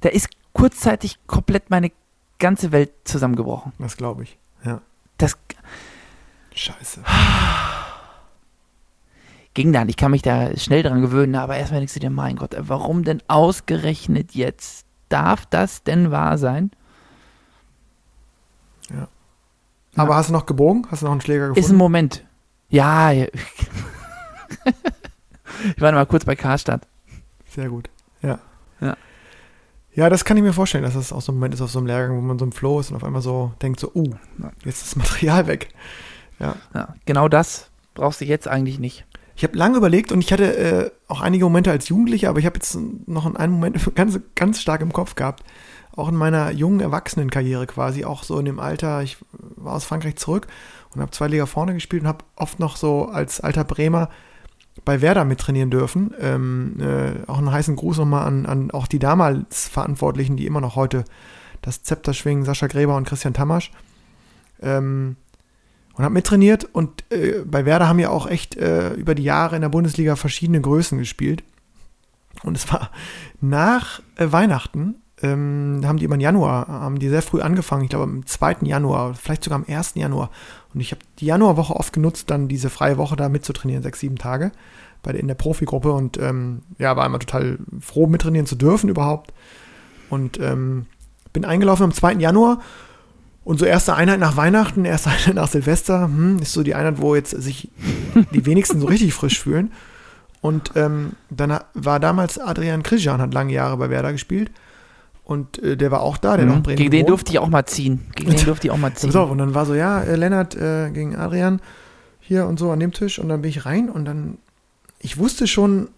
Da 0.00 0.08
ist 0.08 0.28
kurzzeitig 0.52 1.18
komplett 1.26 1.70
meine 1.70 1.90
ganze 2.38 2.72
Welt 2.72 2.92
zusammengebrochen. 3.04 3.72
Das 3.78 3.96
glaube 3.96 4.22
ich. 4.22 4.38
Ja. 4.64 4.80
Das 5.18 5.36
Scheiße. 6.54 7.02
ging 9.54 9.72
dann. 9.72 9.88
Ich 9.88 9.96
kann 9.96 10.10
mich 10.10 10.22
da 10.22 10.56
schnell 10.56 10.82
dran 10.82 11.00
gewöhnen, 11.00 11.34
aber 11.34 11.56
erstmal 11.56 11.80
denkst 11.80 11.94
du 11.94 12.00
dir, 12.00 12.10
mein 12.10 12.36
Gott, 12.36 12.56
warum 12.58 13.04
denn 13.04 13.22
ausgerechnet 13.28 14.32
jetzt? 14.32 14.86
Darf 15.08 15.46
das 15.46 15.82
denn 15.84 16.10
wahr 16.10 16.38
sein? 16.38 16.70
Aber 19.96 20.16
hast 20.16 20.28
du 20.28 20.32
noch 20.32 20.46
gebogen? 20.46 20.86
Hast 20.90 21.02
du 21.02 21.06
noch 21.06 21.12
einen 21.12 21.20
Schläger 21.20 21.44
Ist 21.44 21.50
ein 21.50 21.54
gefunden? 21.54 21.76
Moment. 21.78 22.24
Ja. 22.68 23.10
ja. 23.10 23.26
ich 25.76 25.80
war 25.80 25.92
noch 25.92 25.98
mal 25.98 26.06
kurz 26.06 26.24
bei 26.24 26.34
Karstadt. 26.34 26.86
Sehr 27.46 27.68
gut. 27.68 27.88
Ja. 28.22 28.38
Ja. 28.80 28.96
Ja, 29.94 30.10
das 30.10 30.24
kann 30.24 30.36
ich 30.36 30.42
mir 30.42 30.52
vorstellen, 30.52 30.82
dass 30.82 30.94
das 30.94 31.12
auch 31.12 31.20
so 31.20 31.30
ein 31.30 31.36
Moment 31.36 31.54
ist 31.54 31.60
auf 31.60 31.70
so 31.70 31.78
einem 31.78 31.86
Lehrgang, 31.86 32.16
wo 32.16 32.20
man 32.20 32.36
so 32.38 32.44
im 32.44 32.50
Flow 32.50 32.80
ist 32.80 32.90
und 32.90 32.96
auf 32.96 33.04
einmal 33.04 33.22
so 33.22 33.52
denkt 33.62 33.78
so, 33.78 33.92
uh, 33.94 34.10
jetzt 34.64 34.82
ist 34.82 34.86
das 34.86 34.96
Material 34.96 35.46
weg. 35.46 35.68
Ja. 36.38 36.56
Ja, 36.74 36.94
genau 37.06 37.28
das 37.28 37.70
brauchst 37.94 38.20
du 38.20 38.24
jetzt 38.24 38.48
eigentlich 38.48 38.78
nicht. 38.78 39.04
Ich 39.36 39.42
habe 39.42 39.56
lange 39.56 39.76
überlegt 39.76 40.12
und 40.12 40.20
ich 40.20 40.32
hatte 40.32 40.56
äh, 40.56 40.90
auch 41.08 41.20
einige 41.20 41.44
Momente 41.44 41.70
als 41.70 41.88
Jugendlicher, 41.88 42.28
aber 42.28 42.38
ich 42.38 42.46
habe 42.46 42.56
jetzt 42.56 42.76
noch 43.06 43.32
einen 43.34 43.52
Moment 43.52 43.78
ganz, 43.94 44.18
ganz 44.34 44.60
stark 44.60 44.80
im 44.80 44.92
Kopf 44.92 45.14
gehabt. 45.14 45.42
Auch 45.96 46.08
in 46.08 46.16
meiner 46.16 46.50
jungen 46.50 46.80
Erwachsenenkarriere 46.80 47.66
quasi, 47.66 48.04
auch 48.04 48.24
so 48.24 48.38
in 48.38 48.44
dem 48.44 48.58
Alter, 48.58 49.02
ich 49.02 49.16
war 49.32 49.74
aus 49.74 49.84
Frankreich 49.84 50.16
zurück 50.16 50.48
und 50.92 51.00
habe 51.00 51.12
zwei 51.12 51.28
Liga 51.28 51.46
vorne 51.46 51.74
gespielt 51.74 52.02
und 52.02 52.08
habe 52.08 52.24
oft 52.36 52.58
noch 52.58 52.76
so 52.76 53.06
als 53.06 53.40
alter 53.40 53.64
Bremer 53.64 54.08
bei 54.84 55.00
Werder 55.00 55.24
mittrainieren 55.24 55.70
dürfen. 55.70 56.12
Ähm, 56.20 56.80
äh, 56.80 57.28
auch 57.30 57.38
einen 57.38 57.52
heißen 57.52 57.76
Gruß 57.76 57.98
nochmal 57.98 58.26
an, 58.26 58.46
an 58.46 58.70
auch 58.72 58.88
die 58.88 58.98
damals 58.98 59.68
Verantwortlichen, 59.68 60.36
die 60.36 60.46
immer 60.46 60.60
noch 60.60 60.74
heute 60.74 61.04
das 61.62 61.82
Zepter 61.82 62.12
schwingen, 62.12 62.44
Sascha 62.44 62.66
Gräber 62.66 62.96
und 62.96 63.06
Christian 63.06 63.34
Tamasch. 63.34 63.70
Ähm, 64.60 65.16
und 65.94 66.04
habe 66.04 66.14
mittrainiert 66.14 66.64
und 66.64 67.04
äh, 67.10 67.42
bei 67.44 67.64
Werder 67.64 67.88
haben 67.88 67.98
ja 67.98 68.10
auch 68.10 68.26
echt 68.26 68.56
äh, 68.56 68.92
über 68.94 69.14
die 69.14 69.22
Jahre 69.22 69.56
in 69.56 69.62
der 69.62 69.68
Bundesliga 69.68 70.16
verschiedene 70.16 70.60
Größen 70.60 70.98
gespielt. 70.98 71.44
Und 72.42 72.56
es 72.56 72.70
war 72.72 72.90
nach 73.40 74.00
äh, 74.16 74.30
Weihnachten, 74.30 74.96
ähm, 75.22 75.82
haben 75.84 75.98
die 75.98 76.04
immer 76.04 76.16
im 76.16 76.20
Januar, 76.20 76.66
haben 76.66 76.98
die 76.98 77.08
sehr 77.08 77.22
früh 77.22 77.40
angefangen, 77.40 77.84
ich 77.84 77.90
glaube 77.90 78.04
am 78.04 78.26
2. 78.26 78.56
Januar, 78.62 79.14
vielleicht 79.14 79.44
sogar 79.44 79.58
am 79.60 79.64
1. 79.68 79.94
Januar. 79.94 80.30
Und 80.74 80.80
ich 80.80 80.90
habe 80.90 81.00
die 81.20 81.26
Januarwoche 81.26 81.76
oft 81.76 81.92
genutzt, 81.92 82.30
dann 82.30 82.48
diese 82.48 82.70
freie 82.70 82.98
Woche 82.98 83.14
da 83.14 83.28
mitzutrainieren, 83.28 83.82
sechs, 83.82 84.00
sieben 84.00 84.16
Tage 84.16 84.50
bei 85.02 85.12
der, 85.12 85.20
in 85.20 85.28
der 85.28 85.36
Profigruppe 85.36 85.92
und 85.92 86.18
ähm, 86.18 86.62
ja, 86.78 86.96
war 86.96 87.06
immer 87.06 87.20
total 87.20 87.58
froh, 87.80 88.08
mittrainieren 88.08 88.46
zu 88.46 88.56
dürfen 88.56 88.88
überhaupt. 88.88 89.32
Und 90.10 90.40
ähm, 90.40 90.86
bin 91.32 91.44
eingelaufen 91.44 91.84
am 91.84 91.92
2. 91.92 92.14
Januar 92.14 92.60
und 93.44 93.58
so 93.58 93.66
erste 93.66 93.94
Einheit 93.94 94.20
nach 94.20 94.36
Weihnachten, 94.36 94.84
erste 94.84 95.10
Einheit 95.10 95.34
nach 95.34 95.48
Silvester, 95.48 96.04
hm, 96.04 96.38
ist 96.38 96.52
so 96.52 96.62
die 96.62 96.74
Einheit, 96.74 97.00
wo 97.00 97.14
jetzt 97.14 97.30
sich 97.30 97.70
die 98.32 98.46
wenigsten 98.46 98.80
so 98.80 98.86
richtig 98.86 99.14
frisch 99.14 99.40
fühlen. 99.40 99.72
Und 100.40 100.72
ähm, 100.76 101.12
dann 101.30 101.58
war 101.72 102.00
damals 102.00 102.38
Adrian 102.38 102.82
Krijan, 102.82 103.20
hat 103.20 103.32
lange 103.32 103.52
Jahre 103.52 103.76
bei 103.78 103.88
Werder 103.88 104.12
gespielt. 104.12 104.50
Und 105.24 105.62
äh, 105.62 105.76
der 105.76 105.90
war 105.90 106.02
auch 106.02 106.18
da, 106.18 106.36
der 106.36 106.46
auch 106.50 106.56
in 106.56 106.62
Bremen 106.62 106.78
Mhm. 106.78 106.82
Gegen 106.82 106.90
den 106.90 107.06
durfte 107.06 107.32
ich 107.32 107.38
auch 107.38 107.48
mal 107.48 107.64
ziehen. 107.64 108.00
Gegen 108.14 108.30
den 108.30 108.44
durfte 108.44 108.66
ich 108.66 108.70
auch 108.70 108.76
mal 108.76 108.92
ziehen. 108.94 109.14
auf, 109.16 109.30
und 109.30 109.38
dann 109.38 109.54
war 109.54 109.64
so, 109.64 109.74
ja, 109.74 110.02
äh, 110.02 110.16
Lennart 110.16 110.54
äh, 110.54 110.90
gegen 110.90 111.16
Adrian 111.16 111.60
hier 112.20 112.46
und 112.46 112.58
so 112.58 112.70
an 112.70 112.80
dem 112.80 112.92
Tisch. 112.92 113.18
Und 113.18 113.30
dann 113.30 113.40
bin 113.40 113.48
ich 113.48 113.64
rein 113.64 113.88
und 113.88 114.04
dann, 114.04 114.36
ich 114.98 115.16
wusste 115.16 115.46
schon, 115.46 115.88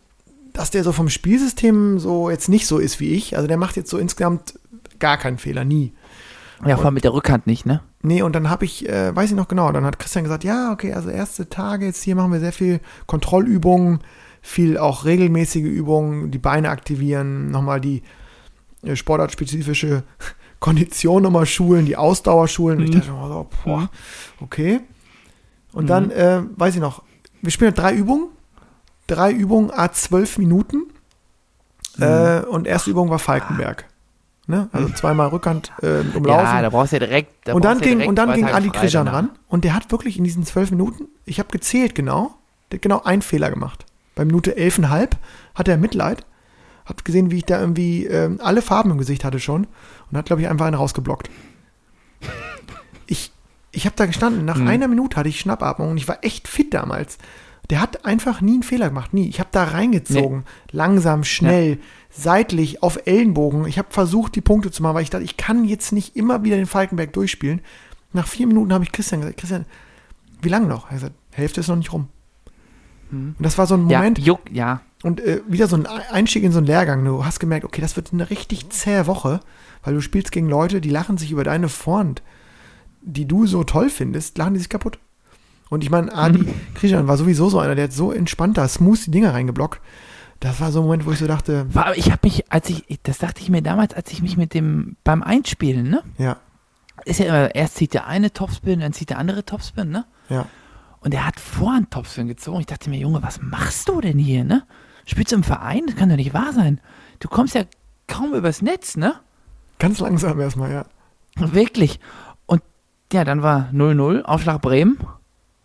dass 0.53 0.71
der 0.71 0.85
so 0.85 0.93
vom 0.93 1.09
Spielsystem 1.09 1.99
so 1.99 2.31
jetzt 2.31 2.49
nicht 2.49 2.69
so 2.69 2.79
ist 2.79 3.01
wie 3.01 3.15
ich. 3.15 3.37
Also 3.37 3.49
der 3.49 3.57
macht 3.57 3.77
jetzt 3.77 3.91
so 3.91 3.99
insgesamt 3.99 4.59
gar 5.01 5.17
keinen 5.17 5.39
Fehler, 5.39 5.65
nie. 5.65 5.93
Ja, 6.65 6.77
vor 6.77 6.87
allem 6.87 6.95
mit 6.95 7.05
der 7.05 7.13
Rückhand 7.13 7.47
nicht, 7.47 7.67
ne? 7.67 7.83
Nee, 8.03 8.23
und 8.23 8.35
dann 8.35 8.49
habe 8.49 8.65
ich, 8.65 8.89
äh, 8.89 9.15
weiß 9.15 9.31
ich 9.31 9.37
noch 9.37 9.49
genau, 9.49 9.71
dann 9.73 9.85
hat 9.85 9.99
Christian 9.99 10.25
gesagt, 10.25 10.45
ja, 10.45 10.73
okay, 10.73 10.93
also 10.95 11.11
erste 11.11 11.49
Tage 11.51 11.85
jetzt 11.87 12.03
hier 12.03 12.15
machen 12.17 12.33
wir 12.33 12.41
sehr 12.41 12.53
viel 12.53 12.81
Kontrollübungen, 13.07 14.01
viel 14.41 14.79
auch 14.79 15.05
regelmäßige 15.05 15.65
Übungen, 15.65 16.31
die 16.31 16.39
Beine 16.39 16.71
aktivieren, 16.71 17.51
nochmal 17.51 17.81
die 17.81 18.03
äh, 18.83 18.97
sportartspezifische 18.97 20.03
Kondition 20.61 21.23
nochmal 21.23 21.45
schulen, 21.47 21.85
die 21.85 21.97
Ausdauer 21.97 22.49
schulen. 22.49 22.79
Und 22.79 22.85
ich 22.85 22.91
Mhm. 22.95 23.01
dachte, 23.01 23.13
oh, 23.13 23.29
so, 23.29 23.49
boah, 23.65 23.91
okay. 24.41 24.81
Und 25.73 25.89
dann, 25.89 26.11
äh, 26.11 26.43
weiß 26.57 26.75
ich 26.77 26.81
noch, 26.81 27.03
wir 27.43 27.51
spielen 27.51 27.75
drei 27.75 27.93
Übungen, 27.93 28.29
drei 29.09 29.31
Übungen, 29.33 29.71
a 29.71 29.93
zwölf 29.93 30.39
Minuten. 30.39 30.85
Äh, 31.99 32.41
und 32.41 32.67
erste 32.67 32.91
Übung 32.91 33.11
war 33.11 33.19
Falkenberg. 33.19 33.87
Ne? 34.49 34.69
Also 34.73 34.89
zweimal 34.91 35.29
Rückhand 35.29 35.73
äh, 35.83 36.01
Umlaufen 36.17 36.45
Ja, 36.47 36.63
da 36.63 36.71
brauchst 36.71 36.93
du 36.93 36.97
ja 36.97 37.01
direkt. 37.07 37.33
Da 37.49 37.55
und 37.55 37.65
dann 37.65 37.79
ja 37.81 37.85
ging, 37.85 37.93
direkt 37.99 38.09
und 38.09 38.15
dann 38.17 38.33
ging 38.33 38.45
Ali 38.45 38.71
Krijan 38.71 39.07
danach. 39.07 39.19
ran 39.19 39.31
und 39.49 39.65
der 39.65 39.75
hat 39.75 39.91
wirklich 39.91 40.19
in 40.19 40.25
diesen 40.25 40.45
zwölf 40.45 40.71
Minuten, 40.71 41.07
ich 41.25 41.39
habe 41.41 41.49
gezählt 41.51 41.95
genau, 41.97 42.35
der 42.71 42.77
hat 42.77 42.83
genau 42.83 43.03
einen 43.03 43.23
Fehler 43.23 43.51
gemacht. 43.51 43.85
Bei 44.15 44.25
Minute 44.25 44.57
elfeinhalb 44.57 45.17
hatte 45.57 45.73
er 45.73 45.79
Mitleid, 45.79 46.25
hat 46.85 47.05
gesehen, 47.05 47.31
wie 47.33 47.39
ich 47.39 47.45
da 47.45 47.61
irgendwie 47.61 48.07
ähm, 48.07 48.39
alle 48.43 48.63
Farben 48.63 48.93
im 48.93 48.99
Gesicht 48.99 49.25
hatte 49.25 49.41
schon 49.41 49.67
und 50.11 50.17
hat, 50.17 50.27
glaube 50.27 50.43
ich, 50.43 50.49
einfach 50.49 50.67
einen 50.67 50.77
rausgeblockt. 50.77 51.29
Ich, 53.07 53.31
ich 53.71 53.85
habe 53.87 53.95
da 53.97 54.07
gestanden, 54.07 54.45
nach 54.45 54.57
Mhm. 54.59 54.67
einer 54.69 54.89
Minute 54.89 55.17
hatte 55.17 55.29
ich 55.29 55.39
Schnappatmung 55.39 55.91
und 55.93 55.97
ich 55.97 56.09
war 56.09 56.19
echt 56.25 56.49
fit 56.49 56.75
damals. 56.75 57.19
Der 57.71 57.81
hat 57.81 58.05
einfach 58.05 58.41
nie 58.41 58.55
einen 58.55 58.63
Fehler 58.63 58.89
gemacht, 58.89 59.13
nie. 59.13 59.29
Ich 59.29 59.39
habe 59.41 59.49
da 59.53 59.65
reingezogen, 59.65 60.45
langsam, 60.71 61.25
schnell, 61.25 61.79
seitlich, 62.17 62.83
auf 62.83 62.99
Ellenbogen. 63.07 63.67
Ich 63.67 63.79
habe 63.79 63.89
versucht, 63.91 64.35
die 64.35 64.41
Punkte 64.41 64.71
zu 64.71 64.83
machen, 64.83 64.95
weil 64.95 65.03
ich 65.03 65.11
dachte, 65.11 65.25
ich 65.25 65.37
kann 65.37 65.65
jetzt 65.65 65.93
nicht 65.93 66.17
immer 66.17 66.45
wieder 66.45 66.57
den 66.57 66.67
Falkenberg 66.67 67.13
durchspielen. 67.13 67.61
Nach 68.13 68.27
vier 68.27 68.47
Minuten 68.47 68.73
habe 68.73 68.85
ich 68.85 68.93
Christian 68.93 69.21
gesagt, 69.21 69.39
Christian, 69.39 69.67
wie 70.43 70.49
lange 70.49 70.67
noch? 70.67 70.85
Er 70.87 70.91
hat 70.91 70.95
gesagt, 70.97 71.15
Hälfte 71.33 71.61
ist 71.61 71.69
noch 71.69 71.77
nicht 71.77 71.93
rum. 71.93 72.09
Und 73.11 73.37
das 73.39 73.57
war 73.57 73.67
so 73.67 73.75
ein 73.75 73.89
Ja, 73.89 73.99
Moment 73.99 74.19
juck, 74.19 74.41
ja. 74.51 74.81
und 75.05 75.21
äh, 75.21 75.41
wieder 75.47 75.69
so 75.69 75.77
ein 75.77 75.87
Einstieg 75.87 76.43
in 76.43 76.51
so 76.51 76.59
einen 76.59 76.67
Lehrgang. 76.67 77.05
Du 77.05 77.25
hast 77.25 77.39
gemerkt, 77.39 77.65
okay, 77.65 77.81
das 77.81 77.95
wird 77.95 78.13
eine 78.13 78.31
richtig 78.31 78.71
zähe 78.71 79.07
Woche, 79.07 79.41
weil 79.85 79.95
du 79.95 80.01
spielst 80.01 80.33
gegen 80.33 80.49
Leute, 80.49 80.81
die 80.81 80.91
lachen 80.91 81.17
sich 81.17 81.31
über 81.31 81.45
deine 81.45 81.69
Vorhand, 81.69 82.23
die 83.03 83.27
du 83.29 83.47
so 83.47 83.63
toll 83.63 83.91
findest, 83.91 84.39
lachen 84.39 84.55
die 84.55 84.61
sich 84.61 84.69
kaputt. 84.69 84.99
Und 85.69 85.85
ich 85.85 85.91
meine, 85.91 86.13
Adi 86.13 86.47
Krijan 86.75 87.07
war 87.07 87.17
sowieso 87.17 87.49
so 87.49 87.61
einer, 87.61 87.77
der 87.77 87.85
hat 87.85 87.93
so 87.93 88.11
entspannt 88.11 88.59
da 88.59 88.67
smooth 88.67 89.07
die 89.07 89.11
Dinger 89.13 89.35
reingeblockt. 89.35 89.81
Das 90.41 90.61
war 90.61 90.71
so 90.71 90.81
ein 90.81 90.85
Moment, 90.85 91.07
wo 91.07 91.13
ich 91.13 91.19
so 91.19 91.27
dachte, 91.27 91.67
War, 91.75 91.87
aber 91.87 91.99
ich 91.99 92.11
habe 92.11 92.21
mich, 92.25 92.51
als 92.53 92.69
ich, 92.69 92.85
das 93.03 93.19
dachte 93.19 93.41
ich 93.41 93.49
mir 93.49 93.63
damals, 93.63 93.95
als 93.95 94.13
ich 94.13 94.23
mich 94.23 94.37
mit 94.37 94.55
dem 94.55 94.97
beim 95.03 95.23
Einspielen, 95.23 95.89
ne? 95.89 96.03
ja, 96.19 96.37
Ist 97.05 97.21
ja 97.21 97.27
immer, 97.27 97.55
erst 97.55 97.77
zieht 97.77 97.95
der 97.95 98.07
eine 98.07 98.33
Topspin, 98.33 98.81
dann 98.81 98.93
zieht 98.93 99.11
der 99.11 99.19
andere 99.19 99.45
Topspin, 99.45 99.91
ne? 99.91 100.05
ja, 100.29 100.47
Und 101.01 101.15
er 101.15 101.27
hat 101.27 101.41
Vorhand 101.41 101.91
Topspin 101.91 102.29
gezogen. 102.29 102.61
Ich 102.61 102.67
dachte 102.67 102.91
mir, 102.91 102.99
Junge, 102.99 103.23
was 103.23 103.41
machst 103.41 103.89
du 103.89 104.01
denn 104.01 104.19
hier, 104.19 104.45
ne? 104.45 104.65
Spielst 105.07 105.33
du 105.33 105.37
im 105.37 105.45
Verein? 105.45 105.85
Das 105.87 105.97
kann 105.97 106.09
doch 106.09 106.17
nicht 106.17 106.35
wahr 106.35 106.53
sein. 106.53 106.81
Du 107.21 107.29
kommst 107.29 107.55
ja 107.55 107.63
kaum 108.09 108.35
übers 108.35 108.61
Netz, 108.61 108.97
ne? 108.97 109.15
ganz 109.79 110.01
langsam 110.01 110.41
erstmal, 110.41 110.73
ja. 110.73 110.87
Wirklich. 111.37 112.01
Und 112.47 112.63
ja, 113.13 113.25
dann 113.25 113.43
war 113.43 113.69
0-0, 113.73 114.23
Aufschlag 114.23 114.63
Bremen. 114.63 114.99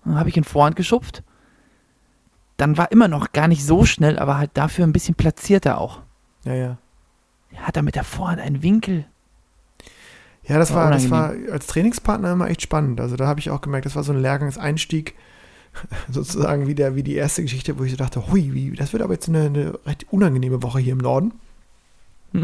Dann 0.03 0.17
habe 0.17 0.29
ich 0.29 0.37
in 0.37 0.43
Vorhand 0.43 0.75
geschupft. 0.75 1.23
Dann 2.61 2.77
war 2.77 2.91
immer 2.91 3.07
noch 3.07 3.31
gar 3.31 3.47
nicht 3.47 3.65
so 3.65 3.85
schnell, 3.85 4.19
aber 4.19 4.37
halt 4.37 4.51
dafür 4.53 4.85
ein 4.85 4.93
bisschen 4.93 5.15
platzierter 5.15 5.79
auch. 5.81 6.01
Ja, 6.45 6.53
ja. 6.53 6.77
Er 7.53 7.61
hat 7.67 7.75
da 7.75 7.81
mit 7.81 7.95
der 7.95 8.03
Vorhand 8.03 8.39
einen 8.39 8.61
Winkel. 8.61 9.05
Ja, 10.43 10.59
das 10.59 10.71
War 10.73 10.85
war, 10.85 10.91
das 10.91 11.09
war 11.09 11.33
als 11.51 11.65
Trainingspartner 11.65 12.31
immer 12.31 12.49
echt 12.51 12.61
spannend. 12.61 13.01
Also 13.01 13.15
da 13.15 13.25
habe 13.25 13.39
ich 13.39 13.49
auch 13.49 13.61
gemerkt, 13.61 13.87
das 13.87 13.95
war 13.95 14.03
so 14.03 14.13
ein 14.13 14.21
Lehrgangseinstieg, 14.21 15.15
sozusagen 16.11 16.67
wie, 16.67 16.75
der, 16.75 16.95
wie 16.95 17.01
die 17.01 17.15
erste 17.15 17.41
Geschichte, 17.41 17.79
wo 17.79 17.83
ich 17.83 17.91
so 17.91 17.97
dachte, 17.97 18.27
hui, 18.31 18.53
wie, 18.53 18.71
das 18.75 18.93
wird 18.93 19.01
aber 19.01 19.13
jetzt 19.13 19.27
eine, 19.27 19.45
eine 19.45 19.79
recht 19.87 20.05
unangenehme 20.11 20.61
Woche 20.61 20.77
hier 20.79 20.93
im 20.93 20.99
Norden. 20.99 21.33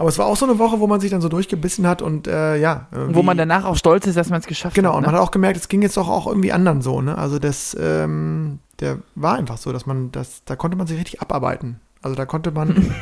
Aber 0.00 0.08
es 0.10 0.18
war 0.18 0.26
auch 0.26 0.36
so 0.36 0.46
eine 0.46 0.60
Woche, 0.60 0.78
wo 0.78 0.86
man 0.86 1.00
sich 1.00 1.10
dann 1.10 1.20
so 1.20 1.28
durchgebissen 1.28 1.84
hat 1.88 2.02
und 2.02 2.28
äh, 2.28 2.56
ja. 2.56 2.86
Wo 2.92 3.22
man 3.24 3.36
danach 3.36 3.64
auch 3.64 3.74
stolz 3.76 4.06
ist, 4.06 4.16
dass 4.16 4.30
man 4.30 4.38
es 4.38 4.46
geschafft 4.46 4.76
Genau, 4.76 4.90
hat. 4.90 4.96
und 4.98 5.02
Ne? 5.02 5.06
man 5.08 5.16
hat 5.16 5.22
auch 5.22 5.32
gemerkt, 5.32 5.56
es 5.56 5.68
ging 5.68 5.82
jetzt 5.82 5.96
doch 5.96 6.08
auch 6.08 6.28
irgendwie 6.28 6.52
anderen 6.52 6.82
so, 6.82 7.00
ne? 7.00 7.18
Also 7.18 7.40
das, 7.40 7.76
ähm, 7.80 8.60
der 8.80 8.98
war 9.14 9.36
einfach 9.36 9.58
so, 9.58 9.72
dass 9.72 9.86
man, 9.86 10.12
das, 10.12 10.42
da 10.44 10.56
konnte 10.56 10.76
man 10.76 10.86
sich 10.86 10.98
richtig 10.98 11.20
abarbeiten. 11.20 11.80
Also 12.02 12.14
da 12.16 12.26
konnte 12.26 12.50
man, 12.50 12.74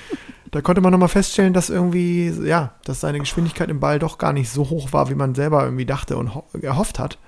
da 0.50 0.60
konnte 0.60 0.80
man 0.80 0.92
nochmal 0.92 1.08
feststellen, 1.08 1.52
dass 1.52 1.70
irgendwie, 1.70 2.28
ja, 2.44 2.74
dass 2.84 3.00
seine 3.00 3.18
Geschwindigkeit 3.20 3.68
im 3.68 3.80
Ball 3.80 3.98
doch 3.98 4.18
gar 4.18 4.32
nicht 4.32 4.50
so 4.50 4.68
hoch 4.70 4.92
war, 4.92 5.08
wie 5.10 5.14
man 5.14 5.34
selber 5.34 5.64
irgendwie 5.64 5.86
dachte 5.86 6.16
und 6.16 6.34
ho- 6.34 6.44
erhofft 6.60 6.98
hat. 6.98 7.18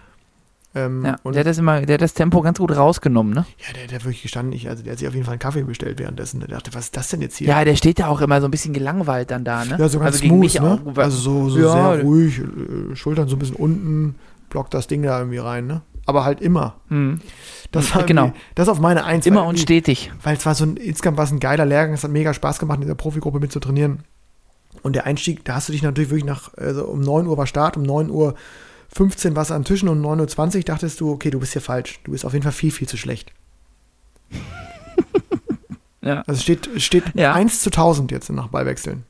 Ähm, 0.74 1.04
ja, 1.04 1.16
und 1.22 1.34
der 1.34 1.40
hat 1.40 1.46
das 1.48 1.58
immer, 1.58 1.82
der 1.82 1.94
hat 1.94 2.00
das 2.00 2.14
Tempo 2.14 2.40
ganz 2.40 2.58
gut 2.58 2.74
rausgenommen, 2.74 3.34
ne? 3.34 3.44
ja, 3.58 3.74
der, 3.74 3.88
der 3.88 3.98
hat 3.98 4.04
wirklich 4.06 4.22
gestanden, 4.22 4.54
ich, 4.54 4.70
also 4.70 4.82
der 4.82 4.92
hat 4.92 4.98
sich 5.00 5.06
auf 5.06 5.12
jeden 5.12 5.26
Fall 5.26 5.32
einen 5.34 5.38
Kaffee 5.38 5.64
bestellt 5.64 5.98
währenddessen. 5.98 6.40
Der 6.40 6.48
dachte, 6.48 6.72
was 6.72 6.84
ist 6.86 6.96
das 6.96 7.08
denn 7.10 7.20
jetzt 7.20 7.36
hier? 7.36 7.48
Ja, 7.48 7.62
der 7.64 7.76
steht 7.76 7.98
ja 7.98 8.06
auch 8.06 8.22
immer 8.22 8.40
so 8.40 8.46
ein 8.48 8.50
bisschen 8.50 8.72
gelangweilt 8.72 9.30
dann 9.30 9.44
da, 9.44 9.66
ne? 9.66 9.76
Ja, 9.78 9.88
so 9.90 9.98
ganz 9.98 10.14
also 10.14 10.26
smooth, 10.26 10.54
ne? 10.60 10.80
auch. 10.86 10.96
Also 10.96 11.16
so, 11.18 11.50
so 11.50 11.58
Ja, 11.58 11.92
sehr 11.92 12.02
ruhig, 12.04 12.38
äh, 12.38 12.96
Schultern 12.96 13.28
so 13.28 13.36
ein 13.36 13.38
bisschen 13.38 13.56
unten, 13.56 14.14
blockt 14.48 14.72
das 14.72 14.86
Ding 14.86 15.02
da 15.02 15.18
irgendwie 15.18 15.38
rein, 15.38 15.66
ne? 15.66 15.82
Aber 16.06 16.24
halt 16.24 16.40
immer. 16.40 16.76
Hm. 16.88 17.20
Das 17.70 17.94
war 17.94 18.02
Genau. 18.04 18.24
irgendwie- 18.26 18.40
Das 18.56 18.68
auf 18.68 18.80
meine 18.80 19.04
Eins. 19.04 19.24
Immer 19.26 19.44
und 19.46 19.58
stetig. 19.58 20.10
Weil 20.22 20.36
es 20.36 20.44
war 20.44 20.54
so 20.54 20.64
ein, 20.64 20.76
insgesamt 20.76 21.16
war 21.16 21.24
es 21.24 21.30
ein 21.30 21.40
geiler 21.40 21.64
Lehrgang, 21.64 21.94
es 21.94 22.02
hat 22.04 22.10
mega 22.10 22.34
Spaß 22.34 22.58
gemacht, 22.58 22.76
in 22.76 22.82
dieser 22.82 22.94
Profigruppe 22.96 23.38
mitzutrainieren. 23.40 24.00
Und 24.82 24.94
der 24.96 25.06
Einstieg, 25.06 25.44
da 25.44 25.54
hast 25.54 25.68
du 25.68 25.72
dich 25.72 25.82
natürlich 25.82 26.10
wirklich 26.10 26.24
nach, 26.24 26.52
also 26.56 26.84
um 26.86 27.00
9 27.00 27.26
Uhr 27.26 27.36
war 27.38 27.46
Start, 27.46 27.76
um 27.76 27.82
9 27.84 28.10
Uhr 28.10 28.34
15 28.94 29.36
warst 29.36 29.50
du 29.50 29.54
an 29.54 29.64
Tischen 29.64 29.88
und 29.88 30.04
um 30.04 30.18
9.20 30.20 30.56
Uhr 30.56 30.62
dachtest 30.64 31.00
du, 31.00 31.12
okay, 31.12 31.30
du 31.30 31.38
bist 31.40 31.52
hier 31.52 31.62
falsch. 31.62 32.00
Du 32.04 32.10
bist 32.12 32.26
auf 32.26 32.32
jeden 32.32 32.42
Fall 32.42 32.52
viel, 32.52 32.70
viel 32.72 32.88
zu 32.88 32.96
schlecht. 32.96 33.32
Ja. 36.04 36.22
Also 36.26 36.32
es 36.32 36.42
steht, 36.42 36.68
steht 36.82 37.04
Ja. 37.14 37.32
1 37.32 37.60
zu 37.60 37.70
1000 37.70 38.10
jetzt 38.10 38.28
nach 38.30 38.48
Ballwechseln. 38.48 39.04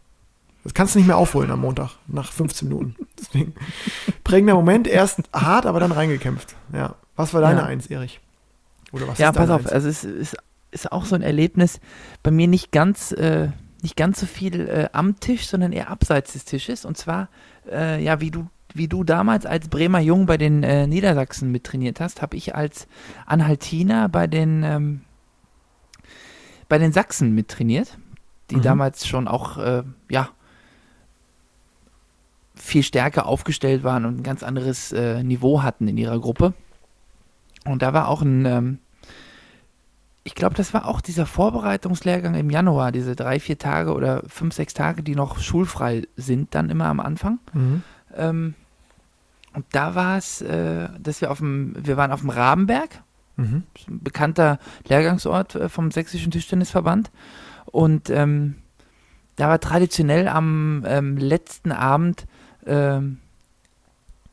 Das 0.65 0.75
kannst 0.75 0.95
du 0.95 0.99
nicht 0.99 1.07
mehr 1.09 1.17
aufholen 1.17 1.51
am 1.51 1.61
Montag, 1.61 1.91
nach 2.07 2.31
15 2.33 2.69
Minuten. 2.69 2.95
Deswegen 3.19 3.55
prägender 4.25 4.55
Moment, 4.55 4.87
erst 4.87 5.21
hart, 5.33 5.67
aber 5.67 5.81
dann 5.81 5.93
reingekämpft. 5.93 6.55
Ja. 6.73 6.95
Was 7.17 7.35
war 7.35 7.41
deine 7.41 7.61
Ja. 7.61 7.67
Eins, 7.67 7.89
Erich? 7.89 8.21
Oder 8.93 9.09
was 9.09 9.19
Ja, 9.19 9.33
pass 9.33 9.51
auf, 9.51 9.63
Eins? 9.63 9.73
also 9.73 9.89
es 9.89 10.05
ist, 10.05 10.37
ist 10.71 10.93
auch 10.93 11.05
so 11.05 11.15
ein 11.17 11.23
Erlebnis, 11.23 11.81
bei 12.23 12.31
mir 12.31 12.47
nicht 12.47 12.71
ganz, 12.73 13.13
äh, 13.13 13.49
nicht 13.83 13.97
ganz 13.97 14.21
so 14.21 14.27
viel 14.27 14.69
äh, 14.69 14.89
am 14.93 15.19
Tisch, 15.19 15.47
sondern 15.49 15.73
eher 15.73 15.91
abseits 15.91 16.35
des 16.35 16.45
Tisches. 16.45 16.85
Und 16.85 16.97
zwar, 16.97 17.29
äh, 17.71 18.03
ja, 18.03 18.21
wie 18.21 18.31
du, 18.31 18.47
wie 18.75 18.87
du 18.89 19.03
damals 19.05 19.45
als 19.45 19.69
Bremer 19.69 19.99
Jung 20.01 20.27
bei 20.27 20.39
den 20.39 20.63
äh, 20.63 20.87
Niedersachsen 20.87 21.51
mittrainiert 21.51 21.99
hast, 22.01 22.23
habe 22.23 22.37
ich 22.37 22.55
als 22.55 22.87
Anhaltiner 23.27 24.09
bei 24.09 24.27
den, 24.29 24.63
ähm, 24.63 25.01
bei 26.69 26.79
den 26.79 26.93
Sachsen 26.93 27.35
mittrainiert, 27.35 27.99
die 28.51 28.57
Mhm. 28.57 28.63
damals 28.63 29.07
schon 29.07 29.29
auch, 29.29 29.59
äh, 29.59 29.83
ja, 30.09 30.29
viel 32.63 32.83
stärker 32.83 33.27
aufgestellt 33.27 33.83
waren 33.83 34.05
und 34.05 34.19
ein 34.19 34.23
ganz 34.23 34.43
anderes 34.43 34.93
äh, 34.93 35.23
Niveau 35.23 35.63
hatten 35.63 35.89
in 35.89 35.99
ihrer 35.99 36.21
Gruppe. 36.21 36.55
Und 37.65 37.83
da 37.83 37.93
war 37.93 38.09
auch 38.09 38.23
ein, 38.23 38.47
ähm, 38.47 38.79
ich 40.23 40.35
glaube, 40.35 40.55
das 40.55 40.73
war 40.73 40.87
auch 40.87 41.01
dieser 41.01 41.27
Vorbereitungslehrgang 41.27 42.35
im 42.35 42.51
Januar, 42.51 42.93
diese 42.93 43.17
drei, 43.17 43.41
vier 43.41 43.59
Tage 43.59 43.93
oder 43.93 44.23
fünf, 44.29 44.55
sechs 44.55 44.75
Tage, 44.75 45.03
die 45.03 45.17
noch 45.17 45.41
schulfrei 45.41 46.07
sind, 46.17 46.55
dann 46.55 46.71
immer 46.71 46.87
am 46.87 47.01
Anfang. 47.01 47.41
Mhm. 47.53 47.83
Ähm, 48.17 48.55
und 49.55 49.67
da 49.73 49.95
war 49.95 50.17
es, 50.17 50.41
äh, 50.41 50.89
dass 50.99 51.21
wir 51.21 51.31
auf 51.31 51.39
dem, 51.39 51.75
wir 51.77 51.97
waren 51.97 52.13
auf 52.13 52.21
dem 52.21 52.31
Rabenberg, 52.31 53.03
Mhm. 53.37 53.63
ein 53.89 54.03
bekannter 54.03 54.59
Lehrgangsort 54.87 55.55
äh, 55.55 55.69
vom 55.69 55.91
Sächsischen 55.91 56.31
Tischtennisverband. 56.31 57.11
Und 57.65 58.11
ähm, 58.11 58.57
da 59.37 59.49
war 59.49 59.59
traditionell 59.59 60.29
am 60.29 60.85
ähm, 60.87 61.17
letzten 61.17 61.73
Abend 61.73 62.27
ähm, 62.67 63.19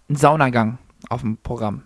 ein 0.10 0.16
Saunagang 0.16 0.78
auf 1.10 1.22
dem 1.22 1.38
Programm. 1.38 1.84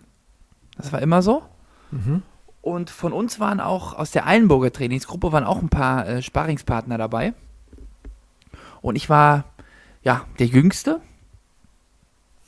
Das 0.76 0.92
war 0.92 1.00
immer 1.02 1.22
so. 1.22 1.42
Mhm. 1.90 2.22
Und 2.62 2.90
von 2.90 3.12
uns 3.12 3.38
waren 3.40 3.60
auch, 3.60 3.92
aus 3.94 4.10
der 4.10 4.26
Eilenburger 4.26 4.72
Trainingsgruppe 4.72 5.32
waren 5.32 5.44
auch 5.44 5.60
ein 5.60 5.68
paar 5.68 6.08
äh, 6.08 6.22
Sparingspartner 6.22 6.96
dabei. 6.96 7.34
Und 8.80 8.96
ich 8.96 9.10
war, 9.10 9.44
ja, 10.02 10.24
der 10.38 10.46
Jüngste. 10.46 11.00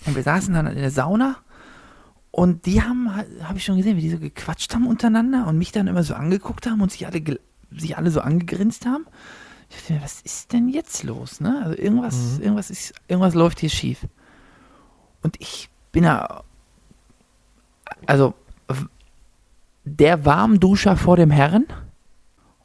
Und 0.07 0.17
wir 0.17 0.23
saßen 0.23 0.55
dann 0.55 0.67
in 0.67 0.77
der 0.77 0.91
Sauna. 0.91 1.37
Und 2.31 2.67
die 2.67 2.83
haben, 2.83 3.15
habe 3.15 3.59
ich 3.59 3.65
schon 3.65 3.77
gesehen, 3.77 3.97
wie 3.97 4.03
die 4.03 4.11
so 4.11 4.19
gequatscht 4.19 4.75
haben 4.75 4.87
untereinander 4.87 5.47
und 5.47 5.57
mich 5.59 5.73
dann 5.73 5.87
immer 5.87 6.03
so 6.03 6.15
angeguckt 6.15 6.67
haben 6.67 6.81
und 6.81 6.93
sich 6.93 7.07
alle, 7.07 7.23
sich 7.71 7.97
alle 7.97 8.11
so 8.11 8.21
angegrinst 8.21 8.85
haben. 8.87 9.07
Ich 9.69 9.77
dachte 9.79 9.93
mir, 9.95 10.03
was 10.03 10.21
ist 10.23 10.53
denn 10.53 10.69
jetzt 10.69 11.03
los? 11.03 11.41
Ne? 11.41 11.61
Also 11.65 11.77
irgendwas, 11.79 12.15
Mhm. 12.39 12.43
irgendwas 12.43 12.71
ist, 12.71 12.95
irgendwas 13.09 13.35
läuft 13.35 13.61
hier 13.61 13.71
schief. 13.71 14.07
Und 15.23 15.37
ich 15.41 15.69
bin 15.93 16.05
ja, 16.05 16.43
also 18.07 18.35
der 19.85 20.25
Warmduscher 20.25 20.97
vor 20.97 21.17
dem 21.17 21.31
Herren. 21.31 21.67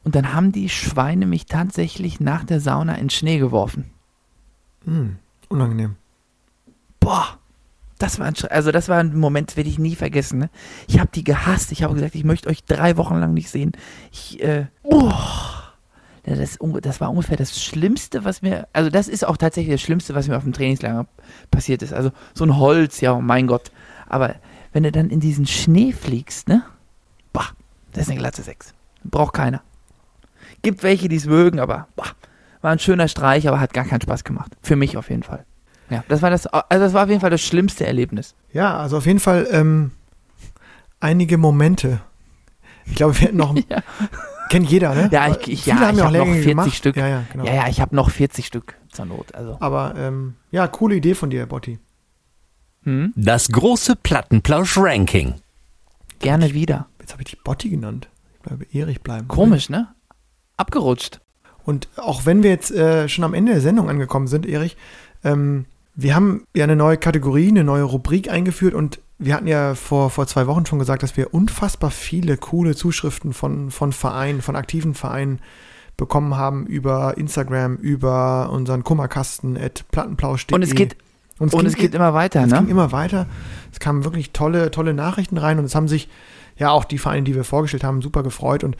Und 0.04 0.16
dann 0.16 0.32
haben 0.32 0.50
die 0.50 0.68
Schweine 0.68 1.26
mich 1.26 1.46
tatsächlich 1.46 2.18
nach 2.18 2.44
der 2.44 2.60
Sauna 2.60 2.96
in 2.96 3.08
Schnee 3.10 3.38
geworfen. 3.38 3.90
Mhm. 4.84 5.16
Unangenehm. 5.48 5.94
Boah, 6.98 7.38
das 7.98 8.18
war 8.18 8.26
ein, 8.26 8.34
also 8.50 8.72
das 8.72 8.88
war 8.88 8.98
ein 8.98 9.16
Moment, 9.16 9.50
das 9.50 9.56
werde 9.56 9.70
ich 9.70 9.78
nie 9.78 9.94
vergessen. 9.94 10.40
Ne? 10.40 10.50
Ich 10.88 10.98
habe 10.98 11.10
die 11.14 11.22
gehasst. 11.22 11.70
Ich 11.70 11.84
habe 11.84 11.94
gesagt, 11.94 12.16
ich 12.16 12.24
möchte 12.24 12.48
euch 12.48 12.64
drei 12.64 12.96
Wochen 12.96 13.16
lang 13.20 13.32
nicht 13.32 13.48
sehen. 13.50 13.72
Ich, 14.10 14.42
äh, 14.42 14.66
boah. 14.82 15.61
Das, 16.24 16.58
das 16.82 17.00
war 17.00 17.10
ungefähr 17.10 17.36
das 17.36 17.60
Schlimmste, 17.60 18.24
was 18.24 18.42
mir, 18.42 18.68
also 18.72 18.90
das 18.90 19.08
ist 19.08 19.26
auch 19.26 19.36
tatsächlich 19.36 19.74
das 19.74 19.80
Schlimmste, 19.80 20.14
was 20.14 20.28
mir 20.28 20.36
auf 20.36 20.44
dem 20.44 20.52
Trainingslager 20.52 21.06
passiert 21.50 21.82
ist. 21.82 21.92
Also 21.92 22.12
so 22.32 22.44
ein 22.44 22.56
Holz, 22.56 23.00
ja, 23.00 23.12
oh 23.12 23.20
mein 23.20 23.48
Gott. 23.48 23.72
Aber 24.08 24.36
wenn 24.72 24.84
du 24.84 24.92
dann 24.92 25.10
in 25.10 25.18
diesen 25.18 25.46
Schnee 25.46 25.92
fliegst, 25.92 26.48
ne? 26.48 26.62
Boah, 27.32 27.48
das 27.92 28.04
ist 28.04 28.10
eine 28.10 28.20
glatte 28.20 28.42
6. 28.42 28.72
Braucht 29.04 29.34
keiner. 29.34 29.62
Gibt 30.62 30.84
welche, 30.84 31.08
die 31.08 31.16
es 31.16 31.26
mögen, 31.26 31.58
aber 31.58 31.88
boah, 31.96 32.06
war 32.60 32.70
ein 32.70 32.78
schöner 32.78 33.08
Streich, 33.08 33.48
aber 33.48 33.58
hat 33.58 33.74
gar 33.74 33.84
keinen 33.84 34.00
Spaß 34.00 34.22
gemacht. 34.22 34.52
Für 34.62 34.76
mich 34.76 34.96
auf 34.96 35.10
jeden 35.10 35.24
Fall. 35.24 35.44
Ja, 35.90 36.04
das 36.08 36.22
war 36.22 36.30
das, 36.30 36.46
also 36.46 36.64
das 36.70 36.94
war 36.94 37.02
auf 37.02 37.08
jeden 37.08 37.20
Fall 37.20 37.30
das 37.30 37.42
schlimmste 37.42 37.84
Erlebnis. 37.84 38.34
Ja, 38.52 38.78
also 38.78 38.98
auf 38.98 39.06
jeden 39.06 39.18
Fall 39.20 39.48
ähm, 39.50 39.90
einige 41.00 41.36
Momente. 41.36 42.00
Ich 42.86 42.94
glaube, 42.94 43.18
wir 43.18 43.26
hätten 43.26 43.36
noch. 43.36 43.54
Ja. 43.68 43.82
Kennt 44.52 44.70
jeder, 44.70 44.94
ne? 44.94 45.08
Ja, 45.12 45.28
ich- 45.28 45.48
ich- 45.48 45.62
Viele 45.64 45.76
ja, 45.80 45.86
haben 45.86 45.90
ich 45.94 45.98
ja 45.98 46.04
auch 46.04 46.06
hab 46.08 46.12
noch 46.12 46.12
Lehrgänge 46.12 46.34
40 46.42 46.48
gemacht. 46.50 46.74
Stück. 46.74 46.96
Ja, 46.96 47.08
ja, 47.08 47.24
genau. 47.32 47.44
Ja, 47.44 47.54
ja, 47.54 47.68
ich 47.68 47.80
habe 47.80 47.96
noch 47.96 48.10
40 48.10 48.46
Stück 48.46 48.76
zur 48.90 49.04
Not. 49.06 49.34
Also. 49.34 49.56
Aber 49.60 49.94
ähm, 49.96 50.34
ja, 50.50 50.66
coole 50.68 50.94
Idee 50.96 51.14
von 51.14 51.30
dir, 51.30 51.46
Botti. 51.46 51.78
Hm? 52.84 53.12
Das 53.16 53.48
große 53.48 53.96
Plattenplausch-Ranking. 53.96 55.34
Gerne 56.18 56.52
wieder. 56.54 56.86
Jetzt 57.00 57.12
habe 57.12 57.22
ich 57.22 57.30
dich 57.30 57.42
Botti 57.42 57.68
genannt. 57.70 58.08
Ich 58.34 58.40
bleibe 58.40 58.66
Erich 58.72 59.00
bleiben. 59.02 59.28
Komisch, 59.28 59.68
ne? 59.68 59.88
Abgerutscht. 60.56 61.20
Und 61.64 61.88
auch 61.96 62.26
wenn 62.26 62.42
wir 62.42 62.50
jetzt 62.50 62.70
äh, 62.72 63.08
schon 63.08 63.24
am 63.24 63.34
Ende 63.34 63.52
der 63.52 63.60
Sendung 63.60 63.88
angekommen 63.88 64.26
sind, 64.26 64.46
Erich, 64.46 64.76
ähm, 65.24 65.66
wir 65.94 66.14
haben 66.14 66.46
ja 66.54 66.64
eine 66.64 66.76
neue 66.76 66.96
Kategorie, 66.96 67.48
eine 67.48 67.64
neue 67.64 67.82
Rubrik 67.82 68.30
eingeführt 68.30 68.74
und 68.74 69.00
wir 69.18 69.34
hatten 69.34 69.46
ja 69.46 69.74
vor, 69.74 70.10
vor 70.10 70.26
zwei 70.26 70.46
Wochen 70.46 70.66
schon 70.66 70.78
gesagt, 70.78 71.02
dass 71.02 71.16
wir 71.16 71.32
unfassbar 71.34 71.90
viele 71.90 72.36
coole 72.36 72.74
Zuschriften 72.74 73.32
von, 73.32 73.70
von 73.70 73.92
Vereinen, 73.92 74.42
von 74.42 74.56
aktiven 74.56 74.94
Vereinen 74.94 75.40
bekommen 75.96 76.36
haben 76.36 76.66
über 76.66 77.16
Instagram, 77.18 77.76
über 77.76 78.50
unseren 78.50 78.82
Kummerkasten 78.82 79.56
at 79.56 79.84
plattenplausch.de. 79.92 80.54
Und 80.56 80.62
es 80.62 80.74
geht, 80.74 80.96
Und 81.38 81.52
und 81.52 81.60
ging- 81.60 81.66
es 81.68 81.76
geht 81.76 81.94
immer 81.94 82.14
weiter, 82.14 82.42
es 82.42 82.50
ne? 82.50 82.58
ging 82.58 82.68
immer 82.68 82.90
weiter. 82.90 83.26
Es 83.70 83.78
kamen 83.78 84.02
wirklich 84.04 84.32
tolle, 84.32 84.70
tolle 84.70 84.94
Nachrichten 84.94 85.36
rein 85.38 85.58
und 85.58 85.66
es 85.66 85.74
haben 85.74 85.88
sich 85.88 86.08
ja 86.56 86.70
auch 86.70 86.84
die 86.84 86.98
Vereine, 86.98 87.22
die 87.24 87.34
wir 87.34 87.44
vorgestellt 87.44 87.84
haben, 87.84 88.02
super 88.02 88.22
gefreut. 88.22 88.64
Und 88.64 88.76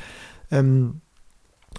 ähm, 0.51 1.03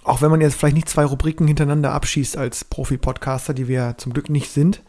auch 0.04 0.22
wenn 0.22 0.30
man 0.30 0.40
jetzt 0.40 0.54
vielleicht 0.54 0.76
nicht 0.76 0.88
zwei 0.88 1.04
Rubriken 1.04 1.46
hintereinander 1.46 1.92
abschießt 1.92 2.36
als 2.36 2.64
Profi-Podcaster, 2.64 3.52
die 3.52 3.68
wir 3.68 3.94
zum 3.98 4.12
Glück 4.12 4.30
nicht 4.30 4.50
sind, 4.50 4.82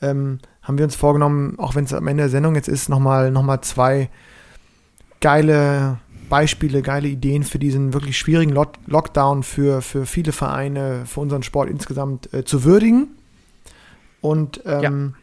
ähm, 0.00 0.38
haben 0.62 0.78
wir 0.78 0.84
uns 0.84 0.94
vorgenommen, 0.96 1.58
auch 1.58 1.74
wenn 1.74 1.84
es 1.84 1.92
am 1.92 2.06
Ende 2.06 2.24
der 2.24 2.30
Sendung 2.30 2.54
jetzt 2.54 2.68
ist, 2.68 2.88
nochmal 2.88 3.30
noch 3.30 3.42
mal 3.42 3.60
zwei 3.62 4.10
geile 5.20 5.98
Beispiele, 6.28 6.82
geile 6.82 7.08
Ideen 7.08 7.42
für 7.42 7.58
diesen 7.58 7.94
wirklich 7.94 8.18
schwierigen 8.18 8.52
Lock 8.52 8.74
Lockdown 8.86 9.42
für, 9.42 9.82
für 9.82 10.06
viele 10.06 10.32
Vereine, 10.32 11.04
für 11.06 11.20
unseren 11.20 11.42
Sport 11.42 11.70
insgesamt 11.70 12.32
äh, 12.34 12.44
zu 12.44 12.64
würdigen. 12.64 13.08
Und 14.20 14.60
ähm, 14.66 15.14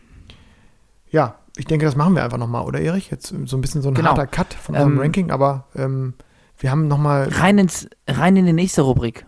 ja. 1.11 1.35
ich 1.57 1.65
denke, 1.65 1.85
das 1.85 1.95
machen 1.95 2.15
wir 2.15 2.23
einfach 2.23 2.37
nochmal, 2.37 2.65
oder 2.65 2.79
Erich? 2.81 3.11
Jetzt 3.11 3.33
so 3.45 3.57
ein 3.57 3.61
bisschen 3.61 3.81
so 3.81 3.89
ein 3.89 3.93
Genau. 3.93 4.09
harter 4.11 4.27
Cut 4.27 4.53
von 4.53 4.75
unserem 4.75 4.93
Ähm, 4.93 4.99
Ranking, 4.99 5.31
aber 5.31 5.67
ähm, 5.75 6.13
wir 6.57 6.71
haben 6.71 6.87
nochmal. 6.87 7.29
Rein, 7.29 7.57
ins, 7.57 7.87
rein 8.07 8.35
in 8.37 8.45
die 8.45 8.53
nächste 8.53 8.81
Rubrik. 8.81 9.25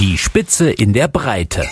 Die 0.00 0.16
Spitze 0.16 0.70
in 0.70 0.92
der 0.92 1.08
Breite. 1.08 1.64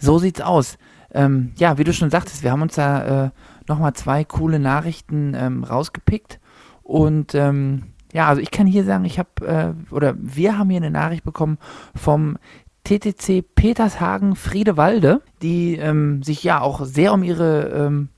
So 0.00 0.18
sieht's 0.18 0.40
aus. 0.40 0.78
Ähm, 1.12 1.52
ja, 1.56 1.78
wie 1.78 1.84
du 1.84 1.92
schon 1.92 2.10
sagtest, 2.10 2.42
wir 2.42 2.50
haben 2.50 2.62
uns 2.62 2.74
da 2.74 3.26
äh, 3.26 3.30
nochmal 3.68 3.92
zwei 3.92 4.24
coole 4.24 4.58
Nachrichten 4.58 5.34
ähm, 5.36 5.62
rausgepickt. 5.62 6.40
Und 6.82 7.34
ähm, 7.34 7.92
Ja, 8.12 8.26
also 8.28 8.40
ich 8.40 8.50
kann 8.50 8.66
hier 8.66 8.84
sagen, 8.84 9.04
ich 9.04 9.18
habe, 9.18 9.46
äh, 9.46 9.94
oder 9.94 10.14
wir 10.18 10.58
haben 10.58 10.70
hier 10.70 10.78
eine 10.78 10.90
Nachricht 10.90 11.24
bekommen 11.24 11.58
vom 11.94 12.38
TTC 12.84 13.44
Petershagen 13.54 14.34
Friedewalde, 14.34 15.20
die 15.42 15.76
ähm, 15.76 16.22
sich 16.22 16.42
ja 16.42 16.60
auch 16.60 16.84
sehr 16.84 17.12
um 17.12 17.22
ihre 17.22 17.68
ähm, 17.68 18.08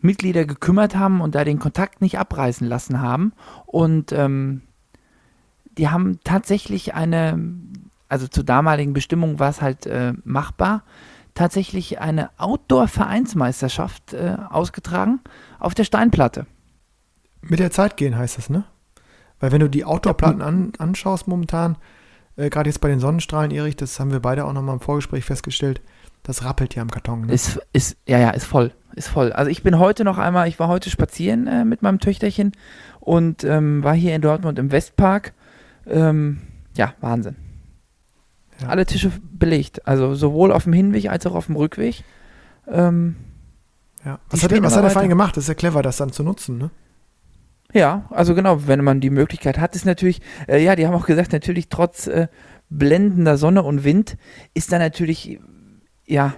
Mitglieder 0.00 0.44
gekümmert 0.44 0.94
haben 0.94 1.20
und 1.20 1.34
da 1.34 1.42
den 1.42 1.58
Kontakt 1.58 2.00
nicht 2.00 2.18
abreißen 2.18 2.68
lassen 2.68 3.00
haben. 3.00 3.32
Und 3.66 4.12
ähm, 4.12 4.62
die 5.76 5.88
haben 5.88 6.20
tatsächlich 6.22 6.94
eine, 6.94 7.36
also 8.08 8.26
zur 8.26 8.44
damaligen 8.44 8.92
Bestimmung 8.92 9.38
war 9.38 9.50
es 9.50 9.60
halt 9.60 9.86
äh, 9.86 10.14
machbar, 10.24 10.82
tatsächlich 11.34 12.00
eine 12.00 12.30
Outdoor-Vereinsmeisterschaft 12.38 14.12
äh, 14.12 14.36
ausgetragen 14.50 15.20
auf 15.58 15.74
der 15.74 15.84
Steinplatte. 15.84 16.46
Mit 17.42 17.60
der 17.60 17.70
Zeit 17.70 17.96
gehen 17.96 18.16
heißt 18.16 18.38
das, 18.38 18.50
ne? 18.50 18.64
Weil 19.40 19.52
wenn 19.52 19.60
du 19.60 19.68
die 19.68 19.84
Outdoor-Platten 19.84 20.42
an, 20.42 20.72
anschaust 20.78 21.28
momentan, 21.28 21.76
äh, 22.36 22.50
gerade 22.50 22.68
jetzt 22.68 22.80
bei 22.80 22.88
den 22.88 22.98
Sonnenstrahlen, 22.98 23.52
Erich, 23.52 23.76
das 23.76 24.00
haben 24.00 24.10
wir 24.10 24.20
beide 24.20 24.44
auch 24.44 24.52
nochmal 24.52 24.74
im 24.74 24.80
Vorgespräch 24.80 25.24
festgestellt, 25.24 25.80
das 26.24 26.44
rappelt 26.44 26.74
ja 26.74 26.82
am 26.82 26.90
Karton. 26.90 27.26
Ne? 27.26 27.32
Ist, 27.32 27.60
ist, 27.72 27.96
ja, 28.06 28.18
ja, 28.18 28.30
ist 28.30 28.44
voll. 28.44 28.72
Ist 28.96 29.08
voll. 29.08 29.32
Also 29.32 29.50
ich 29.50 29.62
bin 29.62 29.78
heute 29.78 30.02
noch 30.02 30.18
einmal, 30.18 30.48
ich 30.48 30.58
war 30.58 30.66
heute 30.66 30.90
spazieren 30.90 31.46
äh, 31.46 31.64
mit 31.64 31.82
meinem 31.82 32.00
Töchterchen 32.00 32.52
und 32.98 33.44
ähm, 33.44 33.84
war 33.84 33.94
hier 33.94 34.16
in 34.16 34.22
Dortmund 34.22 34.58
im 34.58 34.72
Westpark. 34.72 35.34
Ähm, 35.86 36.40
ja, 36.76 36.94
Wahnsinn. 37.00 37.36
Ja. 38.60 38.68
Alle 38.68 38.86
Tische 38.86 39.12
belegt. 39.32 39.86
Also 39.86 40.14
sowohl 40.14 40.52
auf 40.52 40.64
dem 40.64 40.72
Hinweg 40.72 41.10
als 41.10 41.26
auch 41.26 41.34
auf 41.34 41.46
dem 41.46 41.56
Rückweg. 41.56 42.04
Ähm, 42.66 43.16
ja. 44.04 44.18
Was 44.30 44.42
hat, 44.42 44.50
was 44.62 44.76
hat 44.76 44.84
der. 44.84 44.90
Verein 44.90 45.08
gemacht? 45.08 45.36
Das 45.36 45.44
ist 45.44 45.48
ja 45.48 45.54
clever, 45.54 45.82
das 45.82 45.96
dann 45.96 46.12
zu 46.12 46.22
nutzen, 46.22 46.58
ne? 46.58 46.70
Ja, 47.74 48.06
also 48.10 48.34
genau, 48.34 48.66
wenn 48.66 48.82
man 48.82 49.00
die 49.00 49.10
Möglichkeit 49.10 49.58
hat, 49.58 49.76
ist 49.76 49.84
natürlich, 49.84 50.22
äh, 50.46 50.62
ja, 50.62 50.74
die 50.74 50.86
haben 50.86 50.94
auch 50.94 51.04
gesagt, 51.04 51.32
natürlich 51.32 51.68
trotz 51.68 52.06
äh, 52.06 52.28
blendender 52.70 53.36
Sonne 53.36 53.62
und 53.62 53.84
Wind 53.84 54.16
ist 54.54 54.72
da 54.72 54.78
natürlich, 54.78 55.38
ja, 56.06 56.34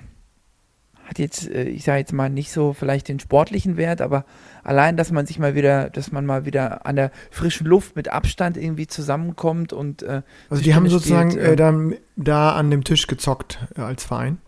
hat 1.05 1.21
jetzt, 1.21 1.49
äh, 1.49 1.65
ich 1.65 1.85
sage 1.85 2.01
jetzt 2.01 2.13
mal 2.13 2.31
nicht 2.31 2.51
so 2.51 2.73
vielleicht 2.73 3.09
den 3.09 3.21
sportlichen 3.21 3.77
Wert, 3.77 4.01
aber 4.01 4.25
allein, 4.65 4.97
dass 4.97 5.11
man 5.11 5.27
sich 5.27 5.39
mal 5.39 5.55
wieder, 5.55 5.91
dass 5.91 6.13
man 6.13 6.27
mal 6.27 6.45
wieder 6.45 6.87
an 6.87 6.97
der 6.97 7.11
frischen 7.31 7.67
Luft 7.67 7.97
mit 7.97 8.11
Abstand 8.13 8.57
irgendwie 8.57 8.87
zusammenkommt 8.87 9.73
und 9.73 10.03
äh, 10.03 10.23
Also 10.49 10.63
die 10.63 10.75
haben 10.75 10.89
sozusagen 10.89 11.31
spielt, 11.33 11.47
äh, 11.47 11.53
äh, 11.53 11.57
da, 11.57 11.75
da 12.17 12.53
an 12.55 12.71
dem 12.71 12.85
Tisch 12.85 13.07
gezockt 13.07 13.59
äh, 13.77 13.81
als 13.81 14.05
Verein. 14.05 14.39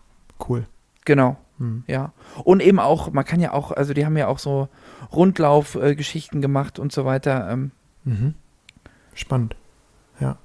Cool. 0.47 0.65
genau, 1.05 1.37
Hm. 1.59 1.83
ja. 1.87 2.11
Und 2.43 2.61
eben 2.63 2.79
auch, 2.79 3.11
man 3.13 3.25
kann 3.25 3.39
ja 3.39 3.53
auch, 3.53 3.71
also 3.71 3.93
die 3.93 4.05
haben 4.05 4.17
ja 4.17 4.27
auch 4.27 4.39
so 4.39 4.69
Rundlauf-Geschichten 5.11 6.41
gemacht 6.41 6.79
und 6.79 6.91
so 6.91 7.05
weiter. 7.05 7.49
Ähm, 7.51 7.71
Mhm. 8.05 8.33
Spannend. 9.13 9.55
Ja. 10.19 10.37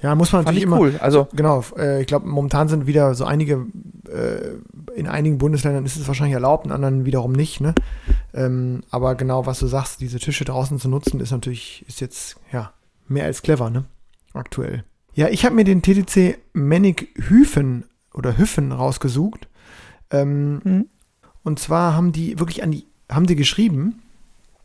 Ja, 0.00 0.14
muss 0.14 0.30
man 0.32 0.44
fand 0.44 0.56
natürlich 0.56 0.58
ich 0.58 0.66
immer. 0.66 0.78
cool. 0.78 0.94
Also 1.00 1.26
Genau, 1.32 1.64
äh, 1.76 2.00
ich 2.00 2.06
glaube, 2.06 2.28
momentan 2.28 2.68
sind 2.68 2.86
wieder 2.86 3.14
so 3.14 3.24
einige, 3.24 3.66
äh, 4.08 4.94
in 4.96 5.08
einigen 5.08 5.38
Bundesländern 5.38 5.84
ist 5.84 5.96
es 5.96 6.06
wahrscheinlich 6.06 6.34
erlaubt, 6.34 6.64
in 6.66 6.70
anderen 6.70 7.04
wiederum 7.04 7.32
nicht, 7.32 7.60
ne? 7.60 7.74
Ähm, 8.34 8.82
aber 8.90 9.14
genau, 9.14 9.46
was 9.46 9.58
du 9.58 9.66
sagst, 9.66 10.00
diese 10.00 10.18
Tische 10.18 10.44
draußen 10.44 10.78
zu 10.78 10.88
nutzen, 10.88 11.20
ist 11.20 11.30
natürlich, 11.32 11.84
ist 11.88 12.00
jetzt, 12.00 12.36
ja, 12.52 12.72
mehr 13.08 13.24
als 13.24 13.42
clever, 13.42 13.70
ne? 13.70 13.84
Aktuell. 14.32 14.84
Ja, 15.14 15.28
ich 15.28 15.44
habe 15.44 15.54
mir 15.54 15.64
den 15.64 15.82
TTC 15.82 16.38
Mennig 16.54 17.08
Hüfen 17.16 17.84
oder 18.14 18.38
Hüffen 18.38 18.72
rausgesucht. 18.72 19.48
Ähm, 20.10 20.60
Mhm. 20.64 20.86
Und 21.42 21.58
zwar 21.58 21.94
haben 21.94 22.12
die 22.12 22.38
wirklich 22.38 22.62
an 22.62 22.70
die, 22.70 22.86
haben 23.10 23.26
die 23.26 23.36
geschrieben, 23.36 24.00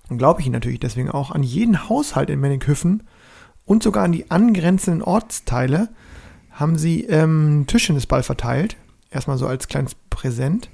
glaube 0.10 0.42
ich 0.42 0.46
ihnen 0.46 0.54
natürlich 0.54 0.80
deswegen 0.80 1.10
auch, 1.10 1.32
an 1.32 1.44
jeden 1.44 1.90
Haushalt 1.90 2.30
in 2.30 2.40
Menninghüffen 2.40 3.04
und 3.66 3.84
sogar 3.84 4.04
an 4.04 4.12
die 4.12 4.30
angrenzenden 4.32 5.02
Ortsteile 5.02 5.90
haben 6.52 6.78
sie 6.78 7.04
ähm, 7.06 7.48
einen 7.48 7.68
Tischtennisball 7.68 8.24
verteilt. 8.24 8.78
Erstmal 9.10 9.38
so 9.38 9.48
als 9.48 9.68
kleines 9.68 9.96
Präsent. 10.10 10.70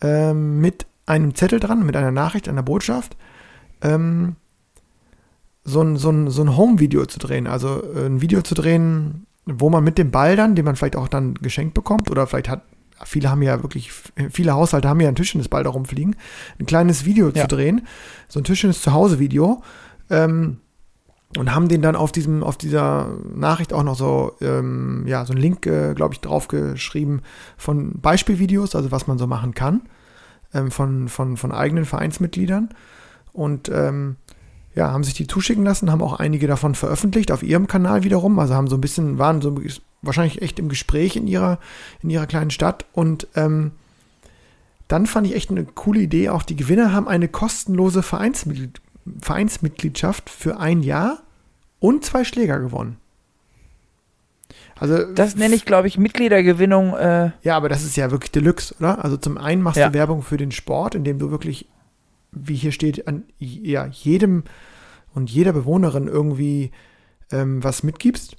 Ähm, 0.00 0.60
mit 0.60 0.86
einem 1.06 1.34
Zettel 1.34 1.60
dran, 1.60 1.86
mit 1.86 1.96
einer 1.96 2.10
Nachricht, 2.10 2.48
einer 2.48 2.62
Botschaft. 2.62 3.16
Ähm, 3.80 4.36
so 5.64 5.82
ein, 5.82 5.96
so 5.96 6.10
ein, 6.10 6.30
so 6.30 6.42
ein 6.42 6.56
Home-Video 6.56 7.06
zu 7.06 7.18
drehen. 7.18 7.46
Also 7.46 7.82
äh, 7.94 8.06
ein 8.06 8.20
Video 8.20 8.42
zu 8.42 8.54
drehen, 8.54 9.26
wo 9.46 9.70
man 9.70 9.84
mit 9.84 9.98
dem 9.98 10.10
Ball 10.10 10.36
dann, 10.36 10.54
den 10.54 10.64
man 10.64 10.76
vielleicht 10.76 10.96
auch 10.96 11.08
dann 11.08 11.34
geschenkt 11.34 11.74
bekommt, 11.74 12.10
oder 12.10 12.26
vielleicht 12.26 12.48
hat, 12.48 12.62
viele 13.04 13.30
haben 13.30 13.42
ja 13.42 13.62
wirklich, 13.62 13.90
viele 14.30 14.52
Haushalte 14.54 14.88
haben 14.88 15.00
ja 15.00 15.08
einen 15.08 15.16
Tischtennisball 15.16 15.64
da 15.64 15.70
rumfliegen, 15.70 16.16
ein 16.58 16.66
kleines 16.66 17.04
Video 17.04 17.30
Ja. 17.30 17.42
zu 17.42 17.48
drehen, 17.56 17.86
so 18.28 18.40
ein 18.40 18.44
Tischtennis-Zuhause-Video. 18.44 19.62
Ähm, 20.10 20.58
und 21.36 21.52
haben 21.54 21.68
den 21.68 21.82
dann 21.82 21.96
auf 21.96 22.12
diesem, 22.12 22.44
auf 22.44 22.56
dieser 22.56 23.08
Nachricht 23.34 23.72
auch 23.72 23.82
noch 23.82 23.96
so, 23.96 24.36
ähm, 24.40 25.04
ja, 25.06 25.24
so 25.26 25.32
einen 25.32 25.42
Link, 25.42 25.66
äh, 25.66 25.92
glaube 25.94 26.14
ich, 26.14 26.20
draufgeschrieben 26.20 27.22
von 27.56 28.00
Beispielvideos, 28.00 28.76
also 28.76 28.92
was 28.92 29.08
man 29.08 29.18
so 29.18 29.26
machen 29.26 29.52
kann, 29.52 29.82
ähm, 30.56 30.70
von, 30.70 31.08
von, 31.08 31.36
von 31.36 31.52
eigenen 31.52 31.84
Vereinsmitgliedern. 31.84 32.70
Und 33.32 33.68
ähm, 33.68 34.16
ja, 34.74 34.90
haben 34.92 35.04
sich 35.04 35.14
die 35.14 35.26
zuschicken 35.26 35.64
lassen, 35.64 35.90
haben 35.90 36.02
auch 36.02 36.18
einige 36.18 36.46
davon 36.46 36.74
veröffentlicht 36.74 37.32
auf 37.32 37.42
ihrem 37.42 37.66
Kanal 37.66 38.04
wiederum, 38.04 38.38
also 38.38 38.54
haben 38.54 38.68
so 38.68 38.76
ein 38.76 38.80
bisschen, 38.80 39.18
waren 39.18 39.40
so 39.40 39.58
wahrscheinlich 40.02 40.42
echt 40.42 40.58
im 40.58 40.68
Gespräch 40.68 41.16
in 41.16 41.26
ihrer, 41.26 41.58
in 42.02 42.10
ihrer 42.10 42.26
kleinen 42.26 42.50
Stadt 42.50 42.84
und 42.92 43.26
ähm, 43.34 43.72
dann 44.88 45.06
fand 45.06 45.26
ich 45.26 45.34
echt 45.34 45.50
eine 45.50 45.64
coole 45.64 46.00
Idee. 46.00 46.28
Auch 46.28 46.42
die 46.42 46.56
Gewinner 46.56 46.92
haben 46.92 47.08
eine 47.08 47.28
kostenlose 47.28 48.02
Vereinsmitglied 48.02 48.80
Vereinsmitgliedschaft 49.20 50.28
für 50.28 50.58
ein 50.58 50.82
Jahr 50.82 51.22
und 51.78 52.04
zwei 52.04 52.24
Schläger 52.24 52.58
gewonnen. 52.58 52.96
Also 54.78 55.04
das 55.12 55.36
nenne 55.36 55.54
ich, 55.54 55.64
glaube 55.64 55.88
ich, 55.88 55.96
Mitgliedergewinnung. 55.98 56.94
Äh, 56.96 57.30
ja, 57.42 57.56
aber 57.56 57.68
das 57.68 57.82
ist 57.84 57.96
ja 57.96 58.10
wirklich 58.10 58.30
Deluxe, 58.32 58.74
oder? 58.78 59.02
Also 59.02 59.16
zum 59.16 59.38
einen 59.38 59.62
machst 59.62 59.78
Ja. 59.78 59.88
du 59.88 59.94
Werbung 59.94 60.22
für 60.22 60.36
den 60.36 60.52
Sport, 60.52 60.94
indem 60.94 61.18
du 61.18 61.30
wirklich, 61.30 61.68
wie 62.32 62.54
hier 62.56 62.72
steht, 62.72 63.08
an 63.08 63.24
ja, 63.38 63.86
jedem 63.86 64.44
und 65.14 65.30
jeder 65.30 65.52
Bewohnerin 65.54 66.08
irgendwie 66.08 66.72
ähm, 67.32 67.64
was 67.64 67.82
mitgibst 67.82 68.36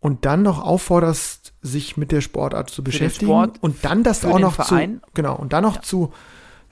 und 0.00 0.26
dann 0.26 0.42
noch 0.42 0.62
aufforderst, 0.62 1.54
sich 1.62 1.96
mit 1.96 2.12
der 2.12 2.20
Sportart 2.20 2.68
zu 2.70 2.84
beschäftigen 2.84 3.30
Sport, 3.30 3.58
und 3.62 3.82
dann 3.82 4.02
das 4.02 4.24
auch 4.26 4.38
noch 4.38 4.54
Verein. 4.56 5.00
zu 5.02 5.10
genau 5.14 5.36
und 5.36 5.52
dann 5.54 5.62
noch 5.62 5.80
zu 5.80 6.12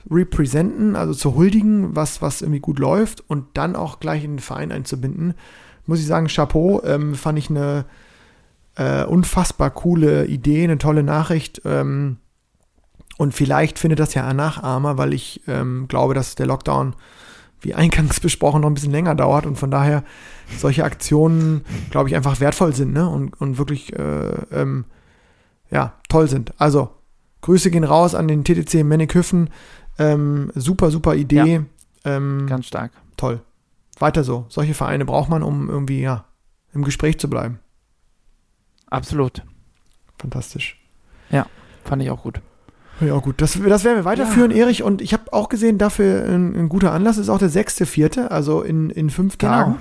representen, 0.09 0.95
also 0.95 1.13
zu 1.13 1.35
huldigen, 1.35 1.95
was 1.95 2.21
was 2.21 2.41
irgendwie 2.41 2.59
gut 2.59 2.79
läuft 2.79 3.27
und 3.27 3.45
dann 3.55 3.75
auch 3.75 3.99
gleich 3.99 4.23
in 4.23 4.33
den 4.33 4.39
Verein 4.39 4.71
einzubinden, 4.71 5.33
muss 5.87 5.99
ich 5.99 6.05
sagen, 6.05 6.27
Chapeau, 6.27 6.81
ähm, 6.83 7.15
fand 7.15 7.39
ich 7.39 7.49
eine 7.49 7.85
äh, 8.75 9.03
unfassbar 9.03 9.71
coole 9.71 10.25
Idee, 10.25 10.63
eine 10.63 10.77
tolle 10.77 11.03
Nachricht. 11.03 11.61
Ähm, 11.65 12.17
und 13.17 13.33
vielleicht 13.33 13.79
findet 13.79 13.99
das 13.99 14.13
ja 14.13 14.27
ein 14.27 14.35
Nachahmer, 14.35 14.97
weil 14.97 15.13
ich 15.13 15.41
ähm, 15.47 15.87
glaube, 15.87 16.13
dass 16.13 16.35
der 16.35 16.47
Lockdown, 16.47 16.95
wie 17.61 17.73
eingangs 17.73 18.19
besprochen, 18.21 18.61
noch 18.61 18.69
ein 18.69 18.73
bisschen 18.73 18.91
länger 18.91 19.15
dauert 19.15 19.45
und 19.45 19.57
von 19.57 19.71
daher 19.71 20.03
solche 20.57 20.83
Aktionen, 20.83 21.63
glaube 21.89 22.09
ich, 22.09 22.15
einfach 22.15 22.39
wertvoll 22.39 22.75
sind 22.75 22.93
ne? 22.93 23.09
und, 23.09 23.39
und 23.39 23.57
wirklich 23.57 23.93
äh, 23.93 24.45
ähm, 24.51 24.85
ja, 25.71 25.93
toll 26.09 26.27
sind. 26.27 26.53
Also, 26.57 26.89
Grüße 27.41 27.71
gehen 27.71 27.83
raus 27.83 28.15
an 28.15 28.27
den 28.27 28.43
TTC 28.43 28.83
Mennighüffen. 28.83 29.49
Ähm, 29.97 30.51
super, 30.55 30.91
super 30.91 31.15
Idee. 31.15 31.61
Ähm, 32.03 32.45
ganz 32.47 32.67
stark. 32.67 32.91
toll. 33.17 33.41
Weiter 33.99 34.23
so. 34.23 34.45
Solche 34.49 34.73
Vereine 34.73 35.05
braucht 35.05 35.29
man, 35.29 35.41
um 35.41 35.69
irgendwie 35.69 36.01
ja, 36.01 36.25
im 36.73 36.83
Gespräch 36.83 37.19
zu 37.19 37.29
bleiben. 37.29 37.59
Absolut. 38.95 39.43
Fantastisch. 40.17 40.77
Fand 41.83 42.01
ich 42.01 42.09
auch 42.09 42.23
gut. 42.23 42.41
Ja, 42.99 43.15
gut. 43.19 43.41
Das, 43.41 43.51
das 43.63 43.83
werden 43.83 43.97
wir 43.97 44.05
weiterführen, 44.05 44.49
Erich. 44.49 44.81
Und 44.81 45.03
ich 45.03 45.13
habe 45.13 45.31
auch 45.33 45.49
gesehen, 45.49 45.77
dafür 45.77 46.23
ein, 46.25 46.55
ein 46.55 46.67
guter 46.69 46.91
Anlass 46.93 47.17
ist 47.19 47.29
auch 47.29 47.37
der 47.37 47.49
sechste, 47.49 47.85
vierte, 47.85 48.31
also 48.31 48.63
in, 48.63 48.89
in 48.89 49.11
fünf 49.11 49.37
Genau. 49.37 49.51
Tagen. 49.51 49.77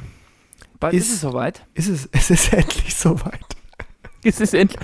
Bald 0.81 0.93
ist, 0.93 1.07
Ist- 1.07 1.15
es 1.15 1.20
soweit. 1.23 1.65
Ist 1.73 1.89
es, 1.89 2.09
es 2.12 2.31
ist 2.31 2.53
endlich 2.53 2.95
soweit. 2.95 3.41
Ist 4.23 4.41
es 4.43 4.53
endlich. 4.53 4.81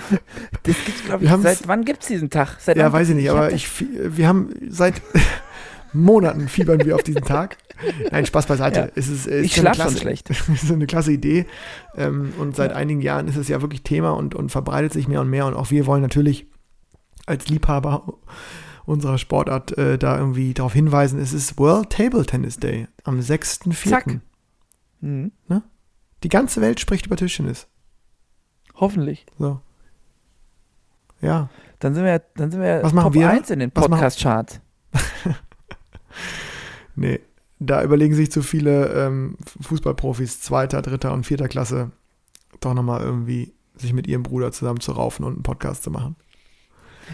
Das 0.62 0.76
gibt's, 0.86 1.04
glaube 1.04 1.24
ich, 1.24 1.30
seit 1.42 1.66
wann 1.68 1.84
gibt 1.84 2.00
es 2.02 2.08
diesen 2.08 2.30
Tag? 2.30 2.56
Seit 2.60 2.76
Ja, 2.78 2.90
weiß 2.92 3.10
ich 3.10 3.16
nicht, 3.16 3.28
aber 3.30 3.44
hab 3.44 3.52
ich, 3.52 3.68
wir 3.80 4.26
haben 4.28 4.50
seit 4.68 5.00
Monaten 5.92 6.48
fiebern 6.48 6.84
wir 6.84 6.94
auf 6.94 7.02
diesen 7.02 7.22
Tag. 7.22 7.56
Nein, 8.10 8.26
Spaß 8.26 8.46
beiseite. 8.46 8.80
Ja. 8.80 8.88
Es 8.94 9.08
ist, 9.08 9.26
es 9.26 9.44
Ich 9.46 9.56
ist 9.56 9.64
eine 9.64 9.74
schlaf 9.74 9.90
schon 9.90 9.98
schlecht. 10.00 10.30
Es 10.30 10.48
ist 10.62 10.70
eine 10.70 10.86
klasse 10.86 11.12
Idee. 11.12 11.46
Ähm, 11.96 12.32
und 12.38 12.54
seit 12.56 12.70
Ja. 12.72 12.76
einigen 12.76 13.00
Jahren 13.00 13.26
ist 13.28 13.36
es 13.36 13.48
ja 13.48 13.60
wirklich 13.62 13.82
Thema 13.82 14.10
und, 14.10 14.34
und 14.34 14.50
verbreitet 14.50 14.92
sich 14.92 15.08
mehr 15.08 15.20
und 15.20 15.30
mehr. 15.30 15.46
Und 15.46 15.54
auch 15.54 15.70
wir 15.70 15.86
wollen 15.86 16.02
natürlich 16.02 16.46
als 17.26 17.48
Liebhaber 17.48 18.18
unserer 18.86 19.18
Sportart 19.18 19.76
äh, 19.78 19.98
da 19.98 20.18
irgendwie 20.18 20.52
darauf 20.52 20.72
hinweisen, 20.72 21.20
es 21.20 21.32
ist 21.32 21.58
World 21.58 21.90
Table 21.90 22.26
Tennis 22.26 22.56
Day 22.58 22.88
am 23.04 23.20
6.4. 23.20 23.88
Zack. 23.88 24.06
Mhm. 25.00 25.32
Die 26.22 26.28
ganze 26.28 26.60
Welt 26.60 26.80
spricht 26.80 27.06
über 27.06 27.16
Tischtennis. 27.16 27.66
Hoffentlich. 28.74 29.26
So. 29.38 29.60
Ja. 31.20 31.48
Dann 31.78 31.94
sind 31.94 32.04
wir, 32.04 32.18
dann 32.36 32.50
sind 32.50 32.60
wir 32.60 32.82
Was 32.82 32.92
machen 32.92 33.12
Top 33.12 33.14
wir? 33.14 33.30
1 33.30 33.50
in 33.50 33.60
den 33.60 33.70
Podcast-Charts. 33.70 34.60
Nee. 37.00 37.20
da 37.58 37.82
überlegen 37.82 38.14
sich 38.14 38.30
zu 38.30 38.42
viele 38.42 38.88
ähm, 38.92 39.36
Fußballprofis 39.62 40.42
zweiter, 40.42 40.82
dritter 40.82 41.14
und 41.14 41.24
vierter 41.24 41.48
Klasse 41.48 41.92
doch 42.60 42.74
nochmal 42.74 43.00
irgendwie 43.00 43.54
sich 43.74 43.94
mit 43.94 44.06
ihrem 44.06 44.22
Bruder 44.22 44.52
zusammen 44.52 44.80
zu 44.80 44.92
raufen 44.92 45.24
und 45.24 45.32
einen 45.32 45.42
Podcast 45.42 45.82
zu 45.82 45.90
machen. 45.90 46.16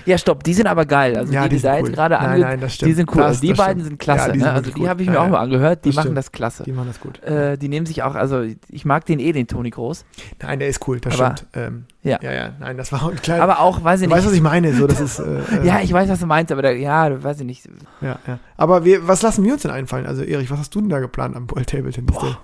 Ja, 0.05 0.19
stopp, 0.19 0.45
die 0.45 0.55
sind 0.55 0.67
aber 0.67 0.85
geil. 0.85 1.17
Also 1.17 1.33
Ja, 1.33 1.45
die, 1.45 1.49
die 1.51 1.55
die 1.57 1.61
sind 1.61 1.71
da 1.71 1.79
cool. 1.79 1.87
jetzt 1.87 1.95
gerade 1.95 2.15
Nein, 2.17 2.25
ange... 2.31 2.41
nein, 2.41 2.61
das 2.61 2.75
stimmt. 2.75 2.89
Die 2.91 2.95
sind 2.95 3.11
cool. 3.11 3.17
Das- 3.19 3.27
also 3.27 3.41
die 3.41 3.53
beiden 3.55 3.71
stimmt. 3.81 3.85
sind 3.87 3.99
klasse. 3.99 4.27
Ja, 4.29 4.33
die 4.33 4.39
ne? 4.41 4.53
Also 4.53 4.71
die 4.71 4.89
habe 4.89 5.03
ich 5.03 5.09
mir 5.09 5.15
Ja, 5.15 5.23
auch 5.25 5.29
mal 5.29 5.39
angehört. 5.41 5.85
Die 5.85 5.89
Das 5.89 5.97
machen 5.97 6.05
stimmt. 6.07 6.19
das 6.19 6.33
klasse. 6.33 6.63
Die 6.65 6.73
machen 6.73 6.89
das 6.89 7.01
gut. 7.01 7.23
Äh, 7.23 7.57
die 7.57 7.69
nehmen 7.69 7.87
sich 7.87 8.03
auch, 8.03 8.15
also 8.15 8.43
ich 8.69 8.85
mag 8.85 9.05
den 9.07 9.19
eh, 9.19 9.33
den 9.33 9.47
Toni 9.47 9.71
Groß. 9.71 10.05
Nein, 10.43 10.59
der 10.59 10.69
ist 10.69 10.87
cool, 10.89 11.01
das 11.01 11.19
Aber- 11.21 11.37
stimmt. 11.37 11.51
Ähm, 11.55 11.85
ja. 12.03 12.19
ja, 12.23 12.33
ja, 12.33 12.51
nein, 12.61 12.77
das 12.77 12.93
war 12.93 13.09
ein 13.09 13.17
kleiner. 13.17 13.43
Aber 13.43 13.61
auch, 13.61 13.83
weiß 13.83 14.01
ich 14.01 14.07
du 14.09 14.13
weißt, 14.13 14.23
nicht. 14.25 14.31
was 14.33 14.37
ich 14.37 14.43
meine? 14.43 14.73
So, 14.75 14.87
das 14.87 15.01
ist. 15.01 15.19
Äh, 15.19 15.23
äh, 15.63 15.67
ja, 15.67 15.81
ich 15.81 15.93
weiß, 15.93 16.09
was 16.09 16.21
du 16.21 16.27
meinst, 16.27 16.53
aber 16.53 16.63
da, 16.63 16.71
ja, 16.71 17.23
weiß 17.23 17.41
ich 17.41 17.47
nicht. 17.47 17.69
ja, 18.01 18.19
ja. 18.27 18.39
Aber 18.57 18.85
wir, 18.85 19.09
was 19.09 19.23
lassen 19.23 19.43
wir 19.45 19.53
uns 19.55 19.63
denn 19.63 19.71
einfallen? 19.73 20.07
Also, 20.07 20.23
Erich, 20.23 20.51
was 20.51 20.59
hast 20.61 20.75
du 20.75 20.81
denn 20.81 20.89
da 20.91 21.01
geplant 21.01 21.35
am 21.35 21.51
World 21.51 21.69
Table 21.69 21.91
Tennis 21.91 22.17
Day? 22.19 22.37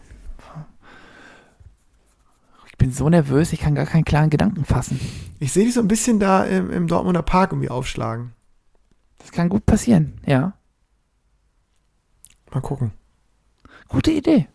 Ich 2.82 2.88
bin 2.88 2.96
so 2.96 3.08
nervös, 3.08 3.52
ich 3.52 3.60
kann 3.60 3.76
gar 3.76 3.86
keinen 3.86 4.04
klaren 4.04 4.28
Gedanken 4.28 4.64
fassen. 4.64 4.98
Ich 5.38 5.52
sehe 5.52 5.64
dich 5.64 5.74
so 5.74 5.78
ein 5.78 5.86
bisschen 5.86 6.18
da 6.18 6.42
im, 6.42 6.68
im 6.68 6.88
Dortmunder 6.88 7.22
Park 7.22 7.52
irgendwie 7.52 7.68
aufschlagen. 7.68 8.32
Das 9.18 9.30
kann 9.30 9.48
gut 9.48 9.64
passieren, 9.66 10.14
ja. 10.26 10.54
Mal 12.50 12.60
gucken. 12.60 12.90
Gute 13.86 14.10
Idee. 14.10 14.48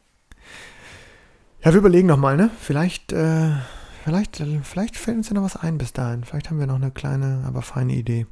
Ja, 1.64 1.72
wir 1.72 1.78
überlegen 1.78 2.10
nochmal, 2.10 2.36
ne? 2.36 2.50
Vielleicht, 2.60 3.14
äh, 3.14 3.52
vielleicht, 4.04 4.44
vielleicht 4.64 4.98
fällt 4.98 5.16
uns 5.16 5.30
ja 5.30 5.34
noch 5.34 5.44
was 5.44 5.56
ein 5.56 5.78
bis 5.78 5.94
dahin. 5.94 6.26
Vielleicht 6.26 6.50
haben 6.50 6.60
wir 6.60 6.68
noch 6.68 6.76
eine 6.76 6.92
kleine, 6.92 7.46
aber 7.48 7.62
feine 7.62 7.94
Idee. 7.94 8.28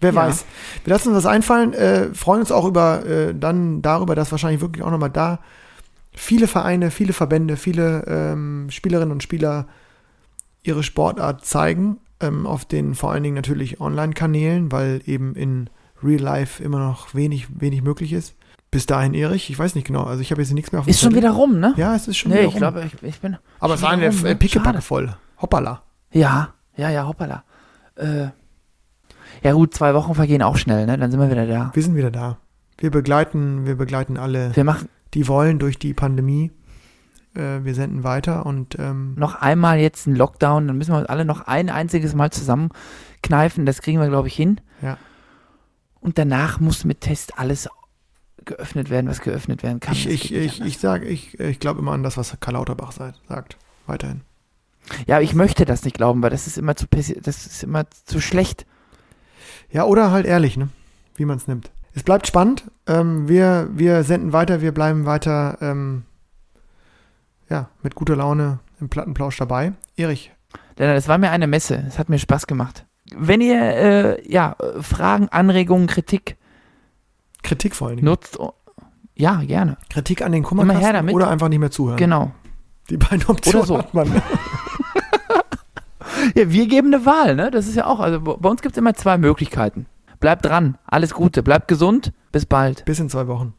Wer 0.00 0.12
Ja. 0.12 0.26
weiß. 0.26 0.44
Wir 0.82 0.92
lassen 0.92 1.10
uns 1.10 1.18
was 1.18 1.26
einfallen, 1.26 1.72
äh, 1.72 2.12
freuen 2.14 2.40
uns 2.40 2.50
auch 2.50 2.64
über, 2.64 3.06
äh, 3.06 3.32
dann 3.32 3.80
darüber, 3.80 4.16
dass 4.16 4.32
wahrscheinlich 4.32 4.60
wirklich 4.60 4.82
auch 4.82 4.90
nochmal 4.90 5.10
da 5.10 5.38
viele 6.12 6.46
Vereine, 6.46 6.90
viele 6.90 7.12
Verbände, 7.12 7.56
viele 7.56 8.04
ähm, 8.06 8.68
Spielerinnen 8.70 9.12
und 9.12 9.22
Spieler 9.22 9.66
ihre 10.62 10.82
Sportart 10.82 11.44
zeigen, 11.44 11.98
ähm, 12.20 12.46
auf 12.46 12.64
den 12.64 12.94
vor 12.94 13.12
allen 13.12 13.22
Dingen 13.22 13.36
natürlich 13.36 13.80
Online-Kanälen, 13.80 14.72
weil 14.72 15.00
eben 15.06 15.34
in 15.34 15.70
Real 16.02 16.20
Life 16.20 16.62
immer 16.62 16.78
noch 16.78 17.14
wenig, 17.14 17.48
wenig 17.60 17.82
möglich 17.82 18.12
ist. 18.12 18.34
Bis 18.70 18.86
dahin, 18.86 19.14
Erich, 19.14 19.50
ich 19.50 19.58
weiß 19.58 19.74
nicht 19.74 19.86
genau, 19.86 20.04
also 20.04 20.20
ich 20.20 20.30
habe 20.30 20.40
jetzt 20.42 20.52
nichts 20.52 20.70
mehr 20.70 20.80
auf 20.80 20.86
dem 20.86 20.90
Ist 20.90 21.00
schon 21.00 21.14
wieder 21.14 21.32
rum, 21.32 21.58
ne? 21.58 21.74
Ja, 21.76 21.96
es 21.96 22.06
ist 22.06 22.18
schon 22.18 22.30
nee, 22.30 22.38
wieder 22.38 22.48
ich 22.48 22.54
rum. 22.54 22.58
glaube, 22.60 22.84
ich, 22.84 23.02
ich 23.02 23.20
bin. 23.20 23.36
Aber 23.58 23.74
es 23.74 23.82
war 23.82 23.90
eine 23.90 24.08
rum, 24.08 24.24
äh, 24.24 24.28
ne? 24.30 24.36
Pickepacke 24.36 24.74
Schade. 24.74 24.82
voll. 24.82 25.16
Hoppala. 25.42 25.82
Ja, 26.12 26.54
ja, 26.76 26.88
ja, 26.90 27.06
hoppala. 27.06 27.42
Äh, 27.96 28.28
ja 29.42 29.52
gut, 29.52 29.74
zwei 29.74 29.94
Wochen 29.94 30.14
vergehen 30.14 30.42
auch 30.42 30.56
schnell, 30.56 30.86
ne? 30.86 30.96
Dann 30.98 31.10
sind 31.10 31.18
wir 31.18 31.30
wieder 31.30 31.46
da. 31.46 31.70
Wir 31.74 31.82
sind 31.82 31.96
wieder 31.96 32.12
da. 32.12 32.38
Wir 32.78 32.90
begleiten, 32.90 33.66
wir 33.66 33.74
begleiten 33.74 34.16
alle, 34.16 34.54
Wir 34.54 34.64
machen 34.64 34.88
die 35.14 35.28
wollen 35.28 35.58
durch 35.58 35.78
die 35.78 35.94
Pandemie. 35.94 36.50
Äh, 37.34 37.64
wir 37.64 37.74
senden 37.74 38.04
weiter 38.04 38.46
und 38.46 38.76
ähm, 38.78 39.14
noch 39.16 39.36
einmal 39.36 39.78
jetzt 39.78 40.06
einen 40.06 40.16
Lockdown, 40.16 40.66
dann 40.66 40.78
müssen 40.78 40.92
wir 40.92 40.98
uns 40.98 41.08
alle 41.08 41.24
noch 41.24 41.42
ein 41.42 41.70
einziges 41.70 42.14
Mal 42.14 42.30
zusammenkneifen. 42.30 43.66
Das 43.66 43.82
kriegen 43.82 44.00
wir, 44.00 44.08
glaube 44.08 44.28
ich, 44.28 44.34
hin. 44.34 44.60
Ja. 44.82 44.98
Und 46.00 46.18
danach 46.18 46.60
muss 46.60 46.84
mit 46.84 47.02
Test 47.02 47.38
alles 47.38 47.68
geöffnet 48.44 48.90
werden, 48.90 49.08
was 49.08 49.20
geöffnet 49.20 49.62
werden 49.62 49.80
kann. 49.80 49.94
ich, 49.94 50.04
Das 50.04 50.12
ich, 50.14 50.34
ich, 50.34 50.60
ich 50.60 50.78
sage, 50.78 51.06
ich, 51.06 51.38
ich 51.38 51.60
glaube 51.60 51.80
immer 51.80 51.92
an 51.92 52.02
das, 52.02 52.16
was 52.16 52.36
Karl 52.40 52.54
Lauterbach 52.54 52.92
sagt. 52.92 53.58
Weiterhin. 53.86 54.22
ja, 55.06 55.20
ich 55.20 55.34
möchte 55.34 55.64
das 55.64 55.84
nicht 55.84 55.94
glauben, 55.96 56.22
weil 56.22 56.30
das 56.30 56.46
ist 56.46 56.58
immer 56.58 56.74
zu 56.76 56.86
das 56.88 57.46
ist 57.46 57.62
immer 57.62 57.84
zu 57.90 58.20
schlecht. 58.20 58.66
Ja, 59.70 59.84
oder 59.84 60.10
halt 60.10 60.26
ehrlich, 60.26 60.56
ne? 60.56 60.68
Wie 61.16 61.24
man 61.24 61.36
es 61.36 61.46
nimmt. 61.46 61.70
Es 61.94 62.02
bleibt 62.02 62.26
spannend. 62.26 62.64
Ähm, 62.86 63.28
wir, 63.28 63.68
wir 63.72 64.04
senden 64.04 64.32
weiter, 64.32 64.60
wir 64.60 64.72
bleiben 64.72 65.06
weiter 65.06 65.58
ähm, 65.60 66.04
ja, 67.48 67.68
mit 67.82 67.94
guter 67.94 68.16
Laune 68.16 68.60
im 68.80 68.88
Plattenplausch 68.88 69.36
dabei. 69.36 69.72
Erich, 69.96 70.32
Denn 70.78 70.94
das 70.94 71.08
war 71.08 71.18
mir 71.18 71.30
eine 71.30 71.46
Messe. 71.46 71.84
Es 71.88 71.98
hat 71.98 72.08
mir 72.08 72.18
Spaß 72.18 72.46
gemacht. 72.46 72.86
Wenn 73.12 73.40
ihr 73.40 73.60
äh, 73.60 74.30
ja 74.32 74.56
Fragen, 74.80 75.28
Anregungen, 75.28 75.88
Kritik 75.88 76.36
Kritik 77.42 77.74
vor 77.74 77.88
allen 77.88 77.96
Dingen. 77.96 78.06
nutzt, 78.06 78.38
oh, 78.38 78.52
ja 79.14 79.42
gerne. 79.42 79.78
Kritik 79.88 80.22
an 80.22 80.32
den 80.32 80.42
Kummerkasten 80.42 81.10
oder 81.10 81.28
einfach 81.28 81.48
nicht 81.48 81.58
mehr 81.58 81.70
zuhören. 81.70 81.96
Genau. 81.96 82.32
Die 82.88 82.96
beiden 82.96 83.24
Optionen 83.26 83.60
Oder 83.60 83.66
so. 83.66 83.78
hat 83.78 83.94
man. 83.94 84.22
Ja, 86.34 86.50
wir 86.50 86.66
geben 86.66 86.92
eine 86.92 87.06
Wahl, 87.06 87.34
ne? 87.34 87.50
Das 87.50 87.66
ist 87.66 87.76
ja 87.76 87.86
auch. 87.86 88.00
Also 88.00 88.20
bei 88.20 88.48
uns 88.48 88.62
gibt 88.62 88.74
es 88.74 88.78
immer 88.78 88.94
zwei 88.94 89.18
Möglichkeiten. 89.18 89.86
Bleibt 90.20 90.44
dran, 90.44 90.76
alles 90.84 91.14
Gute, 91.14 91.42
bleibt 91.42 91.66
gesund, 91.66 92.12
bis 92.30 92.44
bald. 92.44 92.84
Bis 92.84 93.00
in 93.00 93.08
zwei 93.08 93.26
Wochen. 93.26 93.54